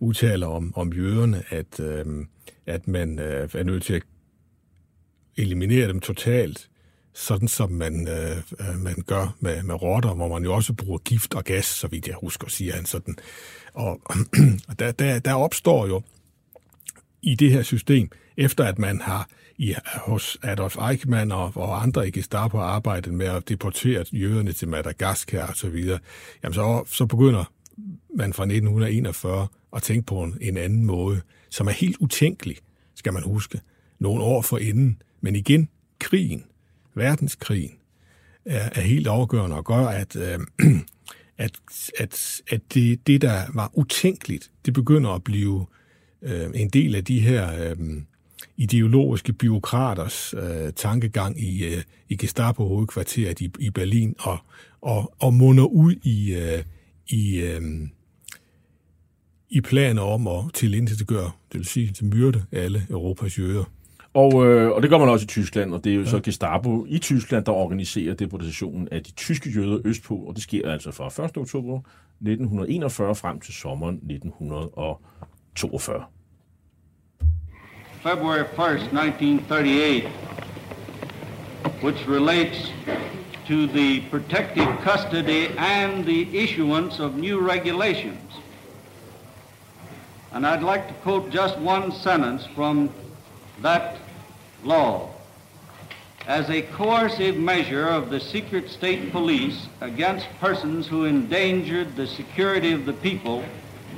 udtaler 0.00 0.46
om, 0.46 0.72
om 0.76 0.92
jøderne, 0.92 1.42
at, 1.48 1.80
øh, 1.80 2.04
at 2.66 2.88
man 2.88 3.18
øh, 3.18 3.48
er 3.54 3.64
nødt 3.64 3.82
til 3.82 3.94
at 3.94 4.02
eliminere 5.42 5.88
dem 5.88 6.00
totalt, 6.00 6.68
sådan 7.14 7.48
som 7.48 7.70
man, 7.70 8.08
øh, 8.08 8.36
øh, 8.36 8.78
man 8.78 8.94
gør 9.06 9.36
med, 9.40 9.62
med 9.62 9.82
rotter, 9.82 10.14
hvor 10.14 10.28
man 10.28 10.44
jo 10.44 10.54
også 10.54 10.72
bruger 10.72 10.98
gift 10.98 11.34
og 11.34 11.44
gas, 11.44 11.66
så 11.66 11.86
vidt 11.86 12.08
jeg 12.08 12.16
husker, 12.20 12.48
siger 12.48 12.74
han 12.74 12.86
sådan. 12.86 13.16
Og, 13.74 14.00
og 14.68 14.78
der, 14.78 14.92
der, 14.92 15.18
der 15.18 15.34
opstår 15.34 15.86
jo 15.86 16.02
i 17.22 17.34
det 17.34 17.52
her 17.52 17.62
system, 17.62 18.10
efter 18.36 18.64
at 18.64 18.78
man 18.78 19.00
har 19.00 19.28
i, 19.58 19.74
hos 20.06 20.38
Adolf 20.42 20.76
Eichmann 20.90 21.32
og, 21.32 21.52
og 21.54 21.82
andre 21.82 22.08
i 22.08 22.10
Gestapo 22.10 22.58
arbejdet 22.58 23.14
med 23.14 23.26
at 23.26 23.48
deportere 23.48 24.04
jøderne 24.12 24.52
til 24.52 24.68
Madagaskar 24.68 25.46
og 25.46 25.56
så 25.56 25.68
videre, 25.68 25.98
jamen 26.42 26.54
så, 26.54 26.84
så 26.86 27.06
begynder 27.06 27.44
man 28.16 28.32
fra 28.32 28.42
1941 28.42 29.48
at 29.76 29.82
tænke 29.82 30.06
på 30.06 30.22
en, 30.22 30.38
en 30.40 30.56
anden 30.56 30.84
måde, 30.84 31.20
som 31.50 31.66
er 31.66 31.72
helt 31.72 31.96
utænkelig, 32.00 32.56
skal 32.94 33.12
man 33.12 33.22
huske, 33.22 33.60
nogle 33.98 34.22
år 34.22 34.42
for 34.42 34.58
inden. 34.58 35.02
Men 35.20 35.36
igen, 35.36 35.68
krigen, 35.98 36.44
verdenskrigen, 36.94 37.72
er, 38.44 38.68
er 38.74 38.80
helt 38.80 39.06
afgørende 39.06 39.56
og 39.56 39.64
gør, 39.64 39.86
at, 39.86 40.16
øh, 40.16 40.38
at, 41.38 41.60
at, 41.98 42.42
at 42.50 42.60
det, 42.74 43.06
det, 43.06 43.22
der 43.22 43.42
var 43.54 43.70
utænkeligt, 43.74 44.50
det 44.66 44.74
begynder 44.74 45.10
at 45.10 45.24
blive 45.24 45.66
øh, 46.22 46.50
en 46.54 46.68
del 46.68 46.94
af 46.94 47.04
de 47.04 47.20
her 47.20 47.70
øh, 47.70 47.76
ideologiske 48.56 49.32
byråkraters 49.32 50.34
øh, 50.34 50.72
tankegang 50.72 51.40
i, 51.40 51.64
øh, 51.64 51.82
i 52.08 52.16
Gestapo-hovedkvarteret 52.16 53.40
i, 53.40 53.50
i 53.58 53.70
Berlin 53.70 54.14
og, 54.18 54.38
og, 54.80 55.14
og 55.18 55.34
munder 55.34 55.64
ud 55.64 55.94
i, 56.02 56.34
øh, 56.34 56.62
i, 57.08 57.40
øh, 57.40 57.62
i 59.50 59.60
planer 59.60 60.02
om 60.02 60.26
at 60.26 60.44
tilintetgøre, 60.54 61.30
det 61.52 61.58
vil 61.58 61.66
sige 61.66 61.92
til 61.92 62.04
myrde 62.04 62.44
alle 62.52 62.86
Europas 62.90 63.38
jøder. 63.38 63.64
Og, 64.14 64.46
øh, 64.46 64.70
og 64.70 64.82
det 64.82 64.90
gør 64.90 64.98
man 64.98 65.08
også 65.08 65.24
i 65.24 65.26
Tyskland, 65.26 65.74
og 65.74 65.84
det 65.84 65.92
er 65.92 65.96
jo 65.96 66.02
ja. 66.02 66.06
så 66.06 66.20
Gestapo 66.20 66.86
i 66.88 66.98
Tyskland, 66.98 67.44
der 67.44 67.52
organiserer 67.52 68.14
deportationen 68.14 68.88
af 68.90 69.02
de 69.02 69.12
tyske 69.12 69.50
jøder 69.50 69.78
østpå, 69.84 70.14
og 70.14 70.34
det 70.34 70.42
sker 70.42 70.70
altså 70.70 70.90
fra 70.90 71.24
1. 71.24 71.36
oktober 71.36 71.80
1941 72.20 73.14
frem 73.14 73.40
til 73.40 73.54
sommeren 73.54 73.94
1942. 73.94 76.04
February 78.02 78.44
1st, 78.56 78.92
1938, 78.92 80.02
which 81.82 82.08
relates 82.08 82.72
to 83.46 83.66
the 83.66 84.02
protective 84.10 84.68
custody 84.82 85.50
and 85.58 86.04
the 86.04 86.28
issuance 86.32 87.00
of 87.00 87.16
new 87.16 87.50
regulations. 87.50 88.40
And 90.32 90.46
I'd 90.46 90.62
like 90.62 90.88
to 90.88 90.94
quote 91.02 91.30
just 91.30 91.58
one 91.58 91.92
sentence 91.92 92.48
from 92.54 92.90
that 93.62 93.99
law. 94.64 95.10
As 96.26 96.48
a 96.50 96.62
coercive 96.62 97.36
measure 97.36 97.88
of 97.88 98.10
the 98.10 98.20
secret 98.20 98.70
state 98.70 99.10
police 99.10 99.66
against 99.80 100.26
persons 100.38 100.86
who 100.86 101.04
endangered 101.04 101.96
the 101.96 102.06
security 102.06 102.72
of 102.72 102.86
the 102.86 102.92
people 102.92 103.44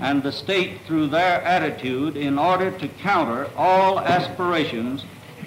and 0.01 0.23
the 0.23 0.33
state 0.33 0.81
through 0.87 1.09
their 1.09 1.43
attitude 1.43 2.17
in 2.17 2.39
order 2.39 2.71
to 2.71 2.89
counter 2.89 3.51
all 3.57 4.01
aspirations 4.01 5.05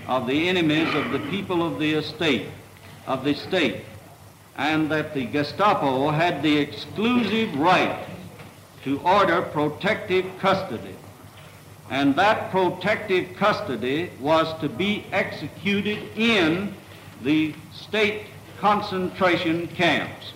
of 0.08 0.28
the 0.28 0.48
enemies 0.48 0.94
of 0.94 1.12
the 1.12 1.20
people 1.32 1.66
of 1.66 1.80
the 1.80 1.94
estate, 1.94 2.48
of 3.08 3.24
the 3.24 3.34
state, 3.34 3.84
and 4.58 4.90
that 4.92 5.14
the 5.14 5.26
Gestapo 5.26 6.10
had 6.10 6.42
the 6.42 6.58
exclusive 6.58 7.54
right 7.58 8.06
to 8.84 9.00
order 9.00 9.42
protective 9.42 10.26
custody. 10.40 10.96
And 11.90 12.16
that 12.16 12.52
protective 12.52 13.36
custody 13.36 14.10
was 14.20 14.60
to 14.62 14.70
be 14.70 15.06
executed 15.12 16.00
in 16.18 16.74
the 17.22 17.54
state 17.72 18.28
concentration 18.60 19.68
camps. 19.68 20.34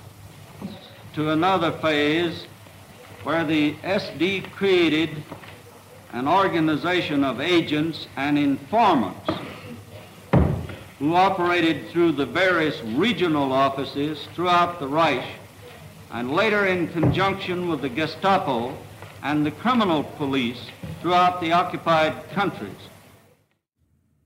To 1.16 1.32
another 1.32 1.72
phase 1.72 2.45
where 3.24 3.43
the 3.43 3.74
SD 3.84 4.52
created 4.52 5.10
an 6.14 6.28
organization 6.28 7.24
of 7.24 7.41
agents 7.41 8.08
and 8.16 8.38
informants 8.38 9.30
who 11.00 11.16
operated 11.16 11.89
through 11.89 12.12
the 12.12 12.26
various 12.26 12.82
regional 12.84 13.52
offices 13.52 14.28
throughout 14.34 14.80
the 14.80 14.88
Reich 14.88 15.26
and 16.12 16.32
later 16.32 16.66
in 16.66 16.88
conjunction 16.89 17.70
with 17.70 17.82
the 17.82 17.89
Gestapo 17.89 18.76
and 19.24 19.46
the 19.46 19.52
criminal 19.52 20.04
police 20.18 20.72
throughout 21.02 21.42
the 21.42 21.54
occupied 21.54 22.14
countries. 22.34 22.92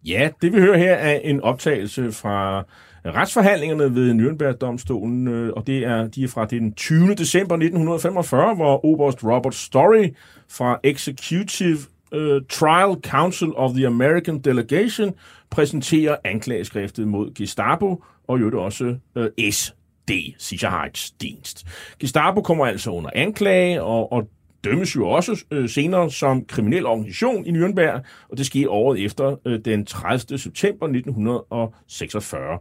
Ja, 0.05 0.29
det 0.41 0.53
vi 0.53 0.59
hører 0.59 0.77
her 0.77 0.93
er 0.93 1.19
en 1.23 1.41
optagelse 1.41 2.11
fra 2.11 2.63
retsforhandlingerne 3.05 3.95
ved 3.95 4.13
Nürnberg-domstolen, 4.13 5.27
øh, 5.27 5.53
og 5.55 5.67
det 5.67 5.77
er, 5.77 6.07
de 6.07 6.23
er 6.23 6.27
fra 6.27 6.45
den 6.45 6.73
20. 6.73 7.15
december 7.15 7.55
1945, 7.55 8.55
hvor 8.55 8.85
Oberst 8.85 9.23
Robert 9.23 9.55
Story 9.55 10.09
fra 10.49 10.79
Executive 10.83 11.77
uh, 12.11 12.41
Trial 12.49 12.95
Council 13.03 13.47
of 13.55 13.71
the 13.73 13.87
American 13.87 14.39
Delegation 14.39 15.13
præsenterer 15.49 16.15
anklageskriftet 16.23 17.07
mod 17.07 17.33
Gestapo, 17.33 18.03
og 18.27 18.41
jo 18.41 18.45
det 18.45 18.59
også 18.59 18.95
øh, 19.17 19.23
uh, 19.23 19.51
SD, 19.51 20.11
Sicherheitsdienst. 20.37 21.67
Gestapo 21.99 22.41
kommer 22.41 22.65
altså 22.65 22.91
under 22.91 23.09
anklage, 23.15 23.83
og, 23.83 24.11
og 24.11 24.27
dømmes 24.63 24.95
jo 24.95 25.09
også 25.09 25.45
øh, 25.51 25.69
senere 25.69 26.11
som 26.11 26.45
kriminel 26.45 26.85
organisation 26.85 27.45
i 27.45 27.51
Nürnberg, 27.51 28.01
og 28.29 28.37
det 28.37 28.45
sker 28.45 28.69
året 28.69 29.05
efter 29.05 29.35
øh, 29.45 29.59
den 29.65 29.85
30. 29.85 30.37
september 30.37 30.85
1946. 30.87 32.59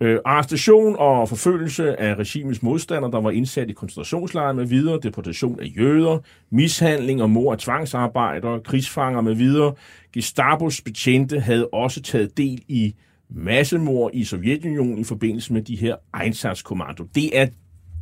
Øh, 0.00 0.18
arrestation 0.24 0.96
og 0.98 1.28
forfølgelse 1.28 2.00
af 2.00 2.14
regimets 2.14 2.62
modstandere, 2.62 3.10
der 3.10 3.20
var 3.20 3.30
indsat 3.30 3.70
i 3.70 3.72
koncentrationslejre 3.72 4.54
med 4.54 4.66
videre, 4.66 4.98
deportation 5.02 5.60
af 5.60 5.72
jøder, 5.78 6.18
mishandling 6.50 7.22
og 7.22 7.30
mor 7.30 7.52
af 7.52 7.58
tvangsarbejdere, 7.58 8.60
krigsfanger 8.60 9.20
med 9.20 9.34
videre. 9.34 9.74
Gestapos 10.12 10.80
betjente 10.80 11.40
havde 11.40 11.68
også 11.72 12.02
taget 12.02 12.36
del 12.36 12.62
i 12.68 12.94
massemord 13.30 14.10
i 14.14 14.24
Sovjetunionen 14.24 14.98
i 14.98 15.04
forbindelse 15.04 15.52
med 15.52 15.62
de 15.62 15.76
her 15.76 15.96
Einsatzkommando. 16.22 17.04
Det 17.14 17.38
er 17.38 17.46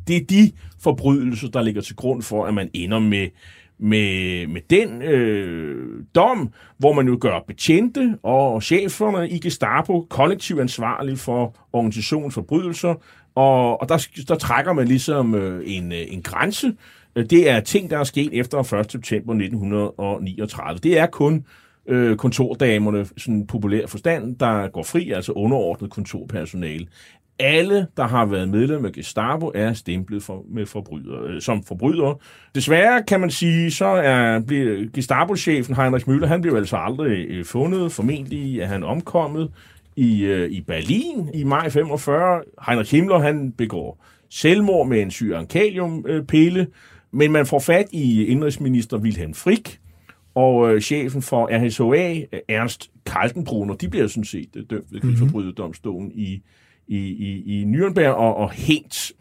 det 0.09 0.17
er 0.17 0.25
de 0.25 0.53
forbrydelser, 0.81 1.49
der 1.49 1.63
ligger 1.63 1.83
til 1.83 1.97
grund 1.97 2.23
for, 2.23 2.47
at 2.47 2.55
man 2.55 2.71
ender 2.75 2.99
med, 2.99 3.29
med, 3.79 4.47
med 4.47 4.61
den 4.71 5.03
øh, 5.03 6.05
dom, 6.15 6.53
hvor 6.79 6.93
man 6.93 7.09
jo 7.09 7.19
gør 7.21 7.45
betjente 7.47 8.19
og 8.23 8.63
cheferne 8.63 9.31
i 9.31 9.39
Gestapo 9.39 10.07
kollektivt 10.11 10.61
ansvarlige 10.61 11.17
for 11.17 11.57
organisationens 11.73 12.35
forbrydelser, 12.35 12.95
og, 13.35 13.81
og 13.81 13.89
der, 13.89 14.07
der 14.29 14.35
trækker 14.35 14.73
man 14.73 14.89
ligesom 14.89 15.35
øh, 15.35 15.63
en, 15.67 15.93
øh, 15.93 16.05
en 16.09 16.23
grænse. 16.23 16.73
Det 17.17 17.51
er 17.51 17.61
ting, 17.61 17.91
der 17.91 17.99
er 17.99 18.05
sket 18.05 18.31
efter 18.33 18.75
1. 18.75 18.93
september 18.93 19.35
1939. 19.35 20.79
Det 20.79 20.99
er 20.99 21.07
kun 21.07 21.45
øh, 21.87 22.17
kontordamerne, 22.17 23.07
sådan 23.17 23.47
populær 23.47 23.87
forstand, 23.87 24.37
der 24.37 24.69
går 24.69 24.83
fri, 24.83 25.11
altså 25.11 25.33
underordnet 25.33 25.91
kontorpersonale. 25.91 26.87
Alle, 27.41 27.87
der 27.97 28.07
har 28.07 28.27
været 28.27 28.49
medlem 28.49 28.85
af 28.85 28.93
Gestapo, 28.93 29.51
er 29.55 29.73
stemplet 29.73 30.23
for, 30.23 30.45
med 30.49 30.67
forbryder, 30.67 31.25
øh, 31.25 31.41
som 31.41 31.63
forbrydere. 31.63 32.17
Desværre 32.55 33.03
kan 33.03 33.21
man 33.21 33.31
sige, 33.31 33.71
så 33.71 33.85
er 33.85 34.41
Gestapo-chefen 34.95 35.77
Heinrich 35.77 36.09
Müller, 36.09 36.27
han 36.27 36.41
blev 36.41 36.55
altså 36.55 36.77
aldrig 36.77 37.27
øh, 37.29 37.45
fundet. 37.45 37.93
Formentlig 37.93 38.61
er 38.61 38.67
han 38.67 38.83
omkommet 38.83 39.51
i, 39.97 40.25
øh, 40.25 40.51
i 40.51 40.61
Berlin 40.61 41.31
i 41.35 41.45
maj 41.45 41.71
45. 41.71 42.43
Heinrich 42.67 42.95
Himmler, 42.95 43.19
han 43.19 43.53
begår 43.53 44.05
selvmord 44.31 44.89
med 44.89 45.03
en 45.03 45.11
syrankaliumpille, 45.11 46.67
men 47.11 47.33
man 47.33 47.47
får 47.47 47.59
fat 47.59 47.87
i 47.93 48.25
indrigsminister 48.25 48.99
Wilhelm 48.99 49.35
Frick, 49.35 49.79
og 50.35 50.75
øh, 50.75 50.81
chefen 50.81 51.23
for 51.23 51.67
RSOA, 51.67 52.21
Ernst 52.49 52.91
Kaltenbrunner, 53.07 53.75
de 53.75 53.89
bliver 53.89 54.07
sådan 54.07 54.25
set 54.25 54.55
dømt 54.71 54.93
ved 54.93 55.01
krigsforbryderdomstolen 55.01 56.13
i, 56.15 56.43
i, 56.91 56.99
i, 56.99 57.61
i 57.61 57.65
Nürnberg 57.65 58.09
og, 58.09 58.37
og 58.37 58.51
hængt. 58.51 59.13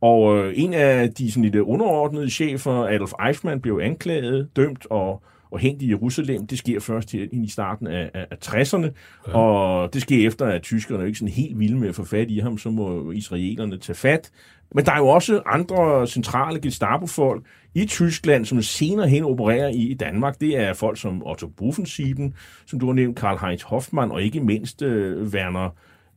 Og 0.00 0.38
øh, 0.38 0.52
en 0.56 0.74
af 0.74 1.10
de 1.14 1.32
sådan, 1.32 1.42
lidt 1.42 1.56
underordnede 1.56 2.30
chefer, 2.30 2.72
Adolf 2.72 3.12
Eichmann, 3.26 3.60
blev 3.60 3.80
anklaget, 3.82 4.48
dømt 4.56 4.86
og, 4.90 5.22
og 5.50 5.58
hængt 5.58 5.82
i 5.82 5.88
Jerusalem. 5.88 6.46
Det 6.46 6.58
sker 6.58 6.80
først 6.80 7.12
her 7.12 7.26
i 7.32 7.48
starten 7.48 7.86
af, 7.86 8.10
af, 8.14 8.26
af 8.30 8.36
60'erne, 8.44 8.86
ja. 9.28 9.38
og 9.38 9.94
det 9.94 10.02
sker 10.02 10.26
efter, 10.26 10.46
at 10.46 10.62
tyskerne 10.62 11.02
er 11.02 11.06
ikke 11.06 11.18
sådan 11.18 11.32
helt 11.32 11.58
vilde 11.58 11.76
med 11.76 11.88
at 11.88 11.94
få 11.94 12.04
fat 12.04 12.30
i 12.30 12.38
ham, 12.38 12.58
så 12.58 12.70
må 12.70 13.10
israelerne 13.10 13.78
tage 13.78 13.96
fat. 13.96 14.30
Men 14.74 14.84
der 14.84 14.92
er 14.92 14.98
jo 14.98 15.08
også 15.08 15.42
andre 15.46 16.06
centrale 16.06 16.60
Gestapo-folk 16.60 17.44
i 17.74 17.86
Tyskland, 17.86 18.44
som 18.44 18.62
senere 18.62 19.08
hen 19.08 19.24
opererer 19.24 19.68
i 19.68 19.94
Danmark. 20.00 20.40
Det 20.40 20.58
er 20.58 20.72
folk 20.72 21.00
som 21.00 21.22
Otto 21.26 21.46
Buffensieben, 21.46 22.34
som 22.66 22.80
du 22.80 22.86
har 22.86 22.92
nævnt, 22.92 23.18
Karl-Heinz 23.24 23.66
Hoffmann, 23.66 24.12
og 24.12 24.22
ikke 24.22 24.40
mindst 24.40 24.82
øh, 24.82 25.26
Werner 25.26 25.70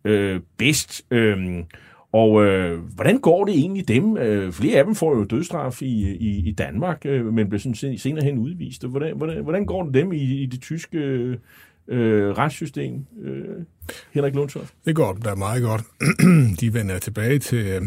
øh, 0.06 0.40
bedst. 0.58 1.06
Øh, 1.12 1.64
og 2.12 2.46
øh, 2.46 2.80
hvordan 2.80 3.20
går 3.20 3.46
det 3.46 3.56
egentlig 3.56 3.88
dem? 3.88 4.18
Øh, 4.18 4.52
flere 4.52 4.78
af 4.78 4.86
dem 4.86 4.96
får 4.96 5.18
jo 5.18 5.24
dødstraf 5.24 5.82
i, 5.82 6.16
i, 6.16 6.50
i 6.50 6.52
Danmark, 6.52 7.02
øh, 7.06 7.34
men 7.34 7.50
bliver 7.50 7.60
sådan 7.60 7.98
senere 7.98 8.26
hen 8.26 8.38
udvist. 8.38 8.88
Hvordan, 8.88 9.18
hvordan, 9.18 9.44
hvordan 9.44 9.66
går 9.66 9.84
det 9.84 9.94
dem 9.94 10.12
i, 10.14 10.22
i 10.22 10.46
det 10.46 10.62
tyske 10.62 10.98
øh, 11.88 12.38
retssystem, 12.38 13.06
øh, 13.22 13.66
Henrik 14.12 14.36
Lundtoft? 14.36 14.74
Det 14.86 14.96
går 14.96 15.14
da 15.14 15.36
meget 15.36 15.64
godt. 15.64 15.84
De 16.62 16.74
vender 16.74 17.00
tilbage 17.00 17.40
til, 17.40 17.68
øh, 17.68 17.82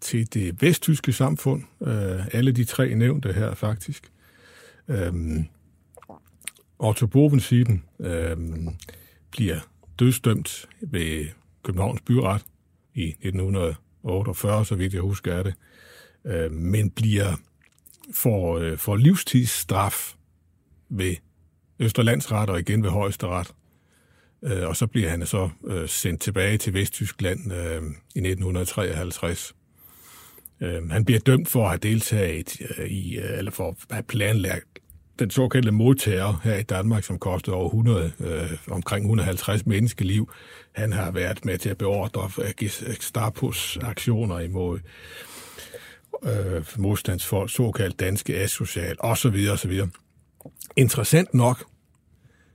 til 0.00 0.34
det 0.34 0.62
vesttyske 0.62 1.12
samfund. 1.12 1.62
Øh, 1.86 2.26
alle 2.34 2.52
de 2.52 2.64
tre 2.64 2.94
nævnte 2.94 3.32
her 3.32 3.54
faktisk. 3.54 4.10
Øh, 4.88 5.12
Otto 6.78 7.06
Bovensiden 7.06 7.82
øh, 8.00 8.36
bliver 9.30 9.58
dødsdømt 9.98 10.68
ved 10.80 11.26
Københavns 11.62 12.00
Byret 12.00 12.44
i 12.94 13.08
1948, 13.08 14.64
så 14.64 14.74
vidt 14.74 14.94
jeg 14.94 15.02
husker 15.02 15.34
er 15.34 15.42
det, 15.42 15.54
øh, 16.24 16.52
men 16.52 16.90
bliver 16.90 17.36
for, 18.14 18.58
øh, 18.58 18.78
for 18.78 18.96
livstidsstraf 18.96 20.14
ved 20.88 21.16
Østerlandsret 21.78 22.50
og 22.50 22.60
igen 22.60 22.82
ved 22.82 22.90
Højesteret. 22.90 23.54
Øh, 24.42 24.68
og 24.68 24.76
så 24.76 24.86
bliver 24.86 25.08
han 25.08 25.26
så 25.26 25.50
øh, 25.66 25.88
sendt 25.88 26.20
tilbage 26.20 26.58
til 26.58 26.74
Vesttyskland 26.74 27.52
øh, 27.52 27.82
i 28.14 28.18
1953. 28.18 29.54
Øh, 30.60 30.90
han 30.90 31.04
bliver 31.04 31.20
dømt 31.20 31.48
for 31.48 31.62
at 31.62 31.68
have 31.68 31.78
deltaget 31.78 32.56
øh, 32.78 32.86
i, 32.86 33.18
øh, 33.18 33.38
eller 33.38 33.50
for 33.50 33.68
at 33.68 33.76
have 33.90 34.02
planlagt 34.02 34.67
den 35.18 35.30
såkaldte 35.30 35.70
modtager 35.70 36.40
her 36.44 36.56
i 36.56 36.62
Danmark, 36.62 37.04
som 37.04 37.18
kostede 37.18 37.56
over 37.56 37.66
100, 37.66 38.12
øh, 38.20 38.50
omkring 38.70 39.04
150 39.04 39.66
menneskeliv. 39.66 40.30
Han 40.72 40.92
har 40.92 41.10
været 41.10 41.44
med 41.44 41.58
til 41.58 41.68
at 41.68 41.78
beordre 41.78 42.30
øh, 42.44 42.50
Gestapos 42.58 43.78
aktioner 43.82 44.38
imod 44.38 44.78
øh, 46.22 46.64
modstandsfolk, 46.78 47.50
såkaldt 47.50 48.00
danske 48.00 48.36
asocial, 48.36 48.96
osv. 48.98 49.46
osv. 49.52 49.80
Interessant 50.76 51.34
nok, 51.34 51.64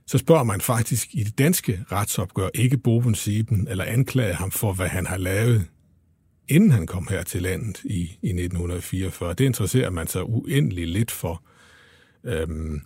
så 0.06 0.18
spørger 0.18 0.44
man 0.44 0.60
faktisk 0.60 1.08
i 1.12 1.22
det 1.22 1.38
danske 1.38 1.84
retsopgør 1.92 2.48
ikke 2.54 2.78
Boben 2.78 3.14
Sieben 3.14 3.68
eller 3.68 3.84
anklager 3.84 4.34
ham 4.34 4.50
for, 4.50 4.72
hvad 4.72 4.88
han 4.88 5.06
har 5.06 5.16
lavet, 5.16 5.66
inden 6.48 6.70
han 6.70 6.86
kom 6.86 7.06
her 7.10 7.22
til 7.22 7.42
landet 7.42 7.80
i, 7.84 8.00
i 8.00 8.28
1944. 8.28 9.34
Det 9.34 9.44
interesserer 9.44 9.90
man 9.90 10.06
sig 10.06 10.24
uendelig 10.24 10.88
lidt 10.88 11.10
for. 11.10 11.42
Øhm, 12.24 12.80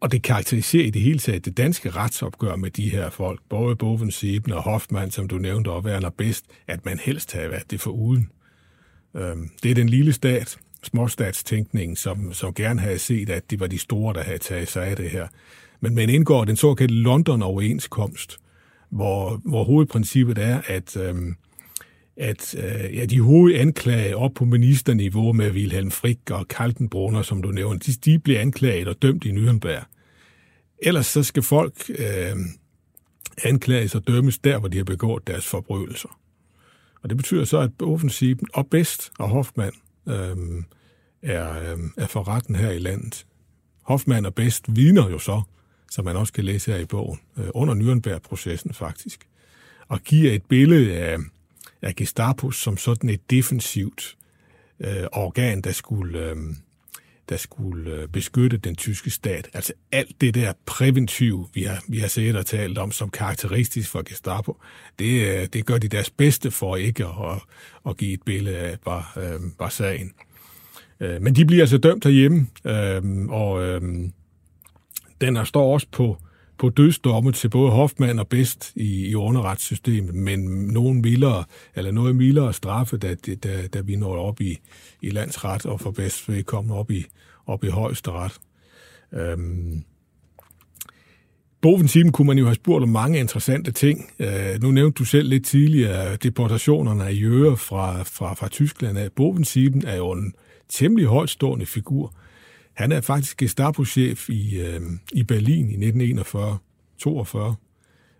og 0.00 0.12
det 0.12 0.22
karakteriserer 0.22 0.86
i 0.86 0.90
det 0.90 1.02
hele 1.02 1.18
taget 1.18 1.44
det 1.44 1.56
danske 1.56 1.90
retsopgør 1.90 2.56
med 2.56 2.70
de 2.70 2.90
her 2.90 3.10
folk, 3.10 3.40
både 3.48 3.76
Boven 3.76 4.10
Sieben 4.10 4.52
og 4.52 4.62
Hoffmann, 4.62 5.10
som 5.10 5.28
du 5.28 5.38
nævnte, 5.38 5.70
og 5.70 5.84
Werner 5.84 6.10
Best, 6.10 6.44
at 6.66 6.84
man 6.84 6.98
helst 6.98 7.32
havde 7.32 7.50
været 7.50 7.70
det 7.70 7.80
for 7.80 7.90
uden. 7.90 8.30
Øhm, 9.16 9.50
det 9.62 9.70
er 9.70 9.74
den 9.74 9.88
lille 9.88 10.12
stat, 10.12 10.58
småstatstænkningen, 10.82 11.96
som, 11.96 12.32
som 12.32 12.54
gerne 12.54 12.80
havde 12.80 12.98
set, 12.98 13.30
at 13.30 13.50
det 13.50 13.60
var 13.60 13.66
de 13.66 13.78
store, 13.78 14.14
der 14.14 14.22
havde 14.22 14.38
taget 14.38 14.68
sig 14.68 14.86
af 14.86 14.96
det 14.96 15.10
her. 15.10 15.28
Men 15.80 15.94
man 15.94 16.10
indgår 16.10 16.44
den 16.44 16.56
såkaldte 16.56 16.94
London-overenskomst, 16.94 18.38
hvor, 18.90 19.40
hvor 19.44 19.64
hovedprincippet 19.64 20.38
er, 20.38 20.60
at 20.66 20.96
øhm, 20.96 21.34
at 22.18 22.54
øh, 22.54 22.96
ja, 22.96 23.04
de 23.04 23.20
hovedanklagede 23.20 24.14
op 24.14 24.30
på 24.34 24.44
ministerniveau 24.44 25.32
med 25.32 25.50
Wilhelm 25.50 25.90
Frick 25.90 26.30
og 26.30 26.48
Kaltenbrunner, 26.48 27.22
som 27.22 27.42
du 27.42 27.50
nævnte, 27.50 27.92
de, 27.92 28.10
de 28.10 28.18
bliver 28.18 28.40
anklaget 28.40 28.88
og 28.88 29.02
dømt 29.02 29.24
i 29.24 29.30
Nürnberg. 29.30 29.84
Ellers 30.82 31.06
så 31.06 31.22
skal 31.22 31.42
folk 31.42 31.74
øh, 31.88 32.36
anklages 33.44 33.94
og 33.94 34.06
dømmes 34.06 34.38
der, 34.38 34.58
hvor 34.58 34.68
de 34.68 34.76
har 34.76 34.84
begået 34.84 35.26
deres 35.26 35.46
forbrydelser. 35.46 36.20
Og 37.02 37.08
det 37.08 37.16
betyder 37.16 37.44
så, 37.44 37.58
at 37.58 37.70
offensiven 37.82 38.46
og 38.54 38.66
Best 38.66 39.12
og 39.18 39.28
Hoffmann 39.28 39.74
øh, 40.08 40.36
er, 41.22 41.72
øh, 41.72 41.78
er 41.96 42.06
for 42.06 42.28
retten 42.28 42.54
her 42.54 42.70
i 42.70 42.78
landet. 42.78 43.26
Hoffmann 43.82 44.26
og 44.26 44.34
Best 44.34 44.76
vidner 44.76 45.10
jo 45.10 45.18
så, 45.18 45.42
som 45.90 46.04
man 46.04 46.16
også 46.16 46.32
kan 46.32 46.44
læse 46.44 46.72
her 46.72 46.78
i 46.78 46.84
bogen, 46.84 47.20
øh, 47.38 47.44
under 47.54 47.74
Nürnberg-processen 47.74 48.72
faktisk, 48.72 49.28
og 49.88 50.00
giver 50.00 50.32
et 50.32 50.42
billede 50.48 50.96
af, 50.96 51.18
af 51.82 51.94
Gestapo 51.96 52.50
som 52.50 52.76
sådan 52.76 53.10
et 53.10 53.30
defensivt 53.30 54.16
øh, 54.80 55.04
organ, 55.12 55.60
der 55.60 55.72
skulle, 55.72 56.30
øh, 56.30 56.36
der 57.28 57.36
skulle 57.36 57.90
øh, 57.90 58.08
beskytte 58.08 58.56
den 58.56 58.76
tyske 58.76 59.10
stat. 59.10 59.48
Altså 59.54 59.72
alt 59.92 60.20
det 60.20 60.34
der 60.34 60.52
præventiv, 60.66 61.48
vi 61.54 61.62
har, 61.62 61.82
vi 61.88 61.98
har 61.98 62.08
set 62.08 62.36
og 62.36 62.46
talt 62.46 62.78
om 62.78 62.92
som 62.92 63.10
karakteristisk 63.10 63.90
for 63.90 64.02
Gestapo, 64.08 64.56
det, 64.98 65.26
øh, 65.26 65.46
det 65.52 65.66
gør 65.66 65.78
de 65.78 65.88
deres 65.88 66.10
bedste 66.10 66.50
for 66.50 66.76
ikke 66.76 67.06
at, 67.06 67.42
at 67.86 67.96
give 67.96 68.12
et 68.12 68.22
billede 68.22 68.56
af 68.56 68.78
var, 68.84 69.12
øh, 69.16 69.40
var 69.58 69.68
sagen. 69.68 70.12
Øh, 71.00 71.22
men 71.22 71.34
de 71.34 71.44
bliver 71.44 71.62
altså 71.62 71.78
dømt 71.78 72.04
herhjemme, 72.04 72.46
øh, 72.64 73.28
og 73.28 73.62
øh, 73.62 73.80
den 75.20 75.36
der 75.36 75.44
står 75.44 75.74
også 75.74 75.86
på 75.92 76.18
på 76.58 76.68
dødsdomme 76.68 77.32
til 77.32 77.48
både 77.48 77.70
Hoffmann 77.70 78.18
og 78.18 78.28
Best 78.28 78.72
i, 78.76 79.06
i 79.06 79.14
underretssystemet, 79.14 80.14
men 80.14 80.40
nogen 80.66 81.02
mildere, 81.02 81.44
eller 81.74 81.90
noget 81.90 82.16
mildere 82.16 82.52
straffe, 82.52 82.96
da, 82.96 83.14
da, 83.14 83.66
da 83.66 83.80
vi 83.80 83.96
når 83.96 84.16
op 84.16 84.40
i, 84.40 84.58
i 85.02 85.10
landsret, 85.10 85.66
og 85.66 85.80
for 85.80 85.90
Best 85.90 86.30
kommer 86.46 86.74
op 86.74 86.90
i, 86.90 87.04
op 87.46 87.64
i 87.64 87.68
højesteret. 87.68 88.40
Øhm, 89.12 89.84
Bovensimen 91.60 92.12
kunne 92.12 92.26
man 92.26 92.38
jo 92.38 92.44
have 92.44 92.54
spurgt 92.54 92.82
om 92.82 92.88
mange 92.88 93.18
interessante 93.18 93.72
ting. 93.72 94.10
Øh, 94.18 94.62
nu 94.62 94.70
nævnte 94.70 94.98
du 94.98 95.04
selv 95.04 95.28
lidt 95.28 95.46
tidligere 95.46 96.16
deportationerne 96.16 97.04
af 97.04 97.12
jøder 97.12 97.54
fra, 97.54 98.02
fra, 98.02 98.34
fra 98.34 98.48
Tyskland. 98.48 99.10
Bovensimen 99.10 99.86
er 99.86 99.96
jo 99.96 100.12
en 100.12 100.34
temmelig 100.68 101.06
højtstående 101.06 101.66
figur. 101.66 102.14
Han 102.78 102.92
er 102.92 103.00
faktisk 103.00 103.36
Gestapo-chef 103.36 104.30
i, 104.30 104.60
øh, 104.60 104.80
i 105.12 105.22
Berlin 105.22 105.70
i 105.70 105.90
1941-42, 105.90 107.54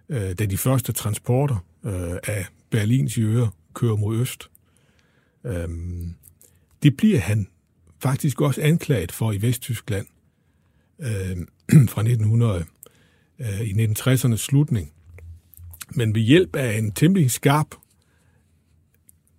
øh, 0.09 0.35
da 0.39 0.47
de 0.47 0.59
første 0.59 0.93
transporter 0.93 1.67
øh, 1.85 2.17
af 2.27 2.47
Berlins 2.71 3.19
jøder 3.19 3.49
kører 3.75 3.97
mod 3.97 4.21
øst. 4.21 4.51
Øh, 5.47 5.69
det 6.83 6.97
bliver 6.97 7.19
han 7.19 7.49
faktisk 8.03 8.41
også 8.41 8.63
anklaget 8.63 9.13
for 9.13 9.33
i 9.33 9.43
Vesttyskland 9.43 10.07
øh, 10.99 11.37
fra 11.93 12.01
1900 12.01 12.65
øh, 13.39 13.61
i 13.61 13.73
1960'ernes 13.73 14.37
slutning. 14.37 14.93
Men 15.91 16.15
ved 16.15 16.23
hjælp 16.23 16.57
af 16.57 16.79
en 16.79 16.93
temmelig 16.93 17.31
skarp 17.31 17.75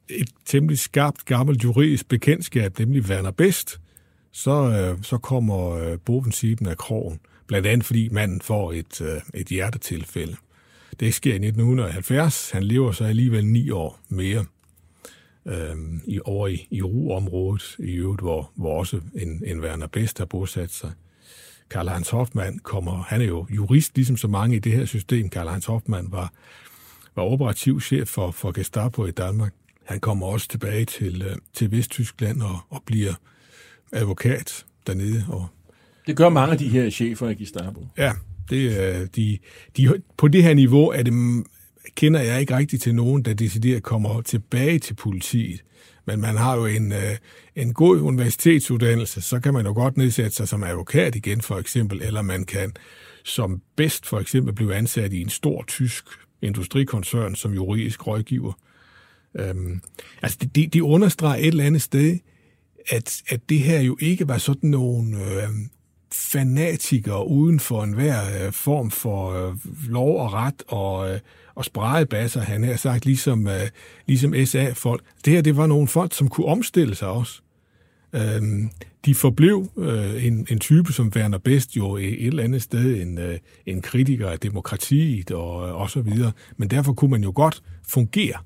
et 0.10 0.30
temmelig 0.46 0.80
skarpt 0.80 1.26
gammelt 1.26 1.64
juridisk 1.64 2.08
bekendtskab, 2.08 2.80
nemlig 2.80 3.02
Werner 3.02 3.32
Best, 3.32 3.80
så, 4.32 4.52
øh, 4.52 5.04
så 5.04 5.18
kommer 5.18 5.70
øh, 5.70 5.98
Bovensiben 6.06 6.68
af 6.68 6.78
krogen, 6.78 7.20
blandt 7.48 7.68
andet 7.68 7.86
fordi 7.86 8.10
manden 8.10 8.42
får 8.42 8.74
et, 8.74 9.02
øh, 9.02 9.22
et 9.34 9.48
hjertetilfælde. 9.48 10.36
Det 11.00 11.14
sker 11.14 11.32
i 11.32 11.36
1970. 11.36 12.52
Han 12.52 12.64
lever 12.64 12.92
så 12.92 13.04
alligevel 13.04 13.46
ni 13.46 13.70
år 13.70 14.00
mere 14.10 14.46
øh, 15.46 15.76
i, 16.06 16.20
over 16.26 16.48
i, 16.48 16.68
i 16.72 16.82
Ruområdet, 16.82 17.76
i 17.80 17.92
øvrigt, 17.94 18.22
hvor, 18.22 18.52
hvor 18.56 18.80
også 18.80 19.02
en, 19.16 19.44
en 19.46 19.60
Werner 19.60 19.88
Best 19.88 20.18
har 20.18 20.26
bosat 20.26 20.72
sig. 20.72 20.92
Karl 21.70 21.90
Heinz 21.90 22.10
Hoffmann 22.10 22.60
kommer, 22.60 23.04
han 23.04 23.22
er 23.22 23.26
jo 23.26 23.48
jurist, 23.50 23.96
ligesom 23.96 24.18
så 24.18 24.28
mange 24.28 24.56
i 24.56 24.60
det 24.60 24.72
her 24.72 24.86
system. 24.86 25.30
Karl 25.30 25.48
Heinz 25.48 25.66
Hoffmann 25.66 26.12
var, 26.12 26.34
var 27.16 27.24
operativ 27.24 27.82
chef 27.82 28.08
for, 28.08 28.32
for 28.32 28.52
Gestapo 28.52 29.06
i 29.06 29.12
Danmark. 29.12 29.54
Han 29.86 30.00
kommer 30.00 30.28
også 30.28 30.48
tilbage 30.48 30.86
til, 30.86 31.22
øh, 31.22 31.36
til 31.54 31.72
Vesttyskland 31.72 32.42
og, 32.42 32.60
og 32.70 32.84
bliver 32.86 33.14
advokat 33.94 34.66
dernede. 34.88 35.26
Og, 35.30 35.48
Det 36.08 36.18
gør 36.18 36.30
mange 36.30 36.52
af 36.52 36.58
de 36.58 36.70
her 36.70 36.90
chefer 36.90 37.30
i 37.30 37.34
Gestapo. 37.34 37.88
ja, 37.98 38.14
det, 38.50 38.90
er 38.90 39.06
de, 39.06 39.38
de, 39.78 40.02
på 40.18 40.28
det 40.28 40.44
her 40.44 40.54
niveau 40.54 40.90
er 40.90 41.04
det, 41.04 41.44
kender 41.96 42.20
jeg 42.20 42.40
ikke 42.40 42.58
rigtig 42.58 42.82
til 42.82 42.96
nogen, 42.96 43.26
der 43.26 43.34
decideret 43.34 43.84
kommer 43.84 44.22
tilbage 44.22 44.80
til 44.80 44.94
politiet. 44.94 45.64
Men 46.06 46.22
man 46.22 46.38
har 46.38 46.56
jo 46.56 46.66
en, 46.66 46.92
øh, 46.92 47.18
en 47.56 47.74
god 47.74 48.00
universitetsuddannelse, 48.02 49.22
så 49.22 49.40
kan 49.40 49.54
man 49.54 49.66
jo 49.66 49.74
godt 49.74 49.98
nedsætte 49.98 50.36
sig 50.36 50.48
som 50.48 50.64
advokat 50.64 51.16
igen, 51.16 51.42
for 51.42 51.58
eksempel, 51.58 52.02
eller 52.02 52.22
man 52.22 52.46
kan 52.46 52.74
som 53.24 53.62
bedst 53.76 54.06
for 54.06 54.20
eksempel 54.20 54.54
blive 54.54 54.76
ansat 54.76 55.14
i 55.14 55.22
en 55.22 55.30
stor 55.30 55.64
tysk 55.68 56.06
industrikoncern 56.42 57.36
som 57.36 57.54
juridisk 57.54 58.08
rådgiver. 58.08 58.54
Øhm, 59.40 59.82
altså, 60.22 60.38
det, 60.56 60.74
det 60.74 60.82
understreger 60.82 61.36
et 61.36 61.48
eller 61.48 61.64
andet 61.64 61.82
sted, 61.82 62.18
at, 62.88 63.22
at 63.28 63.50
det 63.50 63.60
her 63.60 63.80
jo 63.80 63.98
ikke 64.00 64.28
var 64.28 64.38
sådan 64.38 64.70
nogle 64.70 65.18
øh, 65.18 65.50
fanatikere 66.14 67.28
uden 67.28 67.60
for 67.60 67.84
enhver 67.84 68.46
øh, 68.46 68.52
form 68.52 68.92
for 68.92 69.48
øh, 69.48 69.56
lov 69.90 70.20
og 70.20 70.34
ret 70.34 70.64
og, 70.68 71.14
øh, 71.14 71.20
og 71.56 71.66
spredebasser, 71.66 72.42
han 72.42 72.64
har 72.64 72.76
sagt, 72.76 73.06
ligesom, 73.06 73.48
øh, 73.48 73.68
ligesom 74.08 74.34
SA-folk. 74.46 75.04
Det 75.26 75.34
her, 75.34 75.42
det 75.42 75.58
var 75.58 75.68
nogle 75.68 75.88
folk, 75.88 76.14
som 76.14 76.28
kunne 76.28 76.48
omstille 76.48 76.96
sig 76.96 77.08
også. 77.08 77.42
Øhm, 78.14 78.70
de 79.06 79.16
forblev 79.16 79.68
øh, 79.78 80.26
en, 80.26 80.48
en 80.50 80.60
type 80.60 80.94
som 80.94 81.12
Werner 81.16 81.38
Best 81.38 81.78
jo 81.78 81.96
et 81.96 82.28
eller 82.28 82.44
andet 82.44 82.62
sted 82.62 83.02
en, 83.02 83.18
øh, 83.18 83.38
en 83.66 83.82
kritiker 83.82 84.30
af 84.30 84.40
demokratiet 84.40 85.32
og, 85.32 85.68
øh, 85.68 85.76
og 85.76 85.90
så 85.90 86.02
videre. 86.02 86.32
Men 86.58 86.70
derfor 86.70 86.94
kunne 86.94 87.12
man 87.12 87.24
jo 87.24 87.32
godt 87.36 87.64
fungere 87.90 88.38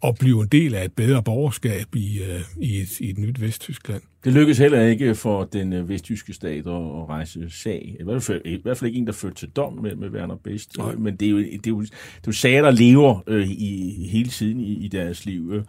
og 0.00 0.16
blive 0.20 0.42
en 0.42 0.48
del 0.48 0.74
af 0.74 0.84
et 0.84 0.92
bedre 0.92 1.22
borgerskab 1.22 1.94
i, 1.94 2.18
øh, 2.18 2.40
i, 2.60 2.80
et, 2.80 3.00
i 3.00 3.10
et 3.10 3.18
nyt 3.18 3.40
Vesttyskland. 3.40 4.02
Det 4.24 4.32
lykkedes 4.32 4.58
heller 4.58 4.82
ikke 4.82 5.14
for 5.14 5.44
den 5.44 5.72
øh, 5.72 5.88
vesttyske 5.88 6.32
stat 6.32 6.66
at, 6.66 6.72
at 6.72 7.08
rejse 7.08 7.50
sag. 7.50 7.96
I 8.00 8.04
hvert, 8.04 8.22
fald, 8.22 8.42
I 8.44 8.60
hvert 8.62 8.76
fald 8.76 8.88
ikke 8.88 8.98
en, 8.98 9.06
der 9.06 9.12
førte 9.12 9.34
til 9.34 9.48
dom 9.48 9.72
med, 9.82 9.96
med 9.96 10.10
Werner 10.10 10.36
Best. 10.44 10.78
Nej. 10.78 10.94
Men 10.94 11.16
det 11.16 11.26
er, 11.26 11.30
jo, 11.30 11.38
det, 11.38 11.66
er 11.66 11.70
jo, 11.70 11.80
det 11.80 11.90
er 11.90 12.22
jo 12.26 12.32
sager, 12.32 12.62
der 12.62 12.70
lever 12.70 13.22
øh, 13.26 13.48
i, 13.48 14.08
hele 14.10 14.28
tiden 14.28 14.60
i, 14.60 14.84
i 14.84 14.88
deres 14.88 15.26
liv. 15.26 15.52
øh. 15.52 15.64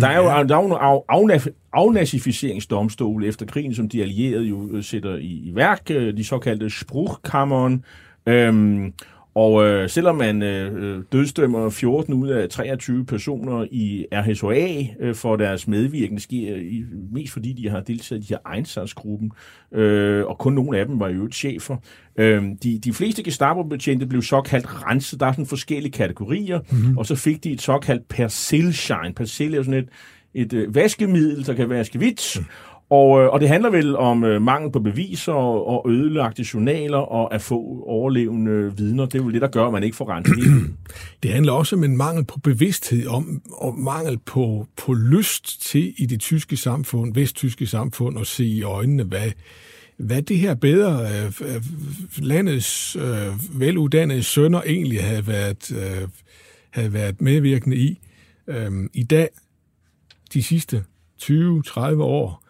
Der 0.00 0.06
er 0.06 0.16
jo, 0.16 0.24
der 0.24 0.56
er 0.56 0.62
jo 0.62 0.68
nogle 0.68 1.34
af, 1.34 1.40
afnazificeringsdomstole 1.72 3.26
efter 3.26 3.46
krigen, 3.46 3.74
som 3.74 3.88
de 3.88 4.02
allierede 4.02 4.44
jo 4.44 4.82
sætter 4.82 5.16
i, 5.16 5.42
i 5.44 5.54
værk. 5.54 5.88
De 5.88 6.24
såkaldte 6.24 6.70
Spruchkammeren. 6.70 7.84
Øhm, 8.26 8.92
og 9.34 9.64
øh, 9.64 9.88
selvom 9.88 10.16
man 10.16 10.42
øh, 10.42 11.02
dødstømmer 11.12 11.70
14 11.70 12.14
ud 12.14 12.28
af 12.28 12.48
23 12.48 13.06
personer 13.06 13.66
i 13.70 14.06
RHSA 14.12 14.82
øh, 15.00 15.14
for 15.14 15.36
deres 15.36 15.68
medvirkning, 15.68 16.20
sker 16.20 16.56
i, 16.56 16.84
mest 17.12 17.32
fordi 17.32 17.52
de 17.52 17.68
har 17.68 17.80
deltaget 17.80 18.22
i 18.22 18.26
de 18.26 18.34
her 18.34 18.54
Einsatzgruppen, 18.54 19.32
øh, 19.72 20.26
og 20.26 20.38
kun 20.38 20.52
nogle 20.52 20.78
af 20.78 20.86
dem 20.86 21.00
var 21.00 21.08
jo 21.08 21.28
chefer. 21.32 21.76
Øh, 22.16 22.44
de, 22.62 22.78
de 22.78 22.92
fleste 22.92 23.22
Gestapo-betjente 23.22 24.06
blev 24.06 24.22
såkaldt 24.22 24.84
renset. 24.86 25.20
Der 25.20 25.26
er 25.26 25.32
sådan 25.32 25.46
forskellige 25.46 25.92
kategorier, 25.92 26.60
mm-hmm. 26.70 26.98
og 26.98 27.06
så 27.06 27.14
fik 27.16 27.44
de 27.44 27.50
et 27.50 27.62
såkaldt 27.62 28.08
persilshine. 28.08 29.14
Persil 29.16 29.54
er 29.54 29.62
sådan 29.62 29.80
et, 29.80 29.88
et 30.34 30.52
øh, 30.52 30.74
vaskemiddel, 30.74 31.46
der 31.46 31.54
kan 31.54 31.68
vaske 31.68 31.98
hvidt, 31.98 32.38
og, 32.94 33.22
øh, 33.22 33.28
og 33.28 33.40
det 33.40 33.48
handler 33.48 33.70
vel 33.70 33.96
om 33.96 34.24
øh, 34.24 34.42
mangel 34.42 34.72
på 34.72 34.80
beviser 34.80 35.32
og, 35.32 35.66
og 35.66 35.90
ødelagte 35.90 36.46
journaler 36.54 36.98
og 36.98 37.34
at 37.34 37.42
få 37.42 37.84
overlevende 37.86 38.76
vidner. 38.76 39.06
Det 39.06 39.20
er 39.20 39.24
jo 39.24 39.30
det, 39.30 39.42
der 39.42 39.48
gør, 39.48 39.66
at 39.66 39.72
man 39.72 39.82
ikke 39.82 39.96
får 39.96 40.08
renset. 40.10 40.74
Det 41.22 41.32
handler 41.32 41.52
også 41.52 41.76
om 41.76 41.84
en 41.84 41.96
mangel 41.96 42.24
på 42.24 42.38
bevidsthed 42.38 43.06
om, 43.06 43.42
og 43.52 43.78
mangel 43.78 44.18
på, 44.18 44.66
på 44.76 44.92
lyst 44.92 45.62
til 45.62 45.94
i 45.98 46.06
det 46.06 46.20
tyske 46.20 46.56
samfund, 46.56 47.14
vesttyske 47.14 47.66
samfund, 47.66 48.18
at 48.18 48.26
se 48.26 48.44
i 48.44 48.62
øjnene, 48.62 49.02
hvad, 49.02 49.30
hvad 49.96 50.22
det 50.22 50.38
her 50.38 50.54
bedre 50.54 51.00
øh, 51.02 51.62
landets 52.18 52.96
øh, 52.96 53.60
veluddannede 53.60 54.22
sønner 54.22 54.62
egentlig 54.62 55.04
havde 55.04 55.26
været, 55.26 55.72
øh, 55.72 56.08
havde 56.70 56.92
været 56.92 57.20
medvirkende 57.20 57.76
i. 57.76 58.00
Øh, 58.48 58.70
I 58.92 59.02
dag, 59.02 59.28
de 60.34 60.42
sidste 60.42 60.84
20-30 61.22 61.80
år, 62.02 62.43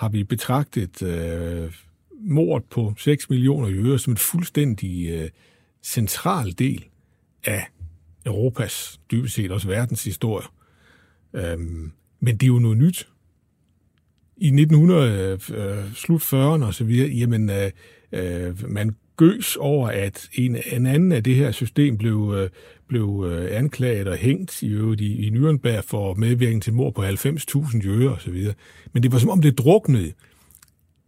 har 0.00 0.08
vi 0.08 0.24
betragtet 0.24 1.02
øh, 1.02 1.72
mord 2.20 2.62
på 2.70 2.94
6 2.98 3.30
millioner 3.30 3.68
jøder 3.68 3.96
som 3.96 4.12
en 4.12 4.16
fuldstændig 4.16 5.10
øh, 5.10 5.28
central 5.82 6.54
del 6.58 6.84
af 7.44 7.66
Europas, 8.26 9.00
dybest 9.10 9.34
set 9.34 9.50
også 9.50 9.68
verdens 9.68 10.04
historie. 10.04 10.46
Øhm, 11.34 11.92
men 12.20 12.36
det 12.36 12.42
er 12.42 12.46
jo 12.46 12.58
noget 12.58 12.78
nyt. 12.78 13.08
I 14.36 14.46
1900, 14.46 15.38
øh, 15.52 15.94
slut 15.94 16.22
40'erne 16.22 16.64
og 16.64 16.74
så 16.74 16.84
videre, 16.84 17.08
jamen, 17.08 17.50
øh, 17.50 17.70
øh, 18.12 18.70
man 18.70 18.96
gøs 19.16 19.56
over, 19.56 19.88
at 19.88 20.28
en, 20.32 20.56
en 20.72 20.86
anden 20.86 21.12
af 21.12 21.24
det 21.24 21.36
her 21.36 21.50
system 21.50 21.98
blev, 21.98 22.34
øh, 22.36 22.50
blev 22.90 23.24
øh, 23.26 23.58
anklaget 23.58 24.08
og 24.08 24.16
hængt 24.16 24.62
i, 24.62 24.68
øvrigt 24.68 25.00
i, 25.00 25.26
i 25.26 25.30
Nürnberg 25.30 25.80
for 25.80 26.14
medvirkning 26.14 26.62
til 26.62 26.72
mord 26.72 26.94
på 26.94 27.02
90.000 27.02 27.86
jøder 27.86 28.10
og 28.10 28.20
så 28.20 28.30
videre. 28.30 28.54
Men 28.92 29.02
det 29.02 29.12
var 29.12 29.18
som 29.18 29.30
om 29.30 29.42
det 29.42 29.58
druknede 29.58 30.12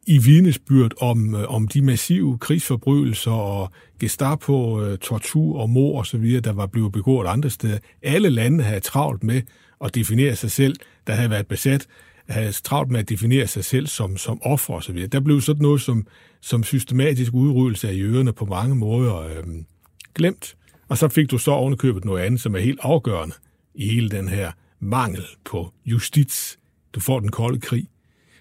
i 0.07 0.19
vidnesbyrd 0.19 0.93
om, 1.01 1.35
øh, 1.35 1.55
om 1.55 1.69
de 1.69 1.83
massive 1.83 2.39
krigsforbrydelser 2.39 3.31
og 3.31 3.71
Gestapo, 4.01 4.83
øh, 4.83 4.99
tortur 4.99 5.61
og 5.61 5.71
mord 5.71 5.99
og 5.99 6.07
så 6.07 6.19
videre, 6.19 6.41
der 6.41 6.53
var 6.53 6.67
blevet 6.67 6.93
begået 6.93 7.27
andre 7.27 7.51
steder. 7.51 7.79
Alle 8.03 8.31
lande 8.31 8.65
havde 8.65 8.81
travlt 8.81 9.25
med 9.25 9.43
at 9.85 9.95
definere 9.95 10.37
sig 10.37 10.51
selv, 10.51 10.77
der 11.07 11.13
havde 11.13 11.31
været 11.31 11.47
besat, 11.47 11.87
havde 12.29 12.53
travlt 12.53 12.91
med 12.91 13.01
at 13.01 13.09
definere 13.09 13.47
sig 13.47 13.65
selv 13.65 13.87
som, 13.87 14.17
som 14.17 14.43
offer 14.43 14.75
og 14.75 14.83
så 14.83 14.93
videre. 14.93 15.09
Der 15.09 15.21
blev 15.21 15.41
sådan 15.41 15.63
noget 15.63 15.81
som, 15.81 16.07
som 16.41 16.65
systematisk 16.65 17.33
udryddelse 17.35 17.89
af 17.89 17.95
jøderne 17.95 18.33
på 18.33 18.45
mange 18.45 18.75
måder 18.75 19.17
øh, 19.17 19.45
glemt. 20.15 20.57
Og 20.89 20.99
så 20.99 21.09
fik 21.09 21.31
du 21.31 21.39
så 21.39 21.51
ovenikøbet 21.51 22.05
noget 22.05 22.23
andet, 22.23 22.41
som 22.41 22.55
er 22.55 22.61
helt 22.61 22.81
afgørende 22.83 23.35
i 23.75 23.89
hele 23.89 24.09
den 24.09 24.29
her 24.29 24.53
mangel 24.81 25.25
på 25.45 25.73
justits. 25.85 26.59
Du 26.93 27.01
får 27.01 27.21
den 27.21 27.31
kolde 27.31 27.61
krig. 27.61 27.89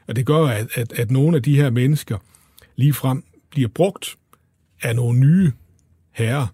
Og 0.07 0.15
det 0.15 0.25
gør, 0.25 0.45
at, 0.45 0.67
at, 0.73 0.93
at 0.93 1.11
nogle 1.11 1.37
af 1.37 1.43
de 1.43 1.55
her 1.55 1.69
mennesker 1.69 2.17
ligefrem 2.75 3.23
bliver 3.49 3.69
brugt 3.69 4.17
af 4.81 4.95
nogle 4.95 5.19
nye 5.19 5.51
herrer. 6.11 6.47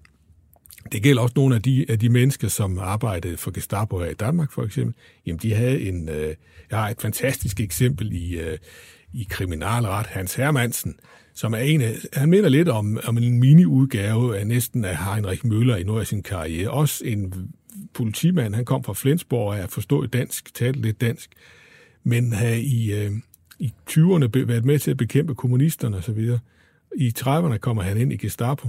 Det 0.91 1.03
gælder 1.03 1.21
også 1.21 1.33
nogle 1.35 1.55
af 1.55 1.61
de, 1.61 1.85
af 1.89 1.99
de 1.99 2.09
mennesker, 2.09 2.47
som 2.47 2.79
arbejdede 2.79 3.37
for 3.37 3.51
Gestapo 3.51 3.99
her 3.99 4.09
i 4.09 4.13
Danmark, 4.13 4.51
for 4.51 4.63
eksempel. 4.63 4.95
Jamen, 5.25 5.39
de 5.39 5.53
havde 5.53 5.81
en... 5.81 6.09
Øh, 6.09 6.35
jeg 6.71 6.79
har 6.79 6.89
et 6.89 7.01
fantastisk 7.01 7.59
eksempel 7.59 8.13
i, 8.13 8.39
øh, 8.39 8.57
i 9.13 9.27
kriminalret. 9.29 10.07
Hans 10.07 10.35
Hermansen, 10.35 10.95
som 11.37 11.53
er 11.53 11.57
en 11.57 11.81
af... 11.81 11.95
Han 12.13 12.29
minder 12.29 12.49
lidt 12.49 12.69
om, 12.69 12.99
om 13.03 13.17
en 13.17 13.39
mini-udgave 13.39 14.37
af 14.37 14.47
næsten 14.47 14.85
af 14.85 14.97
Heinrich 15.05 15.45
Møller 15.45 15.75
i 15.75 15.83
noget 15.83 16.01
af 16.01 16.07
sin 16.07 16.23
karriere. 16.23 16.69
Også 16.69 17.05
en 17.05 17.51
politimand. 17.93 18.55
Han 18.55 18.65
kom 18.65 18.83
fra 18.83 18.93
Flensborg 18.93 19.47
og 19.47 19.57
er 19.57 19.67
forstået 19.67 20.13
dansk, 20.13 20.53
talte 20.53 20.81
lidt 20.81 21.01
dansk. 21.01 21.29
Men 22.03 22.33
har 22.33 22.47
i... 22.47 22.91
Øh, 22.91 23.11
i 23.59 23.73
20'erne 23.89 24.27
været 24.33 24.65
med 24.65 24.79
til 24.79 24.91
at 24.91 24.97
bekæmpe 24.97 25.35
kommunisterne 25.35 25.97
osv. 25.97 26.37
I 26.95 27.13
30'erne 27.19 27.57
kommer 27.57 27.83
han 27.83 27.97
ind 27.97 28.13
i 28.13 28.17
Gestapo, 28.17 28.67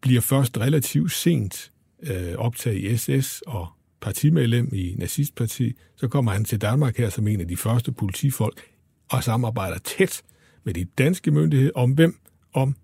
bliver 0.00 0.20
først 0.20 0.58
relativt 0.58 1.12
sent 1.12 1.72
øh, 2.02 2.34
optaget 2.38 2.78
i 2.78 2.96
SS 2.96 3.42
og 3.46 3.68
partimedlem 4.00 4.68
i 4.72 4.94
nazistparti. 4.98 5.72
Så 5.96 6.08
kommer 6.08 6.32
han 6.32 6.44
til 6.44 6.60
Danmark 6.60 6.96
her 6.96 7.10
som 7.10 7.28
en 7.28 7.40
af 7.40 7.48
de 7.48 7.56
første 7.56 7.92
politifolk 7.92 8.62
og 9.10 9.24
samarbejder 9.24 9.78
tæt 9.78 10.22
med 10.64 10.74
de 10.74 10.84
danske 10.84 11.30
myndigheder 11.30 11.72
om 11.74 11.90
hvem? 11.90 12.18
Om 12.52 12.76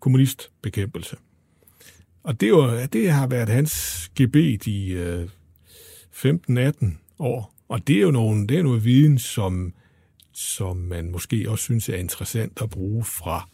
kommunistbekæmpelse. 0.00 1.16
Og 2.22 2.40
det, 2.40 2.52
var, 2.52 2.86
det 2.86 3.10
har 3.10 3.26
været 3.26 3.48
hans 3.48 4.08
gebet 4.14 4.66
i 4.66 4.92
øh, 4.92 5.28
15-18 6.12 6.86
år. 7.18 7.54
Og 7.68 7.86
det 7.86 7.96
er 7.96 8.00
jo 8.00 8.10
nogle, 8.10 8.46
det 8.46 8.58
er 8.58 8.62
noget 8.62 8.84
viden, 8.84 9.18
som 9.18 9.74
som 10.36 10.76
man 10.76 11.10
måske 11.10 11.50
også 11.50 11.64
synes 11.64 11.88
er 11.88 11.96
interessant 11.96 12.62
at 12.62 12.70
bruge 12.70 13.04
fra 13.04 13.48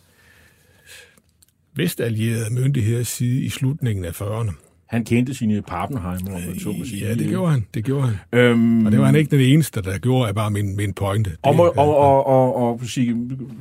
vestallierede 1.75 2.55
myndigheders 2.55 3.09
side 3.09 3.43
i 3.43 3.49
slutningen 3.49 4.05
af 4.05 4.23
40'erne. 4.23 4.72
Han 4.93 5.05
kendte 5.05 5.35
sine 5.35 5.62
Pappenheimer, 5.62 6.35
om 6.35 6.40
man 6.47 6.59
så 6.60 6.69
må 6.78 6.85
sige. 6.85 7.06
Ja, 7.06 7.14
det 7.14 7.28
gjorde 7.28 7.51
han. 7.52 7.64
Det 7.74 7.85
gjorde 7.85 8.02
han. 8.06 8.40
Øhm, 8.40 8.86
Og 8.86 8.93
det 8.93 9.01
var 9.01 9.06
han 9.06 9.14
ikke 9.14 9.31
den 9.31 9.40
eneste, 9.40 9.82
der 9.82 9.98
gjorde, 9.98 10.28
er 10.28 10.32
bare 10.32 10.51
min, 10.51 10.77
min 10.77 10.93
pointe. 10.93 11.31
Det, 11.31 11.39
og, 11.43 11.55
og, 11.60 11.78
og, 11.78 12.27
og, 12.27 12.56
og, 12.56 12.73
og 12.73 12.81
sige, 12.85 13.14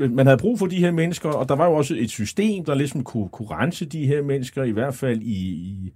man 0.09 0.25
havde 0.25 0.37
brug 0.37 0.59
for 0.59 0.65
de 0.65 0.75
her 0.75 0.91
mennesker, 0.91 1.29
og 1.29 1.49
der 1.49 1.55
var 1.55 1.65
jo 1.65 1.73
også 1.73 1.95
et 1.97 2.09
system, 2.09 2.65
der 2.65 2.75
ligesom 2.75 3.03
kunne, 3.03 3.29
kunne 3.29 3.47
rense 3.51 3.85
de 3.85 4.05
her 4.07 4.23
mennesker, 4.23 4.63
i 4.63 4.71
hvert 4.71 4.95
fald 4.95 5.21
i, 5.21 5.39
i, 5.49 5.91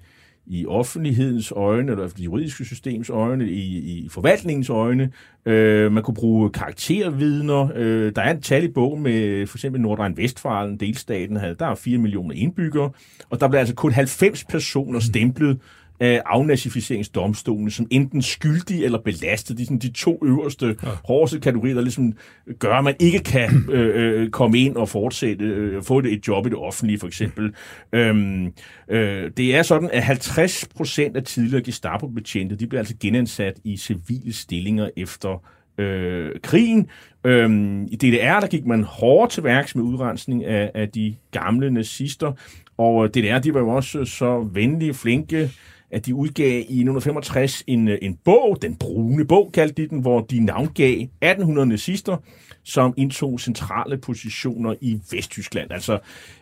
i 0.47 0.65
offentlighedens 0.65 1.51
øjne, 1.51 1.91
eller 1.91 2.07
det 2.07 2.19
juridiske 2.19 2.65
systems 2.65 3.09
øjne, 3.09 3.49
i, 3.49 3.77
i 3.77 4.09
forvaltningens 4.09 4.69
øjne. 4.69 5.11
Øh, 5.45 5.91
man 5.91 6.03
kunne 6.03 6.15
bruge 6.15 6.49
karaktervidner. 6.49 7.69
Øh, 7.75 8.11
der 8.15 8.21
er 8.21 8.31
en 8.31 8.41
tal 8.41 8.63
i 8.63 8.71
bogen 8.71 9.03
med 9.03 9.47
for 9.47 9.57
eksempel 9.57 9.81
Nordrhein-Westfalen, 9.81 10.77
delstaten, 10.77 11.35
havde, 11.35 11.55
der 11.59 11.65
er 11.65 11.75
4 11.75 11.97
millioner 11.97 12.35
indbyggere, 12.35 12.91
og 13.29 13.39
der 13.39 13.47
blev 13.47 13.59
altså 13.59 13.75
kun 13.75 13.91
90 13.91 14.43
personer 14.43 14.99
stemplet 14.99 15.59
af 15.99 16.21
afnazificeringsdomstolen 16.25 17.71
som 17.71 17.87
enten 17.91 18.21
skyldige 18.21 18.85
eller 18.85 18.99
belastet. 18.99 19.57
De 19.57 19.65
sådan 19.65 19.77
de 19.77 19.91
to 19.91 20.19
øverste, 20.25 20.65
ja. 20.83 20.89
hårdeste 21.05 21.39
kategorier, 21.39 21.73
der 21.73 21.81
ligesom 21.81 22.13
gør, 22.59 22.73
at 22.73 22.83
man 22.83 22.95
ikke 22.99 23.19
kan 23.19 23.49
øh, 23.71 24.21
øh, 24.21 24.29
komme 24.29 24.59
ind 24.59 24.75
og 24.75 24.89
fortsætte, 24.89 25.45
øh, 25.45 25.83
få 25.83 25.99
et 25.99 26.27
job 26.27 26.45
i 26.45 26.49
det 26.49 26.57
offentlige, 26.57 26.99
for 26.99 27.07
eksempel. 27.07 27.53
Øhm, 27.93 28.53
øh, 28.89 29.31
det 29.37 29.55
er 29.55 29.63
sådan, 29.63 29.89
at 29.93 30.03
50 30.03 30.67
procent 30.75 31.17
af 31.17 31.23
tidligere 31.23 31.63
Gestapo-betjente, 31.63 32.55
de 32.55 32.67
bliver 32.67 32.81
altså 32.81 32.95
genansat 32.99 33.59
i 33.63 33.77
civile 33.77 34.33
stillinger 34.33 34.89
efter 34.97 35.43
øh, 35.77 36.31
krigen. 36.43 36.87
Øhm, 37.23 37.83
I 37.83 37.95
DDR, 37.95 38.39
der 38.39 38.47
gik 38.47 38.65
man 38.65 38.83
hårdt 38.83 39.31
til 39.31 39.43
værks 39.43 39.75
med 39.75 39.83
udrensning 39.83 40.45
af, 40.45 40.71
af 40.73 40.89
de 40.89 41.15
gamle 41.31 41.71
nazister, 41.71 42.31
og 42.77 43.13
DDR, 43.13 43.39
de 43.39 43.53
var 43.53 43.59
jo 43.59 43.69
også 43.69 44.05
så 44.05 44.49
venlige, 44.53 44.93
flinke, 44.93 45.51
at 45.91 46.05
de 46.05 46.15
udgav 46.15 46.57
i 46.57 46.59
1965 46.59 47.63
en, 47.67 47.89
en 48.01 48.17
bog, 48.25 48.57
den 48.61 48.75
brune 48.75 49.25
bog 49.25 49.51
kaldte 49.53 49.83
de 49.83 49.87
den, 49.87 49.99
hvor 49.99 50.21
de 50.21 50.39
navngav 50.39 50.93
1800 50.93 51.67
nazister, 51.67 52.17
som 52.63 52.93
indtog 52.97 53.39
centrale 53.39 53.97
positioner 53.97 54.75
i 54.81 54.99
Vesttyskland. 55.11 55.71
Altså 55.71 55.99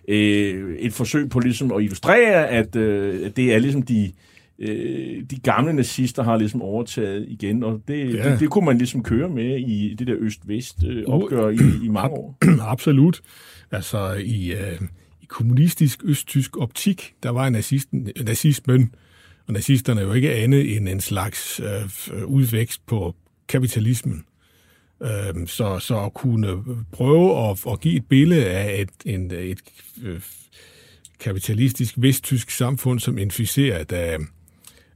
øh, 0.07 0.75
et 0.75 0.93
forsøg 0.93 1.29
på 1.29 1.39
ligesom 1.39 1.71
at 1.71 1.83
illustrere, 1.83 2.47
at 2.47 2.75
øh, 2.75 3.31
det 3.35 3.53
er 3.53 3.59
ligesom 3.59 3.81
de, 3.81 4.11
øh, 4.59 5.23
de 5.31 5.39
gamle 5.43 5.73
nazister 5.73 6.23
har 6.23 6.37
ligesom 6.37 6.61
overtaget 6.61 7.25
igen, 7.29 7.63
og 7.63 7.81
det, 7.87 8.13
ja. 8.15 8.31
det, 8.31 8.39
det 8.39 8.49
kunne 8.49 8.65
man 8.65 8.77
ligesom 8.77 9.03
køre 9.03 9.29
med 9.29 9.59
i 9.59 9.95
det 9.99 10.07
der 10.07 10.15
øst-vest 10.19 10.83
øh, 10.87 11.03
opgør 11.07 11.49
i, 11.49 11.85
i 11.85 11.87
mange 11.87 12.17
år. 12.17 12.37
Absolut. 12.71 13.21
Altså 13.71 14.13
i, 14.13 14.51
øh, 14.51 14.81
i 15.21 15.25
kommunistisk 15.25 16.01
østtysk 16.03 16.57
optik, 16.57 17.13
der 17.23 17.29
var 17.29 17.49
nazisten, 17.49 18.09
nazismen 18.25 18.91
og 19.47 19.53
nazisterne 19.53 20.01
er 20.01 20.05
jo 20.05 20.13
ikke 20.13 20.33
andet 20.33 20.77
end 20.77 20.89
en 20.89 21.01
slags 21.01 21.59
øh, 21.59 22.25
udvækst 22.25 22.85
på 22.85 23.15
kapitalismen. 23.47 24.25
Øh, 25.03 25.47
så, 25.47 25.79
så 25.79 25.99
at 25.99 26.13
kunne 26.13 26.63
prøve 26.91 27.49
at, 27.49 27.59
at 27.71 27.79
give 27.79 27.95
et 27.95 28.05
billede 28.05 28.45
af 28.45 28.81
et, 28.81 28.89
en, 29.05 29.31
et, 29.31 29.61
øh, 30.03 30.21
kapitalistisk 31.19 31.93
vesttysk 31.97 32.51
samfund, 32.51 32.99
som 32.99 33.17
inficeret 33.17 33.91
af, 33.91 34.17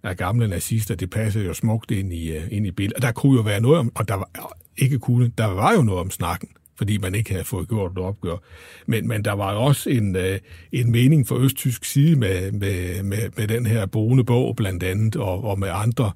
af 0.03 0.17
gamle 0.17 0.47
nazister, 0.47 0.95
det 0.95 1.09
passer 1.09 1.41
jo 1.41 1.53
smukt 1.53 1.91
ind 1.91 2.13
i, 2.13 2.31
øh, 2.31 2.47
ind 2.51 2.67
i 2.67 2.71
billedet. 2.71 2.95
Og 2.95 3.01
der 3.01 3.11
kunne 3.11 3.35
jo 3.35 3.41
være 3.41 3.61
noget 3.61 3.79
om, 3.79 3.91
og 3.95 4.07
der 4.07 4.13
var 4.13 4.57
ikke 4.77 4.99
kunne, 4.99 5.31
der 5.37 5.45
var 5.45 5.73
jo 5.73 5.81
noget 5.81 6.01
om 6.01 6.11
snakken 6.11 6.49
fordi 6.77 6.97
man 6.97 7.15
ikke 7.15 7.31
havde 7.31 7.43
fået 7.43 7.69
gjort 7.69 7.91
et 7.91 7.97
opgør. 7.97 8.37
Men, 8.85 9.07
men 9.07 9.25
der 9.25 9.31
var 9.31 9.53
jo 9.53 9.59
også 9.63 9.89
en, 9.89 10.15
øh, 10.15 10.39
en 10.71 10.91
mening 10.91 11.27
fra 11.27 11.37
østtysk 11.37 11.85
side 11.85 12.15
med, 12.15 12.51
med, 12.51 13.03
med, 13.03 13.29
med 13.37 13.47
den 13.47 13.65
her 13.65 13.85
brune 13.85 14.25
bog 14.25 14.55
blandt 14.55 14.83
andet, 14.83 15.15
og, 15.15 15.43
og 15.43 15.59
med, 15.59 15.69
andre, 15.71 16.11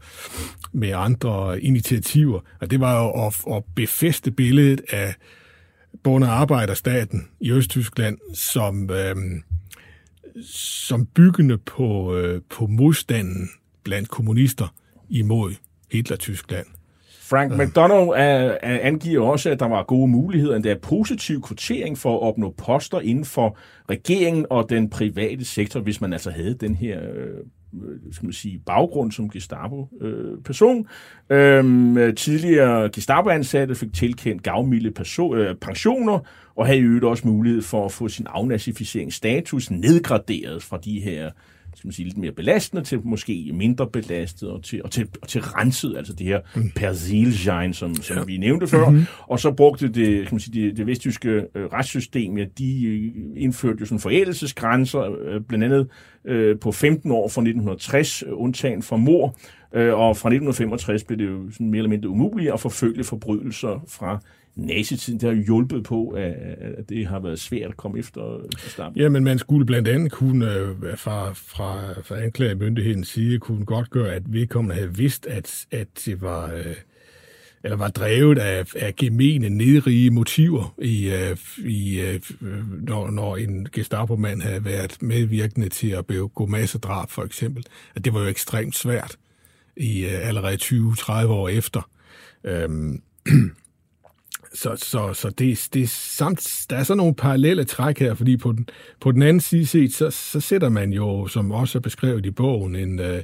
med 0.73 0.91
andre 0.95 1.61
initiativer. 1.61 2.39
Og 2.61 2.71
det 2.71 2.79
var 2.79 3.03
jo 3.03 3.25
at, 3.27 3.55
at 3.57 3.63
befeste 3.75 4.31
billedet 4.31 4.81
af 4.89 5.15
bonde- 6.03 6.27
arbejderstaten 6.27 7.27
i 7.39 7.51
Østtyskland 7.51 8.17
som, 8.33 8.89
øh, 8.89 9.15
som 10.53 11.05
byggende 11.05 11.57
på, 11.57 12.15
øh, 12.15 12.41
på 12.49 12.67
modstanden 12.67 13.49
blandt 13.83 14.09
kommunister 14.09 14.73
imod 15.09 15.53
Hitler-Tyskland. 15.91 16.80
Frank. 17.31 17.51
McDonough 17.57 18.19
er, 18.19 18.57
er, 18.61 18.79
angiver 18.81 19.27
også, 19.27 19.49
at 19.49 19.59
der 19.59 19.67
var 19.67 19.83
gode 19.83 20.07
muligheder, 20.07 20.71
er 20.71 20.79
positiv 20.81 21.41
kvotering 21.41 21.97
for 21.97 22.15
at 22.15 22.21
opnå 22.21 22.53
poster 22.57 22.99
inden 22.99 23.25
for 23.25 23.57
regeringen 23.89 24.45
og 24.49 24.69
den 24.69 24.89
private 24.89 25.45
sektor, 25.45 25.79
hvis 25.79 26.01
man 26.01 26.13
altså 26.13 26.31
havde 26.31 26.53
den 26.53 26.75
her 26.75 26.99
øh, 27.03 27.43
skal 28.11 28.25
man 28.25 28.33
sige, 28.33 28.61
baggrund 28.65 29.11
som 29.11 29.29
Gestapo-person. 29.29 30.87
Øh, 31.29 31.57
øhm, 31.57 32.15
tidligere 32.15 32.89
Gestapo-ansatte 32.89 33.75
fik 33.75 33.93
tilkendt 33.93 34.43
gavmilde 34.43 34.93
øh, 35.33 35.55
pensioner, 35.55 36.19
og 36.55 36.65
havde 36.65 36.79
i 36.79 36.83
øvrigt 36.83 37.05
også 37.05 37.27
mulighed 37.27 37.61
for 37.61 37.85
at 37.85 37.91
få 37.91 38.07
sin 38.07 38.27
afnazificeringsstatus 38.29 39.71
nedgraderet 39.71 40.63
fra 40.63 40.77
de 40.77 40.99
her 40.99 41.31
skal 41.75 41.87
man 41.87 41.93
sige, 41.93 42.05
lidt 42.05 42.17
mere 42.17 42.31
belastende 42.31 42.83
til 42.83 42.99
måske 43.03 43.51
mindre 43.53 43.87
belastet 43.87 44.49
og 44.49 44.63
til, 44.63 44.83
og 44.83 44.91
til, 44.91 45.07
og 45.21 45.27
til 45.27 45.41
renset, 45.41 45.97
altså 45.97 46.13
det 46.13 46.27
her 46.27 46.39
mm. 46.55 46.71
persilgine, 46.75 47.73
som, 47.73 47.95
som 47.95 48.17
ja. 48.17 48.23
vi 48.23 48.37
nævnte 48.37 48.67
før. 48.67 48.89
Mm-hmm. 48.89 49.05
Og 49.27 49.39
så 49.39 49.51
brugte 49.51 49.87
det, 49.87 50.27
kan 50.27 50.35
man 50.35 50.39
sige, 50.39 50.67
det, 50.67 50.77
det 50.77 50.87
vesttyske 50.87 51.29
øh, 51.29 51.65
retssystem, 51.65 52.37
ja, 52.37 52.45
de 52.57 52.85
øh, 52.85 53.11
indførte 53.43 53.77
jo 53.79 53.85
sådan 53.85 53.99
forældelsesgrænser, 53.99 55.01
øh, 55.01 55.41
blandt 55.41 55.65
andet 55.65 55.87
øh, 56.25 56.59
på 56.59 56.71
15 56.71 57.11
år 57.11 57.27
fra 57.27 57.41
1960, 57.41 58.23
øh, 58.23 58.29
undtagen 58.31 58.81
for 58.83 58.97
mor, 58.97 59.35
øh, 59.73 59.93
og 59.93 60.17
fra 60.17 60.29
1965 60.29 61.03
blev 61.03 61.19
det 61.19 61.25
jo 61.25 61.51
sådan 61.51 61.69
mere 61.69 61.77
eller 61.79 61.89
mindre 61.89 62.09
umuligt 62.09 62.53
at 62.53 62.59
forfølge 62.59 63.03
forbrydelser 63.03 63.83
fra 63.87 64.19
nazitiden, 64.61 65.19
det 65.19 65.29
har 65.29 65.43
hjulpet 65.43 65.83
på, 65.83 66.09
at 66.09 66.89
det 66.89 67.07
har 67.07 67.19
været 67.19 67.39
svært 67.39 67.69
at 67.69 67.77
komme 67.77 67.99
efter 67.99 68.47
Gestapo. 68.63 68.99
Ja, 68.99 69.09
men 69.09 69.23
man 69.23 69.39
skulle 69.39 69.65
blandt 69.65 69.87
andet 69.87 70.11
kunne 70.11 70.53
øh, 70.53 70.97
fra, 70.97 71.33
fra, 71.33 72.01
fra 72.01 72.21
anklagemyndighedens 72.21 73.07
side 73.07 73.39
kunne 73.39 73.65
godt 73.65 73.89
gøre, 73.89 74.13
at 74.13 74.23
vedkommende 74.25 74.75
havde 74.75 74.97
vidst, 74.97 75.25
at, 75.27 75.65
at 75.71 75.87
det 76.05 76.21
var... 76.21 76.53
Øh, 76.53 76.75
eller 77.63 77.77
var 77.77 77.87
drevet 77.87 78.37
af, 78.37 78.65
af 78.75 78.95
gemene, 78.95 79.49
nedrige 79.49 80.11
motiver, 80.11 80.75
i, 80.81 81.09
øh, 81.09 81.37
i, 81.65 82.01
øh, 82.01 82.19
når, 82.87 83.11
når 83.11 83.37
en 83.37 83.67
Gestapo-mand 83.73 84.41
havde 84.41 84.65
været 84.65 85.01
medvirkende 85.01 85.69
til 85.69 85.89
at 85.89 86.05
begå 86.05 86.45
massedrab, 86.45 87.09
for 87.09 87.23
eksempel. 87.23 87.65
At 87.95 88.05
det 88.05 88.13
var 88.13 88.19
jo 88.21 88.27
ekstremt 88.27 88.75
svært 88.75 89.17
i 89.77 90.03
allerede 90.03 90.57
20-30 90.61 91.11
år 91.27 91.49
efter. 91.49 91.89
Øhm, 92.43 93.01
så, 94.53 94.75
så, 94.75 95.13
så 95.13 95.29
det, 95.29 95.67
det 95.73 95.89
samt, 95.89 96.65
der 96.69 96.75
er 96.75 96.83
så 96.83 96.95
nogle 96.95 97.15
parallelle 97.15 97.63
træk 97.63 97.99
her, 97.99 98.13
fordi 98.13 98.37
på 98.37 98.51
den, 98.51 98.67
på 98.99 99.11
den 99.11 99.21
anden 99.21 99.41
side 99.41 99.65
set, 99.65 99.93
så, 99.93 100.09
så 100.09 100.39
sætter 100.39 100.69
man 100.69 100.93
jo, 100.93 101.27
som 101.27 101.51
også 101.51 101.77
er 101.77 101.81
beskrevet 101.81 102.25
i 102.25 102.31
bogen, 102.31 102.75
en, 102.75 102.99
øh, 102.99 103.21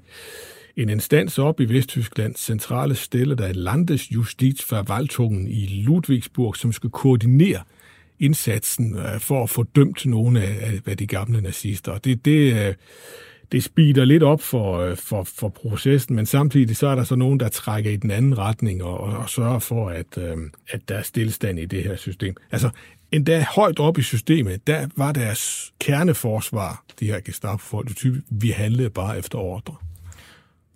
en 0.75 0.89
instans 0.89 1.39
op 1.39 1.59
i 1.59 1.65
Vesttysklands 1.65 2.39
centrale 2.39 2.95
stille, 2.95 3.35
der 3.35 3.45
er 3.45 3.53
Landesjustizverwaltungen 3.53 5.47
i 5.47 5.65
Ludwigsburg, 5.65 6.55
som 6.55 6.71
skal 6.71 6.89
koordinere 6.89 7.61
indsatsen 8.19 8.97
øh, 8.97 9.19
for 9.19 9.43
at 9.43 9.49
få 9.49 9.63
dømt 9.63 10.05
nogle 10.05 10.43
af, 10.43 10.81
af 10.85 10.97
de 10.97 11.07
gamle 11.07 11.41
nazister. 11.41 11.91
Og 11.91 12.05
det, 12.05 12.25
det, 12.25 12.67
øh, 12.67 12.73
det 13.51 13.63
speeder 13.63 14.05
lidt 14.05 14.23
op 14.23 14.41
for, 14.41 14.77
øh, 14.79 14.97
for, 14.97 15.23
for 15.23 15.49
processen, 15.49 16.15
men 16.15 16.25
samtidig 16.25 16.75
så 16.75 16.87
er 16.87 16.95
der 16.95 17.03
så 17.03 17.15
nogen, 17.15 17.39
der 17.39 17.49
trækker 17.49 17.91
i 17.91 17.95
den 17.95 18.11
anden 18.11 18.37
retning 18.37 18.83
og, 18.83 18.99
og, 18.99 19.17
og 19.17 19.29
sørger 19.29 19.59
for, 19.59 19.89
at, 19.89 20.17
øh, 20.17 20.37
at 20.69 20.89
der 20.89 20.95
er 20.95 21.01
stillestand 21.01 21.59
i 21.59 21.65
det 21.65 21.83
her 21.83 21.95
system. 21.95 22.35
Altså, 22.51 22.69
endda 23.11 23.45
højt 23.55 23.79
op 23.79 23.97
i 23.97 24.01
systemet, 24.01 24.67
der 24.67 24.87
var 24.95 25.11
deres 25.11 25.73
kerneforsvar, 25.79 26.83
de 26.99 27.05
her 27.05 27.19
Gestapo-folk, 27.19 27.89
vi 28.29 28.49
handlede 28.49 28.89
bare 28.89 29.17
efter 29.17 29.37
ordre. 29.37 29.75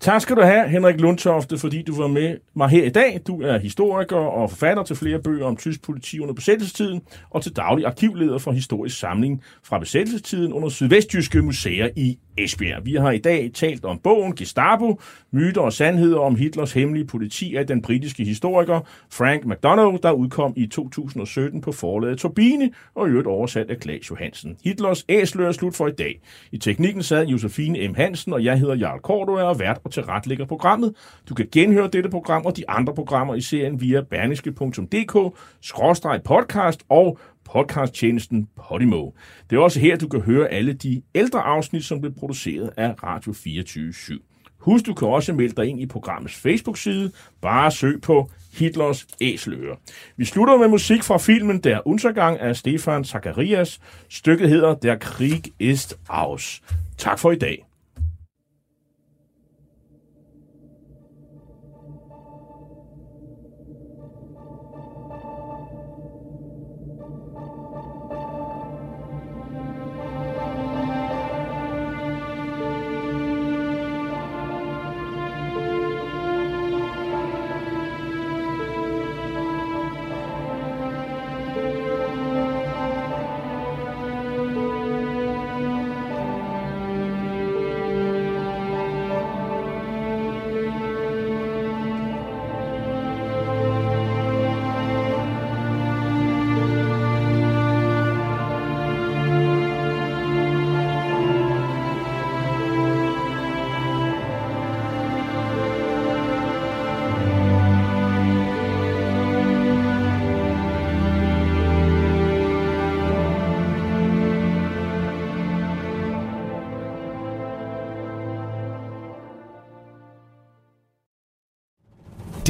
Tak 0.02 0.22
skal 0.22 0.36
du 0.36 0.42
have, 0.42 0.70
Henrik 0.70 1.02
Lundtofte, 1.02 1.58
fordi 1.58 1.82
du 1.82 1.96
var 1.96 2.08
med 2.08 2.38
mig 2.54 2.70
her 2.70 2.84
i 2.84 2.90
dag. 2.90 3.22
Du 3.28 3.42
er 3.42 3.60
historiker 3.60 4.16
og 4.16 4.50
forfatter 4.50 4.84
til 4.84 4.96
flere 4.96 5.20
bøger 5.20 5.46
om 5.46 5.58
tysk 5.58 5.82
politi 5.82 6.20
under 6.20 6.34
besættelsestiden, 6.34 7.02
og 7.30 7.44
til 7.44 7.56
daglig 7.56 7.86
arkivleder 7.86 8.38
for 8.38 8.52
historisk 8.52 9.00
samling 9.00 9.44
fra 9.64 9.80
besættelsestiden 9.80 10.54
under 10.54 10.70
Sydvestjyske 10.70 11.42
Museer 11.42 11.90
i 11.96 12.18
Esbjerg. 12.38 12.86
Vi 12.86 12.96
har 12.96 13.12
i 13.12 13.18
dag 13.18 13.52
talt 13.54 13.86
om 13.86 14.00
bogen 14.00 14.36
Gestapo, 14.36 15.00
myter 15.32 15.62
og 15.62 15.74
sandheder 15.74 16.20
om 16.20 16.36
Hitlers 16.36 16.74
hemmelige 16.74 17.06
politi 17.06 17.56
af 17.56 17.68
den 17.68 17.82
britiske 17.82 18.24
historiker 18.24 18.80
Frank 19.12 19.46
McDonough, 19.46 19.98
der 20.04 20.12
udkom 20.12 20.54
i 20.56 20.68
2017 20.68 21.62
på 21.62 21.72
forlaget 21.72 22.18
Turbine 22.18 22.72
og 22.96 23.08
i 23.08 23.10
øvrigt 23.10 23.28
oversat 23.28 23.70
af 23.70 23.76
Claes 23.82 24.10
Johansen. 24.10 24.58
Hitlers 24.64 25.06
æsler 25.10 25.48
er 25.48 25.52
slut 25.52 25.76
for 25.76 25.88
i 25.88 25.92
dag. 25.92 26.22
I 26.52 26.58
teknikken 26.58 27.04
sad 27.04 27.28
Josefine 27.28 27.88
M. 27.88 27.96
Hansen, 27.96 28.34
og 28.34 28.44
jeg 28.44 28.60
hedder 28.60 28.76
Jarl 28.76 29.00
Korto, 29.00 29.34
og 29.34 29.60
vært 29.60 29.80
og 29.84 29.92
tilretlægger 29.92 30.46
programmet. 30.46 30.96
Du 31.30 31.34
kan 31.34 31.48
genhøre 31.52 31.90
dette 31.94 32.10
program 32.10 32.46
og 32.46 32.58
de 32.58 32.70
andre 32.70 32.96
programmer 32.96 33.36
i 33.36 33.42
serien 33.42 33.82
via 33.82 34.02
berniske.dk-podcast 34.02 36.80
og 36.90 37.20
podcasttjenesten 37.52 38.48
Podimo. 38.70 39.12
Det 39.50 39.56
er 39.56 39.60
også 39.60 39.80
her, 39.80 39.98
du 39.98 40.08
kan 40.08 40.22
høre 40.22 40.48
alle 40.48 40.74
de 40.74 41.02
ældre 41.16 41.42
afsnit, 41.42 41.86
som 41.86 42.02
blev 42.02 42.14
produceret 42.14 42.70
af 42.78 43.04
Radio 43.04 43.34
24 43.34 43.90
/7. 43.90 44.56
Husk, 44.58 44.86
du 44.86 44.94
kan 44.94 45.08
også 45.08 45.34
melde 45.34 45.56
dig 45.56 45.66
ind 45.66 45.82
i 45.82 45.86
programmets 45.86 46.36
Facebook-side. 46.36 47.12
Bare 47.42 47.72
søg 47.72 48.02
på 48.02 48.30
Hitlers 48.54 49.08
Æseløre. 49.22 49.78
Vi 50.18 50.26
slutter 50.26 50.58
med 50.58 50.68
musik 50.68 51.04
fra 51.04 51.18
filmen 51.18 51.60
Der 51.60 51.88
Untergang 51.88 52.40
af 52.40 52.56
Stefan 52.56 53.04
Zacharias. 53.04 53.80
Stykket 54.10 54.50
hedder 54.50 54.74
Der 54.74 54.96
Krieg 54.96 55.42
ist 55.60 56.00
aus. 56.10 56.62
Tak 56.98 57.20
for 57.20 57.32
i 57.32 57.36
dag. 57.36 57.66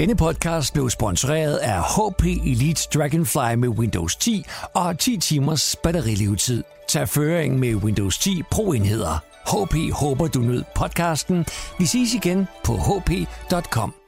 Denne 0.02 0.16
podcast 0.16 0.74
blev 0.74 0.90
sponsoreret 0.90 1.58
af 1.58 1.82
HP 1.84 2.24
Elite 2.26 2.88
Dragonfly 2.94 3.56
med 3.56 3.70
Windows 3.70 4.16
10 4.16 4.46
og 4.74 5.00
10 5.00 5.18
timers 5.18 5.76
batterilevetid. 5.84 6.64
Tag 6.88 7.10
føring 7.10 7.60
med 7.60 7.76
Windows 7.76 8.18
10 8.18 8.44
Pro-enheder. 8.52 9.24
HP 9.46 9.94
håber, 9.94 10.28
du 10.28 10.40
nød 10.40 10.64
podcasten. 10.76 11.46
Vi 11.80 11.86
ses 11.86 12.14
igen 12.14 12.48
på 12.64 12.74
hp.com. 12.74 14.01